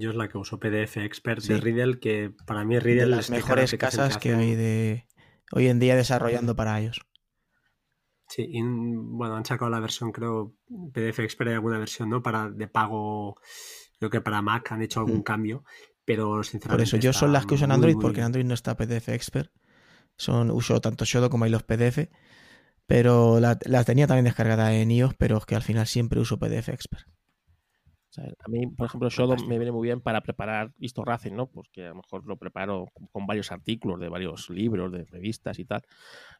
Yo 0.00 0.10
es 0.10 0.16
la 0.16 0.28
que 0.28 0.36
uso 0.36 0.58
PDF 0.60 1.02
Expert 1.02 1.40
Sí. 1.40 1.54
de 1.54 1.60
Riddle, 1.60 2.00
que 2.00 2.34
para 2.46 2.64
mí 2.64 2.78
Riddle 2.78 3.02
de 3.04 3.06
las 3.06 3.26
es 3.26 3.30
mejores 3.30 3.70
que 3.70 3.78
casas 3.78 4.18
que 4.18 4.32
hace- 4.32 4.40
hay 4.42 4.54
de 4.56 5.06
hoy 5.52 5.68
en 5.68 5.78
día 5.78 5.96
desarrollando 5.96 6.54
para 6.54 6.78
ellos. 6.80 7.00
Sí, 8.28 8.44
y 8.48 8.62
bueno, 8.62 9.36
han 9.36 9.44
sacado 9.44 9.70
la 9.70 9.80
versión, 9.80 10.12
creo, 10.12 10.54
PDF 10.92 11.22
Expert 11.24 11.48
hay 11.48 11.54
alguna 11.54 11.78
versión, 11.78 12.10
¿no? 12.10 12.22
Para 12.22 12.48
de 12.50 12.68
pago, 12.68 13.36
creo 13.98 14.10
que 14.10 14.20
para 14.20 14.42
Mac 14.42 14.70
han 14.70 14.82
hecho 14.82 15.00
algún 15.00 15.18
Mm. 15.20 15.22
cambio, 15.22 15.64
pero 16.04 16.42
sinceramente. 16.44 16.68
Por 16.76 16.82
eso 16.82 16.96
yo 16.96 17.12
son 17.12 17.32
las 17.32 17.46
que 17.46 17.54
muy, 17.68 17.74
Android 17.76 17.94
muy 17.94 18.02
porque 18.02 18.20
en. 18.20 18.26
Android 18.26 18.44
no 18.44 18.54
está 18.54 18.76
PDF 18.76 19.14
Expert. 19.14 19.50
Son, 20.16 20.50
uso 20.50 20.80
tanto 20.80 21.04
Shadow 21.06 21.30
como 21.30 21.46
los 21.46 21.62
PDF, 21.62 22.10
pero 22.90 23.38
la, 23.38 23.56
la 23.66 23.84
tenía 23.84 24.08
también 24.08 24.24
descargada 24.24 24.74
en 24.74 24.90
iOS, 24.90 25.14
pero 25.14 25.38
es 25.38 25.46
que 25.46 25.54
al 25.54 25.62
final 25.62 25.86
siempre 25.86 26.18
uso 26.18 26.40
PDF 26.40 26.70
Expert. 26.70 27.06
O 27.06 28.12
sea, 28.12 28.24
a 28.24 28.48
mí, 28.48 28.66
por 28.66 28.86
ejemplo, 28.86 29.08
Shodo 29.08 29.36
me 29.46 29.58
viene 29.58 29.70
muy 29.70 29.86
bien 29.86 30.00
para 30.00 30.20
preparar 30.22 30.72
Histo 30.76 31.04
Racing, 31.04 31.34
¿no? 31.34 31.46
Pues 31.46 31.68
que 31.68 31.84
a 31.84 31.90
lo 31.90 31.94
mejor 31.94 32.26
lo 32.26 32.36
preparo 32.36 32.86
con 33.12 33.28
varios 33.28 33.52
artículos 33.52 34.00
de 34.00 34.08
varios 34.08 34.50
libros, 34.50 34.90
de 34.90 35.04
revistas 35.04 35.60
y 35.60 35.66
tal, 35.66 35.82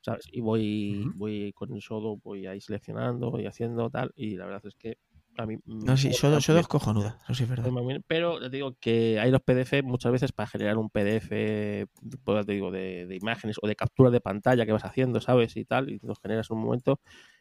¿sabes? 0.00 0.24
Y 0.32 0.40
voy, 0.40 1.08
voy 1.14 1.52
con 1.52 1.72
el 1.72 1.78
Shodo, 1.78 2.16
voy 2.16 2.48
ahí 2.48 2.60
seleccionando 2.60 3.38
y 3.38 3.46
haciendo 3.46 3.88
tal, 3.88 4.10
y 4.16 4.34
la 4.34 4.46
verdad 4.46 4.66
es 4.66 4.74
que 4.74 4.98
a 5.36 5.46
mí... 5.46 5.58
No, 5.64 5.96
sí, 5.96 6.10
Shadow 6.10 6.38
es 6.38 6.68
cojonuda, 6.68 7.18
eso 7.24 7.34
sí 7.34 7.44
es 7.44 7.48
verdad. 7.48 7.70
Pero 8.06 8.40
te 8.40 8.50
digo 8.50 8.76
que 8.80 9.18
hay 9.20 9.30
los 9.30 9.40
PDF 9.42 9.82
muchas 9.82 10.12
veces 10.12 10.32
para 10.32 10.46
generar 10.48 10.76
un 10.78 10.90
PDF, 10.90 11.86
pues, 12.24 12.46
te 12.46 12.52
digo, 12.52 12.70
de, 12.70 13.06
de 13.06 13.16
imágenes 13.16 13.56
o 13.62 13.66
de 13.66 13.76
captura 13.76 14.10
de 14.10 14.20
pantalla 14.20 14.66
que 14.66 14.72
vas 14.72 14.84
haciendo, 14.84 15.20
¿sabes? 15.20 15.56
Y 15.56 15.64
tal, 15.64 15.90
y 15.90 15.98
los 16.02 16.18
generas 16.20 16.50
en 16.50 16.56
un 16.56 16.64
momento 16.64 17.00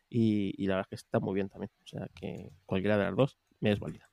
y, 0.10 0.66
la 0.66 0.76
verdad 0.76 0.88
es 0.88 0.90
que 0.90 0.96
está 0.96 1.20
muy 1.20 1.36
bien 1.36 1.50
también. 1.50 1.72
O 1.84 1.88
sea 1.88 2.08
que 2.16 2.52
cualquiera 2.66 2.98
de 2.98 3.06
las 3.06 3.16
dos 3.16 3.38
me 3.60 3.72
es 3.72 3.80
válida. 3.80 4.10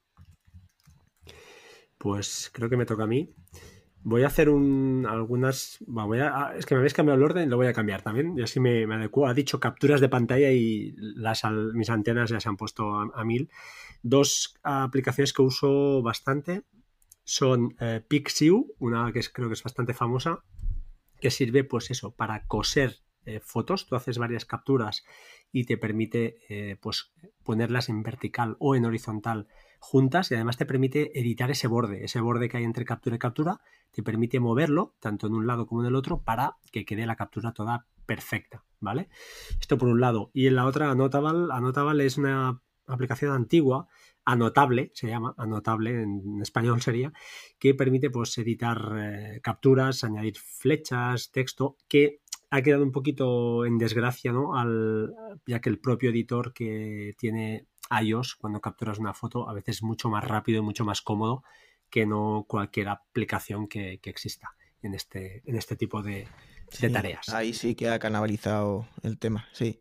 Pues 1.99 2.51
creo 2.53 2.69
que 2.69 2.77
me 2.77 2.87
toca 2.87 3.05
a 3.05 3.07
mí. 3.07 3.35
Voy 4.09 4.23
a 4.23 4.29
hacer 4.29 4.51
un, 4.51 5.05
algunas. 5.05 5.79
Voy 5.85 6.21
a, 6.21 6.55
es 6.57 6.65
que 6.65 6.77
me 6.77 6.79
habéis 6.79 6.95
cambiado 6.95 7.19
el 7.19 7.25
orden 7.25 7.51
lo 7.51 7.57
voy 7.57 7.67
a 7.67 7.73
cambiar 7.73 8.03
también. 8.03 8.39
Y 8.39 8.43
así 8.43 8.61
me, 8.61 8.87
me 8.87 8.95
adecuo. 8.95 9.27
Ha 9.27 9.35
dicho 9.35 9.59
capturas 9.59 10.01
de 10.01 10.09
pantalla 10.09 10.53
y 10.53 10.95
las, 10.97 11.43
mis 11.75 11.91
antenas 11.91 12.31
ya 12.31 12.39
se 12.39 12.49
han 12.49 12.57
puesto 12.57 12.95
a, 12.95 13.25
mil. 13.25 13.51
Dos 14.05 14.55
aplicaciones 14.63 15.33
que 15.33 15.43
uso 15.43 16.03
bastante 16.03 16.63
son 17.25 17.75
eh, 17.81 18.01
Pixiu, 18.07 18.77
una 18.79 19.13
que 19.13 19.23
creo 19.33 19.49
que 19.49 19.55
es 19.55 19.65
bastante 19.65 19.93
famosa, 19.93 20.45
que 21.21 21.33
sirve, 21.33 21.65
pues 21.65 21.91
eso, 21.91 22.15
para 22.15 22.47
coser 22.47 23.01
eh, 23.25 23.41
fotos. 23.43 23.89
Tú 23.89 23.97
haces 23.97 24.19
varias 24.19 24.45
capturas 24.45 25.05
y 25.51 25.65
te 25.65 25.79
permite 25.79 26.37
eh, 26.49 26.77
pues 26.81 27.13
ponerlas 27.43 27.89
en 27.89 28.05
vertical 28.05 28.55
o 28.61 28.77
en 28.77 28.85
horizontal 28.85 29.49
juntas 29.79 30.31
y 30.31 30.35
además 30.35 30.57
te 30.57 30.67
permite 30.67 31.19
editar 31.19 31.51
ese 31.51 31.69
borde, 31.69 32.05
ese 32.05 32.21
borde 32.21 32.49
que 32.49 32.59
hay 32.59 32.65
entre 32.65 32.85
captura 32.85 33.17
y 33.17 33.19
captura, 33.19 33.61
te 33.91 34.03
permite 34.03 34.41
moverlo 34.41 34.95
tanto 35.01 35.27
en 35.27 35.35
un 35.35 35.47
lado 35.47 35.67
como 35.67 35.83
en 35.83 35.89
el 35.89 35.95
otro 35.95 36.23
para 36.23 36.57
que 36.73 36.85
quede 36.85 37.07
la 37.07 37.17
captura 37.17 37.53
toda 37.53 37.87
perfecta, 38.07 38.65
¿vale? 38.81 39.09
Esto 39.61 39.79
por 39.79 39.89
un 39.89 40.01
lado. 40.01 40.31
Y 40.33 40.47
en 40.47 40.57
la 40.57 40.67
otra, 40.67 40.91
Anotable, 40.91 41.53
Anotable 41.53 42.07
es 42.07 42.17
una 42.19 42.61
aplicación 42.87 43.33
antigua, 43.33 43.89
anotable, 44.25 44.91
se 44.95 45.09
llama, 45.09 45.35
anotable 45.37 46.03
en 46.03 46.39
español 46.43 46.81
sería, 46.81 47.13
que 47.59 47.75
permite 47.75 48.11
pues 48.11 48.37
editar 48.39 48.79
eh, 48.99 49.41
capturas, 49.43 50.05
añadir 50.05 50.37
flechas, 50.37 51.31
texto, 51.31 51.77
que 51.89 52.21
ha 52.51 52.63
quedado 52.63 52.85
un 52.85 52.93
poquito 52.93 53.65
en 53.65 53.77
desgracia, 53.77 54.33
¿no? 54.33 54.57
Al, 54.57 55.15
ya 55.47 55.61
que 55.61 55.69
el 55.69 55.81
propio 55.81 56.11
editor 56.11 56.53
que 56.53 57.15
tiene 57.19 57.67
iOS, 58.03 58.37
cuando 58.37 58.61
capturas 58.61 58.99
una 58.99 59.15
foto, 59.15 59.49
a 59.49 59.53
veces 59.53 59.77
es 59.77 59.83
mucho 59.83 60.09
más 60.09 60.25
rápido 60.25 60.61
y 60.61 60.63
mucho 60.63 60.85
más 60.85 61.03
cómodo 61.03 61.45
que 61.91 62.07
no 62.07 62.45
cualquier 62.49 62.89
aplicación 62.89 63.69
que, 63.69 64.01
exista 64.03 64.51
en 64.83 64.95
este, 64.95 65.43
en 65.45 65.57
este 65.57 65.77
tipo 65.77 66.03
de, 66.03 66.29
tareas. 66.93 67.29
Ahí 67.29 67.53
sí 67.53 67.75
que 67.75 67.89
ha 67.89 67.99
canalizado 67.99 68.89
el 69.03 69.19
tema, 69.19 69.49
sí. 69.53 69.81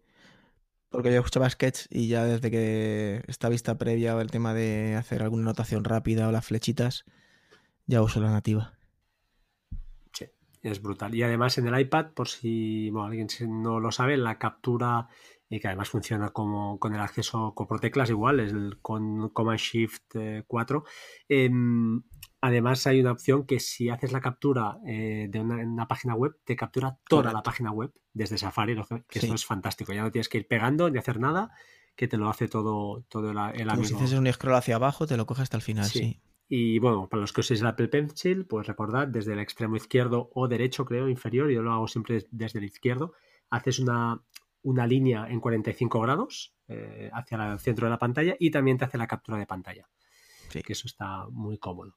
Porque 0.89 1.11
yo 1.11 1.17
escuchaba 1.17 1.49
Sketch 1.49 1.87
y 1.89 2.07
ya 2.07 2.23
desde 2.25 2.51
que 2.51 3.23
esta 3.27 3.49
vista 3.49 3.77
previa 3.77 4.15
o 4.15 4.21
el 4.21 4.31
tema 4.31 4.53
de 4.53 4.95
hacer 4.95 5.23
alguna 5.23 5.43
anotación 5.43 5.83
rápida 5.83 6.27
o 6.27 6.31
las 6.31 6.45
flechitas, 6.45 7.05
ya 7.85 8.01
uso 8.01 8.21
la 8.21 8.31
nativa 8.31 8.75
es 10.71 10.81
brutal. 10.81 11.13
Y 11.13 11.23
además 11.23 11.57
en 11.57 11.67
el 11.67 11.79
iPad, 11.79 12.07
por 12.13 12.27
si 12.27 12.91
alguien 12.97 13.27
no 13.47 13.79
lo 13.79 13.91
sabe, 13.91 14.17
la 14.17 14.37
captura, 14.37 15.07
y 15.49 15.59
que 15.59 15.67
además 15.67 15.89
funciona 15.89 16.29
como 16.29 16.79
con 16.79 16.93
el 16.93 17.01
acceso 17.01 17.53
con 17.53 17.79
teclas 17.79 18.09
igual, 18.09 18.39
es 18.39 18.51
el 18.51 18.79
con 18.81 19.29
Command 19.29 19.59
Shift 19.59 20.15
4. 20.47 20.83
Eh, 21.29 21.45
em, 21.45 22.03
además 22.41 22.85
hay 22.87 23.01
una 23.01 23.11
opción 23.11 23.45
que 23.45 23.59
si 23.59 23.89
haces 23.89 24.11
la 24.11 24.21
captura 24.21 24.79
eh, 24.87 25.27
de 25.29 25.39
una, 25.39 25.87
página 25.87 26.15
web, 26.15 26.37
te 26.43 26.55
captura 26.55 26.97
toda 27.07 27.31
la 27.31 27.43
página 27.43 27.71
web 27.71 27.91
desde 28.13 28.37
Safari, 28.37 28.75
que 29.07 29.19
eso 29.19 29.35
es 29.35 29.45
fantástico. 29.45 29.93
Ya 29.93 30.01
no 30.01 30.11
tienes 30.11 30.29
que 30.29 30.39
ir 30.39 30.47
pegando 30.47 30.89
ni 30.89 30.97
hacer 30.97 31.19
nada, 31.19 31.51
que 31.95 32.07
te 32.07 32.17
lo 32.17 32.29
hace 32.29 32.47
todo, 32.47 33.03
todo 33.07 33.31
el, 33.31 33.37
el 33.59 33.67
Como 33.67 33.83
si 33.83 33.93
haces 33.93 34.13
un 34.13 34.31
scroll 34.31 34.55
hacia 34.55 34.75
abajo, 34.75 35.05
te 35.05 35.17
lo 35.17 35.25
coge 35.25 35.43
hasta 35.43 35.57
el 35.57 35.63
final, 35.63 35.85
sí. 35.85 36.21
Y 36.47 36.77
bueno, 36.77 37.09
para 37.09 37.21
los 37.21 37.33
que 37.33 37.41
uséis 37.41 37.61
el 37.61 37.67
Apple 37.67 37.87
Pencil, 37.87 38.45
pues 38.45 38.67
recordad 38.67 39.07
desde 39.07 39.33
el 39.33 39.39
extremo 39.39 39.77
izquierdo 39.77 40.29
o 40.35 40.47
derecho, 40.47 40.85
creo, 40.85 41.09
inferior, 41.09 41.49
yo 41.49 41.63
lo 41.63 41.73
hago 41.73 41.87
siempre 41.87 42.23
desde 42.29 42.59
el 42.59 42.65
izquierdo, 42.65 43.13
haces 43.49 43.79
una, 43.79 44.21
una 44.65 44.87
línea 44.87 45.27
en 45.29 45.39
45 45.39 46.01
grados 46.01 46.55
eh, 46.67 47.09
hacia 47.13 47.53
el 47.53 47.59
centro 47.59 47.85
de 47.85 47.91
la 47.91 47.99
pantalla 47.99 48.35
y 48.39 48.49
también 48.49 48.77
te 48.77 48.85
hace 48.85 48.97
la 48.97 49.07
captura 49.07 49.37
de 49.37 49.45
pantalla. 49.45 49.87
Sí. 50.49 50.61
Que 50.63 50.73
eso 50.73 50.87
está 50.87 51.27
muy 51.29 51.57
cómodo. 51.57 51.95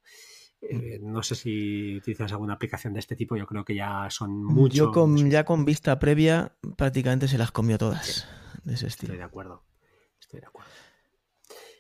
Eh, 0.61 0.99
no 1.01 1.23
sé 1.23 1.35
si 1.35 1.97
utilizas 1.97 2.33
alguna 2.33 2.55
aplicación 2.55 2.93
de 2.93 3.01
este 3.01 3.17
tipo, 3.17 3.37
yo 3.37 3.47
creo 3.47 3.65
que 3.65 3.75
ya 3.75 4.09
son 4.11 4.45
muchos. 4.45 4.77
Yo 4.77 4.93
con, 4.93 5.31
ya 5.31 5.45
con 5.45 5.65
vista 5.65 5.99
previa 5.99 6.57
prácticamente 6.77 7.29
se 7.29 7.39
las 7.39 7.53
comió 7.53 7.79
todas 7.79 8.29
de 8.65 8.75
ese 8.75 8.89
estilo. 8.89 9.13
Estoy 9.13 9.19
de 9.19 9.25
acuerdo. 9.25 9.65
Estoy 10.21 10.41
de 10.41 10.47
acuerdo. 10.47 10.71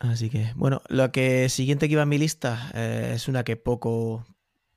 Así 0.00 0.30
que, 0.30 0.52
bueno, 0.54 0.80
lo 0.88 1.10
que 1.10 1.48
siguiente 1.48 1.88
que 1.88 1.94
iba 1.94 2.02
en 2.02 2.08
mi 2.08 2.18
lista 2.18 2.70
eh, 2.72 3.12
es 3.14 3.28
una 3.28 3.42
que 3.42 3.56
poco 3.56 4.24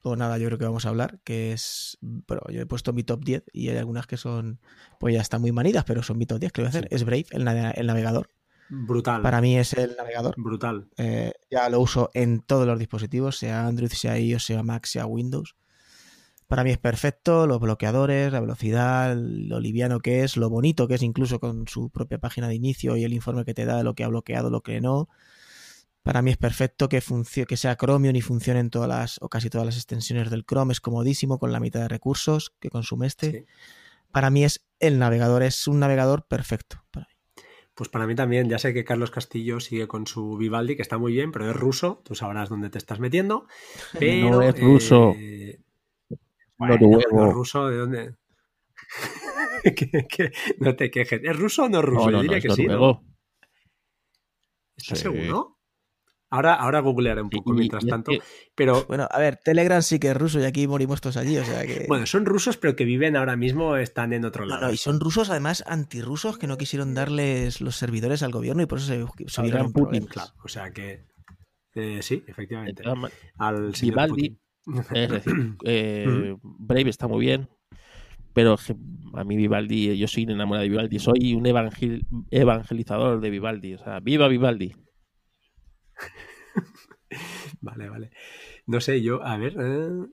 o 0.03 0.15
nada 0.15 0.37
yo 0.37 0.47
creo 0.47 0.57
que 0.57 0.65
vamos 0.65 0.85
a 0.85 0.89
hablar, 0.89 1.19
que 1.23 1.51
es, 1.51 1.97
bueno, 2.01 2.41
yo 2.49 2.61
he 2.61 2.65
puesto 2.65 2.93
mi 2.93 3.03
top 3.03 3.23
10 3.23 3.43
y 3.53 3.69
hay 3.69 3.77
algunas 3.77 4.07
que 4.07 4.17
son, 4.17 4.59
pues 4.99 5.13
ya 5.13 5.21
están 5.21 5.41
muy 5.41 5.51
manidas, 5.51 5.83
pero 5.85 6.03
son 6.03 6.17
mi 6.17 6.25
top 6.25 6.39
10 6.39 6.51
que 6.51 6.61
voy 6.61 6.67
a 6.67 6.69
hacer. 6.69 6.87
Es 6.91 7.03
Brave, 7.03 7.25
el, 7.31 7.43
navegador. 7.43 8.29
Brutal. 8.69 9.21
Para 9.21 9.41
mí 9.41 9.57
es 9.57 9.73
el 9.73 9.95
navegador. 9.97 10.33
Brutal. 10.37 10.87
Eh, 10.97 11.33
ya 11.49 11.69
lo 11.69 11.79
uso 11.81 12.09
en 12.13 12.41
todos 12.41 12.65
los 12.65 12.79
dispositivos, 12.79 13.37
sea 13.37 13.67
Android, 13.67 13.91
sea 13.91 14.17
iOS, 14.17 14.45
sea 14.45 14.63
Mac, 14.63 14.85
sea 14.85 15.05
Windows. 15.05 15.55
Para 16.51 16.65
mí 16.65 16.71
es 16.71 16.77
perfecto, 16.77 17.47
los 17.47 17.61
bloqueadores, 17.61 18.33
la 18.33 18.41
velocidad, 18.41 19.15
lo 19.15 19.61
liviano 19.61 20.01
que 20.01 20.23
es, 20.23 20.35
lo 20.35 20.49
bonito 20.49 20.85
que 20.85 20.95
es 20.95 21.01
incluso 21.01 21.39
con 21.39 21.65
su 21.69 21.89
propia 21.89 22.17
página 22.17 22.49
de 22.49 22.55
inicio 22.55 22.97
y 22.97 23.05
el 23.05 23.13
informe 23.13 23.45
que 23.45 23.53
te 23.53 23.63
da 23.63 23.77
de 23.77 23.85
lo 23.85 23.95
que 23.95 24.03
ha 24.03 24.09
bloqueado, 24.09 24.49
lo 24.49 24.61
que 24.61 24.81
no. 24.81 25.07
Para 26.03 26.21
mí 26.21 26.31
es 26.31 26.37
perfecto 26.37 26.89
que, 26.89 27.01
que 27.47 27.57
sea 27.57 27.77
Chromium 27.77 28.15
y 28.15 28.21
funcione 28.21 28.59
en 28.59 28.69
todas 28.71 28.89
las 28.89 29.17
o 29.21 29.29
casi 29.29 29.49
todas 29.49 29.65
las 29.65 29.75
extensiones 29.75 30.31
del 30.31 30.45
Chrome. 30.45 30.71
Es 30.71 30.81
comodísimo 30.81 31.37
con 31.37 31.51
la 31.51 31.59
mitad 31.59 31.81
de 31.81 31.87
recursos 31.87 32.53
que 32.59 32.69
consume 32.69 33.07
este. 33.07 33.45
Para 34.11 34.29
mí 34.29 34.43
es 34.43 34.65
el 34.79 34.97
navegador, 34.97 35.43
es 35.43 35.67
un 35.67 35.79
navegador 35.79 36.25
perfecto. 36.27 36.83
Para 36.91 37.07
mí. 37.07 37.43
Pues 37.75 37.89
para 37.89 38.05
mí 38.05 38.15
también, 38.15 38.49
ya 38.49 38.59
sé 38.59 38.73
que 38.73 38.83
Carlos 38.83 39.11
Castillo 39.11 39.59
sigue 39.59 39.87
con 39.87 40.05
su 40.05 40.37
Vivaldi, 40.37 40.75
que 40.75 40.81
está 40.81 40.97
muy 40.97 41.13
bien, 41.13 41.31
pero 41.31 41.49
es 41.49 41.55
ruso, 41.55 42.01
tú 42.03 42.15
sabrás 42.15 42.49
dónde 42.49 42.69
te 42.69 42.77
estás 42.77 42.99
metiendo. 42.99 43.47
Pero, 43.97 44.29
no 44.29 44.41
es 44.41 44.59
ruso. 44.59 45.15
Eh, 45.17 45.61
bueno, 46.57 47.31
ruso 47.31 47.69
de 47.69 47.77
dónde? 47.77 48.15
no 50.59 50.75
te 50.75 50.91
quejes. 50.91 51.21
¿Es 51.23 51.35
ruso 51.35 51.63
o 51.63 51.69
no 51.69 51.79
es 51.79 51.85
ruso? 51.85 52.11
Yo 52.11 52.21
diría 52.21 52.41
que 52.41 52.49
sí. 52.49 52.65
¿no? 52.65 53.03
¿Estás 54.75 54.99
seguro? 54.99 55.60
Ahora, 56.33 56.53
ahora 56.53 56.79
googlearé 56.79 57.21
un 57.21 57.29
poco 57.29 57.51
mientras 57.51 57.85
tanto. 57.85 58.13
Pero. 58.55 58.85
Bueno, 58.87 59.05
a 59.11 59.19
ver, 59.19 59.35
Telegram 59.35 59.81
sí 59.81 59.99
que 59.99 60.11
es 60.11 60.17
ruso 60.17 60.39
y 60.39 60.45
aquí 60.45 60.65
morimos 60.65 61.01
todos 61.01 61.17
allí. 61.17 61.37
O 61.37 61.43
sea 61.43 61.65
que... 61.65 61.85
Bueno, 61.89 62.05
son 62.05 62.25
rusos, 62.25 62.55
pero 62.55 62.77
que 62.77 62.85
viven 62.85 63.17
ahora 63.17 63.35
mismo, 63.35 63.75
están 63.75 64.13
en 64.13 64.23
otro 64.23 64.45
lado. 64.45 64.71
y 64.71 64.77
son 64.77 65.01
rusos, 65.01 65.29
además, 65.29 65.63
antirrusos 65.67 66.37
que 66.37 66.47
no 66.47 66.57
quisieron 66.57 66.93
darles 66.93 67.59
los 67.59 67.75
servidores 67.75 68.23
al 68.23 68.31
gobierno 68.31 68.63
y 68.63 68.65
por 68.65 68.77
eso 68.77 68.87
se, 69.27 69.41
vieron 69.41 69.73
Putin. 69.73 70.05
Claro, 70.05 70.31
o 70.43 70.47
sea 70.47 70.71
que. 70.71 71.05
Eh, 71.75 71.99
sí, 72.01 72.23
efectivamente. 72.25 72.83
Al 73.37 73.75
señor 73.75 74.07
Putin. 74.07 74.39
Es 74.93 75.09
decir, 75.09 75.33
eh, 75.65 76.37
Brave 76.41 76.89
está 76.89 77.07
muy 77.07 77.19
bien, 77.19 77.49
pero 78.33 78.57
a 79.13 79.23
mí 79.25 79.35
Vivaldi, 79.35 79.97
yo 79.97 80.07
soy 80.07 80.23
enamorado 80.23 80.63
de 80.63 80.69
Vivaldi, 80.69 80.99
soy 80.99 81.33
un 81.33 81.45
evangelizador 82.31 83.19
de 83.19 83.29
Vivaldi, 83.29 83.73
o 83.73 83.79
sea, 83.79 83.99
viva 83.99 84.29
Vivaldi. 84.29 84.73
vale, 87.61 87.89
vale. 87.89 88.11
No 88.65 88.79
sé, 88.79 89.01
yo, 89.01 89.23
a 89.23 89.37
ver, 89.37 89.55
eh, 89.59 90.07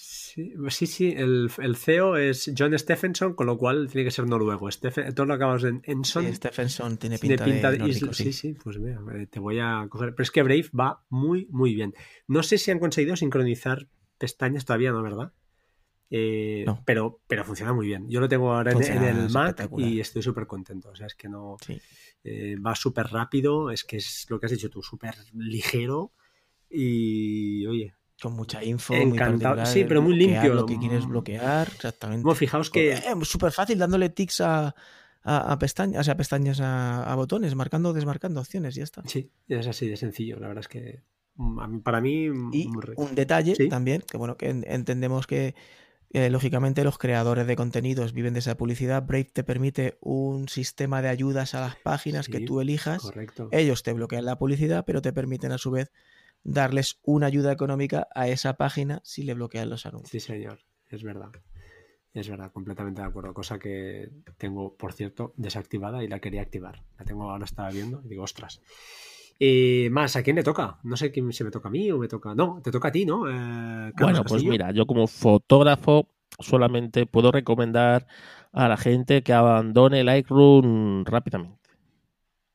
Sí, 0.00 0.86
sí, 0.86 1.14
el, 1.16 1.50
CEO 1.76 2.16
es 2.16 2.52
John 2.56 2.78
Stephenson, 2.78 3.34
con 3.34 3.46
lo 3.46 3.58
cual 3.58 3.88
tiene 3.90 4.04
que 4.04 4.12
ser 4.12 4.28
noruego. 4.28 4.68
todo 5.12 5.26
lo 5.26 5.34
acabamos 5.34 5.64
en 5.64 5.82
Enson. 5.84 6.24
Sí, 6.24 6.34
Stephenson 6.34 6.98
tiene 6.98 7.18
pinta, 7.18 7.72
de, 7.72 7.92
sí. 8.12 8.32
sí. 8.32 8.54
pues 8.62 8.78
mira, 8.78 9.00
eh, 9.16 9.26
te 9.26 9.40
voy 9.40 9.58
a 9.58 9.84
coger. 9.88 10.14
Pero 10.14 10.22
es 10.22 10.30
que 10.30 10.44
Brave 10.44 10.70
va 10.78 11.04
muy, 11.08 11.48
muy 11.50 11.74
bien. 11.74 11.94
No 12.28 12.44
sé 12.44 12.58
si 12.58 12.70
han 12.70 12.78
conseguido 12.78 13.16
sincronizar 13.16 13.88
pestañas 14.18 14.64
todavía, 14.64 14.92
¿no? 14.92 15.02
¿Verdad? 15.02 15.32
Eh, 16.10 16.64
pero, 16.84 17.20
pero 17.26 17.44
funciona 17.44 17.72
muy 17.72 17.88
bien. 17.88 18.08
Yo 18.08 18.20
lo 18.20 18.28
tengo 18.28 18.54
ahora 18.54 18.70
en, 18.70 19.02
el 19.02 19.30
Mac 19.30 19.68
y 19.78 19.98
estoy 19.98 20.22
súper 20.22 20.46
contento. 20.46 20.90
O 20.90 20.94
sea, 20.94 21.08
es 21.08 21.16
que 21.16 21.28
no. 21.28 21.56
Eh, 22.24 22.56
va 22.56 22.74
súper 22.74 23.06
rápido, 23.06 23.70
es 23.70 23.84
que 23.84 23.96
es 23.96 24.26
lo 24.28 24.38
que 24.38 24.46
has 24.46 24.52
dicho 24.52 24.70
tú, 24.70 24.82
súper 24.82 25.14
ligero. 25.32 26.12
Y 26.70 27.66
oye, 27.66 27.94
con 28.20 28.34
mucha 28.34 28.62
info. 28.64 28.94
Encantado. 28.94 29.64
sí, 29.64 29.84
pero 29.84 30.02
muy 30.02 30.16
limpio. 30.16 30.54
Lo 30.54 30.66
que 30.66 30.78
quieres 30.78 31.06
bloquear, 31.06 31.68
exactamente. 31.68 32.22
Bueno, 32.22 32.34
fijaos 32.34 32.70
que. 32.70 32.92
Eh, 32.92 33.02
súper 33.22 33.52
fácil 33.52 33.78
dándole 33.78 34.08
tics 34.10 34.40
a, 34.40 34.74
a, 35.22 35.58
pestañas, 35.58 36.00
o 36.00 36.04
sea, 36.04 36.16
pestañas 36.16 36.60
a, 36.60 37.14
botones, 37.14 37.54
marcando 37.54 37.90
o 37.90 37.92
desmarcando 37.92 38.40
opciones, 38.40 38.76
y 38.76 38.78
ya 38.78 38.84
está. 38.84 39.02
Sí, 39.06 39.30
es 39.48 39.66
así 39.66 39.88
de 39.88 39.96
sencillo. 39.96 40.38
La 40.40 40.48
verdad 40.48 40.62
es 40.62 40.68
que 40.68 41.02
mm, 41.36 41.78
para 41.80 42.00
mí. 42.00 42.26
Y 42.52 42.68
un 42.96 43.14
detalle 43.14 43.54
también, 43.68 44.02
que 44.02 44.16
bueno, 44.16 44.36
que 44.36 44.48
entendemos 44.48 45.26
que. 45.26 45.54
Eh, 46.10 46.30
lógicamente 46.30 46.84
los 46.84 46.96
creadores 46.96 47.46
de 47.46 47.56
contenidos 47.56 48.14
viven 48.14 48.32
de 48.32 48.40
esa 48.40 48.56
publicidad. 48.56 49.02
Brave 49.02 49.24
te 49.24 49.44
permite 49.44 49.98
un 50.00 50.48
sistema 50.48 51.02
de 51.02 51.08
ayudas 51.08 51.54
a 51.54 51.60
las 51.60 51.76
páginas 51.76 52.28
que 52.28 52.40
tú 52.40 52.60
elijas. 52.60 53.02
Correcto. 53.02 53.48
Ellos 53.52 53.82
te 53.82 53.92
bloquean 53.92 54.24
la 54.24 54.38
publicidad, 54.38 54.84
pero 54.86 55.02
te 55.02 55.12
permiten 55.12 55.52
a 55.52 55.58
su 55.58 55.70
vez 55.70 55.92
darles 56.44 56.98
una 57.02 57.26
ayuda 57.26 57.52
económica 57.52 58.08
a 58.14 58.28
esa 58.28 58.54
página 58.54 59.00
si 59.04 59.22
le 59.22 59.34
bloquean 59.34 59.68
los 59.68 59.84
anuncios. 59.84 60.10
Sí, 60.10 60.20
señor, 60.20 60.60
es 60.88 61.02
verdad. 61.02 61.30
Es 62.14 62.28
verdad, 62.28 62.50
completamente 62.52 63.02
de 63.02 63.06
acuerdo. 63.06 63.34
Cosa 63.34 63.58
que 63.58 64.10
tengo, 64.38 64.74
por 64.76 64.94
cierto, 64.94 65.34
desactivada 65.36 66.02
y 66.02 66.08
la 66.08 66.20
quería 66.20 66.40
activar. 66.40 66.82
La 66.98 67.04
tengo 67.04 67.30
ahora, 67.30 67.44
estaba 67.44 67.70
viendo 67.70 68.00
y 68.02 68.08
digo, 68.08 68.24
ostras. 68.24 68.62
Eh, 69.40 69.88
más, 69.90 70.16
¿a 70.16 70.22
quién 70.22 70.36
le 70.36 70.42
toca? 70.42 70.78
No 70.82 70.96
sé 70.96 71.12
quién 71.12 71.32
se 71.32 71.44
me 71.44 71.50
toca 71.50 71.68
a 71.68 71.70
mí 71.70 71.90
o 71.92 71.98
me 71.98 72.08
toca. 72.08 72.34
No, 72.34 72.60
te 72.62 72.70
toca 72.70 72.88
a 72.88 72.92
ti, 72.92 73.04
¿no? 73.04 73.28
Eh, 73.28 73.92
bueno, 73.98 74.24
pues 74.24 74.42
mira, 74.44 74.72
yo 74.72 74.86
como 74.86 75.06
fotógrafo 75.06 76.08
solamente 76.40 77.06
puedo 77.06 77.30
recomendar 77.30 78.06
a 78.52 78.68
la 78.68 78.76
gente 78.76 79.22
que 79.22 79.32
abandone 79.32 80.04
Lightroom 80.04 81.04
rápidamente. 81.04 81.58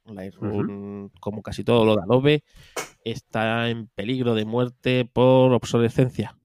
Lightroom, 0.05 1.09
como 1.21 1.41
casi 1.41 1.63
todo 1.63 1.85
lo 1.85 1.95
de 1.95 2.01
Adobe, 2.01 2.43
está 3.05 3.69
en 3.69 3.87
peligro 3.87 4.35
de 4.35 4.45
muerte 4.45 5.05
por 5.05 5.53
obsolescencia. 5.53 6.37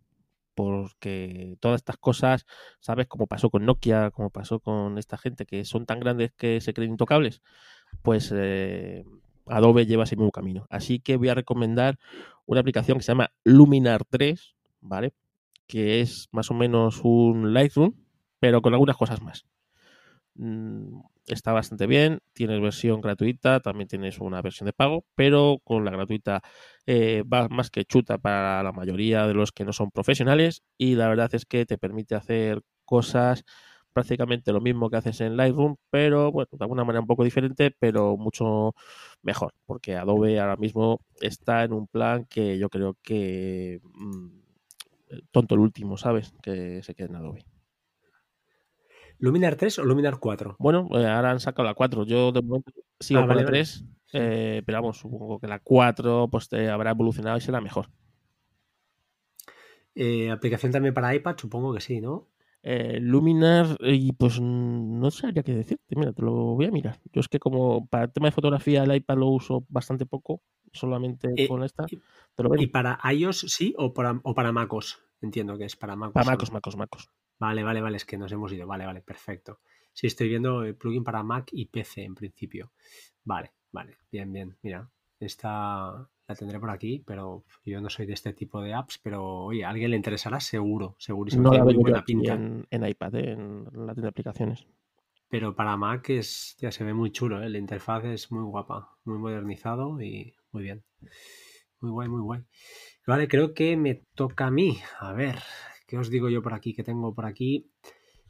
Porque 0.55 1.57
todas 1.61 1.76
estas 1.76 1.97
cosas, 1.97 2.45
¿sabes? 2.80 3.07
Como 3.07 3.26
pasó 3.26 3.51
con 3.51 3.64
Nokia, 3.64 4.11
como 4.11 4.30
pasó 4.30 4.59
con 4.59 4.99
esta 4.99 5.16
gente 5.16 5.47
que 5.47 5.64
son 5.64 5.86
tan 5.86 6.01
grandes 6.01 6.32
que 6.32 6.61
se 6.61 6.74
creen 6.74 6.93
intocables, 6.93 7.43
pues 8.03 8.32
eh, 8.34 9.05
Adobe 9.51 9.86
lleva 9.86 10.05
ese 10.05 10.16
mismo 10.16 10.30
camino. 10.30 10.66
Así 10.70 11.01
que 11.01 11.16
voy 11.16 11.28
a 11.28 11.34
recomendar 11.34 11.99
una 12.46 12.61
aplicación 12.61 12.99
que 12.99 13.05
se 13.05 13.12
llama 13.12 13.32
Luminar 13.44 14.05
3, 14.05 14.55
¿vale? 14.80 15.12
Que 15.66 16.01
es 16.01 16.28
más 16.32 16.51
o 16.51 16.55
menos 16.55 17.01
un 17.05 17.53
Lightroom, 17.53 17.94
pero 18.40 18.62
con 18.62 18.74
algunas 18.74 18.96
cosas 18.96 19.20
más. 19.22 19.44
Mm, 20.34 21.01
está 21.26 21.53
bastante 21.53 21.86
bien, 21.86 22.20
tienes 22.32 22.61
versión 22.61 23.01
gratuita, 23.01 23.61
también 23.61 23.88
tienes 23.88 24.18
una 24.20 24.40
versión 24.40 24.66
de 24.66 24.72
pago, 24.72 25.05
pero 25.14 25.59
con 25.64 25.84
la 25.84 25.90
gratuita 25.90 26.42
eh, 26.86 27.22
va 27.22 27.49
más 27.49 27.70
que 27.70 27.84
chuta 27.84 28.18
para 28.18 28.62
la 28.62 28.72
mayoría 28.72 29.26
de 29.26 29.34
los 29.34 29.53
que 29.53 29.64
no 29.64 29.72
son 29.72 29.90
profesionales 29.90 30.62
y 30.76 30.94
la 30.94 31.09
verdad 31.09 31.34
es 31.34 31.44
que 31.44 31.66
te 31.66 31.76
permite 31.76 32.14
hacer 32.14 32.62
cosas 32.84 33.44
prácticamente 33.93 34.53
lo 34.53 34.61
mismo 34.61 34.91
que 34.91 34.97
haces 34.97 35.20
en 35.20 35.36
Lightroom, 35.36 35.76
pero 35.91 36.30
bueno, 36.32 36.49
de 36.53 36.64
alguna 36.64 36.84
manera 36.84 37.01
un 37.01 37.07
poco 37.07 37.24
diferente, 37.24 37.74
pero 37.78 38.16
mucho 38.16 38.74
mejor, 39.22 39.55
porque 39.66 39.97
Adobe 39.97 40.39
ahora 40.41 40.57
mismo 40.57 41.01
está 41.20 41.64
en 41.64 41.72
un 41.72 41.86
plan 41.86 42.24
que 42.26 42.59
yo 42.59 42.68
creo 42.68 42.97
que 43.03 43.80
mm, 43.95 44.28
tonto 45.30 45.55
el 45.55 45.61
último, 45.61 45.97
¿sabes? 45.97 46.32
Que 46.43 46.82
se 46.82 46.95
quede 46.95 47.09
en 47.09 47.16
Adobe. 47.16 47.45
¿Luminar 49.18 49.57
3 49.57 49.80
o 49.80 49.84
Luminar 49.84 50.18
4? 50.18 50.57
Bueno, 50.59 50.89
eh, 50.93 51.07
ahora 51.07 51.32
han 51.32 51.41
sacado 51.41 51.66
la 51.66 51.74
4. 51.74 52.05
Yo 52.05 52.30
de 52.30 52.41
momento 52.41 52.72
sigo 53.01 53.20
ah, 53.20 53.26
con 53.26 53.36
la 53.36 53.45
3, 53.45 53.84
eh, 54.12 54.62
pero 54.64 54.78
vamos, 54.78 54.99
supongo 54.99 55.41
que 55.41 55.49
la 55.49 55.59
4 55.59 56.28
pues, 56.30 56.53
habrá 56.53 56.93
evolucionado 56.93 57.36
y 57.36 57.41
será 57.41 57.61
mejor. 57.61 57.89
Eh, 59.97 60.30
aplicación 60.30 60.70
también 60.70 60.95
para 60.95 61.12
iPad, 61.12 61.36
supongo 61.36 61.74
que 61.74 61.80
sí, 61.80 62.01
¿no? 62.01 62.28
Luminar, 63.00 63.78
y 63.80 64.12
pues 64.12 64.40
no 64.40 65.10
sabría 65.10 65.42
qué 65.42 65.54
decirte, 65.54 65.96
mira, 65.96 66.12
te 66.12 66.22
lo 66.22 66.32
voy 66.32 66.66
a 66.66 66.70
mirar. 66.70 67.00
Yo 67.12 67.20
es 67.20 67.28
que 67.28 67.38
como 67.38 67.86
para 67.86 68.04
el 68.04 68.12
tema 68.12 68.28
de 68.28 68.32
fotografía 68.32 68.84
el 68.84 68.94
iPad 68.94 69.16
lo 69.16 69.28
uso 69.28 69.64
bastante 69.68 70.04
poco, 70.06 70.42
solamente 70.72 71.46
con 71.48 71.62
esta. 71.62 71.86
¿Y 72.58 72.66
para 72.68 72.98
iOS 73.12 73.46
sí 73.48 73.74
o 73.78 73.92
para, 73.92 74.20
o 74.22 74.34
para 74.34 74.52
MacOS? 74.52 75.02
Entiendo 75.20 75.56
que 75.56 75.64
es 75.64 75.76
para 75.76 75.96
MacOS. 75.96 76.14
Para 76.14 76.26
MacOS, 76.26 76.52
MacOS, 76.52 76.76
MacOS. 76.76 77.10
Vale, 77.38 77.62
vale, 77.62 77.80
vale, 77.80 77.96
es 77.96 78.04
que 78.04 78.18
nos 78.18 78.32
hemos 78.32 78.52
ido. 78.52 78.66
Vale, 78.66 78.84
vale, 78.84 79.00
perfecto. 79.00 79.60
Sí, 79.92 80.06
estoy 80.06 80.28
viendo 80.28 80.62
el 80.62 80.76
plugin 80.76 81.04
para 81.04 81.22
Mac 81.22 81.48
y 81.52 81.66
PC 81.66 82.04
en 82.04 82.14
principio. 82.14 82.72
Vale, 83.24 83.52
vale, 83.72 83.98
bien, 84.10 84.32
bien. 84.32 84.56
Mira, 84.62 84.88
esta 85.18 86.08
la 86.29 86.35
tendré 86.35 86.61
por 86.61 86.70
aquí, 86.70 87.03
pero 87.05 87.45
yo 87.64 87.81
no 87.81 87.91
soy 87.91 88.07
de 88.07 88.12
este 88.12 88.33
tipo 88.35 88.61
de 88.61 88.74
apps, 88.74 89.01
pero 89.03 89.24
oye, 89.47 89.64
a 89.64 89.70
alguien 89.70 89.91
le 89.91 89.97
interesará 89.97 90.39
seguro, 90.39 90.95
segurísimo. 90.99 91.45
No 91.45 91.55
la 91.55 91.64
muy 91.64 91.74
buena 91.74 92.05
pinta. 92.05 92.35
En, 92.35 92.87
iPad, 92.87 93.14
¿eh? 93.16 93.33
en 93.33 93.64
la 93.64 93.95
tienda 93.95 94.03
de 94.03 94.09
aplicaciones. 94.09 94.66
Pero 95.29 95.55
para 95.55 95.76
Mac 95.76 96.11
es, 96.11 96.57
ya 96.59 96.70
se 96.70 96.85
ve 96.85 96.95
muy 96.95 97.11
chulo, 97.11 97.43
¿eh? 97.43 97.49
la 97.49 97.59
interfaz 97.59 98.05
es 98.05 98.31
muy 98.31 98.45
guapa, 98.45 98.97
muy 99.05 99.18
modernizado 99.18 100.01
y 100.01 100.35
muy 100.53 100.62
bien. 100.62 100.85
Muy 101.81 101.91
guay, 101.91 102.09
muy 102.09 102.20
guay. 102.20 102.43
Vale, 103.07 103.26
creo 103.26 103.55
que 103.55 103.76
me 103.76 104.03
toca 104.14 104.47
a 104.47 104.51
mí. 104.51 104.79
A 105.01 105.12
ver, 105.12 105.39
¿Qué 105.89 105.97
os 105.97 106.11
digo 106.11 106.29
yo 106.29 106.43
por 106.43 106.53
aquí? 106.53 106.74
¿Qué 106.74 106.85
tengo 106.85 107.14
por 107.14 107.24
aquí? 107.24 107.70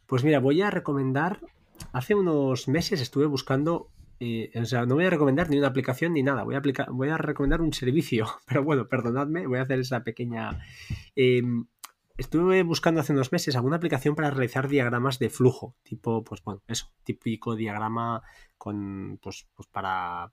Pues 0.07 0.23
mira, 0.23 0.39
voy 0.39 0.63
a 0.63 0.71
recomendar. 0.71 1.41
Hace 1.93 2.15
unos 2.15 2.69
meses 2.69 3.01
estuve 3.01 3.27
buscando. 3.27 3.91
Eh, 4.21 4.51
o 4.55 4.65
sea, 4.65 4.85
no 4.85 4.97
voy 4.97 5.05
a 5.05 5.11
recomendar 5.11 5.49
ni 5.49 5.59
una 5.59 5.69
aplicación 5.69 6.13
ni 6.13 6.23
nada. 6.23 6.43
Voy 6.45 6.55
a, 6.57 6.63
voy 6.91 7.09
a 7.09 7.19
recomendar 7.19 7.61
un 7.61 7.73
servicio. 7.73 8.27
Pero 8.47 8.65
bueno, 8.65 8.89
perdonadme, 8.89 9.47
voy 9.47 9.59
a 9.59 9.63
hacer 9.63 9.81
esa 9.81 10.03
pequeña. 10.05 10.59
Em, 11.15 11.67
estuve 12.17 12.63
buscando 12.63 13.01
hace 13.01 13.13
unos 13.13 13.33
meses 13.33 13.57
alguna 13.57 13.77
aplicación 13.77 14.15
para 14.15 14.31
realizar 14.31 14.69
diagramas 14.69 15.19
de 15.19 15.31
flujo. 15.31 15.77
Tipo, 15.83 16.25
pues 16.25 16.43
bueno, 16.43 16.63
eso, 16.67 16.93
típico 17.05 17.55
diagrama 17.55 18.23
con. 18.57 19.19
Pues, 19.23 19.47
pues 19.55 19.69
para 19.69 20.33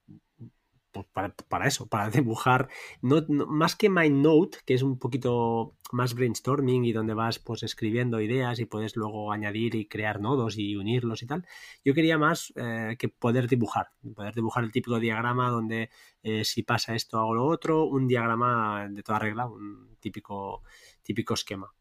pues 0.95 1.07
para, 1.49 1.67
eso, 1.67 1.87
para 1.87 2.09
dibujar, 2.21 2.69
no, 3.01 3.25
más 3.27 3.75
que 3.75 3.89
MindNote, 3.89 4.59
que 4.65 4.75
es 4.75 4.81
un 4.81 4.97
poquito 4.97 5.75
más 5.91 6.13
brainstorming 6.13 6.85
y 6.85 6.93
donde 6.93 7.13
vas 7.13 7.37
pues 7.39 7.63
escribiendo 7.63 8.21
ideas 8.21 8.59
y 8.59 8.65
puedes 8.65 8.95
luego 8.95 9.33
añadir 9.33 9.75
y 9.75 9.87
crear 9.87 10.21
nodos 10.21 10.57
y 10.57 10.77
unirlos 10.77 11.21
y 11.21 11.27
tal, 11.27 11.45
yo 11.83 11.93
quería 11.93 12.17
más 12.17 12.53
eh, 12.55 12.95
que 12.97 13.09
poder 13.09 13.49
dibujar, 13.49 13.89
poder 14.15 14.33
dibujar 14.33 14.63
el 14.63 14.71
típico 14.71 14.99
diagrama 14.99 15.49
donde 15.49 15.89
eh, 16.23 16.45
si 16.45 16.63
pasa 16.63 16.95
esto 16.95 17.19
hago 17.19 17.35
lo 17.35 17.45
otro, 17.45 17.83
un 17.85 18.07
diagrama 18.07 18.87
de 18.89 19.03
toda 19.03 19.19
regla, 19.19 19.47
un 19.47 19.97
típico, 19.99 20.63
típico 21.03 21.33
esquema. 21.33 21.73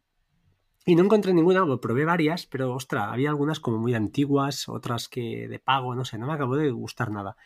Y 0.87 0.97
no 0.97 1.05
encontré 1.05 1.33
ninguna, 1.33 1.65
probé 1.81 2.05
varias, 2.05 2.47
pero 2.47 2.75
ostra, 2.75 3.13
había 3.13 3.31
algunas 3.31 3.61
como 3.61 3.79
muy 3.79 3.95
antiguas, 3.95 4.69
otras 4.69 5.09
que 5.09 5.49
de 5.49 5.59
pago, 5.61 5.95
no 5.95 6.05
sé, 6.05 6.19
no 6.19 6.27
me 6.27 6.35
acabó 6.35 6.57
de 6.57 6.71
gustar 6.73 7.11
nada. 7.11 7.37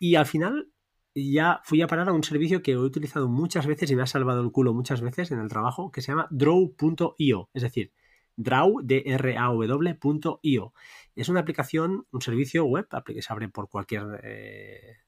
Y 0.00 0.14
al 0.14 0.24
final 0.24 0.70
ya 1.14 1.60
fui 1.64 1.82
a 1.82 1.86
parar 1.86 2.08
a 2.08 2.12
un 2.12 2.22
servicio 2.22 2.62
que 2.62 2.72
he 2.72 2.78
utilizado 2.78 3.28
muchas 3.28 3.66
veces 3.66 3.90
y 3.90 3.96
me 3.96 4.02
ha 4.02 4.06
salvado 4.06 4.42
el 4.42 4.52
culo 4.52 4.72
muchas 4.74 5.00
veces 5.00 5.30
en 5.32 5.40
el 5.40 5.48
trabajo, 5.48 5.90
que 5.90 6.02
se 6.02 6.12
llama 6.12 6.28
draw.io, 6.30 7.50
es 7.52 7.62
decir, 7.62 7.92
draw, 8.36 8.80
d 8.82 9.02
r 9.06 9.36
a 9.36 9.48
w.io. 9.48 10.72
Es 11.16 11.28
una 11.28 11.40
aplicación, 11.40 12.06
un 12.10 12.22
servicio 12.22 12.64
web 12.64 12.86
que 13.04 13.22
se 13.22 13.32
abre 13.32 13.48
por 13.48 13.68
cualquier, 13.68 14.20
eh, 14.22 14.98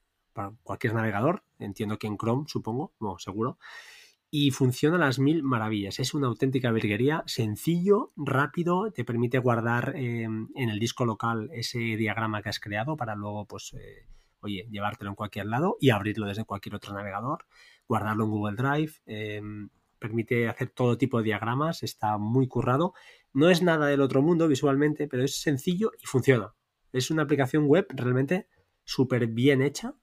cualquier 0.63 0.93
navegador, 0.93 1.43
entiendo 1.59 1.97
que 1.97 2.07
en 2.07 2.17
Chrome, 2.17 2.45
supongo, 2.47 2.93
no, 2.99 3.17
seguro, 3.17 3.57
y 4.29 4.51
funciona 4.51 4.97
a 4.97 4.99
las 4.99 5.19
mil 5.19 5.43
maravillas. 5.43 5.99
Es 5.99 6.13
una 6.13 6.27
auténtica 6.27 6.71
virguería, 6.71 7.23
sencillo, 7.27 8.11
rápido, 8.15 8.91
te 8.91 9.05
permite 9.05 9.39
guardar 9.39 9.93
eh, 9.95 10.23
en 10.23 10.69
el 10.69 10.79
disco 10.79 11.05
local 11.05 11.49
ese 11.53 11.79
diagrama 11.79 12.41
que 12.41 12.49
has 12.49 12.59
creado 12.59 12.97
para 12.97 13.15
luego, 13.15 13.45
pues... 13.45 13.73
Eh, 13.73 14.07
oye, 14.43 14.67
llevártelo 14.69 15.09
en 15.11 15.15
cualquier 15.15 15.47
lado 15.47 15.77
y 15.79 15.89
abrirlo 15.89 16.27
desde 16.27 16.45
cualquier 16.45 16.75
otro 16.75 16.93
navegador, 16.93 17.45
guardarlo 17.87 18.25
en 18.25 18.29
Google 18.29 18.55
Drive, 18.55 18.93
em, 19.05 19.69
permite 19.99 20.49
hacer 20.49 20.69
todo 20.69 20.97
tipo 20.97 21.17
de 21.17 21.23
diagramas, 21.23 21.83
está 21.83 22.17
muy 22.17 22.47
currado. 22.47 22.93
No 23.33 23.49
es 23.49 23.61
nada 23.61 23.87
del 23.87 24.01
otro 24.01 24.21
mundo 24.21 24.47
visualmente, 24.47 25.07
pero 25.07 25.23
es 25.23 25.41
sencillo 25.41 25.91
y 26.01 26.05
funciona. 26.05 26.53
Es 26.91 27.09
una 27.09 27.23
aplicación 27.23 27.65
web 27.67 27.87
realmente 27.89 28.47
súper 28.83 29.27
bien 29.27 29.61
hecha 29.61 29.95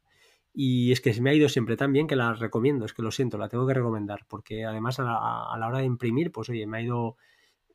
y 0.53 0.91
es 0.93 1.01
que 1.01 1.15
se 1.15 1.21
me 1.21 1.31
ha 1.31 1.35
ido 1.35 1.49
siempre 1.49 1.77
tan 1.77 1.93
bien 1.93 2.07
que 2.07 2.17
la 2.17 2.33
recomiendo, 2.35 2.85
es 2.87 2.93
que 2.93 3.03
lo 3.03 3.11
siento, 3.11 3.39
la 3.39 3.49
tengo 3.49 3.67
que 3.67 3.75
recomendar, 3.75 4.27
porque 4.29 4.65
además 4.65 4.99
a 4.99 5.05
la, 5.05 5.53
a 5.53 5.57
la 5.59 5.69
hora 5.69 5.79
de 5.79 5.85
imprimir, 5.85 6.33
pues 6.33 6.49
oye, 6.49 6.67
me 6.67 6.79
ha 6.79 6.83
ido 6.83 7.17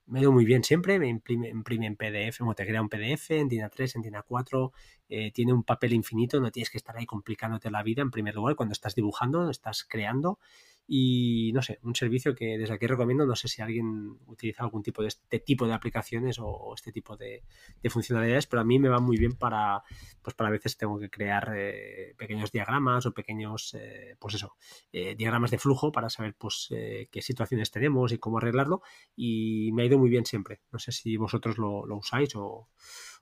me 0.08 0.20
ha 0.20 0.22
ido 0.22 0.32
muy 0.32 0.46
bien 0.46 0.64
siempre, 0.64 1.00
me 1.00 1.08
imprime, 1.08 1.50
imprime 1.50 1.88
en 1.88 1.96
PDF, 1.96 2.40
como 2.40 2.54
te 2.54 2.66
crea 2.66 2.82
un 2.82 2.90
PDF 2.90 3.32
en 3.32 3.48
DIN 3.48 3.62
A3, 3.62 3.96
en 3.96 4.02
DIN 4.02 4.14
A4, 4.14 4.72
eh, 5.10 5.32
tiene 5.32 5.54
un 5.54 5.64
papel 5.64 5.94
infinito, 5.94 6.40
no 6.40 6.52
tienes 6.52 6.70
que 6.70 6.78
estar 6.78 6.96
ahí 6.98 7.06
complicándote 7.06 7.72
la 7.72 7.84
vida 7.84 8.02
en 8.02 8.12
primer 8.12 8.36
lugar 8.36 8.56
cuando 8.56 8.74
estás 8.74 8.96
dibujando, 8.96 9.50
estás 9.50 9.84
creando 9.84 10.40
y 10.88 11.52
no 11.54 11.62
sé, 11.62 11.80
un 11.84 11.96
servicio 11.96 12.36
que 12.36 12.58
desde 12.58 12.74
aquí 12.74 12.86
recomiendo, 12.86 13.26
no 13.26 13.36
sé 13.36 13.48
si 13.48 13.62
alguien 13.62 14.18
utiliza 14.28 14.64
algún 14.64 14.84
tipo 14.84 15.02
de 15.02 15.08
este 15.08 15.40
tipo 15.40 15.68
de 15.68 15.74
aplicaciones 15.74 16.38
o, 16.40 16.74
este 16.76 16.92
tipo 16.92 17.18
de, 17.18 17.44
funcionalidades, 17.90 18.46
pero 18.48 18.62
a 18.62 18.66
mí 18.66 18.78
me 18.78 18.90
va 18.90 19.00
muy 19.00 19.18
bien 19.18 19.34
para, 19.34 19.84
pues 20.22 20.36
para 20.36 20.50
a 20.50 20.52
veces 20.52 20.78
tengo 20.78 21.00
que 21.00 21.10
crear 21.10 21.54
eh, 21.56 22.14
pequeños 22.18 22.52
diagramas 22.52 23.06
o 23.06 23.14
pequeños, 23.14 23.74
eh, 23.74 24.16
pues 24.20 24.36
eso, 24.36 24.56
eh, 24.92 25.16
diagramas 25.16 25.52
de 25.52 25.58
flujo 25.58 25.92
para 25.92 26.10
saber 26.10 26.36
pues 26.38 26.70
qué 26.70 27.22
situaciones 27.22 27.72
tenemos 27.72 28.12
y 28.12 28.18
cómo 28.18 28.38
arreglarlo 28.38 28.82
y 29.16 29.72
me 29.74 29.84
ha 29.84 29.86
ido 29.86 29.98
muy 29.98 30.10
bien 30.10 30.26
siempre. 30.26 30.62
No 30.72 30.80
sé 30.80 30.92
si 30.92 31.18
vosotros 31.18 31.58
lo, 31.58 31.86
lo 31.86 31.98
usáis 31.98 32.36
o, 32.36 32.70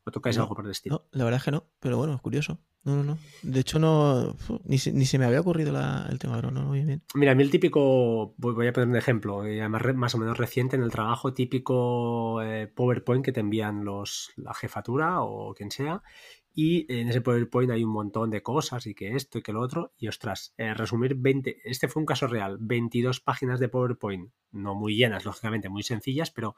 ¿O 0.06 0.12
tocáis 0.12 0.38
algo 0.38 0.56
por 0.56 0.66
el 0.66 0.72
estilo? 0.72 0.96
No, 0.96 1.18
la 1.18 1.24
verdad 1.24 1.38
es 1.40 1.46
que 1.46 1.52
no, 1.52 1.66
pero 1.80 1.98
bueno, 1.98 2.14
es 2.16 2.22
curioso. 2.22 2.60
No, 2.84 2.98
no, 2.98 3.04
no. 3.04 3.18
De 3.42 3.62
hecho, 3.62 3.80
no 3.80 4.36
ni 4.66 4.78
se, 4.78 4.92
ni 4.92 5.06
se 5.06 5.18
me 5.18 5.26
había 5.26 5.40
ocurrido 5.40 5.74
el 6.10 6.20
tema, 6.20 6.36
pero 6.36 6.52
no, 6.52 6.64
muy 6.64 6.84
bien. 6.84 7.02
Mira, 7.16 7.32
a 7.32 7.36
mí 7.36 7.44
el 7.44 7.50
típico, 7.50 8.34
voy 8.38 8.68
a 8.68 8.74
poner 8.74 8.90
un 8.90 8.98
ejemplo, 8.98 9.46
eh, 9.46 9.62
además 9.62 9.96
más 9.96 10.16
o 10.16 10.18
menos 10.18 10.38
reciente 10.38 10.76
en 10.76 10.84
el 10.84 10.92
trabajo, 10.92 11.34
típico 11.34 12.42
eh, 12.42 12.68
PowerPoint 12.68 13.24
que 13.24 13.32
te 13.32 13.40
envían 13.40 13.86
los, 13.86 14.34
la 14.36 14.54
jefatura 14.54 15.22
o 15.22 15.54
quien 15.54 15.72
sea, 15.72 16.04
y 16.54 16.86
en 16.94 17.10
ese 17.10 17.22
PowerPoint 17.22 17.72
hay 17.72 17.84
un 17.84 17.92
montón 17.92 18.30
de 18.30 18.44
cosas 18.44 18.86
y 18.86 18.94
que 18.94 19.16
esto 19.16 19.40
y 19.40 19.42
que 19.42 19.54
lo 19.54 19.62
otro. 19.62 19.94
Y 19.98 20.08
ostras, 20.08 20.54
eh, 20.58 20.74
resumir 20.74 21.16
20, 21.16 21.62
este 21.64 21.88
fue 21.88 22.02
un 22.02 22.06
caso 22.06 22.28
real, 22.28 22.58
22 22.60 23.22
páginas 23.22 23.60
de 23.60 23.70
PowerPoint, 23.70 24.32
no 24.52 24.76
muy 24.76 24.96
llenas, 24.96 25.26
lógicamente, 25.26 25.70
muy 25.70 25.84
sencillas, 25.84 26.30
pero 26.30 26.56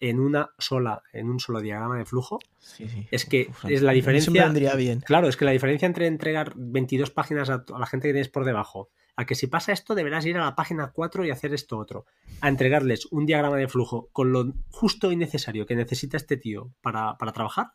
en 0.00 0.20
una 0.20 0.50
sola, 0.58 1.02
en 1.12 1.28
un 1.28 1.40
solo 1.40 1.60
diagrama 1.60 1.98
de 1.98 2.04
flujo, 2.04 2.38
Sí, 2.58 2.88
sí. 2.88 3.06
es 3.10 3.24
que 3.24 3.46
Uf, 3.50 3.64
es 3.66 3.82
la 3.82 3.92
diferencia. 3.92 4.44
Vendría 4.44 4.74
bien. 4.74 5.00
Claro, 5.00 5.28
es 5.28 5.36
que 5.36 5.44
la 5.44 5.50
diferencia 5.52 5.86
entre 5.86 6.06
entregar 6.06 6.52
22 6.56 7.10
páginas 7.10 7.50
a, 7.50 7.64
a 7.72 7.78
la 7.78 7.86
gente 7.86 8.08
que 8.08 8.12
tienes 8.12 8.28
por 8.28 8.44
debajo, 8.44 8.90
a 9.16 9.26
que 9.26 9.34
si 9.34 9.48
pasa 9.48 9.72
esto 9.72 9.94
deberás 9.94 10.24
ir 10.26 10.36
a 10.36 10.44
la 10.44 10.54
página 10.54 10.92
4 10.92 11.24
y 11.24 11.30
hacer 11.30 11.52
esto 11.52 11.78
otro, 11.78 12.06
a 12.40 12.48
entregarles 12.48 13.06
un 13.10 13.26
diagrama 13.26 13.56
de 13.56 13.66
flujo 13.68 14.08
con 14.12 14.32
lo 14.32 14.52
justo 14.70 15.10
y 15.10 15.16
necesario 15.16 15.66
que 15.66 15.74
necesita 15.74 16.16
este 16.16 16.36
tío 16.36 16.72
para, 16.80 17.16
para 17.18 17.32
trabajar, 17.32 17.72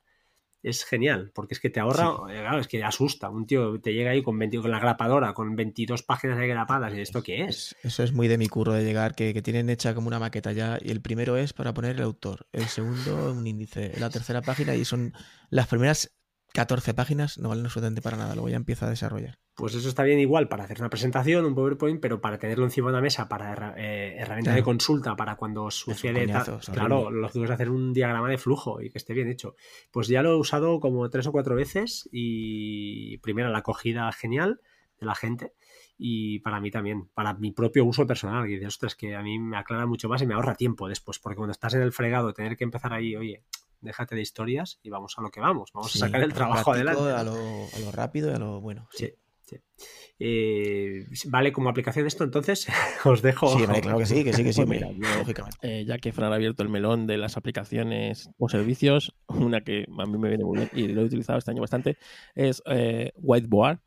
es 0.64 0.86
genial, 0.86 1.32
porque 1.36 1.54
es 1.54 1.60
que 1.60 1.70
te 1.70 1.80
ahorra, 1.80 2.08
eh, 2.34 2.40
claro, 2.40 2.60
es 2.60 2.68
que 2.68 2.84
asusta, 2.84 3.30
un 3.30 3.46
tío 3.46 3.80
te 3.82 3.94
llega 3.94 4.12
ahí 4.12 4.24
con, 4.24 4.40
20 4.40 4.60
con 4.62 4.72
la 4.72 4.80
grapadora, 4.80 5.34
con 5.34 5.56
22 5.56 6.02
páginas 6.04 6.40
ahí 6.40 6.48
grapadas, 6.48 6.94
¿y 6.96 7.02
esto 7.02 7.22
qué 7.22 7.44
es? 7.44 7.76
Es- 7.84 7.86
Eso 7.94 8.04
es 8.04 8.14
muy 8.14 8.28
de 8.28 8.38
mi 8.38 8.48
curro 8.48 8.74
de 8.74 8.84
llegar, 8.84 9.14
que, 9.14 9.34
que 9.34 9.42
tienen 9.42 9.70
hecha 9.70 9.94
como 9.94 10.08
una 10.08 10.20
maqueta 10.20 10.52
ya. 10.54 10.80
Y 10.82 10.90
el 10.92 11.02
primero 11.02 11.38
es 11.38 11.54
para 11.54 11.74
poner 11.74 11.98
el 11.98 12.02
autor, 12.02 12.48
el 12.54 12.66
segundo 12.68 13.32
un 13.34 13.46
índice, 13.46 13.92
la 14.00 14.10
tercera 14.10 14.42
página 14.42 14.74
y 14.76 14.86
son 14.86 15.14
las 15.50 15.68
primeras 15.68 16.12
14 16.54 16.94
páginas, 16.94 17.40
no 17.40 17.50
valen 17.50 17.66
absolutamente 17.66 18.02
para 18.04 18.16
nada, 18.16 18.36
luego 18.36 18.48
ya 18.48 18.58
empieza 18.58 18.86
a 18.86 18.90
desarrollar. 18.90 19.40
Pues 19.56 19.74
eso 19.74 19.90
está 19.90 20.04
bien 20.04 20.20
igual 20.20 20.48
para 20.48 20.64
hacer 20.64 20.80
una 20.80 20.90
presentación, 20.90 21.46
un 21.46 21.56
PowerPoint, 21.56 22.00
pero 22.00 22.22
para 22.22 22.38
tenerlo 22.38 22.64
encima 22.64 22.90
de 22.90 22.94
una 22.94 23.02
mesa, 23.02 23.28
para 23.28 23.74
eh, 23.76 24.16
herramienta 24.18 24.54
de 24.54 24.62
consulta, 24.62 25.16
para 25.16 25.36
cuando 25.36 25.72
sucede 25.72 26.26
coñazo, 26.26 26.60
Claro, 26.72 27.10
lo 27.10 27.30
que 27.30 27.44
es 27.44 27.50
hacer 27.50 27.72
un 27.72 27.92
diagrama 27.92 28.30
de 28.30 28.38
flujo 28.38 28.82
y 28.82 28.92
que 28.92 29.00
esté 29.00 29.14
bien 29.14 29.30
hecho. 29.30 29.56
Pues 29.92 30.08
ya 30.08 30.22
lo 30.22 30.34
he 30.34 30.38
usado 30.38 30.80
como 30.80 31.10
tres 31.10 31.26
o 31.26 31.32
cuatro 31.32 31.56
veces 31.56 32.08
y 32.12 33.18
primero 33.18 33.50
la 33.50 33.60
acogida 33.60 34.12
genial 34.12 34.62
de 35.00 35.06
la 35.08 35.16
gente 35.16 35.54
y 35.98 36.40
para 36.40 36.60
mí 36.60 36.70
también, 36.70 37.10
para 37.16 37.34
mi 37.34 37.52
propio 37.52 37.86
uso 37.86 38.06
personal, 38.06 38.44
que 38.44 38.54
dices, 38.54 38.68
ostras, 38.68 38.96
que 38.96 39.16
a 39.16 39.24
mí 39.24 39.40
me 39.40 39.58
aclara 39.58 39.86
mucho 39.86 40.08
más 40.10 40.22
y 40.22 40.28
me 40.28 40.34
ahorra 40.34 40.56
tiempo 40.56 40.88
después, 40.88 41.20
porque 41.20 41.36
cuando 41.36 41.52
estás 41.52 41.74
en 41.74 41.82
el 41.82 41.94
fregado, 41.94 42.34
tener 42.34 42.58
que 42.58 42.64
empezar 42.64 42.94
ahí, 42.94 43.16
oye, 43.16 43.44
déjate 43.84 44.16
de 44.16 44.22
historias 44.22 44.80
y 44.82 44.90
vamos 44.90 45.14
a 45.18 45.22
lo 45.22 45.30
que 45.30 45.40
vamos, 45.40 45.72
vamos 45.74 45.92
Sí, 45.92 46.00
a 46.00 46.08
sacar 46.08 46.22
el 46.24 46.34
trabajo 46.34 46.72
práctico, 46.72 47.02
adelante. 47.02 47.20
A 47.20 47.24
lo, 47.24 47.68
a 47.76 47.80
lo 47.80 47.92
rápido 47.92 48.32
y 48.32 48.34
a 48.34 48.40
lo 48.40 48.62
bueno. 48.62 48.88
Sí, 48.92 49.14
Sí, 49.46 49.58
sí. 49.76 49.86
Eh, 50.20 51.06
¿Vale 51.26 51.52
como 51.52 51.70
aplicación 51.70 52.08
esto? 52.08 52.24
Entonces, 52.24 52.68
os 53.06 53.22
dejo. 53.22 53.50
Sí, 53.58 53.66
vale, 53.66 53.82
claro 53.82 53.98
que 53.98 54.06
sí, 54.06 54.24
que 54.24 54.34
sí, 54.34 54.44
que 54.44 54.54
sí, 54.54 54.62
Pues 54.66 54.70
mira, 54.70 54.90
lógicamente. 55.18 55.58
Eh, 55.62 55.86
ya 55.86 55.98
que 55.98 56.14
Fran 56.14 56.32
ha 56.32 56.36
abierto 56.36 56.64
el 56.64 56.70
melón 56.70 57.08
de 57.08 57.18
las 57.18 57.36
aplicaciones 57.36 58.30
o 58.38 58.48
servicios, 58.48 59.14
una 59.28 59.62
que 59.62 59.86
a 59.86 60.06
mí 60.06 60.18
me 60.18 60.30
viene 60.30 60.46
muy 60.46 60.58
bien 60.60 60.70
y 60.74 60.88
lo 60.88 61.02
he 61.02 61.06
utilizado 61.06 61.40
este 61.40 61.52
año 61.52 61.62
bastante 61.62 61.98
es 62.36 62.64
eh, 62.68 63.12
Whiteboard, 63.18 63.80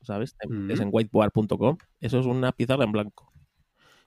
¿sabes? 0.00 0.34
Mm. 0.48 0.70
Es 0.70 0.80
en 0.80 0.88
whiteboard.com. 0.90 1.76
Eso 2.00 2.20
es 2.20 2.26
una 2.26 2.52
pizarra 2.52 2.84
en 2.84 2.92
blanco. 2.92 3.31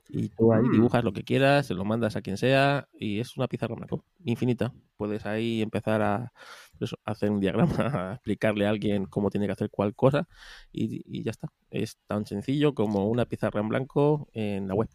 Y 0.08 0.30
tú 0.30 0.54
ahí 0.54 0.64
Mm. 0.64 0.72
dibujas 0.72 1.04
lo 1.04 1.14
que 1.14 1.24
quieras, 1.24 1.66
se 1.68 1.74
lo 1.74 1.84
mandas 1.86 2.16
a 2.16 2.22
quien 2.22 2.38
sea 2.38 2.88
y 2.94 3.20
es 3.20 3.36
una 3.38 3.48
pizarra 3.48 3.74
en 3.74 3.80
blanco, 3.80 4.06
infinita. 4.24 4.74
Puedes 4.98 5.26
ahí 5.26 5.62
empezar 5.62 6.02
a, 6.02 6.32
eso, 6.80 6.98
hacer 7.06 7.32
un 7.32 7.40
diagrama, 7.40 8.12
a 8.12 8.14
explicarle 8.16 8.66
a 8.68 8.70
alguien 8.70 9.06
cómo 9.06 9.30
tiene 9.30 9.48
que 9.48 9.54
hacer 9.54 9.70
cual 9.70 9.96
cosa 9.96 10.28
y, 10.72 11.02
y 11.06 11.24
ya 11.24 11.32
está. 11.32 11.48
Es 11.72 11.98
tan 12.08 12.26
sencillo 12.26 12.74
como 12.76 13.08
una 13.10 13.26
pizarra 13.26 13.60
en 13.62 13.70
blanco 13.70 14.30
en 14.34 14.68
la 14.68 14.76
web. 14.76 14.90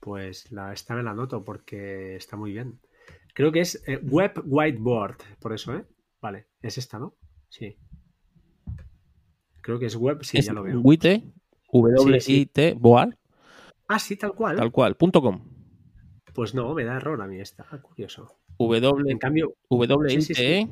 Pues 0.00 0.50
la, 0.52 0.72
esta 0.72 0.94
me 0.94 1.02
la 1.02 1.10
anoto 1.10 1.44
porque 1.44 2.16
está 2.16 2.36
muy 2.36 2.52
bien. 2.52 2.80
Creo 3.34 3.52
que 3.52 3.60
es 3.60 3.82
eh, 3.86 3.98
Web 4.02 4.42
Whiteboard, 4.44 5.18
por 5.40 5.52
eso, 5.52 5.74
¿eh? 5.76 5.84
Vale, 6.20 6.46
es 6.62 6.78
esta, 6.78 6.98
¿no? 6.98 7.14
Sí. 7.48 7.76
Creo 9.60 9.78
que 9.78 9.86
es 9.86 9.96
web, 9.96 10.24
sí, 10.24 10.38
es 10.38 10.46
ya 10.46 10.52
lo 10.52 10.62
veo. 10.62 10.80
WIT, 11.72 11.96
W-I-T, 11.96 12.74
board, 12.78 13.14
Ah, 13.88 13.98
sí, 13.98 14.16
tal 14.16 14.34
cual. 14.34 14.56
tal 14.56 14.70
cual, 14.72 14.96
punto 14.96 15.20
com. 15.22 15.40
Pues 16.34 16.54
no, 16.54 16.72
me 16.74 16.84
da 16.84 16.96
error 16.96 17.20
a 17.22 17.26
mí 17.26 17.40
esta. 17.40 17.66
Ah, 17.70 17.80
curioso. 17.80 18.38
W, 18.58 18.90
En 19.10 19.18
cambio, 19.18 19.54
W-I-T, 19.70 20.10
Sí, 20.10 20.22
sí, 20.22 20.34
sí. 20.34 20.68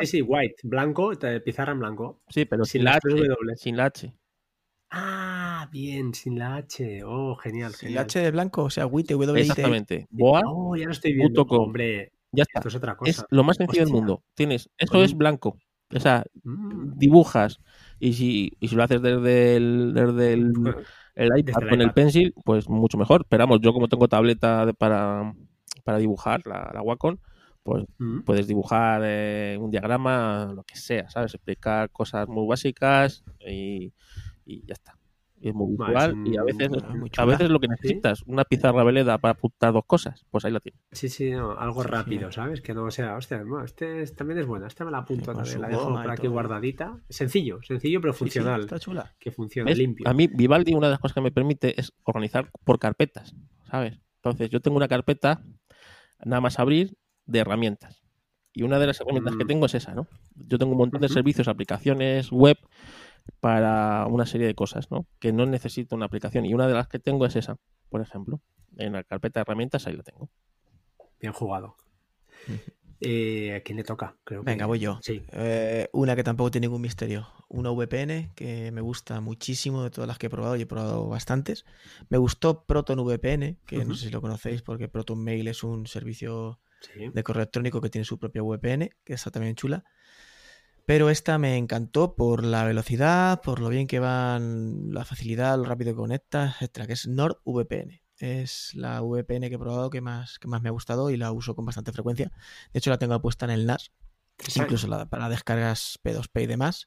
sí, 0.00 0.06
sí, 0.06 0.22
white, 0.22 0.56
blanco, 0.64 1.16
te- 1.16 1.40
pizarra 1.40 1.72
en 1.72 1.78
blanco. 1.80 2.20
sí, 2.28 2.44
pero 2.44 2.64
sin 2.64 2.80
sin, 2.80 2.84
la 2.84 2.92
H, 2.96 3.08
W. 3.08 3.56
sin 3.56 3.76
la 3.76 3.84
H. 3.86 4.12
Ah, 4.90 5.68
bien, 5.72 6.14
sin 6.14 6.38
la 6.38 6.56
H. 6.56 7.02
Oh, 7.04 7.34
genial, 7.36 7.72
El 7.72 7.76
genial. 7.78 8.04
H 8.04 8.18
de 8.20 8.30
blanco, 8.30 8.64
o 8.64 8.70
sea, 8.70 8.86
WIT, 8.86 9.10
W, 9.14 9.40
Exactamente. 9.40 10.06
Board, 10.10 10.44
Oh, 10.46 10.76
ya 10.76 10.86
lo 10.86 10.92
estoy 10.92 11.12
viendo. 11.14 11.44
punto 11.44 11.46
com. 11.46 11.64
Hombre, 11.64 12.12
ya 12.32 12.42
está. 12.42 12.60
esto 12.60 12.68
es 12.68 12.74
otra 12.76 12.92
Es 13.04 13.16
cosa. 13.16 13.26
lo 13.30 13.42
más 13.44 13.56
sencillo 13.56 13.84
del 13.84 13.92
mundo. 13.92 14.22
Tienes, 14.34 14.68
eso 14.78 14.92
Con 14.92 15.02
es 15.02 15.14
blanco. 15.16 15.58
O 15.94 16.00
sea, 16.00 16.24
Mm. 16.44 16.92
dibujas 16.96 17.58
y 17.98 18.12
si, 18.14 18.52
y 18.60 18.68
si 18.68 18.76
lo 18.76 18.82
haces 18.84 19.00
desde 19.02 19.56
el, 19.56 19.92
desde 19.94 20.32
el, 20.34 20.52
el 21.14 21.38
iPad 21.38 21.62
el 21.62 21.68
con 21.68 21.80
el 21.80 21.92
pencil, 21.92 22.34
pues 22.44 22.68
mucho 22.68 22.98
mejor. 22.98 23.26
Pero 23.28 23.42
vamos, 23.44 23.60
yo 23.60 23.72
como 23.72 23.88
tengo 23.88 24.08
tableta 24.08 24.66
de- 24.66 24.74
para, 24.74 25.32
para 25.84 25.98
dibujar, 25.98 26.46
la, 26.46 26.70
la 26.74 26.82
Wacom, 26.82 27.16
pues 27.62 27.84
Mm. 27.98 28.20
puedes 28.24 28.46
dibujar 28.46 29.02
eh, 29.04 29.56
un 29.60 29.70
diagrama, 29.70 30.52
lo 30.54 30.64
que 30.64 30.76
sea, 30.76 31.08
¿sabes? 31.10 31.34
Explicar 31.34 31.90
cosas 31.90 32.28
muy 32.28 32.46
básicas 32.46 33.24
y, 33.40 33.92
y 34.44 34.66
ya 34.66 34.74
está. 34.74 34.98
Y 35.44 35.48
es 35.50 35.54
muy 35.54 35.76
No, 35.76 35.84
es 35.84 35.88
visual 35.90 36.12
un- 36.14 36.26
y 36.26 36.36
a 36.38 36.42
veces, 36.42 36.70
muy 36.94 37.10
a 37.18 37.24
veces 37.26 37.50
lo 37.50 37.60
que 37.60 37.68
necesitas, 37.68 38.22
una 38.22 38.44
pizarra 38.44 38.82
veleda 38.82 39.18
para 39.18 39.32
apuntar 39.32 39.74
dos 39.74 39.84
cosas, 39.86 40.24
pues 40.30 40.42
ahí 40.46 40.50
la 40.52 40.58
tienes. 40.60 40.80
Sí, 40.92 41.10
sí, 41.10 41.32
no, 41.32 41.52
algo 41.52 41.82
Sí, 41.82 41.88
rápido, 41.90 42.30
sí. 42.30 42.36
¿sabes? 42.36 42.62
Que 42.62 42.72
no 42.72 42.90
sea, 42.90 43.14
hostia, 43.14 43.44
no, 43.44 43.62
este 43.62 44.00
es- 44.00 44.16
también 44.16 44.38
es 44.40 44.46
bueno, 44.46 44.66
este 44.66 44.86
me 44.86 44.90
la 44.90 44.98
apunto 44.98 45.34
también, 45.34 45.60
la 45.60 45.68
dejo 45.68 45.92
por 45.92 46.10
aquí 46.10 46.22
todo. 46.22 46.32
guardadita. 46.32 46.98
Sencillo, 47.10 47.60
sencillo 47.62 48.00
pero 48.00 48.14
Sí, 48.14 48.16
sí, 48.20 48.22
funcional. 48.24 48.60
está 48.62 48.78
chula. 48.78 49.14
Que 49.18 49.30
funcione 49.32 49.70
¿Ves? 49.70 49.76
limpio. 49.78 50.08
A 50.08 50.14
mí, 50.14 50.28
Vivaldi, 50.28 50.72
una 50.72 50.86
de 50.86 50.92
las 50.92 51.00
cosas 51.00 51.14
que 51.14 51.20
me 51.20 51.30
permite 51.30 51.78
es 51.78 51.92
organizar 52.04 52.50
por 52.64 52.78
carpetas, 52.78 53.34
¿sabes? 53.70 54.00
Entonces, 54.16 54.48
yo 54.48 54.60
tengo 54.60 54.78
una 54.78 54.88
carpeta, 54.88 55.42
nada 56.24 56.40
más 56.40 56.58
abrir, 56.58 56.96
de 57.26 57.40
herramientas. 57.40 58.02
Y 58.54 58.62
una 58.62 58.78
de 58.78 58.86
las 58.86 58.98
herramientas 59.00 59.36
que 59.36 59.44
Mm. 59.44 59.48
tengo 59.48 59.66
es 59.66 59.74
esa, 59.74 59.94
¿no? 59.94 60.06
Yo 60.36 60.56
tengo 60.58 60.72
un 60.72 60.78
montón 60.78 61.02
de 61.02 61.08
servicios, 61.10 61.48
aplicaciones 61.48 62.30
web 62.30 62.56
para 63.40 64.06
una 64.06 64.26
serie 64.26 64.46
de 64.46 64.54
cosas, 64.54 64.90
¿no? 64.90 65.06
Que 65.18 65.32
no 65.32 65.46
necesito 65.46 65.94
una 65.96 66.06
aplicación. 66.06 66.44
Y 66.46 66.54
una 66.54 66.66
de 66.68 66.74
las 66.74 66.88
que 66.88 66.98
tengo 66.98 67.26
es 67.26 67.36
esa, 67.36 67.56
por 67.88 68.00
ejemplo. 68.00 68.40
En 68.76 68.92
la 68.92 69.04
carpeta 69.04 69.40
de 69.40 69.42
herramientas, 69.42 69.86
ahí 69.86 69.96
la 69.96 70.02
tengo. 70.02 70.30
Bien 71.20 71.32
jugado. 71.32 71.76
Eh, 73.00 73.54
¿A 73.54 73.60
quién 73.62 73.76
le 73.76 73.84
toca? 73.84 74.16
Creo 74.24 74.42
que- 74.42 74.50
Venga, 74.50 74.66
voy 74.66 74.78
yo. 74.78 74.98
Sí. 75.02 75.22
Eh, 75.32 75.88
una 75.92 76.16
que 76.16 76.24
tampoco 76.24 76.50
tiene 76.50 76.66
ningún 76.66 76.80
misterio. 76.80 77.28
Una 77.48 77.70
VPN 77.70 78.32
que 78.34 78.70
me 78.72 78.80
gusta 78.80 79.20
muchísimo 79.20 79.82
de 79.82 79.90
todas 79.90 80.08
las 80.08 80.18
que 80.18 80.26
he 80.26 80.30
probado. 80.30 80.56
y 80.56 80.62
he 80.62 80.66
probado 80.66 81.08
bastantes. 81.08 81.64
Me 82.08 82.18
gustó 82.18 82.64
Proton 82.64 82.98
VPN, 83.00 83.58
que 83.66 83.84
no 83.84 83.94
sé 83.94 84.06
si 84.06 84.10
lo 84.10 84.20
conocéis 84.20 84.62
porque 84.62 84.88
Proton 84.88 85.22
Mail 85.22 85.48
es 85.48 85.62
un 85.64 85.86
servicio 85.86 86.60
sí. 86.80 87.10
de 87.12 87.22
correo 87.22 87.42
electrónico 87.42 87.80
que 87.80 87.90
tiene 87.90 88.04
su 88.04 88.18
propia 88.18 88.42
VPN, 88.42 88.90
que 89.04 89.12
está 89.14 89.30
también 89.30 89.54
chula. 89.54 89.84
Pero 90.86 91.08
esta 91.08 91.38
me 91.38 91.56
encantó 91.56 92.14
por 92.14 92.44
la 92.44 92.64
velocidad, 92.64 93.40
por 93.42 93.60
lo 93.60 93.68
bien 93.70 93.86
que 93.86 94.00
van, 94.00 94.92
la 94.92 95.04
facilidad, 95.06 95.56
lo 95.56 95.64
rápido 95.64 95.92
que 95.92 95.96
conecta, 95.96 96.46
etcétera, 96.50 96.86
que 96.86 96.92
es 96.92 97.06
NordVPN. 97.06 98.02
Es 98.18 98.74
la 98.74 99.00
VPN 99.02 99.48
que 99.48 99.54
he 99.56 99.58
probado 99.58 99.88
que 99.90 100.00
más, 100.00 100.38
que 100.38 100.46
más 100.46 100.60
me 100.62 100.68
ha 100.68 100.72
gustado 100.72 101.10
y 101.10 101.16
la 101.16 101.32
uso 101.32 101.54
con 101.56 101.64
bastante 101.64 101.90
frecuencia. 101.92 102.30
De 102.72 102.78
hecho, 102.78 102.90
la 102.90 102.98
tengo 102.98 103.20
puesta 103.22 103.46
en 103.46 103.50
el 103.52 103.62
NAS, 103.66 103.92
incluso 104.56 104.86
la- 104.86 105.06
para 105.08 105.28
descargas 105.30 105.98
P2P 106.02 106.42
y 106.42 106.46
demás, 106.46 106.84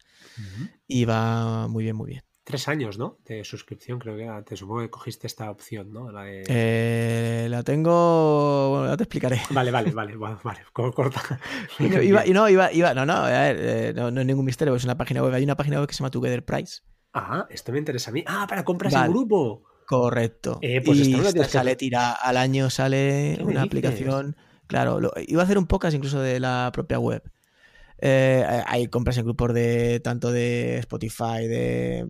y 0.88 1.06
va 1.06 1.68
muy 1.68 1.84
bien, 1.84 1.96
muy 1.96 2.12
bien. 2.12 2.24
Tres 2.50 2.70
años, 2.70 2.98
¿no? 2.98 3.18
De 3.26 3.44
suscripción, 3.44 4.00
creo 4.00 4.16
que 4.16 4.24
era. 4.24 4.42
Te 4.42 4.56
supongo 4.56 4.80
que 4.80 4.90
cogiste 4.90 5.28
esta 5.28 5.52
opción, 5.52 5.92
¿no? 5.92 6.10
La 6.14 6.24
de... 6.24 6.44
Eh, 6.48 7.48
la 7.50 7.62
tengo. 7.62 8.70
Bueno, 8.70 8.88
ya 8.88 8.96
te 8.96 9.04
explicaré. 9.04 9.42
Vale, 9.52 9.70
vale, 9.70 9.92
vale, 9.92 10.16
vale, 10.16 10.38
vale, 10.42 10.60
co- 10.72 10.94
corta. 10.94 11.22
Iba, 11.80 12.24
no, 12.24 12.48
iba, 12.48 12.72
iba, 12.72 12.94
no, 12.94 13.06
no, 13.06 13.14
a 13.16 13.30
ver, 13.30 13.58
eh, 13.60 13.94
no, 13.94 14.12
no 14.12 14.22
es 14.22 14.28
ningún 14.28 14.46
misterio, 14.46 14.74
es 14.76 14.86
una 14.86 14.96
página 14.98 15.22
web. 15.22 15.34
Hay 15.34 15.44
una 15.44 15.58
página 15.58 15.78
web 15.80 15.88
que 15.90 15.94
se 15.94 16.00
llama 16.00 16.10
Together 16.12 16.46
Price. 16.46 16.84
Ah, 17.14 17.46
esto 17.50 17.74
me 17.74 17.80
interesa 17.80 18.12
a 18.12 18.14
mí. 18.14 18.24
Ah, 18.26 18.46
para 18.48 18.64
compras 18.64 18.94
Vale. 18.94 19.08
en 19.08 19.12
grupo. 19.12 19.64
Correcto. 19.86 20.60
Eh, 20.62 20.82
pues 20.86 21.00
y 21.06 21.14
esta 21.16 21.34
que 21.34 21.44
sale 21.50 21.76
tira 21.76 22.14
al 22.14 22.38
año 22.38 22.70
sale 22.70 23.36
¿Qué 23.38 23.44
me 23.44 23.52
una 23.52 23.64
aplicación. 23.64 24.38
Claro, 24.68 25.02
lo- 25.02 25.12
iba 25.28 25.42
a 25.42 25.46
hacer 25.46 25.58
un 25.58 25.68
podcast 25.68 25.96
incluso 25.96 26.22
de 26.22 26.40
la 26.40 26.70
propia 26.74 26.98
web. 26.98 27.24
Eh, 28.00 28.46
hay 28.66 28.88
compras 28.88 29.18
en 29.18 29.26
grupos 29.26 29.54
de 29.54 30.00
tanto 30.00 30.32
de 30.32 30.78
Spotify, 30.80 31.48
de 31.48 32.08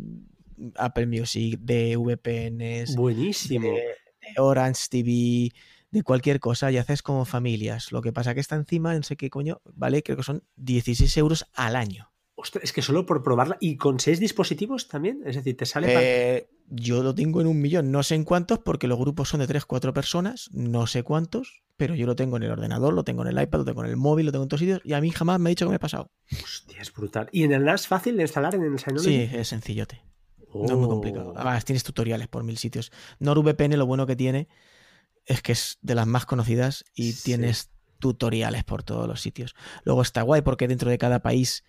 Apple 0.76 1.08
Music, 1.08 1.60
de 1.62 1.96
VPNs, 1.98 2.96
Buenísimo. 2.96 3.68
de, 3.68 3.74
de 3.74 4.42
Orange 4.42 4.88
TV, 4.90 5.52
de 5.92 6.04
cualquier 6.04 6.40
cosa 6.40 6.72
y 6.72 6.78
haces 6.78 7.02
como 7.02 7.26
familias. 7.26 7.92
Lo 7.92 8.02
que 8.02 8.12
pasa 8.12 8.34
que 8.34 8.42
está 8.42 8.56
encima, 8.56 8.94
no 8.94 9.04
sé 9.04 9.16
qué 9.16 9.30
coño, 9.30 9.62
vale, 9.66 10.04
creo 10.04 10.18
que 10.18 10.24
son 10.24 10.44
16 10.58 11.18
euros 11.18 11.46
al 11.54 11.76
año. 11.76 12.12
Ostras, 12.40 12.66
es 12.66 12.74
que 12.74 12.84
solo 12.84 13.06
por 13.08 13.24
probarla. 13.24 13.58
¿Y 13.60 13.78
con 13.78 14.00
seis 14.00 14.20
dispositivos 14.20 14.88
también? 14.88 15.24
Es 15.26 15.36
decir, 15.36 15.58
te 15.58 15.66
sale 15.66 15.88
para... 15.88 16.02
Eh, 16.04 16.50
yo 16.70 17.02
lo 17.02 17.16
tengo 17.16 17.42
en 17.42 17.48
un 17.48 17.60
millón, 17.60 17.92
no 17.92 18.04
sé 18.04 18.14
en 18.14 18.26
cuántos, 18.26 18.60
porque 18.60 18.88
los 18.88 19.00
grupos 19.00 19.30
son 19.30 19.40
de 19.40 19.48
3, 19.48 19.66
4 19.66 19.94
personas, 19.94 20.50
no 20.52 20.86
sé 20.86 21.02
cuántos, 21.02 21.64
pero 21.78 21.96
yo 21.96 22.06
lo 22.08 22.16
tengo 22.16 22.38
en 22.38 22.44
el 22.44 22.52
ordenador, 22.52 22.94
lo 22.94 23.04
tengo 23.04 23.22
en 23.26 23.30
el 23.38 23.42
iPad, 23.42 23.60
lo 23.60 23.66
tengo 23.66 23.84
en 23.84 23.90
el 23.92 23.98
móvil, 23.98 24.26
lo 24.26 24.32
tengo 24.32 24.44
en 24.44 24.50
todos 24.50 24.60
sitios 24.60 24.82
y 24.84 24.94
a 24.94 25.00
mí 25.02 25.12
jamás 25.12 25.40
me 25.40 25.50
ha 25.50 25.52
dicho 25.52 25.66
que 25.66 25.70
me 25.70 25.76
he 25.76 25.80
pasado. 25.80 26.12
Hostia, 26.44 26.82
es 26.82 26.92
brutal. 26.92 27.30
¿Y 27.32 27.44
en 27.44 27.54
el 27.54 27.64
NAS 27.64 27.88
fácil 27.88 28.18
de 28.18 28.24
instalar 28.24 28.56
en 28.56 28.64
el 28.64 28.78
Synology? 28.80 29.10
Sí, 29.10 29.30
es 29.36 29.48
sencillote, 29.48 30.02
no 30.54 30.66
es 30.66 30.72
muy 30.74 30.88
complicado. 30.90 31.30
Oh. 31.30 31.38
Además, 31.38 31.64
tienes 31.66 31.84
tutoriales 31.84 32.28
por 32.28 32.44
mil 32.44 32.58
sitios. 32.58 32.92
NordVPN 33.20 33.78
lo 33.78 33.86
bueno 33.86 34.06
que 34.08 34.16
tiene 34.16 34.48
es 35.26 35.42
que 35.42 35.52
es 35.52 35.78
de 35.82 35.94
las 35.96 36.08
más 36.08 36.26
conocidas 36.26 36.84
y 36.96 37.12
Sí. 37.14 37.24
tienes 37.26 37.70
tutoriales 38.00 38.64
por 38.64 38.84
todos 38.84 39.08
los 39.08 39.22
sitios. 39.22 39.56
Luego 39.84 40.02
está 40.02 40.22
guay 40.24 40.42
porque 40.42 40.68
dentro 40.68 40.90
de 40.90 40.98
cada 40.98 41.20
país 41.20 41.64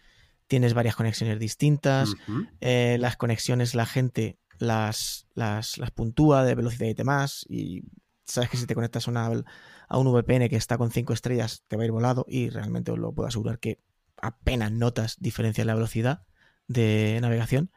tienes 0.46 0.72
varias 0.74 0.96
conexiones 0.96 1.38
distintas. 1.38 2.14
Eh, 2.60 2.96
las 3.00 3.16
conexiones 3.16 3.74
la 3.74 3.84
gente 3.86 4.38
las, 4.58 5.26
las, 5.34 5.76
las 5.78 5.90
puntúa 5.90 6.44
de 6.44 6.54
velocidad 6.54 6.86
y 6.88 6.94
demás. 6.94 7.44
Y 7.48 7.82
sabes 8.28 8.50
que 8.50 8.56
si 8.58 8.66
te 8.66 8.74
conectas 8.74 9.08
a, 9.08 9.10
una- 9.10 9.44
a 9.88 9.98
un 9.98 10.06
VPN 10.08 10.48
que 10.48 10.56
está 10.56 10.78
con 10.78 10.90
5 10.90 11.12
estrellas 11.12 11.64
te 11.68 11.76
va 11.76 11.82
a 11.82 11.86
ir 11.86 11.92
volado 11.92 12.26
y 12.28 12.50
realmente 12.50 12.92
os 12.92 12.98
lo 12.98 13.12
puedo 13.12 13.28
asegurar 13.28 13.58
que 13.58 13.80
apenas 14.20 14.72
notas 14.72 15.16
diferencia 15.20 15.62
en 15.62 15.68
la 15.68 15.74
velocidad 15.74 16.22
de 16.68 17.18
navegación. 17.22 17.70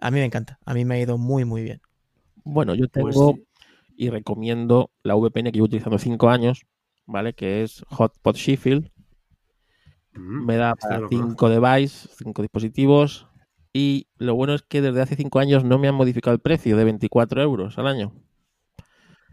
A 0.00 0.10
mí 0.10 0.18
me 0.20 0.26
encanta, 0.26 0.58
a 0.66 0.74
mí 0.74 0.84
me 0.84 0.96
ha 0.96 1.00
ido 1.00 1.18
muy 1.18 1.44
muy 1.44 1.62
bien. 1.62 1.80
Bueno, 2.44 2.74
yo 2.74 2.88
Pues 2.88 3.14
tengo 3.14 3.38
y 3.96 4.10
recomiendo 4.10 4.90
la 5.02 5.14
VPN 5.16 5.50
que 5.52 5.56
llevo 5.58 5.66
utilizando 5.66 5.98
5 5.98 6.28
años, 6.30 6.66
¿vale? 7.06 7.32
Que 7.34 7.62
es 7.62 7.84
Hotspot 7.88 8.36
Sheffield. 8.36 8.90
Mm, 10.16 10.46
Me 10.46 10.56
da 10.56 10.74
para 10.76 10.96
no 10.96 11.00
lo 11.02 11.10
conozco. 11.10 11.36
5 11.36 11.48
devices, 11.48 12.10
5 12.18 12.42
dispositivos. 12.42 13.26
Y 13.72 14.06
lo 14.18 14.34
bueno 14.34 14.54
es 14.54 14.62
que 14.62 14.80
desde 14.80 15.00
hace 15.02 15.16
5 15.16 15.38
años 15.40 15.64
no 15.64 15.78
me 15.78 15.88
han 15.88 15.94
modificado 15.96 16.34
el 16.34 16.40
precio 16.40 16.76
de 16.76 16.84
24 16.84 17.42
euros 17.42 17.78
al 17.78 17.86
año. 17.88 18.12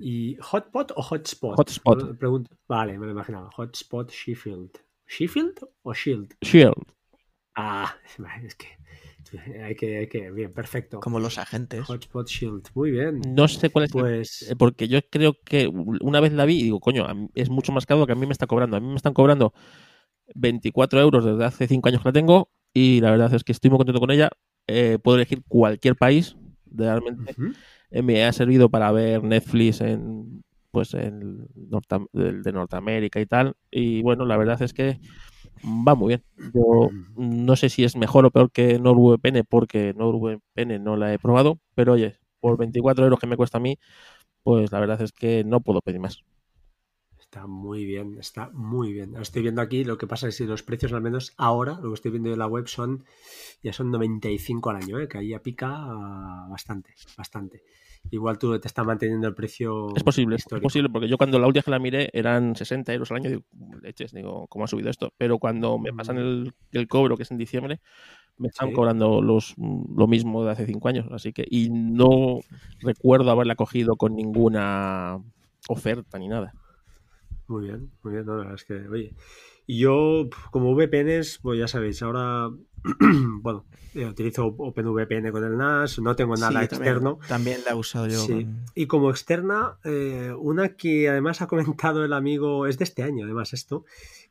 ¿Y 0.02 0.38
hotpot 0.42 0.92
o 0.96 1.02
hotspot? 1.02 1.58
Hotspot. 1.58 2.04
Pre- 2.04 2.14
pregunto. 2.16 2.56
Vale, 2.68 2.98
me 2.98 3.06
lo 3.06 3.12
imaginaba. 3.12 3.50
Hotspot 3.52 4.12
Sheffield. 4.12 4.72
¿Sheffield 5.08 5.60
o 5.84 5.94
Shield? 5.94 6.34
Shield. 6.42 6.74
Ah, 7.56 7.96
es 8.46 8.56
que 8.56 8.68
hay 9.64 9.76
que, 9.76 9.98
hay 10.00 10.08
que 10.08 10.32
bien, 10.32 10.52
perfecto. 10.52 11.00
Como 11.00 11.20
los 11.20 11.38
agentes. 11.38 11.86
Hotspot 11.86 12.28
Shield, 12.28 12.68
muy 12.74 12.92
bien. 12.92 13.22
No 13.28 13.48
sé 13.48 13.70
cuál 13.70 13.86
es 13.86 13.92
Pues 13.92 14.42
Eh, 14.50 14.56
Porque 14.56 14.88
yo 14.88 15.00
creo 15.10 15.36
que 15.46 15.68
una 15.68 16.20
vez 16.20 16.34
la 16.34 16.46
vi 16.46 16.60
y 16.60 16.64
digo, 16.64 16.80
coño, 16.80 17.06
es 17.36 17.50
mucho 17.50 17.72
más 17.72 17.86
caro 17.86 18.06
que 18.08 18.14
a 18.14 18.16
mí 18.16 18.26
me 18.26 18.34
está 18.34 18.48
cobrando. 18.48 18.78
A 18.78 18.80
mí 18.80 18.88
me 18.88 18.96
están 18.96 19.14
cobrando 19.14 19.54
24 20.36 21.00
euros 21.00 21.26
desde 21.26 21.44
hace 21.46 21.68
5 21.68 21.90
años 21.90 22.02
que 22.02 22.10
la 22.10 22.14
tengo 22.14 22.52
y 22.74 23.02
la 23.02 23.12
verdad 23.12 23.34
es 23.34 23.44
que 23.44 23.52
estoy 23.52 23.70
muy 23.70 23.78
contento 23.78 24.00
con 24.00 24.12
ella. 24.12 24.30
Eh, 24.68 24.98
puedo 25.02 25.18
elegir 25.18 25.44
cualquier 25.48 25.96
país. 25.96 26.36
Realmente 26.74 27.36
me 27.92 28.24
ha 28.26 28.34
servido 28.34 28.70
para 28.70 28.92
ver 28.92 29.24
Netflix 29.24 29.82
en 29.82 30.44
pues 30.72 30.94
en 30.94 31.48
de 32.14 32.52
Norteamérica 32.54 33.20
y 33.20 33.26
tal. 33.26 33.56
Y 33.70 34.02
bueno, 34.02 34.26
la 34.26 34.38
verdad 34.38 34.62
es 34.62 34.74
que 34.74 35.00
va 35.66 35.96
muy 35.96 36.10
bien. 36.10 36.24
Yo 36.54 36.90
no 37.16 37.56
sé 37.56 37.70
si 37.70 37.84
es 37.84 37.96
mejor 37.96 38.26
o 38.26 38.32
peor 38.32 38.52
que 38.52 38.80
NordVPN 38.80 39.44
porque 39.48 39.94
NordVPN 39.94 40.80
no 40.84 40.96
la 40.96 41.14
he 41.14 41.20
probado, 41.20 41.60
pero 41.76 41.94
oye, 41.94 42.16
por 42.40 42.58
24 42.58 43.04
euros 43.04 43.20
que 43.20 43.28
me 43.28 43.38
cuesta 43.38 43.58
a 43.58 43.62
mí, 43.62 43.78
pues 44.44 44.72
la 44.72 44.80
verdad 44.80 45.02
es 45.02 45.12
que 45.12 45.44
no 45.44 45.62
puedo 45.62 45.82
pedir 45.82 46.00
más. 46.00 46.24
Está 47.32 47.48
muy 47.48 47.86
bien, 47.86 48.18
está 48.20 48.50
muy 48.52 48.92
bien. 48.92 49.16
Estoy 49.16 49.42
viendo 49.42 49.62
aquí, 49.62 49.86
lo 49.86 49.98
que 49.98 50.06
pasa 50.06 50.28
es 50.28 50.38
que 50.38 50.44
los 50.44 50.64
precios, 50.64 50.92
al 50.92 51.02
menos 51.02 51.34
ahora, 51.38 51.80
lo 51.82 51.88
que 51.92 51.94
estoy 51.94 52.12
viendo 52.12 52.30
en 52.34 52.38
la 52.38 52.46
web 52.46 52.68
son 52.68 53.06
ya 53.64 53.72
son 53.72 53.90
95 53.90 54.70
al 54.70 54.76
año, 54.76 55.00
¿eh? 55.00 55.08
que 55.08 55.18
ahí 55.20 55.30
ya 55.30 55.42
pica 55.42 55.70
bastante, 56.50 56.94
bastante. 57.18 57.64
Igual 58.10 58.38
tú 58.38 58.60
te 58.60 58.68
está 58.68 58.84
manteniendo 58.84 59.30
el 59.30 59.34
precio 59.34 59.88
Es 59.96 60.04
posible, 60.04 60.36
es 60.36 60.46
posible, 60.62 60.90
porque 60.90 61.08
yo 61.08 61.18
cuando 61.18 61.40
la 61.40 61.48
última 61.48 61.64
que 61.64 61.72
la 61.72 61.80
miré 61.80 62.10
eran 62.12 62.54
60 62.54 62.92
euros 62.92 63.10
al 63.12 63.18
año, 63.18 63.30
digo, 63.30 63.44
leches, 63.82 64.12
digo, 64.12 64.48
¿cómo 64.50 64.66
ha 64.66 64.68
subido 64.68 64.90
esto? 64.90 65.14
Pero 65.18 65.38
cuando 65.40 65.78
me 65.80 65.94
pasan 65.94 66.18
el, 66.18 66.52
el 66.74 66.88
cobro, 66.90 67.16
que 67.16 67.24
es 67.24 67.32
en 67.32 67.38
diciembre, 67.38 67.80
me 68.38 68.50
están 68.50 68.70
Sí. 68.70 68.74
cobrando 68.74 69.22
los, 69.22 69.56
lo 69.58 70.08
mismo 70.08 70.44
de 70.44 70.52
hace 70.52 70.66
5 70.66 70.90
años, 70.90 71.08
así 71.12 71.32
que, 71.32 71.46
y 71.50 71.70
no 71.70 72.42
recuerdo 72.82 73.32
haberla 73.32 73.56
cogido 73.56 73.96
con 73.96 74.16
ninguna 74.18 75.20
oferta 75.70 76.20
ni 76.20 76.28
nada. 76.28 76.54
Muy 77.52 77.66
bien, 77.68 77.92
muy 78.04 78.14
bien, 78.14 78.26
la 78.28 78.36
verdad 78.36 78.54
es 78.56 78.64
que, 78.64 78.88
oye. 78.88 79.14
Y 79.68 79.80
yo, 79.80 80.30
como 80.52 80.74
VPNs, 80.74 81.40
pues 81.42 81.60
ya 81.60 81.68
sabéis, 81.68 82.02
ahora, 82.02 82.50
bueno, 83.42 83.66
eh, 83.94 84.06
utilizo 84.06 84.46
OpenVPN 84.46 85.32
con 85.32 85.44
el 85.44 85.58
NAS, 85.58 86.00
no 86.00 86.16
tengo 86.16 86.36
nada 86.36 86.48
Sí, 86.50 86.54
también- 86.70 86.72
externo. 86.74 87.20
También, 87.28 87.60
la 87.66 87.72
he 87.72 87.76
usado 87.76 88.08
yo. 88.08 88.20
Sí. 88.20 88.46
con- 88.46 88.66
Y 88.76 88.88
como 88.88 89.10
externa, 89.10 89.78
eh, 89.84 90.34
una 90.38 90.70
que 90.76 91.10
además 91.10 91.42
ha 91.42 91.48
comentado 91.48 92.04
el 92.06 92.14
amigo, 92.14 92.68
es 92.68 92.78
de 92.78 92.84
este 92.86 93.04
año 93.04 93.26
además 93.26 93.54
esto, 93.54 93.86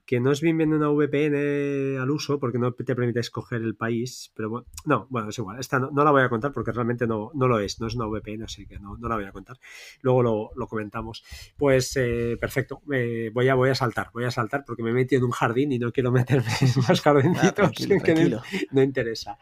que 0.07 0.19
no 0.19 0.33
es 0.33 0.41
bien 0.41 0.59
bien 0.59 0.73
una 0.73 0.89
VPN 0.89 1.99
al 2.01 2.11
uso 2.11 2.41
porque 2.41 2.59
no 2.59 2.73
te 2.73 2.97
permite 2.97 3.21
escoger 3.21 3.63
el 3.63 3.77
país, 3.77 4.33
pero 4.35 4.51
bueno, 4.51 4.67
no, 4.85 5.07
bueno, 5.09 5.29
es 5.29 5.39
igual, 5.39 5.61
esta 5.61 5.79
no, 5.79 5.91
no 5.93 6.03
la 6.03 6.11
voy 6.11 6.23
a 6.23 6.29
contar 6.29 6.51
porque 6.53 6.73
realmente 6.73 7.07
no, 7.07 7.31
no 7.35 7.47
lo 7.47 7.61
es, 7.61 7.81
no 7.81 7.87
es 7.87 7.95
una 7.95 8.07
VPN, 8.07 8.43
así 8.43 8.67
que 8.67 8.81
no, 8.81 8.97
no 8.99 9.09
la 9.09 9.15
voy 9.15 9.27
a 9.27 9.31
contar. 9.31 9.59
Luego 10.03 10.23
lo, 10.25 10.51
lo 10.57 10.67
comentamos. 10.67 11.23
Pues 11.57 11.93
eh, 11.97 12.37
perfecto, 12.41 12.81
eh, 12.93 13.31
voy, 13.33 13.49
a, 13.51 13.55
voy 13.55 13.71
a 13.71 13.75
saltar, 13.77 14.11
voy 14.13 14.25
a 14.25 14.33
saltar 14.33 14.65
porque 14.67 14.83
me 14.83 14.91
he 14.91 14.95
metido 14.95 15.21
en 15.21 15.27
un 15.27 15.31
jardín 15.31 15.71
y 15.71 15.79
no 15.79 15.93
quiero 15.93 16.11
meterme 16.11 16.49
en 16.61 16.69
más 16.89 16.91
Ah, 16.91 17.03
jardincitos 17.05 17.55
tranquilo, 17.55 17.97
que 18.03 18.40
no 18.73 18.83
interesa. 18.83 19.39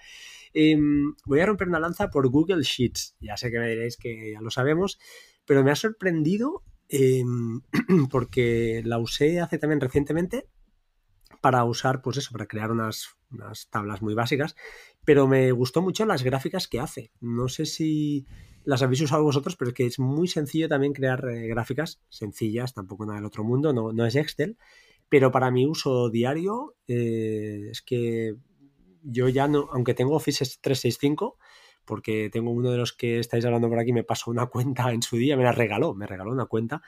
Em, 0.55 1.15
voy 1.27 1.41
a 1.41 1.47
romper 1.47 1.69
una 1.69 1.81
lanza 1.81 2.11
por 2.11 2.29
Google 2.29 2.63
Sheets. 2.63 3.17
Ya 3.21 3.37
sé 3.37 3.51
que 3.51 3.59
me 3.59 3.69
diréis 3.69 3.97
que 3.97 4.33
ya 4.33 4.41
lo 4.41 4.51
sabemos, 4.51 4.99
pero 5.45 5.63
me 5.63 5.71
ha 5.71 5.77
sorprendido 5.77 6.63
em, 6.89 7.61
porque 8.11 8.83
la 8.85 8.99
usé 8.99 9.41
hace 9.41 9.59
también 9.59 9.81
recientemente 9.81 10.49
para 11.41 11.65
usar, 11.65 12.03
pues 12.03 12.17
eso, 12.17 12.33
para 12.33 12.47
crear 12.47 12.71
unas, 12.71 13.17
unas 13.31 13.69
tablas 13.71 14.03
muy 14.03 14.15
básicas, 14.15 14.57
pero 15.05 15.27
me 15.27 15.53
gustó 15.53 15.83
mucho 15.83 16.05
las 16.05 16.23
gráficas 16.23 16.69
que 16.69 16.81
hace. 16.81 17.13
No 17.21 17.49
sé 17.49 17.67
si 17.67 18.27
las 18.65 18.83
habéis 18.83 19.01
usado 19.01 19.23
vosotros, 19.23 19.57
pero 19.57 19.71
es 19.71 19.75
que 19.75 19.87
es 19.87 19.99
muy 19.99 20.29
sencillo 20.29 20.69
también 20.69 20.93
crear 20.93 21.25
eh, 21.29 21.47
gráficas 21.47 22.01
sencillas, 22.09 22.75
tampoco 22.75 23.07
nada 23.07 23.19
del 23.19 23.27
otro 23.27 23.45
mundo, 23.45 23.73
no, 23.73 23.93
no 23.93 24.05
es 24.05 24.17
Excel, 24.17 24.59
pero 25.09 25.31
para 25.31 25.51
mi 25.51 25.67
uso 25.67 26.11
diario 26.11 26.77
eh, 26.87 27.69
es 27.71 27.83
que 27.83 28.35
yo 29.11 29.29
ya 29.29 29.49
no, 29.49 29.69
aunque 29.73 29.95
tengo 29.95 30.15
Office 30.17 30.45
365, 30.61 31.39
porque 31.85 32.29
tengo 32.31 32.51
uno 32.51 32.71
de 32.71 32.77
los 32.79 32.93
que 32.93 33.19
estáis 33.19 33.45
hablando 33.45 33.69
por 33.69 33.79
aquí, 33.79 33.93
me 33.93 34.05
pasó 34.05 34.31
una 34.31 34.47
cuenta 34.51 34.93
en 34.93 35.03
su 35.03 35.17
día, 35.17 35.37
me 35.37 35.45
la 35.45 35.53
regaló, 35.53 35.95
me 35.95 36.07
regaló 36.07 36.33
una 36.33 36.47
cuenta, 36.47 36.83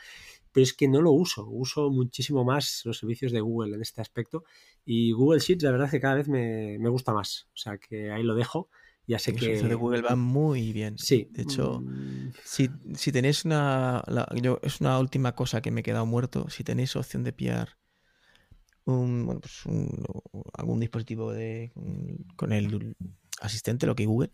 pero 0.53 0.65
es 0.65 0.75
que 0.75 0.89
no 0.89 1.01
lo 1.03 1.13
uso, 1.13 1.47
uso 1.49 1.91
muchísimo 1.91 2.45
más 2.45 2.83
los 2.85 2.99
servicios 2.99 3.33
de 3.33 3.41
Google 3.41 3.75
en 3.77 3.83
este 3.83 4.01
aspecto 4.01 4.45
y 4.85 5.13
Google 5.13 5.41
Sheets 5.41 5.63
la 5.65 5.71
verdad 5.71 5.87
es 5.87 5.93
que 5.93 6.01
cada 6.01 6.17
vez 6.17 6.29
me, 6.29 6.79
me 6.79 6.89
gusta 6.89 7.13
más, 7.13 7.49
o 7.55 7.57
sea 7.57 7.79
que 7.79 8.11
ahí 8.11 8.23
lo 8.23 8.35
dejo, 8.35 8.69
ya 9.07 9.19
sé 9.19 9.33
Los 9.33 9.41
que... 9.41 9.47
servicios 9.47 9.71
de 9.71 9.75
Google 9.77 10.03
van 10.03 10.19
muy 10.21 10.73
bien. 10.73 10.97
Sí, 10.99 11.29
De 11.33 11.43
hecho, 11.43 11.81
mm, 11.81 12.29
si, 12.45 12.69
si 12.95 13.11
tenéis 13.13 13.45
una. 13.45 14.03
la- 14.07 14.29
yo, 14.41 14.61
es 14.63 14.81
una 14.81 14.99
última 14.99 15.35
cosa 15.35 15.61
que 15.63 15.71
me 15.73 15.81
he 15.81 15.83
quedado 15.85 16.07
muerto. 16.07 16.49
Si 16.49 16.63
tenéis 16.63 16.95
opción 16.95 17.25
de 17.25 17.33
pillar 17.33 17.80
un, 18.85 19.27
bueno, 19.27 19.41
pues 19.41 19.65
un- 19.67 20.05
algún 20.55 20.81
dispositivo 20.81 21.33
de, 21.33 21.73
con, 22.37 22.53
el 22.53 22.97
asistente, 23.41 23.87
lo 23.87 23.95
que 23.95 24.07
Google, 24.07 24.33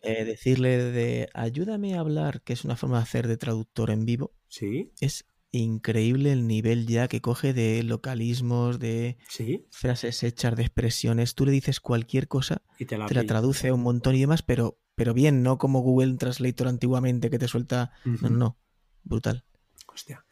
eh, 0.00 0.24
decirle 0.24 0.78
de 0.78 1.28
ayúdame 1.34 1.94
a 1.94 2.00
hablar, 2.00 2.42
que 2.42 2.52
es 2.52 2.64
una 2.64 2.76
forma 2.76 2.98
de 2.98 3.02
hacer 3.04 3.26
de 3.28 3.36
traductor 3.36 3.90
en 3.90 4.04
vivo, 4.04 4.32
sí, 4.48 4.92
es 5.00 5.26
increíble 5.50 6.32
el 6.32 6.46
nivel 6.48 6.86
ya 6.86 7.06
que 7.06 7.20
coge 7.20 7.52
de 7.54 7.82
localismos, 7.84 8.78
de 8.80 9.18
sí, 9.28 9.66
frases 9.70 10.22
hechas, 10.24 10.56
de 10.56 10.62
expresiones. 10.62 11.34
Tú 11.34 11.46
le 11.46 11.52
dices 11.52 11.80
cualquier 11.80 12.26
cosa 12.26 12.62
y 12.78 12.86
te 12.86 12.98
la, 12.98 13.06
te 13.06 13.14
la 13.14 13.20
pilla. 13.20 13.28
traduce 13.28 13.70
un 13.70 13.82
montón 13.82 14.16
y 14.16 14.20
demás, 14.20 14.42
pero, 14.42 14.80
pero 14.96 15.14
bien, 15.14 15.42
no 15.44 15.58
como 15.58 15.80
Google 15.80 16.14
Translator 16.14 16.66
antiguamente 16.66 17.30
que 17.30 17.38
te 17.38 17.46
suelta. 17.46 17.92
No, 18.04 18.30
no. 18.30 18.58
Brutal. 19.04 19.44
Hostia. 19.86 20.23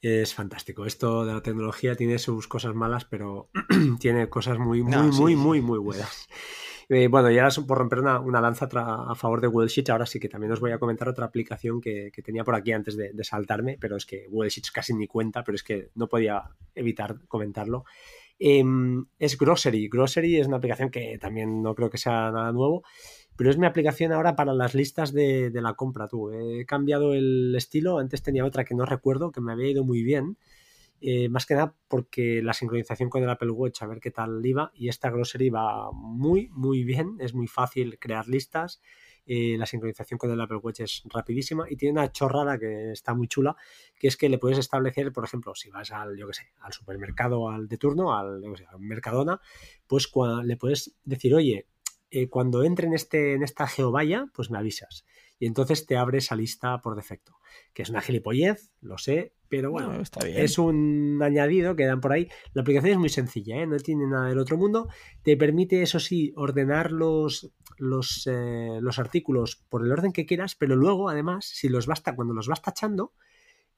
Es 0.00 0.34
fantástico. 0.34 0.86
Esto 0.86 1.24
de 1.24 1.34
la 1.34 1.42
tecnología 1.42 1.96
tiene 1.96 2.18
sus 2.18 2.46
cosas 2.46 2.74
malas, 2.74 3.04
pero 3.04 3.50
tiene 4.00 4.28
cosas 4.28 4.58
muy, 4.58 4.82
muy, 4.82 4.92
No, 4.92 5.12
sí, 5.12 5.20
muy, 5.20 5.32
sí. 5.32 5.36
muy, 5.36 5.60
muy 5.60 5.78
buenas. 5.78 6.28
Eh, 6.90 7.08
bueno, 7.08 7.30
y 7.30 7.38
ahora 7.38 7.54
por 7.66 7.76
romper 7.76 7.98
una, 7.98 8.18
una 8.20 8.40
lanza 8.40 8.66
a 8.72 9.14
favor 9.14 9.40
de 9.42 9.48
Google 9.48 9.68
Sheets, 9.68 9.90
ahora 9.90 10.06
sí 10.06 10.18
que 10.18 10.28
también 10.28 10.52
os 10.52 10.60
voy 10.60 10.72
a 10.72 10.78
comentar 10.78 11.08
otra 11.08 11.26
aplicación 11.26 11.80
que, 11.82 12.10
que 12.12 12.22
tenía 12.22 12.44
por 12.44 12.54
aquí 12.54 12.72
antes 12.72 12.96
de, 12.96 13.12
de 13.12 13.24
saltarme, 13.24 13.76
pero 13.78 13.96
es 13.96 14.06
que 14.06 14.26
Google 14.28 14.48
Sheets 14.48 14.70
casi 14.70 14.94
ni 14.94 15.06
cuenta, 15.06 15.44
pero 15.44 15.56
es 15.56 15.62
que 15.62 15.90
no 15.96 16.08
podía 16.08 16.44
evitar 16.74 17.18
comentarlo. 17.26 17.84
Em, 18.38 19.04
es 19.18 19.36
Grocery. 19.36 19.88
Grocery 19.88 20.36
es 20.36 20.46
una 20.46 20.58
aplicación 20.58 20.90
que 20.90 21.18
también 21.18 21.60
no 21.60 21.74
creo 21.74 21.90
que 21.90 21.98
sea 21.98 22.30
nada 22.30 22.52
nuevo, 22.52 22.84
pero 23.38 23.50
es 23.50 23.56
mi 23.56 23.66
aplicación 23.66 24.10
ahora 24.10 24.34
para 24.34 24.52
las 24.52 24.74
listas 24.74 25.12
de, 25.12 25.50
de 25.50 25.62
la 25.62 25.74
compra. 25.74 26.08
Tú, 26.08 26.32
he 26.32 26.66
cambiado 26.66 27.14
el 27.14 27.54
estilo. 27.56 28.00
Antes 28.00 28.20
tenía 28.20 28.44
otra 28.44 28.64
que 28.64 28.74
no 28.74 28.84
recuerdo, 28.84 29.30
que 29.30 29.40
me 29.40 29.52
había 29.52 29.70
ido 29.70 29.84
muy 29.84 30.02
bien. 30.02 30.36
Eh, 31.00 31.28
más 31.28 31.46
que 31.46 31.54
nada 31.54 31.76
porque 31.86 32.42
la 32.42 32.52
sincronización 32.52 33.08
con 33.08 33.22
el 33.22 33.30
Apple 33.30 33.52
Watch, 33.52 33.80
a 33.82 33.86
ver 33.86 34.00
qué 34.00 34.10
tal 34.10 34.44
iba. 34.44 34.72
Y 34.74 34.88
esta 34.88 35.10
Grocery 35.10 35.50
va 35.50 35.92
muy, 35.92 36.48
muy 36.50 36.82
bien. 36.82 37.14
Es 37.20 37.32
muy 37.32 37.46
fácil 37.46 38.00
crear 38.00 38.26
listas. 38.26 38.80
Eh, 39.24 39.56
la 39.56 39.66
sincronización 39.66 40.18
con 40.18 40.32
el 40.32 40.40
Apple 40.40 40.56
Watch 40.56 40.80
es 40.80 41.02
rapidísima 41.04 41.66
y 41.70 41.76
tiene 41.76 41.92
una 41.92 42.10
chorrada 42.10 42.58
que 42.58 42.90
está 42.90 43.14
muy 43.14 43.28
chula, 43.28 43.54
que 44.00 44.08
es 44.08 44.16
que 44.16 44.28
le 44.30 44.38
puedes 44.38 44.58
establecer, 44.58 45.12
por 45.12 45.22
ejemplo, 45.22 45.54
si 45.54 45.68
vas 45.68 45.92
al, 45.92 46.16
yo 46.16 46.26
qué 46.26 46.32
sé, 46.32 46.52
al 46.62 46.72
supermercado 46.72 47.50
al 47.50 47.68
de 47.68 47.76
turno, 47.76 48.16
al, 48.16 48.42
Mercadona, 48.78 49.38
pues 49.86 50.10
le 50.44 50.56
puedes 50.56 50.96
decir, 51.04 51.34
oye, 51.34 51.66
eh, 52.10 52.28
cuando 52.28 52.64
entre 52.64 52.86
en, 52.86 52.94
este, 52.94 53.34
en 53.34 53.42
esta 53.42 53.66
geovalla, 53.66 54.26
pues 54.34 54.50
me 54.50 54.58
avisas. 54.58 55.04
Y 55.38 55.46
entonces 55.46 55.86
te 55.86 55.96
abre 55.96 56.18
esa 56.18 56.34
lista 56.34 56.80
por 56.80 56.96
defecto. 56.96 57.36
Que 57.72 57.82
es 57.82 57.90
una 57.90 58.00
gilipollez, 58.00 58.72
lo 58.80 58.98
sé, 58.98 59.34
pero 59.48 59.70
bueno, 59.70 60.00
está 60.00 60.24
bien. 60.24 60.40
es 60.40 60.58
un 60.58 61.20
añadido 61.22 61.76
que 61.76 61.86
dan 61.86 62.00
por 62.00 62.12
ahí. 62.12 62.28
La 62.52 62.62
aplicación 62.62 62.92
es 62.92 62.98
muy 62.98 63.08
sencilla, 63.08 63.56
¿eh? 63.56 63.66
no 63.66 63.76
tiene 63.78 64.06
nada 64.06 64.28
del 64.28 64.38
otro 64.38 64.56
mundo. 64.56 64.88
Te 65.22 65.36
permite, 65.36 65.82
eso 65.82 66.00
sí, 66.00 66.32
ordenar 66.36 66.92
los, 66.92 67.52
los, 67.78 68.26
eh, 68.26 68.78
los 68.80 68.98
artículos 68.98 69.64
por 69.68 69.84
el 69.84 69.92
orden 69.92 70.12
que 70.12 70.26
quieras, 70.26 70.54
pero 70.56 70.76
luego, 70.76 71.08
además, 71.08 71.46
si 71.46 71.68
los 71.68 71.86
vas, 71.86 72.02
cuando 72.02 72.34
los 72.34 72.48
vas 72.48 72.62
tachando, 72.62 73.12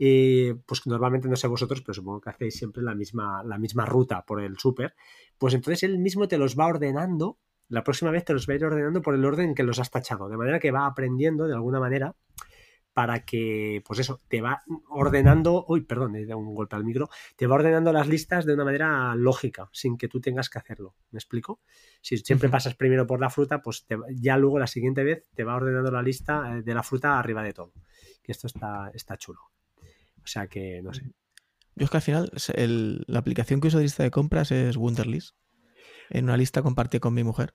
eh, 0.02 0.56
pues 0.66 0.86
normalmente 0.86 1.28
no 1.28 1.36
sé 1.36 1.46
vosotros, 1.46 1.82
pero 1.82 1.92
supongo 1.92 2.22
que 2.22 2.30
hacéis 2.30 2.54
siempre 2.54 2.82
la 2.82 2.94
misma, 2.94 3.44
la 3.44 3.58
misma 3.58 3.84
ruta 3.84 4.24
por 4.24 4.40
el 4.40 4.58
súper, 4.58 4.94
pues 5.36 5.52
entonces 5.52 5.82
él 5.82 5.98
mismo 5.98 6.26
te 6.26 6.38
los 6.38 6.58
va 6.58 6.68
ordenando, 6.68 7.38
la 7.70 7.82
próxima 7.82 8.10
vez 8.10 8.24
te 8.24 8.34
los 8.34 8.48
va 8.48 8.52
a 8.52 8.56
ir 8.56 8.64
ordenando 8.64 9.00
por 9.00 9.14
el 9.14 9.24
orden 9.24 9.54
que 9.54 9.62
los 9.62 9.78
has 9.78 9.90
tachado, 9.90 10.28
de 10.28 10.36
manera 10.36 10.58
que 10.58 10.70
va 10.70 10.86
aprendiendo 10.86 11.46
de 11.46 11.54
alguna 11.54 11.80
manera 11.80 12.14
para 12.92 13.24
que, 13.24 13.82
pues 13.86 14.00
eso, 14.00 14.20
te 14.28 14.40
va 14.40 14.62
ordenando, 14.88 15.64
uy, 15.68 15.82
perdón, 15.82 16.16
he 16.16 16.26
dado 16.26 16.40
un 16.40 16.54
golpe 16.54 16.74
al 16.74 16.84
micro, 16.84 17.08
te 17.36 17.46
va 17.46 17.54
ordenando 17.54 17.92
las 17.92 18.08
listas 18.08 18.44
de 18.44 18.54
una 18.54 18.64
manera 18.64 19.14
lógica, 19.14 19.68
sin 19.72 19.96
que 19.96 20.08
tú 20.08 20.20
tengas 20.20 20.50
que 20.50 20.58
hacerlo. 20.58 20.96
¿Me 21.12 21.18
explico? 21.18 21.60
Si 22.02 22.18
siempre 22.18 22.48
pasas 22.48 22.74
primero 22.74 23.06
por 23.06 23.20
la 23.20 23.30
fruta, 23.30 23.62
pues 23.62 23.86
ya 24.16 24.36
luego 24.36 24.58
la 24.58 24.66
siguiente 24.66 25.04
vez 25.04 25.28
te 25.34 25.44
va 25.44 25.54
ordenando 25.54 25.90
la 25.92 26.02
lista 26.02 26.58
eh, 26.58 26.62
de 26.62 26.74
la 26.74 26.82
fruta 26.82 27.18
arriba 27.18 27.42
de 27.44 27.52
todo. 27.52 27.72
Que 28.22 28.32
esto 28.32 28.48
está, 28.48 28.90
está 28.92 29.16
chulo. 29.16 29.40
O 30.22 30.26
sea 30.26 30.48
que, 30.48 30.82
no 30.82 30.92
sé. 30.92 31.04
Yo 31.76 31.84
es 31.84 31.90
que 31.90 31.96
al 31.96 32.02
final 32.02 32.30
la 33.06 33.18
aplicación 33.20 33.60
que 33.60 33.68
uso 33.68 33.78
de 33.78 33.84
lista 33.84 34.02
de 34.02 34.10
compras 34.10 34.50
es 34.50 34.76
Wunderlist. 34.76 35.36
En 36.10 36.24
una 36.24 36.36
lista 36.36 36.62
compartí 36.62 37.00
con 37.00 37.14
mi 37.14 37.24
mujer. 37.24 37.54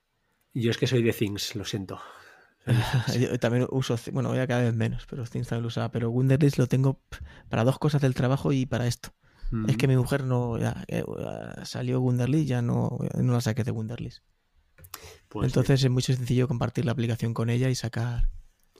Yo 0.54 0.70
es 0.70 0.78
que 0.78 0.86
soy 0.86 1.02
de 1.02 1.12
Things, 1.12 1.54
lo 1.54 1.64
siento. 1.64 2.00
Yo 3.20 3.38
también 3.38 3.66
uso, 3.70 3.96
bueno, 4.12 4.34
ya 4.34 4.46
cada 4.46 4.62
vez 4.62 4.74
menos, 4.74 5.06
pero 5.08 5.24
Things 5.24 5.48
también 5.48 5.62
lo 5.62 5.68
usaba. 5.68 5.90
Pero 5.90 6.10
Wunderlist 6.10 6.58
lo 6.58 6.66
tengo 6.66 7.00
para 7.48 7.62
dos 7.62 7.78
cosas 7.78 8.02
del 8.02 8.14
trabajo 8.14 8.52
y 8.52 8.66
para 8.66 8.86
esto. 8.86 9.10
Es 9.68 9.76
que 9.76 9.86
mi 9.86 9.96
mujer 9.96 10.24
no 10.24 10.58
ya, 10.58 10.84
eh, 10.88 11.04
salió 11.62 12.00
Wunderlist, 12.00 12.48
ya 12.48 12.62
no, 12.62 12.98
no 13.14 13.32
la 13.32 13.40
saqué 13.40 13.62
de 13.62 13.70
Wunderlist. 13.70 14.24
Pues 15.28 15.46
Entonces 15.46 15.84
es 15.84 15.90
muy 15.90 16.02
sencillo 16.02 16.48
compartir 16.48 16.84
la 16.84 16.92
aplicación 16.92 17.32
con 17.32 17.48
ella 17.48 17.68
y 17.68 17.76
sacar 17.76 18.28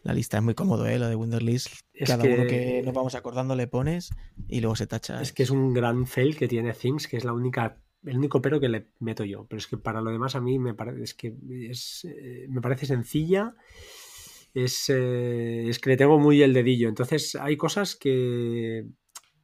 la 0.02 0.14
lista 0.14 0.38
es 0.38 0.42
muy 0.42 0.54
cómodo, 0.54 0.86
¿eh? 0.86 0.98
Lo 0.98 1.08
de 1.08 1.16
Wunderlist. 1.16 1.68
Cada 2.04 2.24
uno 2.24 2.46
que 2.46 2.82
nos 2.84 2.94
vamos 2.94 3.14
acordando 3.16 3.56
le 3.56 3.66
pones 3.66 4.10
y 4.48 4.60
luego 4.60 4.76
se 4.76 4.86
tacha. 4.86 5.20
Es 5.20 5.32
que 5.32 5.42
es 5.42 5.50
un 5.50 5.74
gran 5.74 6.06
fail 6.06 6.36
que 6.36 6.46
tiene 6.46 6.72
Things, 6.72 7.08
que 7.08 7.16
es 7.16 7.24
la 7.24 7.32
única 7.32 7.82
el 8.06 8.16
único 8.18 8.40
pero 8.40 8.60
que 8.60 8.68
le 8.68 8.88
meto 9.00 9.24
yo. 9.24 9.46
Pero 9.46 9.58
es 9.58 9.66
que 9.66 9.76
para 9.76 10.00
lo 10.00 10.10
demás 10.10 10.34
a 10.34 10.40
mí 10.40 10.58
me 10.58 10.74
parece, 10.74 11.02
es 11.02 11.14
que 11.14 11.28
eh, 11.28 12.46
me 12.48 12.60
parece 12.60 12.86
sencilla. 12.86 13.54
Es, 14.54 14.88
eh, 14.88 15.68
es, 15.68 15.78
que 15.78 15.90
le 15.90 15.96
tengo 15.96 16.18
muy 16.18 16.42
el 16.42 16.54
dedillo. 16.54 16.88
Entonces 16.88 17.34
hay 17.34 17.56
cosas 17.56 17.94
que, 17.94 18.86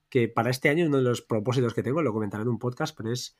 que 0.08 0.28
para 0.28 0.50
este 0.50 0.68
año 0.68 0.86
uno 0.86 0.98
de 0.98 1.02
los 1.02 1.22
propósitos 1.22 1.74
que 1.74 1.82
tengo, 1.82 2.02
lo 2.02 2.12
comentaré 2.12 2.42
en 2.42 2.48
un 2.48 2.58
podcast, 2.58 2.96
pero 2.96 3.12
es 3.12 3.36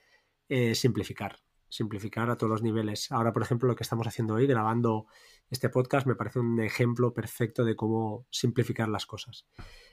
eh, 0.49 0.75
simplificar. 0.75 1.39
Simplificar 1.73 2.29
a 2.29 2.37
todos 2.37 2.51
los 2.51 2.63
niveles. 2.63 3.11
Ahora, 3.11 3.33
por 3.33 3.43
ejemplo, 3.43 3.67
lo 3.67 3.75
que 3.75 3.83
estamos 3.83 4.07
haciendo 4.07 4.35
hoy, 4.35 4.47
grabando 4.47 5.07
este 5.49 5.71
podcast 5.71 6.07
me 6.07 6.15
parece 6.15 6.39
un 6.39 6.61
ejemplo 6.61 7.15
perfecto 7.15 7.65
de 7.65 7.75
cómo 7.75 8.27
simplificar 8.29 8.91
las 8.91 9.07
cosas. 9.07 9.47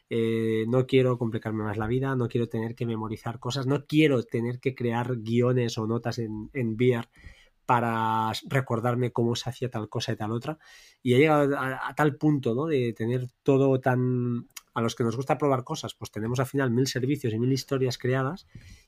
Eh, 0.09 0.65
no 0.67 0.85
quiero 0.85 1.17
complicarme 1.17 1.63
más 1.63 1.77
la 1.77 1.87
vida, 1.87 2.17
no 2.17 2.27
quiero 2.27 2.49
tener 2.49 2.75
que 2.75 2.85
memorizar 2.85 3.39
cosas, 3.39 3.65
no 3.65 3.85
quiero 3.85 4.23
tener 4.23 4.59
que 4.59 4.75
crear 4.75 5.19
guiones 5.19 5.77
o 5.77 5.87
notas 5.87 6.19
en, 6.19 6.49
en 6.51 6.75
Beer 6.75 7.07
para 7.65 8.33
recordarme 8.47 9.11
cómo 9.13 9.35
se 9.35 9.49
hacía 9.49 9.69
tal 9.69 9.87
cosa 9.87 10.11
y 10.11 10.15
tal 10.17 10.31
otra. 10.31 10.57
Y 11.01 11.13
he 11.13 11.19
llegado 11.19 11.55
a, 11.57 11.93
tal 11.95 12.17
punto 12.17 12.55
¿no? 12.55 12.65
de 12.65 12.91
tener 12.91 13.27
todo 13.41 13.79
tan... 13.79 14.49
A 14.73 14.81
los 14.81 14.95
que 14.95 15.03
nos 15.03 15.15
gusta 15.15 15.37
probar 15.37 15.63
cosas, 15.63 15.95
pues 15.95 16.11
tenemos 16.11 16.39
al 16.39 16.45
final 16.45 16.71
mil 16.71 16.87
servicios 16.87 17.33
y 17.33 17.39
mil 17.39 17.51
historias 17.51 17.97
creadas 17.97 18.47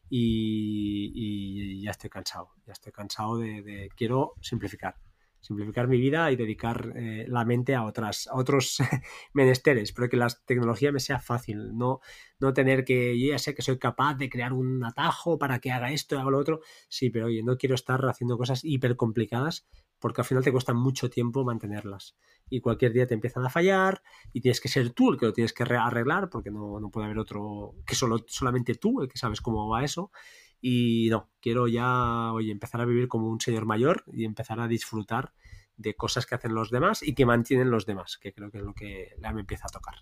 y, 0.09 1.81
ya 1.81 1.91
estoy 1.91 2.09
cansado. 2.09 2.49
Ya 2.65 2.73
estoy 2.73 2.91
cansado 2.91 3.37
de 3.37 3.89
quiero 3.95 4.33
simplificar 4.41 4.95
simplificar 5.41 5.87
mi 5.87 5.99
vida 5.99 6.31
y 6.31 6.35
dedicar 6.35 6.93
eh, 6.95 7.25
la 7.27 7.43
mente 7.43 7.75
a 7.75 7.83
otras 7.83 8.27
a 8.27 8.35
otros 8.35 8.77
menesteres, 9.33 9.91
pero 9.91 10.07
que 10.07 10.17
la 10.17 10.27
tecnología 10.45 10.91
me 10.91 10.99
sea 10.99 11.19
fácil, 11.19 11.75
no, 11.75 11.99
no 12.39 12.53
tener 12.53 12.85
que, 12.85 13.19
yo 13.19 13.31
ya 13.31 13.39
sé 13.39 13.55
que 13.55 13.63
soy 13.63 13.79
capaz 13.79 14.15
de 14.15 14.29
crear 14.29 14.53
un 14.53 14.83
atajo 14.85 15.37
para 15.37 15.59
que 15.59 15.71
haga 15.71 15.91
esto 15.91 16.17
haga 16.19 16.29
lo 16.29 16.37
otro, 16.37 16.61
sí, 16.87 17.09
pero 17.09 17.25
oye, 17.25 17.43
no 17.43 17.57
quiero 17.57 17.75
estar 17.75 18.05
haciendo 18.05 18.37
cosas 18.37 18.63
hiper 18.63 18.95
complicadas 18.95 19.67
porque 20.01 20.21
al 20.21 20.25
final 20.25 20.43
te 20.43 20.51
cuesta 20.51 20.73
mucho 20.73 21.09
tiempo 21.09 21.45
mantenerlas 21.45 22.17
y 22.49 22.59
cualquier 22.59 22.91
día 22.91 23.07
te 23.07 23.13
empiezan 23.13 23.45
a 23.45 23.49
fallar 23.49 24.01
y 24.33 24.41
tienes 24.41 24.59
que 24.59 24.67
ser 24.67 24.89
tú 24.89 25.11
el 25.11 25.17
que 25.17 25.27
lo 25.27 25.33
tienes 25.33 25.53
que 25.53 25.63
arreglar 25.63 26.29
porque 26.29 26.51
no, 26.51 26.79
no 26.79 26.89
puede 26.89 27.05
haber 27.05 27.19
otro 27.19 27.75
que 27.85 27.95
solo, 27.95 28.17
solamente 28.27 28.75
tú 28.75 29.01
el 29.01 29.07
que 29.07 29.17
sabes 29.17 29.39
cómo 29.39 29.69
va 29.69 29.85
eso 29.85 30.11
y 30.59 31.07
no, 31.09 31.29
quiero 31.39 31.67
ya, 31.67 32.33
oye, 32.33 32.51
empezar 32.51 32.81
a 32.81 32.85
vivir 32.85 33.07
como 33.07 33.29
un 33.29 33.39
señor 33.39 33.65
mayor 33.65 34.03
y 34.11 34.25
empezar 34.25 34.59
a 34.59 34.67
disfrutar 34.67 35.33
de 35.77 35.95
cosas 35.95 36.25
que 36.25 36.35
hacen 36.35 36.53
los 36.53 36.69
demás 36.69 37.01
y 37.01 37.15
que 37.15 37.25
mantienen 37.25 37.71
los 37.71 37.85
demás, 37.85 38.17
que 38.17 38.33
creo 38.33 38.51
que 38.51 38.57
es 38.57 38.63
lo 38.63 38.73
que 38.73 39.15
me 39.33 39.39
empieza 39.39 39.67
a 39.67 39.71
tocar. 39.71 39.95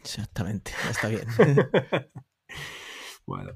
Exactamente, 0.00 0.72
está 0.90 1.08
bien. 1.08 1.26
bueno, 3.26 3.52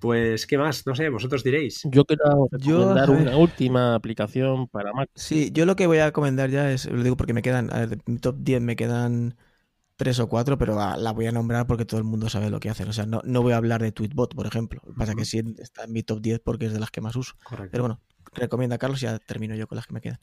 pues, 0.00 0.46
¿qué 0.46 0.58
más? 0.58 0.86
No 0.86 0.94
sé, 0.94 1.08
vosotros 1.08 1.44
diréis. 1.44 1.82
Yo 1.90 2.04
quiero 2.04 2.48
recomendar 2.50 3.10
una 3.10 3.36
última 3.36 3.94
aplicación 3.94 4.68
para 4.68 4.92
Mac. 4.92 5.10
Sí, 5.14 5.50
yo 5.52 5.66
lo 5.66 5.76
que 5.76 5.86
voy 5.86 5.98
a 5.98 6.06
recomendar 6.06 6.50
ya 6.50 6.70
es, 6.70 6.86
lo 6.86 7.02
digo 7.02 7.16
porque 7.16 7.32
me 7.32 7.42
quedan, 7.42 7.72
a 7.72 7.86
ver, 7.86 7.98
mi 8.06 8.18
top 8.18 8.36
10 8.38 8.60
me 8.60 8.76
quedan 8.76 9.36
tres 9.96 10.18
o 10.18 10.28
cuatro, 10.28 10.58
pero 10.58 10.76
la 10.96 11.12
voy 11.12 11.26
a 11.26 11.32
nombrar 11.32 11.66
porque 11.66 11.84
todo 11.84 11.98
el 11.98 12.04
mundo 12.04 12.28
sabe 12.28 12.50
lo 12.50 12.60
que 12.60 12.70
hacen. 12.70 12.88
O 12.88 12.92
sea, 12.92 13.06
no, 13.06 13.20
no 13.24 13.42
voy 13.42 13.52
a 13.52 13.56
hablar 13.56 13.82
de 13.82 13.92
Tweetbot, 13.92 14.34
por 14.34 14.46
ejemplo. 14.46 14.80
Lo 14.84 14.92
que 14.92 14.98
pasa 14.98 15.14
que 15.14 15.24
sí 15.24 15.40
está 15.58 15.84
en 15.84 15.92
mi 15.92 16.02
top 16.02 16.20
10 16.20 16.40
porque 16.40 16.66
es 16.66 16.72
de 16.72 16.80
las 16.80 16.90
que 16.90 17.00
más 17.00 17.16
uso. 17.16 17.34
Pero 17.70 17.84
bueno, 17.84 18.00
recomienda 18.32 18.78
Carlos 18.78 19.02
y 19.02 19.06
ya 19.06 19.18
termino 19.18 19.54
yo 19.54 19.66
con 19.66 19.76
las 19.76 19.86
que 19.86 19.94
me 19.94 20.00
quedan. 20.00 20.20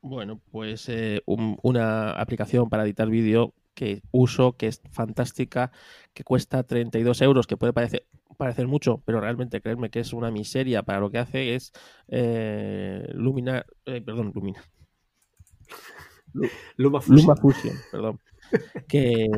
Bueno, 0.00 0.40
pues 0.52 0.88
eh, 0.88 1.22
una 1.26 2.12
aplicación 2.12 2.68
para 2.68 2.84
editar 2.84 3.08
vídeo 3.08 3.54
que 3.76 4.02
uso, 4.10 4.56
que 4.56 4.66
es 4.66 4.82
fantástica, 4.90 5.70
que 6.14 6.24
cuesta 6.24 6.64
32 6.64 7.20
euros, 7.20 7.46
que 7.46 7.56
puede 7.56 7.74
parecer, 7.74 8.06
parecer 8.36 8.66
mucho, 8.66 9.02
pero 9.04 9.20
realmente 9.20 9.60
creerme 9.60 9.90
que 9.90 10.00
es 10.00 10.12
una 10.12 10.30
miseria 10.30 10.82
para 10.82 10.98
lo 10.98 11.10
que 11.10 11.18
hace, 11.18 11.54
es 11.54 11.72
eh, 12.08 13.06
Lumina, 13.12 13.66
eh, 13.84 14.00
perdón, 14.00 14.32
Lumina. 14.34 14.64
Luma 16.76 17.00
Fusion. 17.00 17.36
Fusion, 17.36 17.76
perdón. 17.92 18.20
Que 18.88 19.28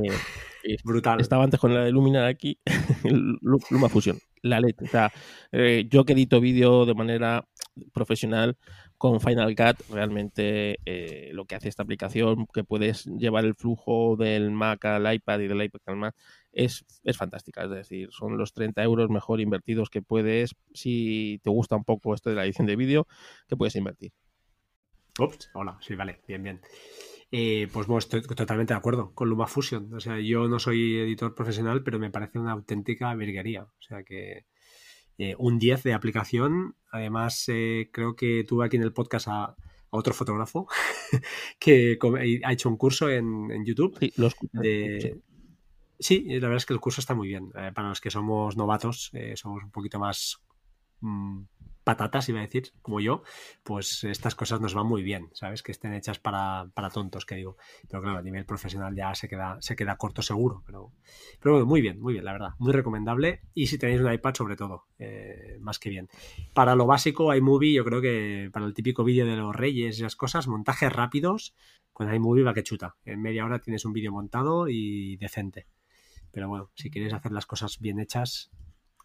Brutal. 0.84 1.20
Estaba 1.20 1.44
antes 1.44 1.58
con 1.58 1.72
la 1.72 1.84
de 1.84 1.92
Luminar 1.92 2.26
aquí, 2.26 2.58
Luma 3.70 3.88
Fusion, 3.88 4.18
la 4.42 4.60
LED. 4.60 4.74
O 4.82 4.86
sea, 4.86 5.12
eh, 5.52 5.86
yo 5.90 6.04
que 6.04 6.12
edito 6.12 6.40
vídeo 6.40 6.84
de 6.84 6.94
manera 6.94 7.48
profesional 7.92 8.56
con 8.98 9.20
Final 9.20 9.54
Cut, 9.54 9.88
realmente 9.90 10.80
eh, 10.84 11.30
lo 11.32 11.44
que 11.44 11.54
hace 11.54 11.68
esta 11.68 11.84
aplicación, 11.84 12.46
que 12.52 12.64
puedes 12.64 13.06
llevar 13.06 13.44
el 13.44 13.54
flujo 13.54 14.16
del 14.16 14.50
Mac 14.50 14.84
al 14.84 15.14
iPad 15.14 15.38
y 15.40 15.46
del 15.46 15.62
iPad 15.62 15.80
al 15.86 15.96
Mac, 15.96 16.16
es, 16.52 16.84
es 17.04 17.16
fantástica. 17.16 17.62
Es 17.62 17.70
decir, 17.70 18.08
son 18.10 18.36
los 18.36 18.52
30 18.52 18.82
euros 18.82 19.08
mejor 19.08 19.40
invertidos 19.40 19.88
que 19.88 20.02
puedes, 20.02 20.56
si 20.74 21.40
te 21.44 21.50
gusta 21.50 21.76
un 21.76 21.84
poco 21.84 22.12
esto 22.12 22.28
de 22.28 22.36
la 22.36 22.44
edición 22.44 22.66
de 22.66 22.76
vídeo, 22.76 23.06
que 23.48 23.56
puedes 23.56 23.76
invertir. 23.76 24.12
Ups, 25.20 25.50
hola, 25.54 25.78
sí, 25.80 25.94
vale, 25.94 26.20
bien, 26.26 26.42
bien. 26.42 26.60
Eh, 27.30 27.68
pues 27.72 27.86
bueno, 27.86 27.98
estoy 27.98 28.22
totalmente 28.22 28.72
de 28.72 28.78
acuerdo 28.78 29.12
con 29.14 29.28
LumaFusion. 29.28 29.94
O 29.94 30.00
sea, 30.00 30.18
yo 30.18 30.48
no 30.48 30.58
soy 30.58 30.98
editor 30.98 31.34
profesional, 31.34 31.82
pero 31.84 31.98
me 31.98 32.10
parece 32.10 32.38
una 32.38 32.52
auténtica 32.52 33.14
virguería. 33.14 33.62
O 33.62 33.80
sea 33.80 34.02
que 34.02 34.46
eh, 35.18 35.34
un 35.38 35.58
10 35.58 35.82
de 35.82 35.94
aplicación. 35.94 36.76
Además, 36.90 37.44
eh, 37.48 37.90
creo 37.92 38.16
que 38.16 38.44
tuve 38.44 38.64
aquí 38.64 38.76
en 38.76 38.82
el 38.82 38.92
podcast 38.92 39.28
a, 39.28 39.56
otro 39.90 40.12
fotógrafo 40.12 40.68
que 41.58 41.98
ha 42.44 42.52
hecho 42.52 42.68
un 42.68 42.76
curso 42.76 43.08
en, 43.08 43.64
YouTube. 43.64 43.96
Sí, 43.98 44.12
sí. 45.98 46.24
la 46.28 46.40
verdad 46.40 46.58
es 46.58 46.66
que 46.66 46.74
el 46.74 46.80
curso 46.80 47.00
está 47.00 47.14
muy 47.14 47.28
bien. 47.28 47.50
para 47.50 47.88
los 47.88 48.00
que 48.00 48.10
somos 48.10 48.54
novatos, 48.56 49.10
somos 49.34 49.64
un 49.64 49.70
poquito 49.70 49.98
más 49.98 50.42
mm, 51.00 51.40
patatas, 51.88 52.28
iba 52.28 52.40
a 52.40 52.42
decir, 52.42 52.74
como 52.82 53.00
yo, 53.00 53.22
pues 53.62 54.04
estas 54.04 54.34
cosas 54.34 54.60
nos 54.60 54.74
van 54.74 54.86
muy 54.86 55.02
bien, 55.02 55.30
¿sabes? 55.32 55.62
Que 55.62 55.72
estén 55.72 55.94
hechas 55.94 56.18
para, 56.18 56.70
tontos, 56.92 57.24
que 57.24 57.34
digo. 57.34 57.56
Pero 57.88 58.02
claro, 58.02 58.18
a 58.18 58.22
nivel 58.22 58.44
profesional 58.44 58.94
ya 58.94 59.14
se 59.14 59.26
queda, 59.26 59.56
se 59.60 59.74
queda 59.74 59.96
corto 59.96 60.20
seguro. 60.20 60.62
Pero, 60.66 60.92
pero 61.40 61.54
bueno, 61.54 61.66
muy 61.66 61.80
bien, 61.80 61.98
muy 61.98 62.12
bien, 62.12 62.26
la 62.26 62.32
verdad. 62.32 62.50
Muy 62.58 62.74
recomendable. 62.74 63.40
Y 63.54 63.68
si 63.68 63.78
tenéis 63.78 64.02
un 64.02 64.12
iPad, 64.12 64.34
sobre 64.34 64.54
todo, 64.54 64.84
eh, 64.98 65.56
más 65.60 65.78
que 65.78 65.88
bien. 65.88 66.10
Para 66.52 66.74
lo 66.74 66.84
básico, 66.84 67.34
iMovie, 67.34 67.72
yo 67.72 67.86
creo 67.86 68.02
que 68.02 68.50
para 68.52 68.66
el 68.66 68.74
típico 68.74 69.02
vídeo 69.02 69.24
de 69.24 69.36
los 69.36 69.56
reyes 69.56 69.98
y 69.98 70.02
esas 70.02 70.14
cosas, 70.14 70.46
montajes 70.46 70.92
rápidos, 70.92 71.54
con 71.94 72.12
iMovie 72.12 72.44
va 72.44 72.52
que 72.52 72.64
chuta. 72.64 72.96
En 73.06 73.22
media 73.22 73.46
hora 73.46 73.60
tienes 73.60 73.86
un 73.86 73.94
vídeo 73.94 74.12
montado 74.12 74.68
y 74.68 75.16
decente. 75.16 75.68
Pero 76.32 76.50
bueno, 76.50 76.70
si 76.74 76.90
quieres 76.90 77.14
hacer 77.14 77.32
las 77.32 77.46
cosas 77.46 77.78
bien 77.80 77.98
hechas, 77.98 78.50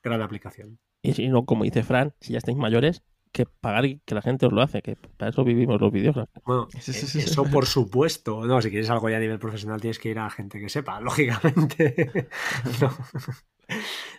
gran 0.03 0.21
aplicación. 0.21 0.79
Y 1.03 1.13
si 1.13 1.27
no, 1.27 1.45
como 1.45 1.65
dice 1.65 1.83
Fran, 1.83 2.13
si 2.19 2.33
ya 2.33 2.39
estáis 2.39 2.57
mayores, 2.57 3.03
que 3.33 3.45
pagar 3.45 3.85
y 3.85 3.99
que 4.05 4.15
la 4.15 4.21
gente 4.21 4.45
os 4.45 4.53
lo 4.53 4.61
hace, 4.61 4.81
que 4.81 4.95
para 4.95 5.31
eso 5.31 5.43
vivimos 5.43 5.81
los 5.81 5.91
vídeos. 5.91 6.15
Bueno, 6.45 6.67
eso 6.73 7.43
por 7.45 7.65
supuesto. 7.65 8.45
No, 8.45 8.61
si 8.61 8.69
quieres 8.69 8.89
algo 8.89 9.09
ya 9.09 9.17
a 9.17 9.19
nivel 9.19 9.39
profesional 9.39 9.81
tienes 9.81 9.99
que 9.99 10.09
ir 10.09 10.19
a 10.19 10.29
gente 10.29 10.59
que 10.59 10.69
sepa, 10.69 11.01
lógicamente. 11.01 12.29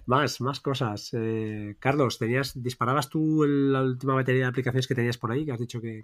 Más, 0.06 0.40
más 0.40 0.60
cosas. 0.60 1.10
Eh, 1.12 1.76
Carlos, 1.78 2.18
tenías, 2.18 2.60
disparabas 2.60 3.08
tú 3.08 3.44
la 3.46 3.82
última 3.82 4.14
batería 4.14 4.42
de 4.42 4.48
aplicaciones 4.48 4.86
que 4.86 4.94
tenías 4.94 5.16
por 5.16 5.32
ahí, 5.32 5.46
que 5.46 5.52
has 5.52 5.60
dicho 5.60 5.80
que, 5.80 6.00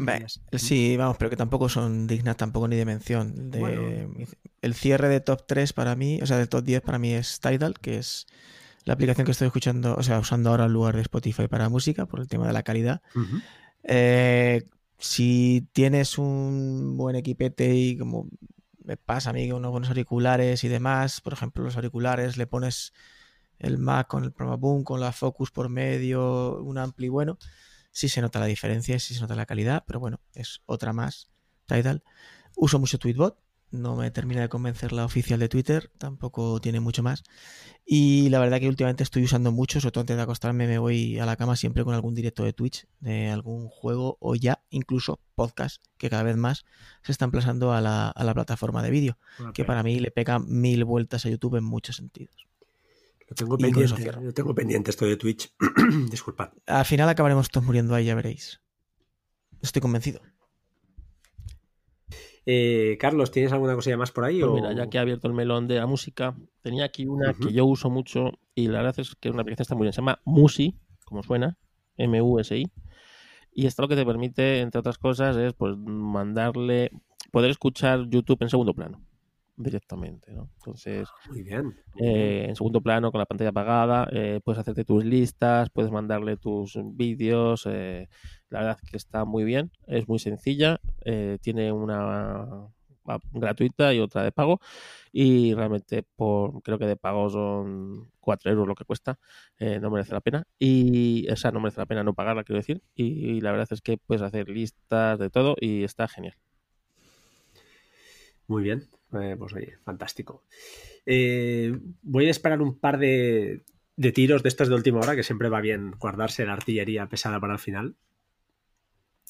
Sí, 0.53 0.97
vamos, 0.97 1.17
pero 1.19 1.31
que 1.31 1.37
tampoco 1.37 1.69
son 1.69 2.07
dignas 2.07 2.37
tampoco 2.37 2.69
ni 2.69 2.77
de 2.77 2.87
mención. 2.87 3.51
El 4.63 4.75
cierre 4.75 5.09
de 5.09 5.21
top 5.21 5.43
3 5.47 5.73
para 5.73 5.97
mí, 5.97 6.21
o 6.23 6.27
sea, 6.27 6.39
del 6.39 6.49
top 6.49 6.65
10 6.65 6.81
para 6.83 6.99
mí 6.99 7.13
es 7.13 7.41
Tidal, 7.41 7.79
que 7.81 7.99
es 7.99 8.27
la 8.85 8.95
aplicación 8.95 9.25
que 9.25 9.33
estoy 9.33 9.47
escuchando, 9.47 9.95
o 9.95 10.03
sea, 10.03 10.19
usando 10.19 10.51
ahora 10.51 10.65
en 10.65 10.73
lugar 10.73 10.97
de 10.97 11.03
Spotify 11.03 11.49
para 11.49 11.69
música, 11.69 12.07
por 12.07 12.21
el 12.21 12.29
tema 12.29 12.47
de 12.47 12.53
la 12.53 12.63
calidad. 12.63 13.03
Eh, 13.83 14.65
si 14.99 15.69
tienes 15.73 16.19
un 16.19 16.97
buen 16.97 17.17
equipete 17.17 17.75
y 17.75 17.97
como 17.97 18.29
me 18.85 18.97
pasa 18.97 19.31
a 19.31 19.33
mí 19.33 19.51
unos 19.53 19.71
buenos 19.71 19.89
auriculares 19.89 20.65
y 20.65 20.69
demás, 20.69 21.21
por 21.21 21.33
ejemplo, 21.33 21.63
los 21.65 21.77
auriculares 21.77 22.37
le 22.37 22.47
pones 22.47 22.93
el 23.59 23.79
Mac 23.79 24.09
con 24.09 24.25
el 24.25 24.31
Boom, 24.31 24.85
con 24.85 25.01
la 25.01 25.13
Focus 25.13 25.51
por 25.51 25.69
medio, 25.69 26.61
un 26.63 26.79
ampli 26.79 27.09
bueno, 27.09 27.39
sí 27.93 28.09
se 28.09 28.21
nota 28.21 28.41
la 28.41 28.47
diferencia, 28.47 28.99
sí 28.99 29.15
se 29.15 29.21
nota 29.21 29.35
la 29.37 29.47
calidad, 29.47 29.85
pero 29.87 30.01
bueno, 30.01 30.21
es 30.35 30.63
otra 30.67 30.93
más, 30.93 31.31
Tidal. 31.67 32.03
Uso 32.57 32.79
mucho 32.79 32.99
Tweetbot, 32.99 33.39
no 33.71 33.97
me 33.97 34.11
termina 34.11 34.41
de 34.41 34.49
convencer 34.49 34.93
la 34.93 35.05
oficial 35.05 35.39
de 35.39 35.49
Twitter, 35.49 35.91
tampoco 35.99 36.61
tiene 36.61 36.81
mucho 36.81 37.03
más. 37.03 37.23
Y 37.85 38.29
la 38.29 38.39
verdad 38.39 38.61
que 38.61 38.69
últimamente 38.69 39.03
estoy 39.03 39.25
usando 39.25 39.53
mucho, 39.53 39.81
sobre 39.81 39.93
todo 39.93 40.03
antes 40.03 40.17
de 40.17 40.23
acostarme 40.23 40.67
me 40.67 40.79
voy 40.79 41.19
a 41.19 41.27
la 41.27 41.37
cama 41.37 41.57
siempre 41.57 41.85
con 41.85 41.95
algún 41.95 42.15
directo 42.15 42.45
de 42.45 42.53
Twitch, 42.53 42.87
de 43.01 43.29
algún 43.29 43.69
juego 43.69 44.17
o 44.21 44.35
ya 44.35 44.63
incluso 44.71 45.21
podcast, 45.35 45.85
que 45.97 46.11
cada 46.11 46.23
vez 46.23 46.37
más 46.37 46.65
se 47.03 47.13
están 47.13 47.29
emplazando 47.29 47.73
a 47.73 47.81
la, 47.81 48.09
a 48.09 48.25
la 48.25 48.35
plataforma 48.35 48.83
de 48.83 48.91
vídeo, 48.91 49.19
que 49.55 49.65
para 49.65 49.83
mí 49.83 49.99
le 49.99 50.11
pega 50.11 50.39
mil 50.39 50.85
vueltas 50.85 51.27
a 51.27 51.31
YouTube 51.31 51.57
en 51.57 51.65
muchos 51.65 51.97
sentidos. 51.97 52.47
Lo 53.29 53.37
tengo 53.37 53.57
pendiente, 53.57 54.13
lo 54.21 54.35
tengo 54.35 54.55
pendiente 54.55 54.91
esto 54.91 55.05
de 55.05 55.17
Twitch. 55.17 55.55
Disculpad. 56.11 56.51
Al 56.67 56.85
final 56.85 57.09
acabaremos 57.09 57.49
todos 57.49 57.65
muriendo 57.65 57.95
ahí, 57.95 58.07
ya 58.07 58.17
veréis. 58.17 58.61
Estoy 59.63 59.81
convencido. 59.81 60.21
Eh, 62.47 62.97
Carlos, 62.99 63.31
¿tienes 63.31 63.53
alguna 63.53 63.75
cosilla 63.75 63.97
más 63.97 64.13
por 64.13 64.25
ahí? 64.25 64.41
Pues 64.41 64.53
mira, 64.53 64.73
ya 64.73 64.89
que 64.89 64.97
he 64.97 65.01
abierto 65.01 65.29
el 65.29 65.35
melón 65.35 65.69
de 65.69 65.77
la 65.77 65.87
música, 65.87 66.35
tenía 66.63 66.85
aquí 66.85 67.07
una 67.07 67.35
que 67.35 67.53
yo 67.53 67.67
uso 67.67 67.91
mucho 67.91 68.33
y 68.55 68.69
la 68.69 68.79
verdad 68.83 68.99
es 68.99 69.15
que 69.15 69.31
una 69.31 69.43
aplicación 69.43 69.63
está 69.63 69.75
muy 69.75 69.85
bien. 69.85 69.93
Se 69.93 70.01
llama 70.01 70.21
Musi, 70.25 70.75
como 71.05 71.23
suena, 71.23 71.59
M-U-S-I. 71.97 72.71
Y 73.53 73.67
esto 73.67 73.83
lo 73.83 73.89
que 73.89 73.97
te 73.97 74.07
permite, 74.07 74.61
entre 74.61 74.79
otras 74.79 74.99
cosas, 74.99 75.37
es 75.37 75.53
pues 75.53 75.77
mandarle, 75.77 76.91
poder 77.31 77.51
escuchar 77.51 78.09
YouTube 78.09 78.43
en 78.43 78.49
segundo 78.49 78.75
plano 78.75 79.01
directamente, 79.63 80.33
¿no? 80.33 80.51
Entonces, 80.57 81.09
muy 81.29 81.43
bien. 81.43 81.77
Eh, 81.99 82.47
en 82.49 82.57
segundo 82.57 82.81
plano, 82.81 83.11
con 83.11 83.19
la 83.19 83.27
pantalla 83.27 83.51
apagada, 83.51 84.09
eh, 84.13 84.41
puedes 84.43 84.59
hacerte 84.59 84.85
tus 84.85 85.05
listas, 85.05 85.71
puedes 85.71 85.91
mandarle 85.91 86.37
tus 86.37 86.79
vídeos. 86.83 87.67
Eh, 87.67 88.09
la 88.49 88.61
verdad 88.61 88.79
que 88.91 88.97
está 88.97 89.25
muy 89.25 89.45
bien, 89.45 89.71
es 89.87 90.09
muy 90.09 90.19
sencilla, 90.19 90.81
tiene 91.43 91.73
una 91.73 92.69
gratuita 93.33 93.93
y 93.93 93.99
otra 93.99 94.23
de 94.23 94.31
pago 94.31 94.61
y 95.11 95.55
realmente 95.55 96.05
por 96.17 96.63
creo 96.63 96.79
que 96.79 96.87
de 96.87 96.97
pago 96.97 97.29
son 97.29 98.11
4 98.21 98.53
euros 98.53 98.69
lo 98.69 98.75
que 98.77 98.85
cuesta 98.85 99.19
no 99.59 99.91
merece 99.91 100.13
la 100.13 100.21
pena 100.21 100.47
y 100.61 101.27
esa 101.29 101.51
no 101.51 101.59
merece 101.61 101.81
la 101.81 101.87
pena 101.87 102.05
no 102.05 102.15
pagarla 102.15 102.45
quiero 102.45 102.59
decir 102.59 102.83
y 102.95 103.41
la 103.41 103.51
verdad 103.51 103.69
es 103.71 103.81
que 103.81 103.97
puedes 103.99 104.23
hacer 104.23 104.49
listas 104.49 105.19
de 105.19 105.31
todo 105.31 105.57
y 105.61 105.83
está 105.83 106.07
genial 106.07 106.37
muy 108.47 108.63
bien 108.63 108.89
eh, 109.13 109.37
pues 109.39 109.53
oye, 109.55 109.79
fantástico. 109.85 110.45
Eh, 111.07 111.79
voy 112.03 112.27
a 112.27 112.31
esperar 112.31 112.63
un 112.63 112.79
par 112.79 112.99
de, 112.99 113.65
tiros 114.15 114.43
de 114.43 114.49
estos 114.49 114.69
de 114.69 114.75
última 114.75 115.01
hora, 115.01 115.17
que 115.17 115.23
siempre 115.23 115.49
va 115.49 115.61
bien 115.61 115.93
guardarse 115.93 116.45
la 116.45 116.53
artillería 116.53 117.09
pesada 117.09 117.41
para 117.41 117.55
el 117.55 117.59
final. 117.59 117.97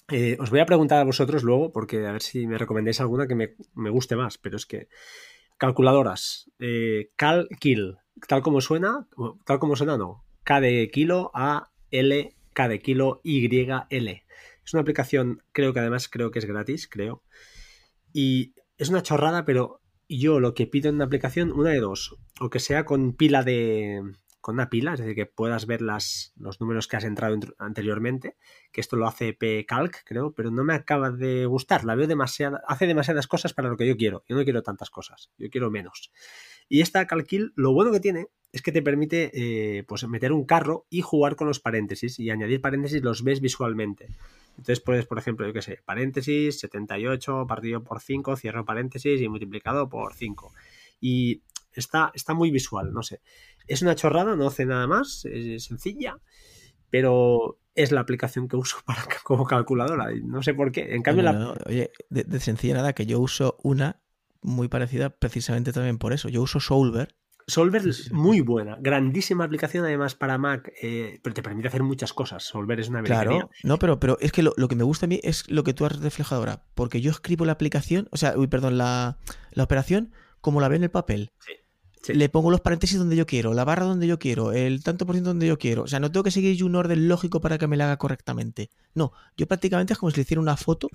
Eh, 0.09 0.37
os 0.41 0.51
voy 0.51 0.61
a 0.61 0.67
preguntar 0.67 1.01
a 1.01 1.05
vosotros 1.05 1.43
luego, 1.43 1.73
porque 1.73 2.07
a 2.07 2.13
ver 2.13 2.23
si 2.23 2.47
me 2.47 2.59
recomendáis 2.59 3.01
alguna 3.01 3.29
que 3.29 3.35
me, 3.37 3.91
guste 3.91 4.17
más, 4.17 4.39
pero 4.39 4.57
es 4.57 4.67
que 4.67 4.89
calculadoras, 5.57 6.51
cal 7.17 7.49
kill, 7.61 7.99
tal 8.27 8.43
como 8.43 8.61
suena, 8.61 9.07
tal 9.45 9.59
como 9.59 9.77
suena 9.77 9.97
no, 9.97 10.25
K 10.43 10.61
de 10.61 10.91
kilo 10.91 11.31
A 11.35 11.71
L 11.91 12.35
K 12.53 12.69
de 12.69 12.81
kilo 12.81 13.21
Y 13.23 13.47
L. 13.91 14.25
Es 14.65 14.75
una 14.75 14.83
aplicación, 14.83 15.43
creo 15.53 15.73
que 15.73 15.81
además 15.81 16.09
creo 16.09 16.31
que 16.31 16.39
es 16.39 16.45
gratis, 16.45 16.89
creo. 16.89 17.23
Y 18.13 18.55
es 18.81 18.89
una 18.89 19.03
chorrada, 19.03 19.45
pero 19.45 19.83
yo 20.09 20.41
lo 20.41 20.55
que 20.55 20.67
pido 20.67 20.89
en 20.89 20.97
una 20.97 21.05
aplicación, 21.05 21.53
una 21.53 21.71
de 21.71 21.81
dos, 21.81 22.17
o 22.41 22.49
que 22.49 22.61
sea 22.61 22.87
con 22.87 23.13
pila 23.13 23.43
de, 23.43 24.03
con 24.41 24.55
una 24.55 24.71
pila, 24.71 24.95
es 24.95 25.01
decir, 25.01 25.15
que 25.15 25.27
puedas 25.27 25.67
ver 25.67 25.83
los 25.83 26.33
números 26.61 26.89
que 26.89 26.97
has 26.97 27.05
entrado 27.05 27.39
anteriormente, 27.59 28.37
que 28.73 28.81
esto 28.81 28.97
lo 28.97 29.07
hace 29.07 29.35
pcalc, 29.35 30.03
creo, 30.07 30.33
pero 30.33 30.51
no 30.51 30.65
me 30.65 30.73
acaba 30.73 31.11
de 31.11 31.45
gustar, 31.45 31.85
la 31.85 31.95
veo 31.95 32.07
demasiada, 32.07 32.63
hace 32.67 32.87
demasiadas 32.87 33.27
cosas 33.27 33.53
para 33.53 33.69
lo 33.69 33.77
que 33.77 33.87
yo 33.87 33.99
quiero, 33.99 34.25
yo 34.27 34.35
no 34.35 34.45
quiero 34.45 34.63
tantas 34.63 34.89
cosas, 34.89 35.31
yo 35.37 35.51
quiero 35.51 35.71
menos. 35.71 36.11
Y 36.67 36.81
esta 36.81 37.07
Calquil, 37.07 37.53
lo 37.57 37.75
bueno 37.75 37.93
que 37.93 38.01
tiene 38.01 38.29
es 38.53 38.63
que 38.63 38.73
te 38.73 38.81
permite 38.81 39.31
eh, 39.35 39.85
pues 39.85 40.09
meter 40.09 40.33
un 40.33 40.47
carro 40.47 40.87
y 40.89 41.03
jugar 41.03 41.37
con 41.37 41.49
los 41.49 41.61
paréntesis 41.61 42.19
y 42.19 42.31
añadir 42.31 42.63
paréntesis 42.63 43.03
los 43.03 43.23
ves 43.23 43.41
visualmente. 43.41 44.09
Entonces 44.61 44.81
puedes, 44.81 45.07
por 45.07 45.19
ejemplo, 45.19 45.47
yo 45.47 45.55
qué 45.55 45.63
sé, 45.63 45.79
paréntesis 45.87 46.61
78 46.61 47.47
partido 47.49 47.83
por 47.83 48.03
5, 48.03 48.37
cierro 48.37 48.67
paréntesis 48.67 49.19
y 49.19 49.27
multiplicado 49.27 49.89
por 49.89 50.13
5. 50.13 50.53
Y 51.01 51.41
está, 51.73 52.13
está 52.15 52.35
muy 52.35 52.51
visual, 52.51 52.93
no 52.93 53.03
sé. 53.03 53.23
Es 53.67 53.81
una 53.81 53.95
chorrada, 53.95 54.37
no 54.37 54.47
hace 54.47 54.67
nada 54.67 54.87
más, 54.87 55.25
es 55.25 55.65
sencilla, 55.65 56.19
pero 56.91 57.59
es 57.75 57.91
la 57.91 58.03
aplicación 58.03 58.49
que 58.49 58.57
uso 58.57 58.77
para, 58.85 59.03
como 59.25 59.47
calculadora. 59.47 60.11
No 60.23 60.43
sé 60.43 60.53
por 60.53 60.73
qué. 60.73 60.95
En 60.95 61.03
cambio, 61.03 61.25
la... 61.25 61.57
oye, 61.67 61.91
de, 62.11 62.25
de, 62.25 62.39
sencilla 62.39 62.75
nada, 62.75 62.93
que 62.93 63.07
yo 63.07 63.19
uso 63.19 63.57
una 63.63 64.03
muy 64.43 64.69
parecida 64.69 65.09
precisamente 65.09 65.73
también 65.73 65.97
por 65.97 66.13
eso. 66.13 66.29
Yo 66.29 66.43
uso 66.43 66.61
Solver 66.61 67.17
Solver 67.51 67.87
es 67.87 68.13
muy 68.13 68.41
buena, 68.41 68.79
grandísima 68.81 69.45
aplicación 69.45 69.85
además 69.85 70.15
para 70.15 70.39
Mac, 70.39 70.73
eh, 70.81 71.19
pero 71.23 71.35
te 71.35 71.43
permite 71.43 71.69
hacer 71.69 71.83
muchas 71.83 72.13
cosas. 72.13 72.45
Solver 72.45 72.79
es 72.79 72.89
una 72.89 73.03
Claro, 73.03 73.51
no, 73.65 73.79
pero, 73.79 73.99
pero 73.99 74.17
es 74.21 74.33
que 74.33 74.43
lo, 74.43 74.55
que 74.55 74.77
me 74.77 74.85
gusta 74.85 75.07
a 75.07 75.09
mí 75.09 75.21
es 75.23 75.51
lo 75.51 75.65
que 75.65 75.75
tú 75.75 75.85
has 75.85 76.01
reflejado 76.01 76.41
ahora, 76.41 76.63
porque 76.75 77.01
yo 77.01 77.11
escribo 77.11 77.45
la 77.45 77.53
aplicación, 77.53 78.09
o 78.13 78.17
sea, 78.17 78.35
uy, 78.37 78.47
perdón, 78.47 78.79
la, 78.79 79.19
operación 79.57 80.13
como 80.41 80.61
la 80.61 80.69
ve 80.69 80.77
en 80.77 80.85
el 80.85 80.91
papel. 80.91 81.33
Le 82.09 82.29
pongo 82.31 82.51
los 82.51 82.63
paréntesis 82.63 82.99
donde 82.99 83.17
yo 83.17 83.27
quiero, 83.27 83.53
la 83.53 83.65
barra 83.65 83.85
donde 83.85 84.07
yo 84.07 84.19
quiero, 84.19 84.53
el 84.53 84.83
tanto 84.83 85.05
por 85.05 85.17
ciento 85.17 85.31
donde 85.31 85.47
yo 85.47 85.59
quiero. 85.59 85.83
O 85.83 85.87
sea, 85.87 86.01
no 86.01 86.11
tengo 86.11 86.25
que 86.25 86.31
seguir 86.31 86.65
un 86.65 86.77
orden 86.77 87.09
lógico 87.09 87.41
para 87.41 87.59
que 87.59 87.67
me 87.67 87.77
la 87.77 87.85
haga 87.85 87.99
correctamente. 87.99 88.71
No, 88.95 89.13
yo 89.37 89.47
prácticamente 89.47 89.93
es 89.93 89.99
como 89.99 90.11
si 90.11 90.17
le 90.17 90.23
hiciera 90.23 90.41
una 90.41 90.57
foto 90.57 90.89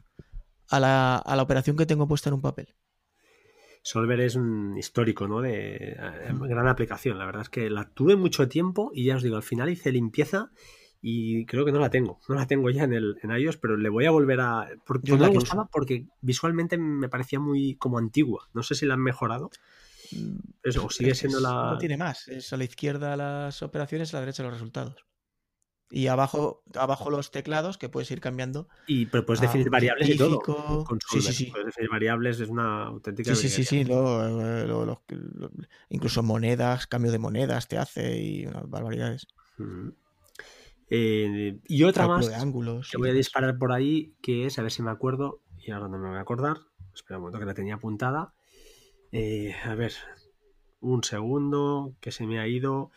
a 0.69 0.79
la, 0.79 1.17
a 1.17 1.35
la 1.35 1.43
operación 1.43 1.75
que 1.75 1.85
tengo 1.85 2.07
puesta 2.07 2.29
en 2.29 2.35
un 2.35 2.41
papel. 2.41 2.73
Solver 3.85 4.19
es 4.19 4.33
un 4.33 4.75
histórico, 4.79 5.27
¿no? 5.27 5.41
De, 5.41 5.75
eh, 5.91 6.33
gran 6.33 6.67
aplicación. 6.67 7.19
La 7.19 7.27
verdad 7.27 7.43
es 7.43 7.49
que 7.49 7.69
la 7.69 7.87
tuve 7.87 8.15
mucho 8.15 8.47
tiempo 8.47 8.89
y 8.95 9.05
ya 9.05 9.15
os 9.15 9.21
digo, 9.21 9.35
al 9.35 9.43
final 9.43 9.69
hice 9.69 9.91
limpieza 9.91 10.49
y 11.03 11.45
creo 11.45 11.65
que 11.65 11.71
no 11.71 11.77
la 11.77 11.91
tengo. 11.91 12.19
No 12.27 12.33
la 12.33 12.47
tengo 12.47 12.71
ya 12.71 12.85
en, 12.85 12.93
el, 12.93 13.15
en 13.21 13.29
iOS, 13.29 13.57
pero 13.57 13.77
le 13.77 13.89
voy 13.89 14.05
a 14.05 14.09
volver 14.09 14.39
a. 14.41 14.67
Porque 14.87 15.11
no 15.11 15.19
me 15.19 15.27
gustaba 15.27 15.67
porque 15.71 16.07
visualmente 16.21 16.79
me 16.79 17.09
parecía 17.09 17.39
muy 17.39 17.75
como 17.75 17.99
antigua. 17.99 18.49
No 18.55 18.63
sé 18.63 18.73
si 18.73 18.87
la 18.87 18.95
han 18.95 19.01
mejorado. 19.01 19.51
Mm, 20.11 20.37
Eso, 20.63 20.87
o 20.87 20.89
sigue 20.89 21.13
siendo 21.13 21.39
la. 21.39 21.73
No 21.73 21.77
tiene 21.77 21.95
más. 21.95 22.27
Es 22.27 22.51
a 22.53 22.57
la 22.57 22.63
izquierda 22.63 23.15
las 23.15 23.61
operaciones, 23.61 24.11
a 24.15 24.17
la 24.17 24.21
derecha 24.21 24.41
los 24.41 24.53
resultados. 24.53 25.05
Y 25.91 26.07
abajo, 26.07 26.63
abajo 26.75 27.09
los 27.09 27.31
teclados 27.31 27.77
que 27.77 27.89
puedes 27.89 28.09
ir 28.09 28.19
cambiando. 28.19 28.67
Y 28.87 29.05
pero 29.05 29.25
puedes 29.25 29.41
definir 29.41 29.69
variables 29.69 30.09
y 30.09 30.17
todo. 30.17 30.41
sí, 31.09 31.21
sí, 31.21 31.33
sí. 31.33 31.45
Puedes 31.45 31.67
definir 31.67 31.89
variables, 31.89 32.39
es 32.39 32.49
una 32.49 32.87
auténtica. 32.87 33.35
Sí, 33.35 33.49
sí, 33.49 33.63
sí, 33.63 33.85
sí. 33.85 33.91
incluso 35.89 36.23
monedas, 36.23 36.87
cambio 36.87 37.11
de 37.11 37.19
monedas 37.19 37.67
te 37.67 37.77
hace 37.77 38.21
y 38.21 38.45
unas 38.47 38.69
barbaridades. 38.69 39.27
Eh, 40.89 41.59
y 41.67 41.83
otra 41.83 42.07
más 42.07 42.27
de 42.27 42.35
ángulos, 42.35 42.89
que 42.91 42.97
voy 42.97 43.09
a 43.09 43.13
disparar 43.13 43.57
por 43.57 43.71
ahí, 43.71 44.15
que 44.21 44.45
es, 44.45 44.59
a 44.59 44.61
ver 44.61 44.71
si 44.71 44.83
me 44.83 44.91
acuerdo, 44.91 45.41
y 45.57 45.71
ahora 45.71 45.87
no 45.87 45.97
me 45.97 46.09
voy 46.09 46.17
a 46.17 46.21
acordar. 46.21 46.57
Espera 46.93 47.17
un 47.17 47.23
momento 47.23 47.39
que 47.39 47.45
la 47.45 47.53
tenía 47.53 47.75
apuntada. 47.75 48.33
Eh, 49.11 49.55
a 49.63 49.75
ver, 49.75 49.93
un 50.79 51.03
segundo, 51.03 51.95
que 51.99 52.11
se 52.11 52.25
me 52.25 52.39
ha 52.39 52.47
ido. 52.47 52.91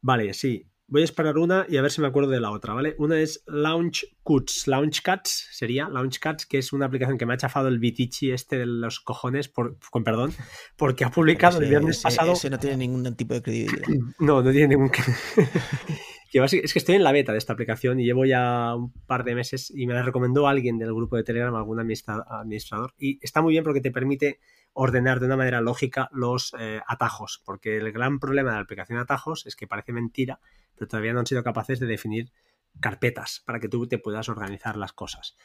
Vale, 0.00 0.34
sí, 0.34 0.66
Voy 0.92 1.00
a 1.00 1.04
esperar 1.04 1.38
una 1.38 1.64
y 1.70 1.78
a 1.78 1.82
ver 1.82 1.90
si 1.90 2.02
me 2.02 2.06
acuerdo 2.06 2.28
de 2.28 2.38
la 2.38 2.50
otra, 2.50 2.74
¿vale? 2.74 2.94
Una 2.98 3.18
es 3.18 3.42
Launch 3.46 4.04
Cuts. 4.22 4.66
Launch 4.66 5.00
Cuts 5.02 5.48
sería 5.50 5.88
Launch 5.88 6.20
Cuts, 6.20 6.44
que 6.44 6.58
es 6.58 6.74
una 6.74 6.84
aplicación 6.84 7.16
que 7.16 7.24
me 7.24 7.32
ha 7.32 7.38
chafado 7.38 7.68
el 7.68 7.78
Vitici 7.78 8.30
este 8.30 8.58
de 8.58 8.66
los 8.66 9.00
cojones, 9.00 9.48
por, 9.48 9.78
con 9.90 10.04
perdón, 10.04 10.34
porque 10.76 11.06
ha 11.06 11.10
publicado 11.10 11.62
el 11.62 11.70
viernes 11.70 12.02
pasado. 12.02 12.34
Ese 12.34 12.50
no 12.50 12.58
tiene 12.58 12.76
ningún 12.76 13.16
tipo 13.16 13.32
de 13.32 13.40
credibilidad. 13.40 13.88
No, 14.18 14.42
no 14.42 14.52
tiene 14.52 14.68
ningún. 14.68 14.90
es 16.30 16.72
que 16.74 16.78
estoy 16.78 16.96
en 16.96 17.04
la 17.04 17.12
beta 17.12 17.32
de 17.32 17.38
esta 17.38 17.54
aplicación 17.54 17.98
y 17.98 18.04
llevo 18.04 18.26
ya 18.26 18.74
un 18.74 18.92
par 19.06 19.24
de 19.24 19.34
meses 19.34 19.72
y 19.74 19.86
me 19.86 19.94
la 19.94 20.02
recomendó 20.02 20.46
alguien 20.46 20.76
del 20.78 20.92
grupo 20.92 21.16
de 21.16 21.24
Telegram, 21.24 21.54
algún 21.54 21.80
administrador, 21.80 22.92
y 22.98 23.18
está 23.22 23.40
muy 23.40 23.52
bien 23.52 23.64
porque 23.64 23.80
te 23.80 23.90
permite 23.90 24.40
ordenar 24.72 25.20
de 25.20 25.26
una 25.26 25.36
manera 25.36 25.60
lógica 25.60 26.08
los 26.12 26.54
eh, 26.58 26.80
atajos, 26.86 27.42
porque 27.44 27.76
el 27.76 27.92
gran 27.92 28.18
problema 28.18 28.50
de 28.50 28.56
la 28.56 28.62
aplicación 28.62 28.98
de 28.98 29.02
atajos 29.02 29.46
es 29.46 29.56
que 29.56 29.66
parece 29.66 29.92
mentira, 29.92 30.40
pero 30.74 30.88
todavía 30.88 31.12
no 31.12 31.20
han 31.20 31.26
sido 31.26 31.42
capaces 31.42 31.80
de 31.80 31.86
definir 31.86 32.32
carpetas 32.80 33.42
para 33.44 33.60
que 33.60 33.68
tú 33.68 33.86
te 33.86 33.98
puedas 33.98 34.28
organizar 34.28 34.76
las 34.76 34.92
cosas. 34.92 35.36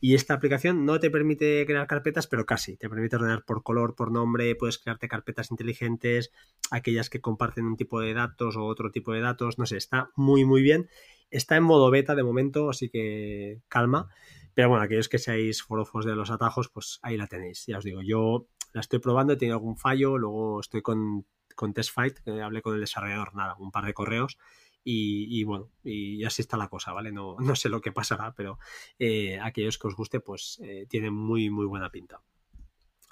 Y 0.00 0.14
esta 0.14 0.34
aplicación 0.34 0.84
no 0.84 1.00
te 1.00 1.10
permite 1.10 1.64
crear 1.66 1.86
carpetas, 1.86 2.26
pero 2.26 2.46
casi. 2.46 2.76
Te 2.76 2.88
permite 2.88 3.16
ordenar 3.16 3.44
por 3.44 3.62
color, 3.62 3.94
por 3.94 4.12
nombre, 4.12 4.54
puedes 4.54 4.78
crearte 4.78 5.08
carpetas 5.08 5.50
inteligentes, 5.50 6.32
aquellas 6.70 7.10
que 7.10 7.20
comparten 7.20 7.64
un 7.64 7.76
tipo 7.76 8.00
de 8.00 8.14
datos 8.14 8.56
o 8.56 8.64
otro 8.64 8.90
tipo 8.90 9.12
de 9.12 9.20
datos. 9.20 9.58
No 9.58 9.66
sé, 9.66 9.76
está 9.76 10.10
muy, 10.14 10.44
muy 10.44 10.62
bien. 10.62 10.88
Está 11.30 11.56
en 11.56 11.64
modo 11.64 11.90
beta 11.90 12.14
de 12.14 12.22
momento, 12.22 12.70
así 12.70 12.88
que 12.88 13.60
calma. 13.68 14.08
Pero 14.54 14.68
bueno, 14.68 14.84
aquellos 14.84 15.08
que 15.08 15.18
seáis 15.18 15.62
forofos 15.62 16.04
de 16.04 16.14
los 16.14 16.30
atajos, 16.30 16.68
pues 16.68 16.98
ahí 17.02 17.16
la 17.16 17.26
tenéis. 17.26 17.64
Ya 17.66 17.78
os 17.78 17.84
digo, 17.84 18.00
yo 18.02 18.46
la 18.76 18.80
estoy 18.80 18.98
probando, 18.98 19.32
he 19.32 19.36
tenido 19.36 19.56
algún 19.56 19.78
fallo, 19.78 20.18
luego 20.18 20.60
estoy 20.60 20.82
con, 20.82 21.24
con 21.54 21.72
TestFight, 21.72 22.18
que 22.18 22.42
hablé 22.42 22.60
con 22.60 22.74
el 22.74 22.80
desarrollador, 22.80 23.34
nada, 23.34 23.56
un 23.58 23.70
par 23.70 23.86
de 23.86 23.94
correos 23.94 24.36
y, 24.84 25.42
bueno, 25.44 25.70
y 25.82 26.22
así 26.24 26.42
está 26.42 26.58
la 26.58 26.68
cosa, 26.68 26.92
¿vale? 26.92 27.10
No, 27.10 27.36
no 27.40 27.56
sé 27.56 27.70
lo 27.70 27.80
que 27.80 27.90
pasará, 27.90 28.34
pero 28.34 28.58
eh, 28.98 29.40
aquellos 29.40 29.78
que 29.78 29.88
os 29.88 29.96
guste, 29.96 30.20
pues 30.20 30.60
eh, 30.62 30.84
tienen 30.90 31.14
muy, 31.14 31.48
muy 31.48 31.64
buena 31.64 31.90
pinta. 31.90 32.20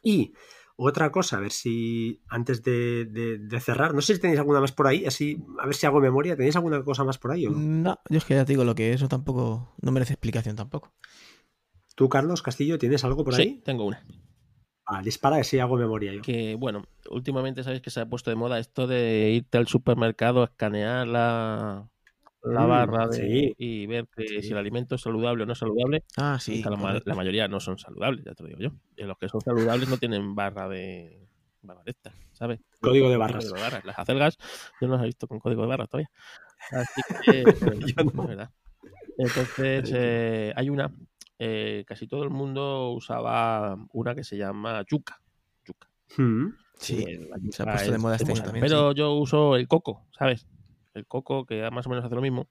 Y 0.03 0.35
otra 0.77 1.11
cosa, 1.11 1.39
a 1.39 1.41
ver 1.41 1.53
si 1.53 2.21
antes 2.29 2.63
de, 2.63 3.49
cerrar, 3.63 3.95
no 3.95 4.03
sé 4.03 4.17
si 4.17 4.21
tenéis 4.21 4.41
alguna 4.41 4.61
más 4.61 4.73
por 4.73 4.87
ahí, 4.87 5.07
así, 5.07 5.43
a 5.59 5.65
ver 5.65 5.75
si 5.75 5.87
hago 5.87 5.99
memoria, 5.99 6.37
¿tenéis 6.37 6.57
alguna 6.57 6.85
cosa 6.85 7.05
más 7.05 7.17
por 7.17 7.33
ahí? 7.33 7.47
O 7.47 7.51
no? 7.51 7.59
no, 7.59 7.99
yo 8.11 8.19
es 8.19 8.27
que 8.27 8.35
ya 8.35 8.45
te 8.45 8.53
digo 8.53 8.65
lo 8.65 8.75
que 8.75 8.93
eso 8.93 9.09
tampoco, 9.09 9.75
no 9.81 9.93
merece 9.93 10.13
explicación 10.13 10.57
tampoco. 10.57 10.93
¿Tú, 11.95 12.11
Carlos 12.11 12.43
Castillo, 12.43 12.79
tienes 12.79 13.03
algo 13.03 13.25
por 13.25 13.35
ahí? 13.35 13.45
Sí, 13.45 13.63
tengo 13.65 13.87
una. 13.87 14.05
Ah, 14.87 15.03
dispara 15.03 15.39
que 15.39 15.45
sí 15.45 15.59
hago 15.59 15.77
memoria 15.77 16.13
yo. 16.13 16.23
Que 16.23 16.57
bueno, 16.57 16.85
últimamente 17.11 17.63
sabéis 17.63 17.83
que 17.83 17.91
se 17.91 18.01
ha 18.01 18.07
puesto 18.07 18.31
de 18.31 18.37
moda 18.37 18.59
esto 18.59 18.87
de 18.87 19.31
irte 19.31 19.59
al 19.59 19.67
supermercado, 19.67 20.45
escanear 20.45 21.07
la, 21.07 21.89
la 22.43 22.61
mm, 22.61 22.69
barra 22.69 23.09
y 23.17 23.87
ver 23.87 24.07
que 24.15 24.43
si 24.43 24.51
el 24.51 24.59
alimento 24.59 24.97
es 24.97 25.01
saludable 25.01 25.45
o 25.45 25.47
no 25.47 25.55
es 25.55 25.59
saludable. 25.59 26.05
Ah, 26.17 26.39
sí. 26.39 26.63
La, 26.63 27.15
mayoría 27.15 27.49
no 27.49 27.61
son 27.61 27.79
saludables, 27.79 28.25
ya 28.25 28.35
te 28.35 28.43
lo 28.43 28.49
digo 28.51 28.61
yo. 28.61 28.71
Y 28.97 29.05
los 29.05 29.17
que 29.19 29.29
son 29.29 29.41
saludables 29.41 29.89
no 29.89 29.97
tienen 29.97 30.35
barra 30.35 30.69
de 30.69 31.19
barra 31.63 31.83
de 31.83 31.93
esta, 31.93 32.13
¿sabes? 32.33 32.61
Código 32.81 33.09
de 33.09 33.17
barras. 33.17 33.51
Las 33.85 33.99
acelgas 33.99 34.37
yo 34.81 34.89
no 34.89 34.95
las 34.95 35.05
he 35.05 35.07
visto 35.07 35.27
con 35.27 35.41
código 35.41 35.63
de 35.63 35.69
barras 35.69 35.89
todavía. 35.89 36.11
Así 36.71 37.01
que, 37.25 37.45
yo 37.97 38.05
no. 38.05 38.23
es 38.23 38.29
verdad. 38.29 38.51
Entonces, 39.17 39.91
eh, 39.95 40.53
hay 40.57 40.69
una 40.69 40.91
eh, 41.39 41.85
casi 41.87 42.07
todo 42.07 42.23
el 42.25 42.31
mundo 42.31 42.91
usaba 42.91 43.77
una 43.93 44.15
que 44.15 44.25
se 44.25 44.37
llama 44.37 44.85
yuca. 44.89 45.21
yuca. 45.65 45.91
Mm, 46.17 46.49
sí, 46.79 47.05
se 47.51 47.63
ha 47.63 47.67
puesto 47.67 47.93
de 47.93 47.99
moda 47.99 48.17
este 48.17 48.33
también. 48.35 48.61
Pero 48.65 48.93
yo 48.93 49.13
uso 49.15 49.57
el 49.57 49.67
coco, 49.69 50.07
¿sabes? 50.17 50.47
El 50.95 51.07
coco 51.07 51.45
que 51.45 51.69
más 51.71 51.87
o 51.87 51.91
menos 51.91 52.05
hace 52.05 52.15
lo 52.15 52.21
mismo, 52.21 52.49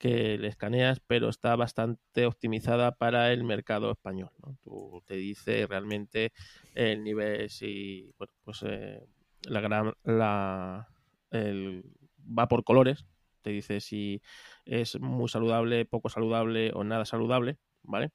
que 0.00 0.38
le 0.38 0.48
escaneas, 0.48 0.98
pero 1.06 1.28
está 1.28 1.54
bastante 1.56 2.24
optimizada 2.24 2.92
para 2.92 3.32
el 3.32 3.44
mercado 3.44 3.90
español. 3.92 4.30
¿no? 4.42 4.56
Tú 4.62 5.02
te 5.06 5.14
dice 5.16 5.66
realmente 5.66 6.32
el 6.74 7.04
nivel, 7.04 7.50
si, 7.50 8.10
bueno, 8.16 8.32
pues 8.42 8.64
eh, 8.66 9.06
la 9.42 9.60
gran, 9.60 9.92
la, 10.04 10.88
el, 11.30 11.84
va 12.26 12.48
por 12.48 12.64
colores, 12.64 13.04
te 13.42 13.50
dice 13.50 13.80
si 13.80 14.22
es 14.64 14.98
muy 14.98 15.28
saludable, 15.28 15.84
poco 15.84 16.08
saludable 16.08 16.72
o 16.74 16.82
nada 16.82 17.04
saludable. 17.04 17.58
¿Vale? 17.82 18.12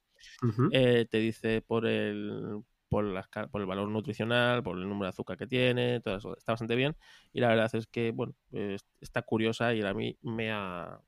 Eh, 0.71 1.05
te 1.09 1.19
dice 1.19 1.61
por 1.61 1.85
el, 1.85 2.61
por, 2.89 3.05
por 3.51 3.61
el 3.61 3.67
valor 3.67 3.89
nutricional, 3.89 4.63
por 4.63 4.77
el 4.77 4.87
número 4.87 5.05
de 5.05 5.09
azúcar 5.09 5.37
que 5.37 5.47
tiene, 5.47 5.99
todo 6.01 6.17
eso 6.17 6.37
está 6.37 6.53
bastante 6.53 6.75
bien. 6.75 6.95
Y 7.33 7.41
la 7.41 7.49
verdad 7.49 7.73
es 7.73 7.87
que, 7.87 8.11
bueno, 8.11 8.35
está 9.01 9.21
curiosa 9.21 9.73
y 9.73 9.81
a 9.81 9.93
mí 9.93 10.17
me 10.21 10.51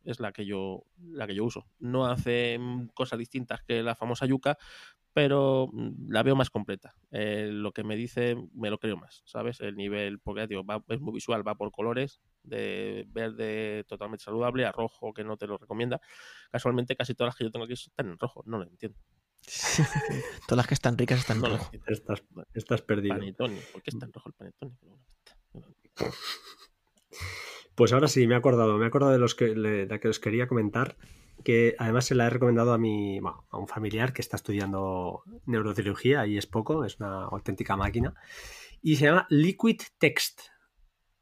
es 0.04 0.20
la 0.20 0.32
que 0.32 0.46
yo 0.46 0.84
la 1.00 1.28
que 1.28 1.36
yo 1.36 1.46
uso. 1.46 1.66
No 1.80 2.06
hace 2.06 2.60
cosas 2.94 3.20
distintas 3.20 3.64
que 3.64 3.84
la 3.84 3.96
famosa 3.96 4.26
yuca, 4.26 4.58
pero 5.14 5.72
la 6.08 6.22
veo 6.22 6.36
más 6.36 6.52
completa. 6.52 6.94
Eh, 7.10 7.50
lo 7.52 7.72
que 7.72 7.84
me 7.84 7.96
dice 7.96 8.36
me 8.54 8.70
lo 8.70 8.78
creo 8.78 8.98
más, 8.98 9.24
¿sabes? 9.26 9.60
El 9.62 9.76
nivel, 9.76 10.20
porque 10.20 10.46
digo, 10.46 10.64
es 10.90 11.02
muy 11.02 11.12
visual, 11.12 11.48
va 11.48 11.56
por 11.56 11.72
colores, 11.72 12.22
de 12.48 13.06
verde 13.10 13.84
totalmente 13.88 14.24
saludable 14.24 14.66
a 14.66 14.72
rojo 14.72 15.14
que 15.14 15.24
no 15.24 15.38
te 15.38 15.48
lo 15.48 15.58
recomienda. 15.58 16.02
Casualmente 16.52 16.96
casi 16.96 17.14
todas 17.14 17.30
las 17.30 17.36
que 17.36 17.44
yo 17.44 17.52
tengo 17.52 17.66
aquí 17.66 17.74
están 17.74 18.10
en 18.10 18.18
rojo, 18.18 18.44
no 18.46 18.58
lo 18.58 18.64
entiendo. 18.64 18.98
todas 20.48 20.58
las 20.58 20.68
que 20.68 20.74
están 20.74 20.98
ricas 20.98 21.20
están 21.20 21.38
en 21.38 21.52
rojo. 21.52 21.70
Estás, 21.88 22.24
estás 22.54 22.82
perdido. 22.82 23.18
Panetone, 23.18 23.62
¿por 23.72 23.82
qué 23.82 23.92
está 23.92 24.06
en 24.06 24.14
rojo 24.14 24.30
el 24.30 24.34
panetone? 24.34 24.76
Pues 27.76 27.94
ahora 27.94 28.08
sí, 28.08 28.26
me 28.28 28.34
he 28.34 28.38
acordado, 28.38 28.78
me 28.78 28.86
he 28.86 28.88
acordado 28.88 29.12
de 29.12 29.20
los 29.20 29.36
que, 29.36 29.54
de 29.54 30.00
que 30.00 30.08
os 30.08 30.20
quería 30.20 30.48
comentar 30.48 30.98
que 31.44 31.76
además 31.78 32.06
se 32.06 32.16
la 32.16 32.28
he 32.28 32.30
recomendado 32.30 32.74
a 32.74 32.78
mi 32.78 33.20
a 33.20 33.58
un 33.58 33.68
familiar 33.68 34.14
que 34.14 34.22
está 34.22 34.36
estudiando 34.36 35.24
neurocirugía 35.46 36.26
y 36.26 36.38
es 36.38 36.48
poco, 36.48 36.84
es 36.84 37.00
una 37.00 37.26
auténtica 37.26 37.78
máquina. 37.78 38.14
Y 38.82 38.96
se 38.98 39.06
llama 39.06 39.28
Liquid 39.30 39.82
Text. 39.98 40.42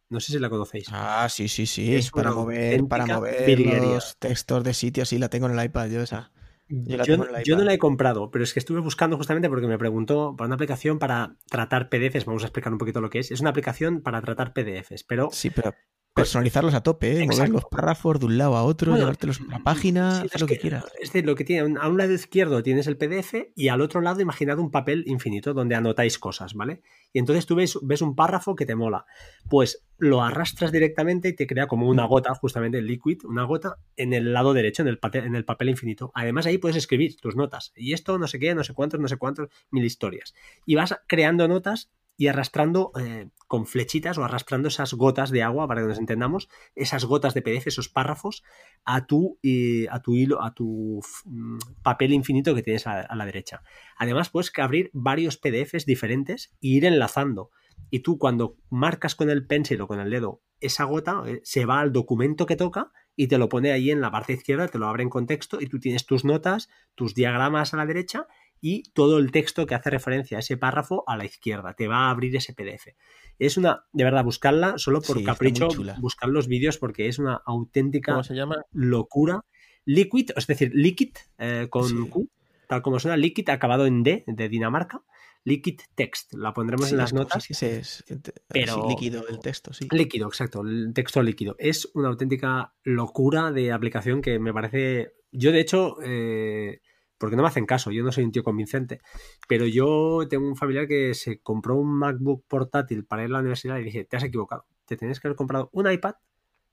No 0.10 0.20
sé 0.20 0.34
si 0.34 0.40
la 0.40 0.50
conocéis. 0.50 0.88
Ah, 0.92 1.28
sí, 1.30 1.48
sí, 1.48 1.66
sí. 1.66 1.96
Es 1.96 2.12
para 2.12 2.32
mover, 2.32 2.86
para 2.88 3.06
mover 3.06 3.60
los 3.60 4.18
textos 4.18 4.64
de 4.64 4.74
sitios. 4.74 5.10
Sí, 5.10 5.18
la 5.18 5.30
tengo 5.30 5.48
en 5.48 5.58
el 5.58 5.66
iPad, 5.66 5.90
yo 5.90 6.02
esa. 6.02 6.32
Yo, 6.68 7.18
no 7.18 7.64
la 7.64 7.74
he 7.74 7.78
comprado, 7.78 8.32
pero 8.32 8.44
es 8.44 8.54
que 8.54 8.60
estuve 8.60 8.80
buscando 8.80 9.18
justamente 9.18 9.50
porque 9.50 9.68
me 9.68 9.78
preguntó 9.78 10.36
para 10.36 10.48
una 10.48 10.56
aplicación 10.56 10.98
para 10.98 11.38
tratar 11.48 11.90
PDFs. 11.90 12.26
Vamos 12.26 12.44
a 12.44 12.48
explicar 12.48 12.74
un 12.74 12.80
poquito 12.80 13.02
lo 13.02 13.10
que 13.10 13.20
es. 13.20 13.32
Es 13.32 13.40
una 13.40 13.52
aplicación 13.52 14.02
para 14.02 14.22
tratar 14.22 14.54
PDFs, 14.54 15.04
pero. 15.04 15.30
Sí, 15.32 15.52
pero 15.52 15.74
Personalizarlos 16.16 16.74
a 16.74 16.82
tope, 16.82 17.22
¿eh? 17.22 17.28
mover 17.28 17.50
los 17.50 17.66
párrafos 17.66 18.22
de 18.22 18.28
un 18.28 18.38
lado 18.38 18.56
a 18.56 18.64
otro, 18.64 18.96
llevártelos 18.96 19.42
a 19.42 19.44
una 19.44 19.64
página, 19.64 20.22
haz 20.22 20.40
lo 20.40 20.48
que, 20.48 20.58
quieras. 20.58 20.86
Es 21.02 21.12
decir, 21.12 21.26
lo 21.26 21.36
que 21.36 21.44
tiene, 21.44 21.78
a 21.78 21.90
un 21.90 21.98
lado 21.98 22.14
izquierdo 22.14 22.64
tienes 22.64 22.88
el 22.88 22.96
PDF 22.96 23.34
y 23.54 23.68
al 23.68 23.82
otro 23.82 24.00
lado 24.00 24.22
imaginad 24.22 24.58
un 24.60 24.72
papel 24.72 25.04
infinito 25.08 25.54
donde 25.54 25.76
anotáis 25.76 26.18
cosas, 26.18 26.54
¿vale? 26.54 26.82
Y 27.12 27.20
entonces 27.20 27.46
tú 27.46 27.56
ves, 27.56 27.78
ves 27.82 28.02
un 28.02 28.16
párrafo 28.16 28.56
que 28.56 28.66
te 28.66 28.76
mola. 28.76 29.06
Pues 29.50 29.84
lo 29.98 30.22
arrastras 30.22 30.72
directamente 30.72 31.28
y 31.28 31.34
te 31.34 31.48
crea 31.48 31.68
como 31.68 31.90
una 31.90 32.06
gota, 32.06 32.34
justamente 32.34 32.78
el 32.78 32.88
liquid, 32.88 33.20
una 33.26 33.44
gota 33.44 33.78
en 33.98 34.14
el 34.14 34.32
lado 34.32 34.54
derecho, 34.54 34.84
en 34.84 34.88
el, 34.88 35.00
papel, 35.00 35.26
en 35.26 35.36
el 35.36 35.44
papel 35.44 35.68
infinito. 35.68 36.12
Además 36.16 36.46
ahí 36.46 36.58
puedes 36.58 36.78
escribir 36.78 37.18
tus 37.18 37.36
notas. 37.36 37.74
Y 37.76 37.92
esto 37.92 38.18
no 38.18 38.28
sé 38.28 38.40
qué, 38.40 38.56
no 38.56 38.64
sé 38.64 38.74
cuántos, 38.74 39.02
no 39.02 39.10
sé 39.10 39.18
cuántos, 39.18 39.50
mil 39.70 39.84
historias. 39.84 40.34
Y 40.66 40.76
vas 40.76 40.98
creando 41.08 41.48
notas 41.50 41.92
y 42.18 42.28
arrastrando 42.28 42.92
eh, 43.00 43.30
con 43.48 43.66
flechitas 43.66 44.18
o 44.18 44.24
arrastrando 44.24 44.68
esas 44.68 44.94
gotas 44.94 45.32
de 45.32 45.44
agua, 45.44 45.68
para 45.68 45.82
que 45.82 45.88
nos 45.88 46.00
entendamos, 46.00 46.50
esas 46.76 47.06
gotas 47.06 47.34
de 47.34 47.42
PDF, 47.42 47.68
esos 47.68 47.90
párrafos, 47.90 48.44
a 48.86 49.06
tu, 49.06 49.40
a 49.90 50.02
tu 50.02 50.16
hilo, 50.16 50.42
a 50.42 50.54
tu 50.54 51.02
mm, 51.26 51.58
papel 51.84 52.14
infinito 52.14 52.56
que 52.56 52.64
tienes 52.64 52.88
a, 52.88 53.14
la 53.16 53.26
derecha. 53.26 53.62
Además, 53.98 54.30
puedes 54.30 54.52
abrir 54.58 54.90
varios 54.94 55.38
PDFs 55.38 55.86
diferentes 55.86 56.54
e 56.62 56.68
ir 56.68 56.86
enlazando. 56.86 57.52
Y 57.90 58.00
tú 58.00 58.18
cuando 58.18 58.58
marcas 58.70 59.16
con 59.16 59.30
el 59.30 59.46
pencil 59.46 59.82
o 59.82 59.88
con 59.88 60.00
el 60.00 60.10
dedo 60.10 60.42
esa 60.60 60.86
gota, 60.86 61.24
eh, 61.28 61.42
se 61.44 61.66
va 61.66 61.80
al 61.80 61.92
documento 61.92 62.46
que 62.46 62.56
toca 62.56 62.92
y 63.16 63.28
te 63.28 63.38
lo 63.38 63.50
pone 63.50 63.72
ahí 63.72 63.92
en 63.92 64.02
la 64.02 64.12
parte 64.12 64.34
izquierda, 64.34 64.68
te 64.68 64.78
lo 64.78 64.88
abre 64.88 65.04
en 65.04 65.10
contexto 65.10 65.62
y 65.62 65.68
tú 65.68 65.80
tienes 65.80 66.06
tus 66.06 66.26
notas, 66.26 66.70
tus 66.96 67.14
diagramas 67.14 67.74
a 67.74 67.78
la 67.78 67.86
derecha 67.86 68.28
y 68.62 68.84
todo 68.94 69.20
el 69.20 69.32
texto 69.32 69.66
que 69.66 69.76
hace 69.76 69.90
referencia 69.90 70.38
a 70.38 70.40
ese 70.40 70.58
párrafo 70.58 71.04
a 71.08 71.18
la 71.18 71.26
izquierda. 71.26 71.74
Te 71.74 71.88
va 71.88 72.08
a 72.08 72.10
abrir 72.10 72.36
ese 72.36 72.54
PDF. 72.54 72.96
Es 73.38 73.58
una, 73.58 73.86
de 73.92 74.04
verdad, 74.04 74.24
buscarla 74.24 74.78
solo 74.78 75.02
por 75.02 75.22
capricho, 75.24 75.68
buscar 76.00 76.30
los 76.30 76.48
vídeos 76.48 76.78
porque 76.78 77.08
es 77.08 77.20
una 77.20 77.42
auténtica 77.46 78.24
se 78.24 78.34
llama? 78.34 78.56
locura. 78.72 79.44
Liquid, 79.86 80.32
es 80.36 80.48
decir, 80.48 80.72
Liquid 80.74 81.12
eh, 81.38 81.68
con 81.70 82.08
Q, 82.08 82.28
tal 82.68 82.82
como 82.82 83.00
suena, 83.00 83.18
Liquid 83.18 83.50
acabado 83.50 83.86
en 83.86 84.04
D, 84.04 84.24
de 84.26 84.50
Dinamarca. 84.50 85.04
Liquid 85.46 85.80
Text, 85.94 86.34
la 86.34 86.54
pondremos 86.54 86.92
en 86.92 86.98
las 86.98 87.14
notas. 87.14 87.44
Sí, 87.44 87.54
es, 87.68 88.04
pero 88.48 88.90
líquido 88.90 89.28
el 89.28 89.40
texto, 89.40 89.74
sí. 89.74 89.88
Líquido, 89.92 90.28
exacto, 90.28 90.62
el 90.62 90.92
texto 90.92 91.22
líquido. 91.22 91.56
Es 91.60 91.92
una 91.94 92.08
auténtica 92.08 92.74
locura 92.84 93.52
de 93.52 93.72
aplicación 93.72 94.24
que 94.24 94.40
me 94.40 94.52
parece. 94.52 95.14
Yo, 95.32 95.52
de 95.52 95.60
hecho, 95.60 95.98
eh, 96.04 96.82
porque 97.18 97.36
no 97.36 97.44
me 97.44 97.48
hacen 97.48 97.66
caso, 97.66 97.92
yo 97.92 98.04
no 98.04 98.12
soy 98.12 98.24
un 98.24 98.32
tío 98.32 98.44
convincente, 98.44 99.02
pero 99.48 99.66
yo 99.66 100.28
tengo 100.30 100.48
un 100.48 100.56
familiar 100.56 100.88
que 100.88 101.14
se 101.14 101.40
compró 101.40 101.76
un 101.76 101.98
MacBook 101.98 102.44
portátil 102.48 103.06
para 103.06 103.24
ir 103.24 103.30
a 103.30 103.34
la 103.34 103.40
universidad 103.40 103.78
y 103.78 103.84
dije, 103.84 104.06
te 104.06 104.18
has 104.18 104.24
equivocado, 104.24 104.66
te 104.86 104.98
tienes 104.98 105.20
que 105.20 105.28
haber 105.28 105.36
comprado 105.36 105.70
un 105.74 105.92
iPad 105.92 106.16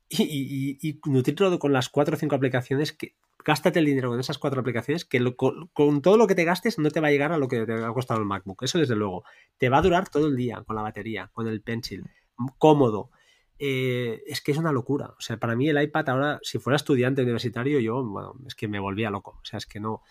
y, 0.08 0.78
y, 0.80 1.00
nutrirlo 1.06 1.58
con 1.58 1.72
las 1.72 1.88
cuatro 1.88 2.16
o 2.16 2.18
cinco 2.18 2.34
aplicaciones 2.34 2.92
que 2.92 3.14
gástate 3.44 3.78
el 3.78 3.86
dinero 3.86 4.10
con 4.10 4.20
esas 4.20 4.38
cuatro 4.38 4.60
aplicaciones 4.60 5.04
que 5.04 5.34
con, 5.34 6.02
todo 6.02 6.16
lo 6.16 6.26
que 6.26 6.34
te 6.34 6.44
gastes 6.44 6.78
no 6.78 6.90
te 6.90 7.00
va 7.00 7.08
a 7.08 7.10
llegar 7.10 7.32
a 7.32 7.38
lo 7.38 7.48
que 7.48 7.64
te 7.64 7.72
ha 7.72 7.92
costado 7.92 8.20
el 8.20 8.26
MacBook, 8.26 8.62
eso 8.62 8.78
desde 8.78 8.94
luego, 8.94 9.24
te 9.58 9.68
va 9.68 9.78
a 9.78 9.82
durar 9.82 10.08
todo 10.08 10.26
el 10.26 10.36
día 10.36 10.62
con 10.66 10.76
la 10.76 10.82
batería, 10.82 11.30
con 11.32 11.48
el 11.48 11.62
pencil, 11.62 12.04
cómodo, 12.58 13.10
eh, 13.58 14.22
es 14.26 14.40
que 14.40 14.50
es 14.50 14.58
una 14.58 14.72
locura. 14.72 15.14
O 15.16 15.20
sea, 15.20 15.36
para 15.36 15.54
mí 15.54 15.68
el 15.68 15.80
iPad 15.80 16.08
ahora, 16.08 16.40
si 16.42 16.58
fuera 16.58 16.76
estudiante 16.76 17.22
universitario, 17.22 17.78
yo, 17.78 18.04
bueno, 18.04 18.34
es 18.44 18.56
que 18.56 18.66
me 18.66 18.80
volvía 18.80 19.08
loco. 19.08 19.38
O 19.40 19.44
sea, 19.44 19.58
es 19.58 19.66
que 19.66 19.78
no, 19.78 20.02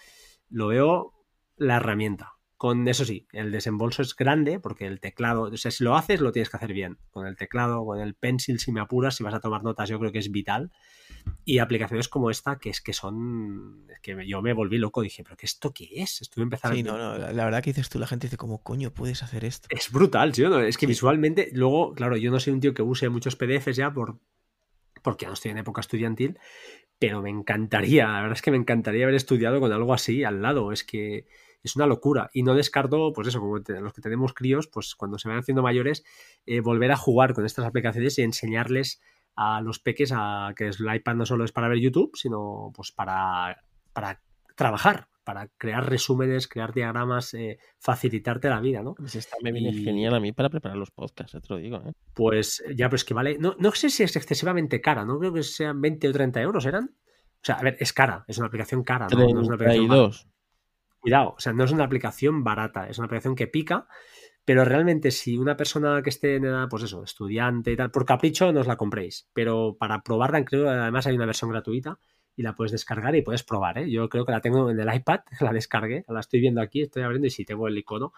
lo 0.51 0.67
veo 0.67 1.13
la 1.57 1.77
herramienta. 1.77 2.33
Con 2.61 2.87
eso 2.87 3.05
sí, 3.05 3.27
el 3.31 3.51
desembolso 3.51 4.03
es 4.03 4.15
grande 4.15 4.59
porque 4.59 4.85
el 4.85 4.99
teclado, 4.99 5.43
o 5.51 5.57
sea, 5.57 5.71
si 5.71 5.83
lo 5.83 5.95
haces, 5.95 6.21
lo 6.21 6.31
tienes 6.31 6.51
que 6.51 6.57
hacer 6.57 6.73
bien. 6.73 6.99
Con 7.09 7.25
el 7.25 7.35
teclado, 7.35 7.83
con 7.83 7.99
el 7.99 8.13
pencil, 8.13 8.59
si 8.59 8.71
me 8.71 8.79
apuras, 8.79 9.15
si 9.15 9.23
vas 9.23 9.33
a 9.33 9.39
tomar 9.39 9.63
notas, 9.63 9.89
yo 9.89 9.97
creo 9.97 10.11
que 10.11 10.19
es 10.19 10.29
vital. 10.29 10.71
Y 11.43 11.57
aplicaciones 11.57 12.07
como 12.07 12.29
esta, 12.29 12.59
que 12.59 12.69
es 12.69 12.79
que 12.79 12.93
son. 12.93 13.87
Es 13.91 13.99
que 13.99 14.27
yo 14.27 14.43
me 14.43 14.53
volví 14.53 14.77
loco, 14.77 15.01
dije, 15.01 15.23
¿pero 15.23 15.35
qué 15.37 15.47
esto 15.47 15.73
qué 15.73 15.89
es? 15.95 16.21
Estuve 16.21 16.43
empezando. 16.43 16.75
Sí, 16.75 16.83
no, 16.83 16.99
no, 16.99 17.17
la 17.17 17.45
verdad 17.45 17.63
que 17.63 17.71
dices 17.71 17.89
tú, 17.89 17.97
la 17.97 18.05
gente 18.05 18.27
dice, 18.27 18.37
¿cómo 18.37 18.61
coño 18.61 18.91
puedes 18.91 19.23
hacer 19.23 19.43
esto? 19.43 19.67
Es 19.71 19.91
brutal, 19.91 20.35
¿sí? 20.35 20.43
¿no? 20.43 20.59
Es 20.59 20.77
que 20.77 20.85
visualmente, 20.85 21.49
luego, 21.53 21.93
claro, 21.93 22.15
yo 22.15 22.29
no 22.29 22.39
soy 22.39 22.53
un 22.53 22.59
tío 22.59 22.75
que 22.75 22.83
use 22.83 23.09
muchos 23.09 23.35
PDFs 23.35 23.75
ya 23.75 23.91
por, 23.91 24.19
porque 25.01 25.25
no 25.25 25.33
estoy 25.33 25.49
en 25.49 25.57
época 25.57 25.81
estudiantil, 25.81 26.37
pero 27.01 27.23
me 27.23 27.31
encantaría, 27.31 28.07
la 28.07 28.21
verdad 28.21 28.33
es 28.33 28.43
que 28.43 28.51
me 28.51 28.57
encantaría 28.57 29.05
haber 29.05 29.15
estudiado 29.15 29.59
con 29.59 29.73
algo 29.73 29.91
así 29.91 30.23
al 30.23 30.43
lado. 30.43 30.71
Es 30.71 30.83
que 30.83 31.25
es 31.63 31.75
una 31.75 31.87
locura. 31.87 32.29
Y 32.31 32.43
no 32.43 32.53
descarto, 32.53 33.11
pues 33.11 33.27
eso, 33.27 33.39
como 33.39 33.57
los 33.57 33.93
que 33.93 34.01
tenemos 34.03 34.35
críos, 34.35 34.67
pues 34.67 34.93
cuando 34.93 35.17
se 35.17 35.27
van 35.27 35.39
haciendo 35.39 35.63
mayores, 35.63 36.03
eh, 36.45 36.59
volver 36.59 36.91
a 36.91 36.97
jugar 36.97 37.33
con 37.33 37.43
estas 37.43 37.65
aplicaciones 37.65 38.19
y 38.19 38.21
enseñarles 38.21 39.01
a 39.35 39.61
los 39.61 39.79
peques 39.79 40.13
a 40.15 40.53
que 40.55 40.67
el 40.67 40.95
iPad 40.95 41.15
no 41.15 41.25
solo 41.25 41.43
es 41.43 41.51
para 41.51 41.69
ver 41.69 41.79
YouTube, 41.79 42.11
sino 42.13 42.71
pues 42.75 42.91
para, 42.91 43.63
para 43.93 44.21
trabajar, 44.55 45.07
para 45.33 45.47
crear 45.57 45.89
resúmenes, 45.89 46.49
crear 46.49 46.73
diagramas, 46.73 47.33
eh, 47.35 47.57
facilitarte 47.79 48.49
la 48.49 48.59
vida, 48.59 48.83
¿no? 48.83 48.95
Pues 48.95 49.15
esta 49.15 49.37
me 49.41 49.53
viene 49.53 49.71
genial 49.73 50.13
a 50.13 50.19
mí 50.19 50.33
para 50.33 50.49
preparar 50.49 50.77
los 50.77 50.91
podcasts, 50.91 51.31
te 51.31 51.53
lo 51.53 51.55
digo. 51.55 51.77
¿eh? 51.77 51.93
Pues 52.13 52.61
ya, 52.75 52.89
pues 52.89 53.05
que 53.05 53.13
vale. 53.13 53.37
No, 53.39 53.55
no 53.57 53.71
sé 53.71 53.89
si 53.89 54.03
es 54.03 54.13
excesivamente 54.17 54.81
cara, 54.81 55.05
no 55.05 55.17
creo 55.19 55.31
que 55.31 55.43
sean 55.43 55.79
20 55.79 56.09
o 56.09 56.11
30 56.11 56.41
euros, 56.41 56.65
¿eran? 56.65 56.83
O 56.83 57.43
sea, 57.43 57.55
a 57.55 57.63
ver, 57.63 57.77
es 57.79 57.93
cara, 57.93 58.25
es 58.27 58.39
una 58.39 58.47
aplicación 58.47 58.83
cara, 58.83 59.07
¿no? 59.09 59.19
no 59.19 59.41
es 59.41 59.47
una 59.47 59.55
aplicación 59.55 60.11
Cuidado, 60.99 61.33
o 61.37 61.39
sea, 61.39 61.53
no 61.53 61.63
es 61.63 61.71
una 61.71 61.85
aplicación 61.85 62.43
barata, 62.43 62.89
es 62.89 62.97
una 62.97 63.05
aplicación 63.05 63.35
que 63.35 63.47
pica, 63.47 63.87
pero 64.43 64.65
realmente 64.65 65.11
si 65.11 65.37
una 65.37 65.55
persona 65.55 66.01
que 66.03 66.09
esté 66.09 66.35
en 66.35 66.43
edad, 66.43 66.67
pues 66.69 66.83
eso, 66.83 67.03
estudiante 67.03 67.71
y 67.71 67.77
tal, 67.77 67.89
por 67.89 68.05
capricho 68.05 68.51
no 68.51 68.59
os 68.59 68.67
la 68.67 68.75
compréis, 68.75 69.29
pero 69.33 69.77
para 69.79 70.03
probarla, 70.03 70.43
creo, 70.43 70.69
además 70.69 71.07
hay 71.07 71.15
una 71.15 71.25
versión 71.25 71.49
gratuita 71.49 71.97
y 72.35 72.43
la 72.43 72.55
puedes 72.55 72.71
descargar 72.71 73.15
y 73.15 73.21
puedes 73.21 73.43
probar, 73.43 73.77
¿eh? 73.79 73.89
Yo 73.89 74.07
creo 74.09 74.25
que 74.25 74.31
la 74.31 74.41
tengo 74.41 74.69
en 74.69 74.79
el 74.79 74.93
iPad, 74.93 75.21
la 75.39 75.53
descargué, 75.53 76.05
la 76.07 76.19
estoy 76.19 76.39
viendo 76.39 76.61
aquí, 76.61 76.81
estoy 76.81 77.03
abriendo 77.03 77.27
y 77.27 77.31
sí 77.31 77.45
tengo 77.45 77.67
el 77.67 77.77
icono 77.77 78.13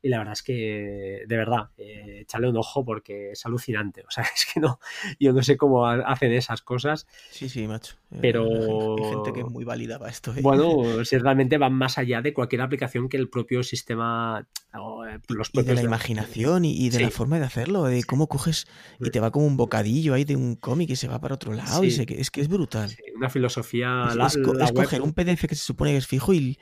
y 0.00 0.08
la 0.10 0.18
verdad 0.18 0.34
es 0.34 0.42
que, 0.42 1.24
de 1.26 1.36
verdad, 1.36 1.70
eh, 1.76 2.20
echarle 2.20 2.48
un 2.48 2.56
ojo 2.56 2.84
porque 2.84 3.32
es 3.32 3.44
alucinante. 3.46 4.02
O 4.06 4.10
sea, 4.10 4.24
es 4.34 4.46
que 4.52 4.60
no, 4.60 4.78
yo 5.18 5.32
no 5.32 5.42
sé 5.42 5.56
cómo 5.56 5.86
hacen 5.86 6.32
esas 6.32 6.62
cosas. 6.62 7.06
Sí, 7.30 7.48
sí, 7.48 7.66
macho. 7.66 7.96
Eh, 8.12 8.18
pero. 8.20 8.96
Hay 8.96 9.10
gente 9.10 9.32
que 9.32 9.40
es 9.40 9.46
muy 9.46 9.64
válida 9.64 9.98
para 9.98 10.10
esto. 10.10 10.32
¿eh? 10.32 10.40
Bueno, 10.40 10.82
si 11.04 11.18
realmente 11.18 11.58
van 11.58 11.72
más 11.72 11.98
allá 11.98 12.22
de 12.22 12.32
cualquier 12.32 12.62
aplicación 12.62 13.08
que 13.08 13.16
el 13.16 13.28
propio 13.28 13.62
sistema. 13.64 14.46
Eh, 14.72 15.18
los 15.28 15.50
y 15.52 15.62
de 15.62 15.74
la 15.74 15.82
imaginación 15.82 16.64
y, 16.64 16.90
de 16.90 17.00
la 17.00 17.10
forma 17.10 17.38
de 17.40 17.46
hacerlo, 17.46 17.84
de 17.84 18.04
cómo 18.04 18.28
coges 18.28 18.66
y 19.00 19.10
te 19.10 19.18
va 19.18 19.32
como 19.32 19.46
un 19.46 19.56
bocadillo 19.56 20.14
ahí 20.14 20.24
de 20.24 20.36
un 20.36 20.54
cómic 20.56 20.90
y 20.90 20.96
se 20.96 21.08
va 21.08 21.20
para 21.20 21.34
otro 21.34 21.52
lado. 21.54 21.82
Y 21.82 21.88
es 21.88 22.30
que 22.30 22.40
es 22.40 22.48
brutal. 22.48 22.94
una 23.16 23.30
filosofía. 23.30 24.08
Es, 24.26 24.38
coger 24.74 25.02
un 25.02 25.12
PDF 25.12 25.46
que 25.46 25.54
se 25.54 25.64
supone 25.64 25.92
que 25.92 25.96
es 25.96 26.06
fijo 26.06 26.32
y 26.34 26.58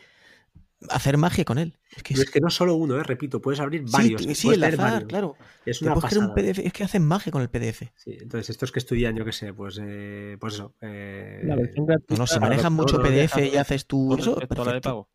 hacer 0.90 1.16
magia 1.16 1.44
con 1.44 1.58
él. 1.58 1.76
Es 1.96 2.02
que, 2.02 2.14
es 2.14 2.30
que 2.30 2.40
no 2.40 2.50
solo 2.50 2.74
uno, 2.74 2.98
¿eh? 2.98 3.02
repito, 3.02 3.40
puedes 3.40 3.60
abrir 3.60 3.84
varios. 3.90 4.22
Sí, 4.36 4.50
el 4.50 4.62
azar, 4.62 5.06
claro. 5.06 5.36
Es 5.64 5.82
una 5.82 5.94
Un 5.94 6.34
PDF, 6.34 6.58
es 6.58 6.72
que 6.72 6.84
hacen 6.84 7.04
magia 7.04 7.32
con 7.32 7.42
el 7.42 7.48
PDF. 7.48 7.82
Sí, 7.94 8.16
entonces 8.20 8.50
estos 8.50 8.72
que 8.72 8.78
estudian, 8.78 9.16
yo 9.16 9.24
qué 9.24 9.32
sé, 9.32 9.52
pues, 9.52 9.80
eh, 9.82 10.36
pues 10.38 10.54
eso. 10.54 10.74
Eh... 10.80 11.42
No, 12.16 12.26
si 12.26 12.38
manejan 12.38 12.72
mucho 12.72 13.00
PDF 13.00 13.38
y 13.38 13.56
haces 13.56 13.86
tú 13.86 14.16
eso, 14.16 14.34
respecto 14.34 14.62
a 14.62 14.66
la 14.66 14.72
de 14.74 14.80
pago. 14.80 15.08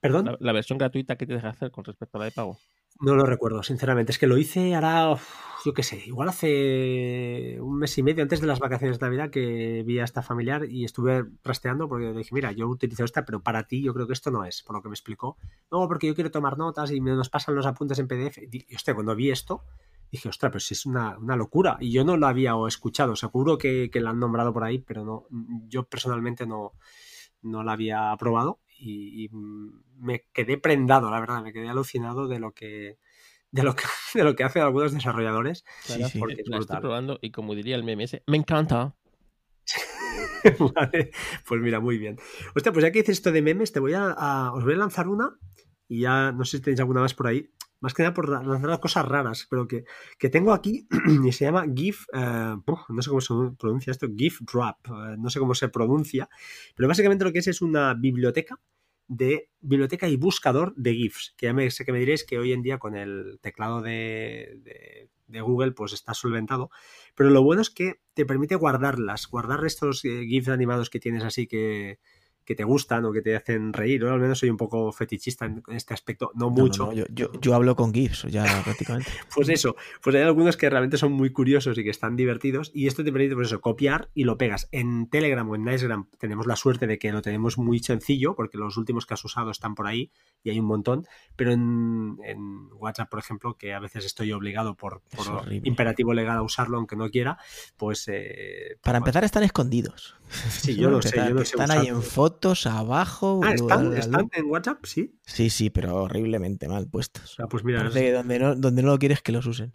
¿Perdón? 0.00 0.36
La, 0.40 0.52
versión 0.52 0.78
gratuita 0.78 1.16
que 1.16 1.26
te 1.26 1.34
deja 1.34 1.48
hacer 1.48 1.70
con 1.70 1.84
respecto 1.84 2.18
a 2.18 2.20
la 2.20 2.24
de 2.26 2.30
pago. 2.30 2.58
No 3.00 3.14
lo 3.14 3.24
recuerdo, 3.24 3.62
sinceramente. 3.62 4.12
Es 4.12 4.18
que 4.18 4.26
lo 4.26 4.38
hice 4.38 4.74
ahora, 4.74 5.16
yo 5.64 5.74
qué 5.74 5.82
sé, 5.82 6.02
igual 6.06 6.28
hace 6.28 7.58
un 7.60 7.78
mes 7.78 7.96
y 7.98 8.02
medio 8.02 8.22
antes 8.22 8.40
de 8.40 8.46
las 8.46 8.58
vacaciones 8.58 8.98
de 8.98 9.06
Navidad 9.06 9.30
que 9.30 9.82
vi 9.84 9.98
a 9.98 10.04
esta 10.04 10.22
familiar 10.22 10.64
y 10.64 10.84
estuve 10.84 11.26
rasteando 11.44 11.88
porque 11.88 12.12
dije, 12.12 12.34
mira, 12.34 12.52
yo 12.52 12.68
utilizo 12.68 13.04
esta, 13.04 13.24
pero 13.24 13.42
para 13.42 13.64
ti 13.66 13.82
yo 13.82 13.92
creo 13.92 14.06
que 14.06 14.14
esto 14.14 14.30
no 14.30 14.44
es, 14.44 14.62
por 14.62 14.76
lo 14.76 14.82
que 14.82 14.88
me 14.88 14.94
explicó. 14.94 15.36
No, 15.70 15.86
porque 15.88 16.06
yo 16.06 16.14
quiero 16.14 16.30
tomar 16.30 16.56
notas 16.56 16.90
y 16.90 17.00
me 17.00 17.10
nos 17.10 17.28
pasan 17.28 17.54
los 17.54 17.66
apuntes 17.66 17.98
en 17.98 18.08
PDF. 18.08 18.38
Y, 18.38 18.74
hostia, 18.74 18.94
cuando 18.94 19.14
vi 19.14 19.30
esto, 19.30 19.62
dije, 20.10 20.28
ostras, 20.30 20.50
pero 20.50 20.60
si 20.60 20.72
es 20.72 20.86
una, 20.86 21.18
locura. 21.36 21.76
Y 21.80 21.92
yo 21.92 22.04
no 22.04 22.16
lo 22.16 22.26
había 22.26 22.54
escuchado, 22.66 23.14
seguro 23.14 23.58
que, 23.58 23.90
que 23.90 24.00
la 24.00 24.10
han 24.10 24.20
nombrado 24.20 24.54
por 24.54 24.64
ahí, 24.64 24.78
pero 24.78 25.04
no, 25.04 25.26
yo 25.68 25.84
personalmente 25.84 26.46
no, 26.46 26.72
no 27.42 27.62
la 27.62 27.72
había 27.72 28.14
probado 28.18 28.60
y, 28.78 29.28
me 29.98 30.24
quedé 30.32 30.58
prendado, 30.58 31.10
la 31.10 31.20
verdad, 31.20 31.42
me 31.42 31.52
quedé 31.52 31.68
alucinado 31.68 32.28
de 32.28 32.38
lo 32.38 32.52
que 32.52 32.98
de 33.50 33.62
lo 33.62 33.74
que, 33.74 33.84
de 34.14 34.24
lo 34.24 34.36
que 34.36 34.44
hacen 34.44 34.62
algunos 34.62 34.92
desarrolladores. 34.92 35.64
Claro, 35.86 36.08
porque 36.18 36.42
estoy 36.42 36.80
probando 36.80 37.18
y 37.22 37.30
como 37.30 37.54
diría 37.54 37.76
el 37.76 37.84
MMS, 37.84 38.22
me 38.26 38.36
encanta. 38.36 38.94
vale, 40.74 41.10
pues 41.46 41.60
mira, 41.60 41.80
muy 41.80 41.98
bien. 41.98 42.18
Hostia, 42.54 42.72
pues 42.72 42.84
ya 42.84 42.92
que 42.92 43.00
dices 43.00 43.18
esto 43.18 43.32
de 43.32 43.42
memes, 43.42 43.72
te 43.72 43.80
voy 43.80 43.94
a, 43.94 44.52
os 44.52 44.64
voy 44.64 44.74
a 44.74 44.78
lanzar 44.78 45.08
una 45.08 45.38
y 45.88 46.00
ya 46.00 46.32
no 46.32 46.44
sé 46.44 46.58
si 46.58 46.62
tenéis 46.62 46.80
alguna 46.80 47.00
más 47.00 47.14
por 47.14 47.26
ahí. 47.28 47.50
Más 47.80 47.92
que 47.92 48.02
nada 48.02 48.14
por 48.14 48.28
lanzar 48.28 48.80
cosas 48.80 49.06
raras, 49.06 49.46
pero 49.50 49.68
que, 49.68 49.84
que 50.18 50.30
tengo 50.30 50.52
aquí 50.52 50.88
y 51.24 51.32
se 51.32 51.44
llama 51.44 51.66
GIF, 51.74 52.06
eh, 52.12 52.56
no 52.88 53.02
sé 53.02 53.10
cómo 53.10 53.20
se 53.20 53.34
pronuncia 53.58 53.90
esto, 53.90 54.08
GIF 54.16 54.40
Drop, 54.40 54.76
eh, 54.86 55.16
no 55.18 55.28
sé 55.30 55.38
cómo 55.38 55.54
se 55.54 55.68
pronuncia, 55.68 56.28
pero 56.74 56.88
básicamente 56.88 57.24
lo 57.24 57.32
que 57.32 57.40
es 57.40 57.48
es 57.48 57.62
una 57.62 57.94
biblioteca 57.94 58.58
de 59.08 59.50
biblioteca 59.60 60.08
y 60.08 60.16
buscador 60.16 60.74
de 60.76 60.94
GIFs, 60.94 61.34
que 61.36 61.46
ya 61.46 61.52
me, 61.52 61.70
sé 61.70 61.84
que 61.84 61.92
me 61.92 61.98
diréis 61.98 62.24
que 62.24 62.38
hoy 62.38 62.52
en 62.52 62.62
día 62.62 62.78
con 62.78 62.96
el 62.96 63.38
teclado 63.40 63.80
de, 63.80 64.60
de, 65.28 65.40
Google 65.40 65.72
pues 65.72 65.92
está 65.92 66.14
solventado, 66.14 66.70
pero 67.14 67.30
lo 67.30 67.42
bueno 67.42 67.62
es 67.62 67.70
que 67.70 68.00
te 68.14 68.24
permite 68.24 68.54
guardarlas, 68.54 69.28
guardar 69.28 69.64
estos 69.64 70.04
eh, 70.04 70.24
GIFs 70.26 70.48
animados 70.48 70.88
que 70.88 70.98
tienes 70.98 71.24
así 71.24 71.46
que, 71.46 71.98
que 72.46 72.54
te 72.54 72.64
gustan 72.64 73.04
o 73.04 73.12
que 73.12 73.20
te 73.20 73.34
hacen 73.34 73.72
reír. 73.72 74.00
Yo 74.00 74.12
al 74.12 74.20
menos 74.20 74.38
soy 74.38 74.48
un 74.48 74.56
poco 74.56 74.92
fetichista 74.92 75.44
en 75.46 75.62
este 75.68 75.92
aspecto, 75.92 76.30
no, 76.34 76.48
mucho. 76.48 76.90
yo, 76.92 77.54
hablo 77.54 77.74
con 77.74 77.92
GIFs 77.92 78.22
ya 78.30 78.44
prácticamente. 78.64 79.10
pues 79.34 79.48
eso, 79.48 79.74
pues 80.00 80.14
hay 80.14 80.22
algunos 80.22 80.56
que 80.56 80.70
realmente 80.70 80.96
son 80.96 81.12
muy 81.12 81.30
curiosos 81.30 81.76
y 81.76 81.82
que 81.82 81.90
están 81.90 82.14
divertidos 82.14 82.70
y 82.72 82.86
esto 82.86 83.02
te 83.02 83.12
permite 83.12 83.34
pues 83.34 83.48
eso, 83.48 83.60
copiar 83.60 84.08
y 84.14 84.24
lo 84.24 84.38
pegas. 84.38 84.68
En 84.70 85.08
Telegram 85.08 85.48
o 85.50 85.56
en 85.56 85.64
Nicegram 85.64 86.08
tenemos 86.18 86.46
la 86.46 86.54
suerte 86.54 86.86
de 86.86 86.98
que 86.98 87.10
lo 87.10 87.20
tenemos 87.20 87.58
muy 87.58 87.80
sencillo 87.80 88.36
porque 88.36 88.58
los 88.58 88.76
últimos 88.76 89.06
que 89.06 89.14
has 89.14 89.24
usado 89.24 89.50
están 89.50 89.74
por 89.74 89.88
ahí 89.88 90.12
y 90.44 90.50
hay 90.50 90.60
un 90.60 90.66
montón, 90.66 91.06
pero 91.34 91.50
en, 91.50 92.16
WhatsApp, 92.78 93.10
por 93.10 93.18
ejemplo, 93.18 93.56
que 93.56 93.74
a 93.74 93.80
veces 93.80 94.04
estoy 94.04 94.30
obligado 94.30 94.76
por, 94.76 95.02
imperativo 95.64 96.14
legal 96.14 96.36
a 96.36 96.42
usarlo 96.42 96.76
aunque 96.76 96.94
no 96.94 97.10
quiera, 97.10 97.38
pues... 97.76 98.06
Eh, 98.06 98.78
Para 98.82 98.98
empezar 98.98 99.24
están 99.24 99.42
escondidos. 99.42 100.16
Sí, 100.28 100.76
yo 100.76 100.90
lo 100.90 101.02
sé, 101.02 101.16
yo 101.16 101.40
Están 101.40 101.70
ahí 101.70 101.88
en 101.88 102.02
fotos, 102.36 102.66
abajo. 102.66 103.40
Ah, 103.42 103.54
¿están, 103.54 103.96
¿están, 103.96 104.28
en 104.32 104.46
WhatsApp? 104.46 104.84
Sí. 104.84 105.18
Sí, 105.24 105.50
sí, 105.50 105.70
pero 105.70 106.02
horriblemente 106.02 106.68
mal 106.68 106.88
puestos. 106.88 107.36
Ah, 107.38 107.48
pues 107.48 107.64
mira. 107.64 107.82
donde, 107.84 108.38
no, 108.38 108.54
donde 108.54 108.82
no 108.82 108.88
lo 108.88 108.98
quieres 108.98 109.22
que 109.22 109.32
los 109.32 109.46
usen. 109.46 109.74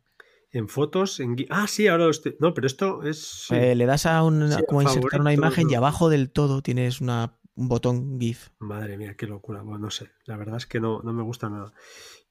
En 0.52 0.68
fotos, 0.68 1.20
en 1.20 1.36
Ah, 1.50 1.66
sí, 1.68 1.88
ahora 1.88 2.06
lo 2.06 2.12
estoy... 2.12 2.36
No, 2.40 2.54
pero 2.54 2.68
esto 2.68 3.04
es. 3.04 3.48
Eh, 3.52 3.74
le 3.74 3.86
das 3.86 4.06
a 4.06 4.22
un. 4.24 4.52
como 4.68 4.82
insertar 4.82 5.22
una 5.22 5.34
imagen 5.34 5.70
y 5.70 5.76
abajo 5.76 6.10
del 6.10 6.30
todo 6.30 6.62
tienes 6.62 7.02
una, 7.02 7.40
un 7.56 7.68
botón 7.70 8.20
GIF. 8.20 8.50
Madre 8.60 8.98
mía, 8.98 9.16
qué 9.16 9.28
locura. 9.28 9.62
Bueno, 9.62 9.80
no 9.80 9.90
sé. 9.90 10.12
La 10.26 10.36
verdad 10.36 10.58
es 10.58 10.68
que 10.68 10.80
no, 10.80 11.02
no 11.04 11.14
me 11.14 11.24
gusta 11.24 11.50
nada. 11.50 11.74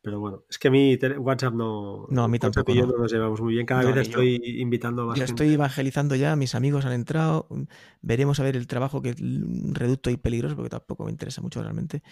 Pero 0.02 0.18
bueno, 0.18 0.44
es 0.48 0.58
que 0.58 0.68
a 0.68 0.70
mí 0.70 0.98
WhatsApp 1.18 1.52
no. 1.52 2.06
No, 2.08 2.24
a 2.24 2.28
mí 2.28 2.38
tampoco. 2.38 2.72
Y 2.72 2.76
yo 2.76 2.86
no. 2.86 2.96
nos 2.96 3.12
llevamos 3.12 3.40
muy 3.40 3.54
bien. 3.54 3.66
Cada 3.66 3.84
vez 3.84 4.08
estoy 4.08 4.40
invitando 4.58 5.06
más. 5.06 5.18
Yo 5.18 5.24
estoy 5.24 5.52
evangelizando 5.52 6.14
ya, 6.14 6.36
mis 6.36 6.54
amigos 6.54 6.86
han 6.86 6.92
entrado. 6.92 7.48
Veremos 8.00 8.40
a 8.40 8.44
ver 8.44 8.56
el 8.56 8.66
trabajo 8.66 9.02
que 9.02 9.10
es 9.10 9.16
reducto 9.20 10.08
y 10.08 10.16
peligroso, 10.16 10.56
porque 10.56 10.70
tampoco 10.70 11.04
me 11.04 11.10
interesa 11.10 11.42
mucho 11.42 11.62
realmente. 11.62 12.02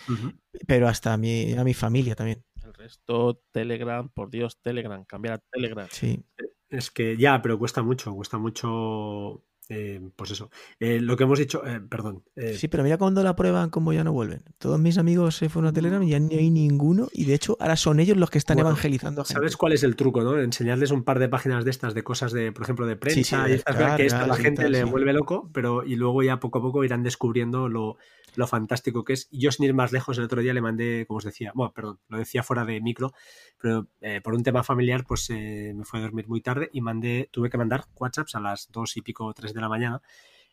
Pero 0.67 0.87
hasta 0.87 1.15
a 1.15 1.17
mi, 1.17 1.55
a 1.55 1.65
mi 1.65 1.73
familia 1.73 2.15
también. 2.15 2.45
El 2.63 2.75
resto, 2.75 3.43
Telegram, 3.53 4.09
por 4.11 4.29
Dios, 4.29 4.61
Telegram, 4.61 5.05
cambiar 5.07 5.35
a 5.35 5.39
Telegram. 5.39 5.89
Sí. 5.91 6.23
Es 6.69 6.91
que 6.91 7.17
ya, 7.17 7.41
pero 7.41 7.59
cuesta 7.59 7.83
mucho, 7.83 8.15
cuesta 8.15 8.37
mucho 8.37 9.45
eh, 9.69 10.01
pues 10.17 10.31
eso. 10.31 10.51
Eh, 10.81 11.01
lo 11.01 11.17
que 11.17 11.25
hemos 11.25 11.39
dicho, 11.39 11.63
eh, 11.67 11.81
perdón. 11.81 12.23
eh, 12.37 12.55
Sí, 12.59 12.69
pero 12.69 12.83
mira 12.83 12.97
cuando 12.97 13.23
la 13.23 13.37
prueban, 13.37 13.71
cómo 13.71 13.93
ya 13.93 14.03
no 14.05 14.13
vuelven. 14.13 14.43
Todos 14.59 14.79
mis 14.81 14.97
amigos 14.99 15.37
se 15.37 15.49
fueron 15.49 15.69
a 15.69 15.73
Telegram 15.73 16.03
y 16.03 16.11
ya 16.11 16.21
no 16.21 16.29
hay 16.31 16.51
ninguno. 16.51 17.09
Y 17.13 17.25
de 17.25 17.35
hecho, 17.35 17.57
ahora 17.61 17.77
son 17.77 18.01
ellos 18.01 18.17
los 18.17 18.31
que 18.31 18.39
están 18.39 18.57
Bueno, 18.57 18.71
evangelizando 18.71 19.23
a 19.23 19.25
gente. 19.25 19.35
¿Sabes 19.39 19.57
cuál 19.57 19.73
es 19.75 19.83
el 19.83 19.97
truco, 19.97 20.23
no? 20.23 20.39
Enseñarles 20.39 20.91
un 20.91 21.05
par 21.05 21.19
de 21.19 21.29
páginas 21.29 21.65
de 21.65 21.71
estas, 21.71 21.95
de 21.95 22.03
cosas 22.03 22.33
de, 22.33 22.53
por 22.53 22.63
ejemplo, 22.63 22.87
de 22.87 22.97
prensa 22.97 23.45
sí, 23.47 23.51
y 23.53 23.55
estas 23.55 23.97
que 23.97 24.07
esto 24.07 24.19
a 24.19 24.27
la 24.27 24.37
gente 24.37 24.63
tal, 24.63 24.73
le 24.73 24.83
sí. 24.85 24.91
vuelve 24.91 25.13
loco, 25.13 25.51
pero 25.53 25.85
y 25.85 25.97
luego 25.97 26.23
ya 26.23 26.41
poco 26.41 26.59
a 26.59 26.63
poco 26.63 26.85
irán 26.85 27.03
descubriendo 27.03 27.69
lo, 27.69 27.99
lo 28.39 28.47
fantástico 28.47 29.03
que 29.03 29.15
es. 29.15 29.29
Yo 29.33 29.51
sin 29.51 29.65
ir 29.65 29.75
más 29.75 29.91
lejos, 29.91 30.17
el 30.17 30.23
otro 30.25 30.41
día 30.41 30.55
le 30.55 30.61
mandé, 30.61 31.07
como 31.07 31.19
os 31.19 31.25
decía, 31.25 31.51
bueno, 31.57 31.73
perdón, 31.75 31.99
lo 32.07 32.19
decía 32.19 32.45
fuera 32.45 32.65
de 32.65 32.81
micro, 32.81 33.13
pero 33.61 33.89
eh, 34.01 34.21
por 34.23 34.33
un 34.35 34.45
tema 34.45 34.63
familiar, 34.63 35.05
pues 35.05 35.29
eh, 35.31 35.73
me 35.75 35.85
fue 35.85 35.99
a 35.99 36.03
dormir 36.03 36.29
muy 36.29 36.41
tarde 36.41 36.71
y 36.73 36.81
mandé, 36.81 37.29
tuve 37.33 37.51
que 37.51 37.59
mandar 37.59 37.87
WhatsApps 37.97 38.37
a 38.37 38.41
las 38.41 38.71
dos 38.71 38.97
y 38.97 39.03
pico, 39.03 39.35
tres 39.35 39.53
de 39.55 39.61
la 39.61 39.69
mañana. 39.69 40.03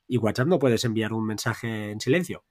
Y 0.07 0.18
WhatsApp 0.18 0.48
no 0.48 0.57
puedes 0.57 0.84
enviar 0.84 1.14
un 1.14 1.28
mensaje 1.28 1.91
en 1.91 2.02
silencio. 2.02 2.44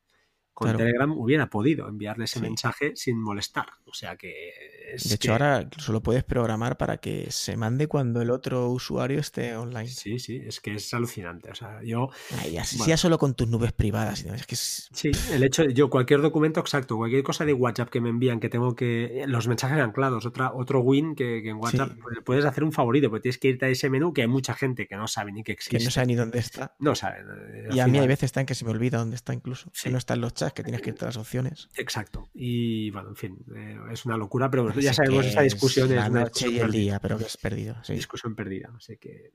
Con 0.54 0.66
Claro. 0.66 0.78
Telegram 0.78 1.10
hubiera 1.18 1.50
podido 1.50 1.88
enviarle 1.88 2.26
ese 2.26 2.38
Sí. 2.38 2.42
mensaje 2.44 2.92
sin 2.94 3.20
molestar. 3.20 3.66
O 3.86 3.92
sea 3.92 4.16
que 4.16 4.50
es 4.94 5.08
De 5.08 5.16
hecho, 5.16 5.26
que- 5.26 5.32
ahora 5.32 5.62
incluso 5.62 5.92
lo 5.92 6.00
puedes 6.00 6.22
programar 6.22 6.76
para 6.78 6.98
que 6.98 7.26
se 7.30 7.56
mande 7.56 7.88
cuando 7.88 8.22
el 8.22 8.30
otro 8.30 8.70
usuario 8.70 9.18
esté 9.18 9.56
online. 9.56 9.88
Sí, 9.88 10.18
sí, 10.20 10.40
es 10.46 10.60
que 10.60 10.74
es 10.74 10.94
alucinante. 10.94 11.50
O 11.50 11.54
sea, 11.56 11.80
yo, 11.82 12.08
Ay, 12.40 12.56
así 12.56 12.78
Bueno. 12.78 12.96
solo 12.96 13.18
con 13.18 13.34
tus 13.34 13.48
nubes 13.48 13.72
privadas. 13.72 14.24
Es 14.24 14.46
que 14.46 14.54
es- 14.54 14.88
sí, 14.92 15.10
el 15.32 15.42
hecho 15.42 15.62
de 15.64 15.74
yo, 15.74 15.90
cualquier 15.90 16.20
documento 16.20 16.60
exacto, 16.60 16.96
cualquier 16.96 17.24
cosa 17.24 17.44
de 17.44 17.52
WhatsApp 17.52 17.88
que 17.90 18.00
me 18.00 18.08
envían, 18.10 18.38
que 18.38 18.48
tengo 18.48 18.76
que. 18.76 19.24
Los 19.26 19.48
mensajes 19.48 19.78
anclados, 19.80 20.24
otra, 20.24 20.52
otro 20.54 20.80
win 20.80 21.16
que, 21.16 21.40
que 21.42 21.48
en 21.50 21.56
WhatsApp 21.56 21.90
Sí. 21.94 21.98
pues, 22.00 22.18
puedes 22.24 22.44
hacer 22.44 22.62
un 22.62 22.70
favorito, 22.72 23.10
porque 23.10 23.22
tienes 23.22 23.38
que 23.38 23.48
irte 23.48 23.66
a 23.66 23.68
ese 23.70 23.90
menú 23.90 24.12
que 24.12 24.22
hay 24.22 24.28
mucha 24.28 24.54
gente 24.54 24.86
que 24.86 24.94
no 24.96 25.08
sabe 25.08 25.32
ni 25.32 25.42
que 25.42 25.50
existe. 25.52 25.78
que 25.78 25.84
no 25.84 25.90
sabe 25.90 26.06
ni 26.06 26.14
dónde 26.14 26.38
está. 26.38 26.76
No 26.78 26.94
saben. 26.94 27.26
eh, 27.28 27.68
Y 27.72 27.80
a 27.80 27.86
mí 27.86 27.90
hay 27.98 28.02
final- 28.02 28.08
veces 28.08 28.24
está 28.24 28.40
en 28.40 28.46
que 28.46 28.54
se 28.54 28.64
me 28.64 28.70
olvida 28.70 28.98
dónde 28.98 29.16
está 29.16 29.34
incluso. 29.34 29.68
Sí. 29.72 29.84
Que 29.84 29.90
no 29.90 29.98
está 29.98 30.14
en 30.14 30.20
los 30.20 30.32
chats, 30.34 30.43
que 30.52 30.62
tienes 30.62 30.82
que 30.82 30.90
irte 30.90 31.04
a 31.04 31.08
las 31.08 31.16
opciones. 31.16 31.68
Exacto. 31.76 32.28
Y 32.34 32.90
bueno, 32.90 33.08
en 33.10 33.16
fin, 33.16 33.38
eh, 33.56 33.78
es 33.90 34.04
una 34.04 34.16
locura, 34.16 34.50
pero 34.50 34.72
ya 34.78 34.92
sabemos 34.92 35.26
esa 35.26 35.42
discusión 35.42 35.88
es 35.90 35.96
La 35.96 36.08
una 36.10 36.20
noche 36.22 36.46
y 36.46 36.50
discusión 36.50 36.54
el 36.54 36.60
perdida. 36.60 36.80
día, 36.82 36.98
pero 37.00 37.18
que 37.18 37.24
es 37.24 37.36
perdido. 37.36 37.76
sí. 37.82 37.94
discusión 37.94 38.34
perdida. 38.34 38.72
Así 38.76 38.96
que. 38.98 39.32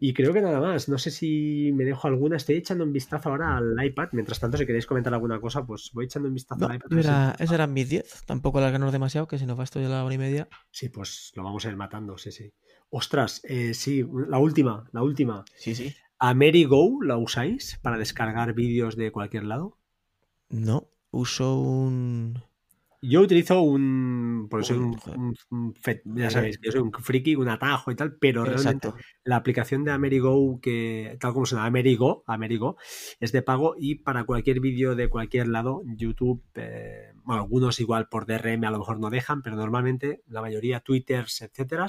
Y 0.00 0.12
creo 0.12 0.32
que 0.32 0.40
nada 0.42 0.60
más. 0.60 0.88
No 0.88 0.98
sé 0.98 1.10
si 1.12 1.70
me 1.72 1.84
dejo 1.84 2.08
alguna. 2.08 2.36
Estoy 2.36 2.56
echando 2.56 2.82
un 2.84 2.92
vistazo 2.92 3.28
ahora 3.30 3.56
al 3.56 3.76
iPad. 3.82 4.08
Mientras 4.12 4.40
tanto, 4.40 4.56
si 4.58 4.66
queréis 4.66 4.86
comentar 4.86 5.14
alguna 5.14 5.40
cosa, 5.40 5.64
pues 5.64 5.90
voy 5.94 6.06
echando 6.06 6.28
un 6.28 6.34
vistazo 6.34 6.60
No, 6.60 6.66
al 6.66 6.76
iPad. 6.76 6.98
era- 6.98 7.36
esos 7.38 7.54
eran 7.54 7.72
mis 7.72 7.88
10. 7.88 8.24
Tampoco 8.26 8.58
alargarnos 8.58 8.92
demasiado, 8.92 9.28
que 9.28 9.38
si 9.38 9.46
nos 9.46 9.58
va 9.58 9.62
esto 9.64 9.80
ya 9.80 9.88
la 9.88 10.04
hora 10.04 10.14
y 10.14 10.18
media. 10.18 10.48
Sí, 10.72 10.88
pues 10.88 11.32
lo 11.36 11.44
vamos 11.44 11.64
a 11.64 11.70
ir 11.70 11.76
matando, 11.76 12.18
sí, 12.18 12.32
sí. 12.32 12.52
Ostras, 12.90 13.40
eh, 13.44 13.72
sí, 13.72 14.04
la 14.28 14.38
última, 14.38 14.84
la 14.92 15.02
última. 15.02 15.44
Sí, 15.56 15.74
sí. 15.76 15.94
¿Amerigo 16.18 16.98
la 17.02 17.16
usáis 17.16 17.78
para 17.82 17.96
descargar 17.98 18.52
vídeos 18.54 18.96
de 18.96 19.12
cualquier 19.12 19.44
lado? 19.44 19.78
No, 20.54 20.88
uso 21.10 21.56
un. 21.58 22.40
Yo 23.02 23.20
utilizo 23.20 23.60
un. 23.60 24.46
Por 24.50 24.60
eso 24.60 24.74
Un- 24.76 24.96
un, 25.16 25.34
un 25.50 25.74
ya 26.16 26.30
sabéis, 26.30 26.56
que 26.58 26.66
yo 26.68 26.72
soy 26.72 26.80
un 26.80 26.92
friki, 26.92 27.34
un 27.36 27.48
atajo 27.48 27.90
y 27.90 27.96
tal, 27.96 28.16
pero 28.16 28.44
realmente 28.44 28.88
Exacto. 28.88 29.04
la 29.24 29.36
aplicación 29.36 29.84
de 29.84 29.90
Amerigo, 29.90 30.58
que 30.62 31.16
tal 31.20 31.32
como 31.34 31.44
suena, 31.44 31.66
Amerigo, 31.66 32.24
Amerigo, 32.26 32.76
es 33.20 33.32
de 33.32 33.42
pago 33.42 33.74
y 33.78 33.96
para 33.96 34.24
cualquier 34.24 34.60
vídeo 34.60 34.94
de 34.94 35.08
cualquier 35.08 35.48
lado, 35.48 35.82
YouTube, 35.84 36.42
eh, 36.54 37.12
bueno, 37.24 37.42
algunos 37.42 37.78
igual 37.80 38.08
por 38.08 38.24
DRM 38.26 38.66
a 38.66 38.70
lo 38.70 38.78
mejor 38.78 38.98
no 39.00 39.10
dejan, 39.10 39.42
pero 39.42 39.56
normalmente 39.56 40.22
la 40.28 40.40
mayoría, 40.40 40.80
Twitters, 40.80 41.42
etcétera, 41.42 41.86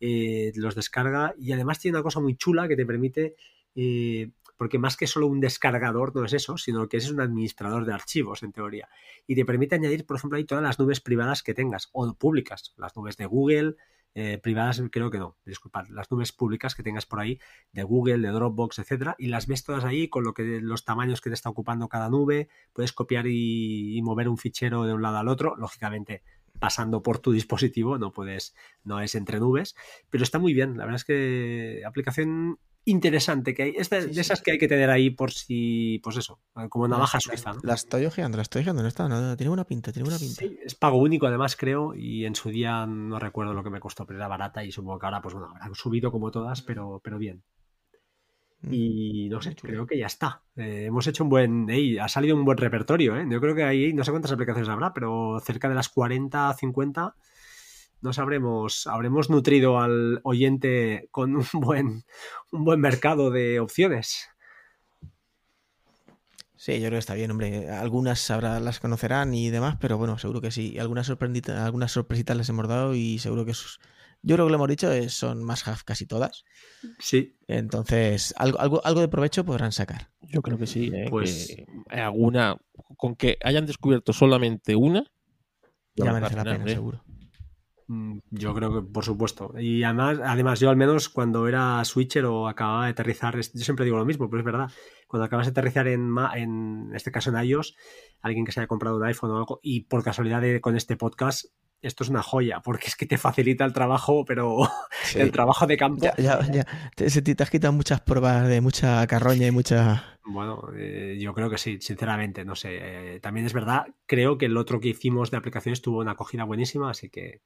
eh, 0.00 0.52
los 0.56 0.74
descarga 0.74 1.34
y 1.38 1.52
además 1.52 1.78
tiene 1.80 1.96
una 1.96 2.02
cosa 2.04 2.20
muy 2.20 2.36
chula 2.36 2.68
que 2.68 2.76
te 2.76 2.86
permite, 2.86 3.34
eh, 3.74 4.30
porque 4.64 4.78
más 4.78 4.96
que 4.96 5.06
solo 5.06 5.26
un 5.26 5.40
descargador 5.40 6.16
no 6.16 6.24
es 6.24 6.32
eso, 6.32 6.56
sino 6.56 6.88
que 6.88 6.96
es 6.96 7.10
un 7.10 7.20
administrador 7.20 7.84
de 7.84 7.92
archivos 7.92 8.42
en 8.42 8.50
teoría. 8.50 8.88
Y 9.26 9.34
te 9.34 9.44
permite 9.44 9.74
añadir, 9.74 10.06
por 10.06 10.16
ejemplo, 10.16 10.38
ahí 10.38 10.44
todas 10.46 10.64
las 10.64 10.78
nubes 10.78 11.02
privadas 11.02 11.42
que 11.42 11.52
tengas 11.52 11.90
o 11.92 12.14
públicas, 12.14 12.72
las 12.78 12.96
nubes 12.96 13.18
de 13.18 13.26
Google, 13.26 13.76
eh, 14.14 14.38
privadas 14.42 14.82
creo 14.90 15.10
que 15.10 15.18
no, 15.18 15.36
disculpad, 15.44 15.86
las 15.90 16.10
nubes 16.10 16.32
públicas 16.32 16.74
que 16.74 16.82
tengas 16.82 17.04
por 17.04 17.20
ahí 17.20 17.38
de 17.72 17.82
Google, 17.82 18.26
de 18.26 18.28
Dropbox, 18.28 18.78
etcétera, 18.78 19.16
y 19.18 19.26
las 19.26 19.46
ves 19.46 19.64
todas 19.64 19.84
ahí 19.84 20.08
con 20.08 20.24
lo 20.24 20.32
que 20.32 20.62
los 20.62 20.86
tamaños 20.86 21.20
que 21.20 21.28
te 21.28 21.34
está 21.34 21.50
ocupando 21.50 21.90
cada 21.90 22.08
nube, 22.08 22.48
puedes 22.72 22.94
copiar 22.94 23.26
y, 23.26 23.98
y 23.98 24.00
mover 24.00 24.30
un 24.30 24.38
fichero 24.38 24.84
de 24.84 24.94
un 24.94 25.02
lado 25.02 25.18
al 25.18 25.28
otro, 25.28 25.56
lógicamente 25.56 26.22
pasando 26.58 27.02
por 27.02 27.18
tu 27.18 27.32
dispositivo, 27.32 27.98
no 27.98 28.12
puedes, 28.12 28.54
no 28.82 29.02
es 29.02 29.14
entre 29.14 29.40
nubes, 29.40 29.76
pero 30.08 30.24
está 30.24 30.38
muy 30.38 30.54
bien, 30.54 30.78
la 30.78 30.84
verdad 30.84 30.96
es 30.96 31.04
que 31.04 31.82
aplicación 31.86 32.58
interesante 32.84 33.54
que 33.54 33.62
hay, 33.64 33.74
es 33.76 33.90
de, 33.90 34.02
Sí, 34.02 34.08
de 34.08 34.14
sí. 34.14 34.20
esas 34.20 34.42
que 34.42 34.52
hay 34.52 34.58
que 34.58 34.68
tener 34.68 34.90
ahí 34.90 35.10
por 35.10 35.32
si, 35.32 36.00
pues 36.02 36.16
eso, 36.16 36.40
como 36.68 36.88
navaja 36.88 37.20
suiza, 37.20 37.52
¿no? 37.52 37.60
La 37.62 37.74
estoy 37.74 38.04
ojeando, 38.06 38.36
la 38.36 38.42
estoy 38.42 38.62
ojeando, 38.62 38.82
no 38.82 38.88
está, 38.88 39.08
no, 39.08 39.36
tiene 39.36 39.48
buena 39.48 39.64
pinta, 39.64 39.92
tiene 39.92 40.04
buena 40.04 40.18
pinta. 40.18 40.40
Sí, 40.40 40.58
es 40.64 40.74
pago 40.74 40.98
único 40.98 41.26
además 41.26 41.56
creo 41.56 41.94
y 41.94 42.26
en 42.26 42.34
su 42.34 42.50
día 42.50 42.86
no 42.86 43.18
recuerdo 43.18 43.54
lo 43.54 43.64
que 43.64 43.70
me 43.70 43.80
costó, 43.80 44.06
pero 44.06 44.18
era 44.18 44.28
barata 44.28 44.64
y 44.64 44.72
supongo 44.72 44.98
que 44.98 45.06
ahora 45.06 45.22
pues 45.22 45.34
bueno, 45.34 45.48
habrá 45.60 45.74
subido 45.74 46.10
como 46.10 46.30
todas, 46.30 46.62
pero, 46.62 47.00
pero 47.02 47.18
bien. 47.18 47.42
Mm. 48.62 48.72
Y 48.72 49.28
no 49.28 49.40
sé, 49.42 49.54
creo 49.54 49.86
que 49.86 49.98
ya 49.98 50.06
está. 50.06 50.42
Eh, 50.56 50.84
hemos 50.86 51.06
hecho 51.06 51.24
un 51.24 51.30
buen... 51.30 51.68
ey, 51.70 51.98
ha 51.98 52.08
salido 52.08 52.36
un 52.36 52.44
buen 52.44 52.58
repertorio, 52.58 53.16
¿eh? 53.16 53.26
Yo 53.30 53.40
creo 53.40 53.54
que 53.54 53.64
ahí 53.64 53.92
no 53.92 54.04
sé 54.04 54.10
cuántas 54.10 54.32
aplicaciones 54.32 54.68
habrá, 54.68 54.92
pero 54.92 55.38
cerca 55.40 55.68
de 55.68 55.74
las 55.74 55.88
40, 55.88 56.54
50 56.54 57.14
nos 58.04 58.18
habremos, 58.18 58.86
habremos 58.86 59.30
nutrido 59.30 59.80
al 59.80 60.20
oyente 60.24 61.08
con 61.10 61.34
un 61.36 61.44
buen, 61.54 62.04
un 62.52 62.64
buen 62.64 62.78
mercado 62.80 63.30
de 63.30 63.58
opciones. 63.60 64.28
Sí, 66.56 66.74
yo 66.74 66.86
creo 66.86 66.92
que 66.92 66.98
está 66.98 67.14
bien, 67.14 67.30
hombre. 67.30 67.70
Algunas 67.70 68.30
habrá, 68.30 68.60
las 68.60 68.78
conocerán 68.80 69.34
y 69.34 69.50
demás, 69.50 69.76
pero 69.80 69.98
bueno, 69.98 70.18
seguro 70.18 70.40
que 70.40 70.50
sí. 70.50 70.78
Algunas, 70.78 71.06
sorprendita- 71.06 71.64
algunas 71.64 71.92
sorpresitas 71.92 72.36
les 72.36 72.48
hemos 72.48 72.68
dado 72.68 72.94
y 72.94 73.18
seguro 73.18 73.44
que 73.44 73.50
es- 73.50 73.78
yo 74.22 74.36
creo 74.36 74.46
que 74.46 74.50
lo 74.50 74.56
hemos 74.56 74.68
dicho, 74.68 74.90
es- 74.92 75.12
son 75.14 75.42
más 75.42 75.66
have 75.66 75.80
casi 75.84 76.06
todas. 76.06 76.44
Sí, 76.98 77.36
Entonces, 77.48 78.32
algo, 78.38 78.58
algo, 78.60 78.80
algo 78.84 79.00
de 79.00 79.08
provecho 79.08 79.44
podrán 79.44 79.72
sacar. 79.72 80.10
Yo 80.22 80.40
creo 80.42 80.56
que 80.58 80.66
sí, 80.66 80.90
¿eh? 80.94 81.06
Pues- 81.10 81.46
que 81.88 82.00
alguna, 82.00 82.56
con 82.96 83.16
que 83.16 83.36
hayan 83.44 83.66
descubierto 83.66 84.12
solamente 84.14 84.76
una, 84.76 85.10
Ya 85.96 86.12
merece 86.12 86.36
la 86.36 86.44
pena, 86.44 86.58
pena, 86.58 86.70
¿eh? 86.70 86.74
seguro. 86.74 87.04
Mm, 87.94 88.18
Yo 88.30 88.54
creo 88.54 88.74
que 88.74 88.82
por 88.90 89.04
supuesto. 89.04 89.52
Y 89.58 89.82
además, 89.84 90.18
además, 90.24 90.60
yo 90.60 90.70
al 90.70 90.76
menos 90.76 91.08
cuando 91.08 91.46
era 91.48 91.84
switcher 91.84 92.24
o 92.26 92.48
acababa 92.48 92.84
de 92.86 92.90
aterrizar, 92.90 93.34
yo 93.36 93.42
siempre 93.64 93.84
digo 93.84 93.96
lo 93.98 94.04
mismo, 94.04 94.28
pero 94.28 94.40
es 94.40 94.44
verdad. 94.46 94.70
Cuando 95.06 95.24
acabas 95.26 95.46
de 95.46 95.50
aterrizar 95.50 95.86
en, 95.88 96.14
en 96.34 96.90
este 96.94 97.10
caso 97.12 97.30
en 97.30 97.44
iOS, 97.44 97.76
alguien 98.20 98.44
que 98.44 98.52
se 98.52 98.60
haya 98.60 98.66
comprado 98.66 98.96
un 98.96 99.04
iPhone 99.04 99.30
o 99.30 99.36
algo, 99.36 99.60
y 99.62 99.82
por 99.82 100.02
casualidad 100.02 100.40
de- 100.40 100.60
con 100.60 100.76
este 100.76 100.96
podcast, 100.96 101.44
esto 101.82 102.02
es 102.02 102.08
una 102.08 102.22
joya, 102.22 102.60
porque 102.64 102.86
es 102.86 102.96
que 102.96 103.04
te 103.04 103.18
facilita 103.18 103.64
el 103.66 103.74
trabajo, 103.74 104.24
pero 104.24 104.56
Sí. 105.04 105.20
el 105.20 105.30
trabajo 105.30 105.66
de 105.66 105.76
campo. 105.76 106.02
Ya, 106.02 106.14
ya, 106.16 106.40
ya. 106.50 106.66
Te, 106.96 107.10
se 107.10 107.20
te, 107.20 107.34
te 107.34 107.42
has 107.42 107.50
quitado 107.50 107.74
muchas 107.74 108.00
pruebas 108.00 108.48
de 108.48 108.60
mucha 108.62 109.06
carroña 109.06 109.46
y 109.46 109.50
mucha. 109.50 110.18
Bueno, 110.24 110.62
eh, 110.74 111.18
yo 111.20 111.34
creo 111.34 111.50
que 111.50 111.58
sí, 111.58 111.76
sinceramente, 111.82 112.44
no 112.46 112.54
sé. 112.56 112.70
Eh, 113.16 113.20
también 113.20 113.44
es 113.44 113.52
verdad, 113.52 113.84
creo 114.06 114.38
que 114.38 114.46
el 114.46 114.56
otro 114.56 114.80
que 114.80 114.88
hicimos 114.88 115.30
de 115.30 115.36
aplicaciones 115.36 115.82
tuvo 115.82 115.98
una 116.00 116.12
acogida 116.12 116.44
buenísima, 116.44 116.88
así 116.90 117.10
que, 117.10 117.42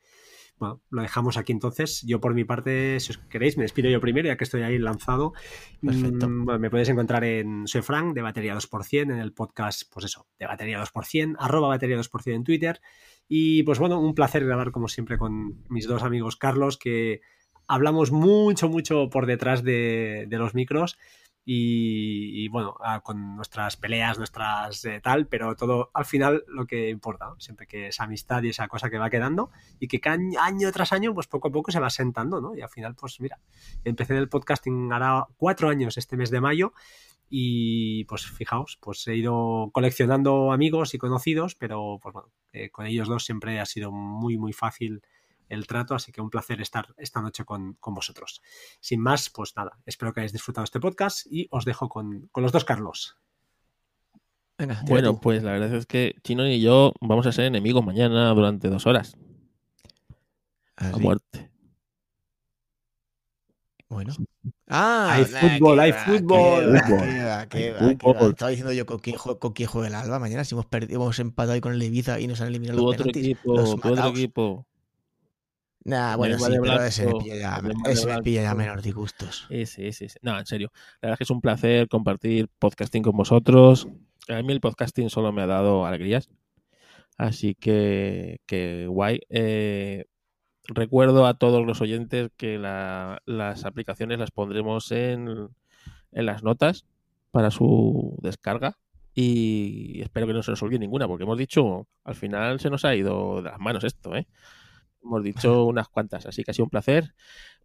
bueno, 0.59 0.83
lo 0.91 1.03
dejamos 1.03 1.37
aquí 1.37 1.53
entonces. 1.53 2.03
Yo 2.07 2.21
por 2.21 2.35
mi 2.35 2.45
parte, 2.45 2.99
si 3.01 3.13
os 3.13 3.19
queréis, 3.19 3.57
me 3.57 3.63
despido 3.63 3.91
yo 3.91 4.01
primero, 4.01 4.29
ya 4.29 4.37
que 4.37 4.45
estoy 4.45 4.63
ahí 4.63 4.79
lanzado. 4.79 5.33
Perfecto. 5.85 6.29
Mm, 6.29 6.45
bueno, 6.45 6.61
me 6.61 6.71
podéis 6.71 6.89
encontrar 6.89 7.25
en 7.25 7.67
Soy 7.67 7.83
Frank, 7.83 8.15
de 8.15 8.23
Batería 8.23 8.55
2%, 8.55 9.03
en 9.03 9.19
el 9.19 9.33
podcast, 9.33 9.83
pues 9.93 10.07
eso, 10.07 10.27
de 10.39 10.47
Batería 10.47 10.83
2%, 10.83 11.37
arroba 11.39 11.69
Batería 11.69 11.97
2% 11.99 12.35
en 12.35 12.45
Twitter. 12.45 12.81
Y 13.29 13.63
pues 13.63 13.79
bueno, 13.79 14.01
un 14.01 14.15
placer 14.15 14.45
grabar 14.45 14.71
como 14.73 14.89
siempre 14.89 15.19
con 15.19 15.63
mis 15.69 15.87
dos 15.87 16.03
amigos 16.03 16.37
Carlos, 16.37 16.79
que 16.79 17.21
hablamos 17.67 18.11
mucho, 18.11 18.69
mucho 18.69 19.11
por 19.11 19.27
detrás 19.27 19.63
de, 19.63 20.27
de 20.29 20.39
los 20.39 20.55
micros 20.55 20.99
y, 21.51 22.47
bueno, 22.49 22.77
ah, 22.85 23.01
con 23.01 23.35
nuestras 23.35 23.79
peleas, 23.79 24.19
nuestras 24.19 24.85
eh, 24.85 25.01
tal, 25.03 25.29
pero 25.29 25.57
todo 25.57 25.91
al 25.95 26.05
final 26.05 26.45
lo 26.47 26.67
que 26.67 26.91
importa, 26.91 27.33
siempre 27.39 27.67
que 27.67 27.87
esa 27.87 28.05
amistad 28.05 28.43
y 28.43 28.51
esa 28.51 28.69
cosa 28.69 28.91
que 28.91 28.99
va 28.99 29.09
quedando 29.09 29.51
y 29.81 29.89
que 29.89 29.99
cada 29.99 30.19
año, 30.43 30.71
tras 30.73 30.93
año, 30.93 31.15
pues 31.15 31.27
poco 31.27 31.49
a 31.49 31.51
poco 31.51 31.73
se 31.73 31.81
va 31.81 31.89
sentando, 31.89 32.43
¿no? 32.43 32.55
Y 32.55 32.61
al 32.61 32.69
final, 32.69 32.95
pues 32.95 33.19
mira, 33.23 33.41
empecé 33.83 34.19
el 34.19 34.29
podcasting 34.29 34.93
hará 34.93 35.27
cuatro 35.39 35.71
años 35.71 35.97
este 35.97 36.19
mes 36.19 36.31
de 36.31 36.43
mayo 36.43 36.75
y 37.31 38.05
pues 38.05 38.27
fijaos, 38.27 38.77
pues 38.79 39.09
he 39.09 39.17
ido 39.17 39.71
coleccionando 39.73 40.53
amigos 40.53 40.93
y 40.93 40.99
conocidos, 40.99 41.55
pero 41.55 41.99
pues 42.03 42.13
bueno, 42.13 42.29
eh, 42.53 42.69
con 42.69 42.85
ellos 42.85 43.09
dos 43.09 43.25
siempre 43.25 43.59
ha 43.59 43.65
sido 43.65 43.91
muy, 43.91 44.37
muy 44.37 44.53
fácil 44.53 45.01
el 45.49 45.67
trato, 45.67 45.95
así 45.95 46.13
que 46.13 46.21
un 46.21 46.31
placer 46.31 46.61
estar 46.61 46.95
esta 46.97 47.21
noche 47.21 47.45
con, 47.45 47.75
con 47.75 47.95
vosotros. 47.95 48.41
Sin 48.81 49.01
más, 49.01 49.31
pues 49.31 49.55
nada, 49.57 49.79
espero 49.87 50.13
que 50.13 50.21
hayáis 50.21 50.33
disfrutado 50.33 50.65
este 50.65 50.81
podcast 50.81 51.27
y 51.31 51.49
os 51.51 51.65
dejo 51.65 51.89
con, 51.89 52.29
con 52.33 52.43
los 52.43 52.53
dos 52.53 52.65
Carlos. 52.65 53.17
Venga, 54.59 54.83
Bueno, 54.87 55.13
tú. 55.13 55.21
pues 55.21 55.43
la 55.43 55.53
verdad 55.53 55.73
es 55.75 55.87
que 55.87 56.17
Chino 56.25 56.47
y 56.49 56.61
yo 56.61 56.93
vamos 57.01 57.27
a 57.27 57.33
ser 57.33 57.45
enemigos 57.45 57.85
mañana 57.85 58.29
durante 58.35 58.69
dos 58.69 58.87
horas. 58.87 59.17
A 60.77 60.89
Así. 60.89 61.01
muerte. 61.01 61.51
Bueno. 63.89 64.15
Ah, 64.67 65.15
hay 65.15 65.25
fútbol, 65.25 65.81
hay 65.81 65.93
fútbol. 65.93 66.77
Estaba 68.31 68.51
diciendo 68.51 68.73
yo 68.73 68.85
con 68.85 68.99
quién, 68.99 69.17
con 69.17 69.53
quién 69.55 69.69
juega 69.69 69.89
el 69.89 69.95
Alba 69.95 70.19
mañana. 70.19 70.45
Si 70.45 70.55
hemos, 70.55 70.67
perdido, 70.67 71.01
hemos 71.01 71.19
empatado 71.19 71.53
ahí 71.55 71.61
con 71.63 71.73
el 71.73 71.83
Ibiza 71.83 72.21
y 72.21 72.27
nos 72.27 72.41
han 72.43 72.49
eliminado 72.49 72.79
los 72.83 72.95
otro 72.95 73.09
equipo, 73.09 73.55
tu 73.55 73.73
otro 73.91 74.09
equipo. 74.09 74.67
Nah, 75.89 76.17
bueno, 76.17 76.39
sí, 76.39 76.53
pero 76.61 76.83
ese 76.83 77.07
me 77.07 77.15
pilla 77.15 77.37
ya, 77.37 77.63
ese 77.87 78.07
me 78.07 78.23
pilla 78.23 78.43
ya 78.43 78.55
menos 78.55 78.83
disgustos. 78.83 79.47
Sí, 79.49 79.65
sí, 79.65 80.07
No, 80.21 80.39
en 80.39 80.45
serio. 80.45 80.71
La 81.01 81.09
verdad 81.09 81.15
es 81.15 81.19
que 81.19 81.25
es 81.25 81.31
un 81.31 81.41
placer 81.41 81.89
compartir 81.89 82.49
podcasting 82.59 83.03
con 83.03 83.17
vosotros. 83.17 83.89
A 84.29 84.43
mí 84.43 84.53
el 84.53 84.61
podcasting 84.61 85.09
solo 85.09 85.33
me 85.33 85.41
ha 85.41 85.47
dado 85.47 85.87
alegrías. 85.87 86.29
Así 87.17 87.55
que, 87.55 88.41
que 88.45 88.87
guay. 88.87 89.21
Eh, 89.31 90.05
recuerdo 90.65 91.27
a 91.27 91.39
todos 91.39 91.65
los 91.67 91.81
oyentes 91.81 92.31
que 92.37 92.59
las 92.59 93.65
aplicaciones 93.65 94.19
las 94.19 94.31
pondremos 94.31 94.93
en, 94.93 95.49
en 96.13 96.27
las 96.27 96.43
notas 96.43 96.85
para 97.31 97.51
su 97.51 98.15
descarga 98.21 98.77
y 99.15 100.03
espero 100.03 100.27
que 100.27 100.35
no 100.35 100.43
se 100.43 100.53
nos 100.53 100.63
olvide 100.63 100.79
ninguna, 100.79 101.09
porque 101.09 101.25
hemos 101.25 101.39
dicho, 101.39 101.89
al 102.05 102.15
final 102.15 102.61
se 102.61 102.71
nos 102.71 102.85
ha 102.85 102.95
ido 102.95 103.43
de 103.43 103.51
las 103.51 103.59
manos 103.59 103.83
esto, 103.85 104.15
¿eh? 104.15 104.29
Hemos 105.03 105.23
dicho 105.23 105.65
unas 105.67 105.89
cuantas, 105.89 106.27
así 106.27 106.45
que 106.45 106.51
ha 106.51 106.55
sido 106.55 106.65
un 106.65 106.71
placer. 106.71 107.15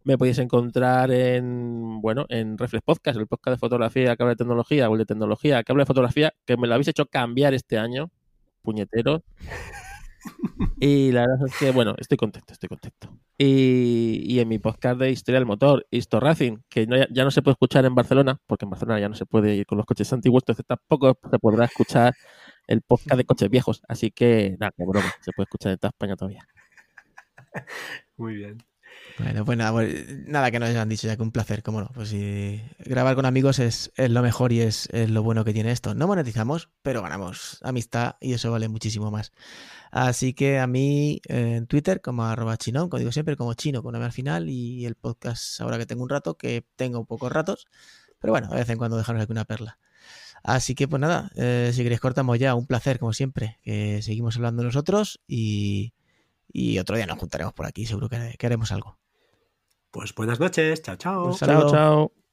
Me 0.04 0.18
podéis 0.18 0.38
encontrar 0.38 1.10
en, 1.10 2.00
bueno, 2.00 2.26
en 2.28 2.58
Reflex 2.58 2.84
Podcast, 2.84 3.18
el 3.18 3.26
podcast 3.26 3.56
de 3.56 3.58
fotografía 3.58 4.16
que 4.16 4.22
habla 4.22 4.34
de 4.34 4.36
tecnología, 4.36 4.90
o 4.90 4.94
el 4.94 4.98
de 4.98 5.06
tecnología 5.06 5.62
que 5.62 5.72
habla 5.72 5.82
de 5.82 5.86
fotografía, 5.86 6.32
que 6.44 6.56
me 6.56 6.66
lo 6.66 6.74
habéis 6.74 6.88
hecho 6.88 7.06
cambiar 7.06 7.54
este 7.54 7.78
año, 7.78 8.10
puñetero. 8.62 9.22
Y 10.80 11.12
la 11.12 11.22
verdad 11.22 11.46
es 11.46 11.58
que, 11.58 11.70
bueno, 11.70 11.94
estoy 11.98 12.16
contento, 12.16 12.52
estoy 12.52 12.68
contento. 12.68 13.10
Y, 13.38 14.38
en 14.38 14.48
mi 14.48 14.58
podcast 14.58 14.98
de 14.98 15.10
Historia 15.10 15.38
del 15.38 15.46
Motor, 15.46 15.86
Histo 15.90 16.20
Racing, 16.20 16.58
que 16.68 16.86
ya 16.86 17.24
no 17.24 17.30
se 17.30 17.42
puede 17.42 17.52
escuchar 17.52 17.84
en 17.84 17.94
Barcelona, 17.94 18.38
porque 18.46 18.64
en 18.64 18.70
Barcelona 18.70 19.00
ya 19.00 19.08
no 19.08 19.14
se 19.14 19.26
puede 19.26 19.54
ir 19.54 19.66
con 19.66 19.78
los 19.78 19.86
coches 19.86 20.12
antiguos, 20.12 20.42
entonces 20.42 20.64
tampoco 20.66 21.18
se 21.30 21.38
podrá 21.38 21.66
escuchar 21.66 22.14
el 22.66 22.82
podcast 22.82 23.16
de 23.16 23.24
coches 23.24 23.50
viejos. 23.50 23.82
Así 23.88 24.10
que, 24.10 24.56
nada, 24.58 24.72
que 24.76 24.84
broma, 24.84 25.12
se 25.20 25.32
puede 25.32 25.44
escuchar 25.44 25.72
en 25.72 25.78
toda 25.78 25.90
España 25.90 26.16
todavía. 26.16 26.46
Muy 28.16 28.36
bien. 28.36 28.58
Bueno, 29.18 29.44
pues 29.44 29.56
nada, 29.56 29.72
pues 29.72 30.26
nada 30.26 30.50
que 30.50 30.58
nos 30.58 30.68
hayan 30.68 30.88
dicho 30.88 31.06
ya 31.06 31.16
que 31.16 31.22
un 31.22 31.30
placer, 31.30 31.62
cómo 31.62 31.80
no. 31.80 31.88
Pues 31.94 32.08
si 32.08 32.60
grabar 32.78 33.14
con 33.14 33.26
amigos 33.26 33.58
es, 33.60 33.92
lo 33.96 34.22
mejor 34.22 34.52
y 34.52 34.60
es, 34.60 34.88
lo 34.92 35.22
bueno 35.22 35.44
que 35.44 35.52
tiene 35.52 35.70
esto. 35.70 35.94
No 35.94 36.06
monetizamos, 36.06 36.70
pero 36.82 37.02
ganamos 37.02 37.60
amistad 37.62 38.16
y 38.20 38.32
eso 38.32 38.50
vale 38.50 38.68
muchísimo 38.68 39.10
más. 39.10 39.32
Así 39.92 40.34
que 40.34 40.58
a 40.58 40.66
mí 40.66 41.20
en 41.28 41.66
Twitter 41.66 42.00
como 42.00 42.24
arroba 42.24 42.56
chinón, 42.56 42.88
como 42.88 42.98
digo 42.98 43.12
siempre, 43.12 43.36
como 43.36 43.54
chino 43.54 43.82
con 43.82 43.94
una 43.94 44.04
al 44.04 44.12
final 44.12 44.48
y 44.48 44.84
el 44.84 44.96
podcast 44.96 45.60
ahora 45.60 45.78
que 45.78 45.86
tengo 45.86 46.02
un 46.02 46.08
rato, 46.08 46.36
que 46.36 46.66
tengo 46.74 47.04
pocos 47.04 47.30
ratos, 47.30 47.66
pero 48.18 48.32
bueno, 48.32 48.48
de 48.48 48.56
vez 48.56 48.68
en 48.68 48.78
cuando 48.78 48.96
dejaros 48.96 49.22
aquí 49.22 49.32
una 49.32 49.44
perla. 49.44 49.78
Así 50.42 50.74
que 50.74 50.88
pues 50.88 51.00
nada, 51.00 51.30
eh, 51.36 51.70
si 51.72 51.82
queréis 51.84 52.00
cortamos 52.00 52.38
ya, 52.38 52.54
un 52.54 52.66
placer 52.66 52.98
como 52.98 53.12
siempre, 53.12 53.60
que 53.62 54.02
seguimos 54.02 54.36
hablando 54.36 54.62
nosotros 54.64 55.20
y 55.28 55.94
y 56.54 56.78
otro 56.78 56.96
día 56.96 57.04
nos 57.04 57.18
juntaremos 57.18 57.52
por 57.52 57.66
aquí, 57.66 57.84
seguro 57.84 58.08
que, 58.08 58.36
haremos 58.40 58.70
algo. 58.70 58.96
Pues 59.90 60.14
buenas 60.14 60.38
noches, 60.38 60.80
chao, 60.82 60.96
chao. 60.96 61.36
chao, 61.36 61.70
chao. 61.70 62.23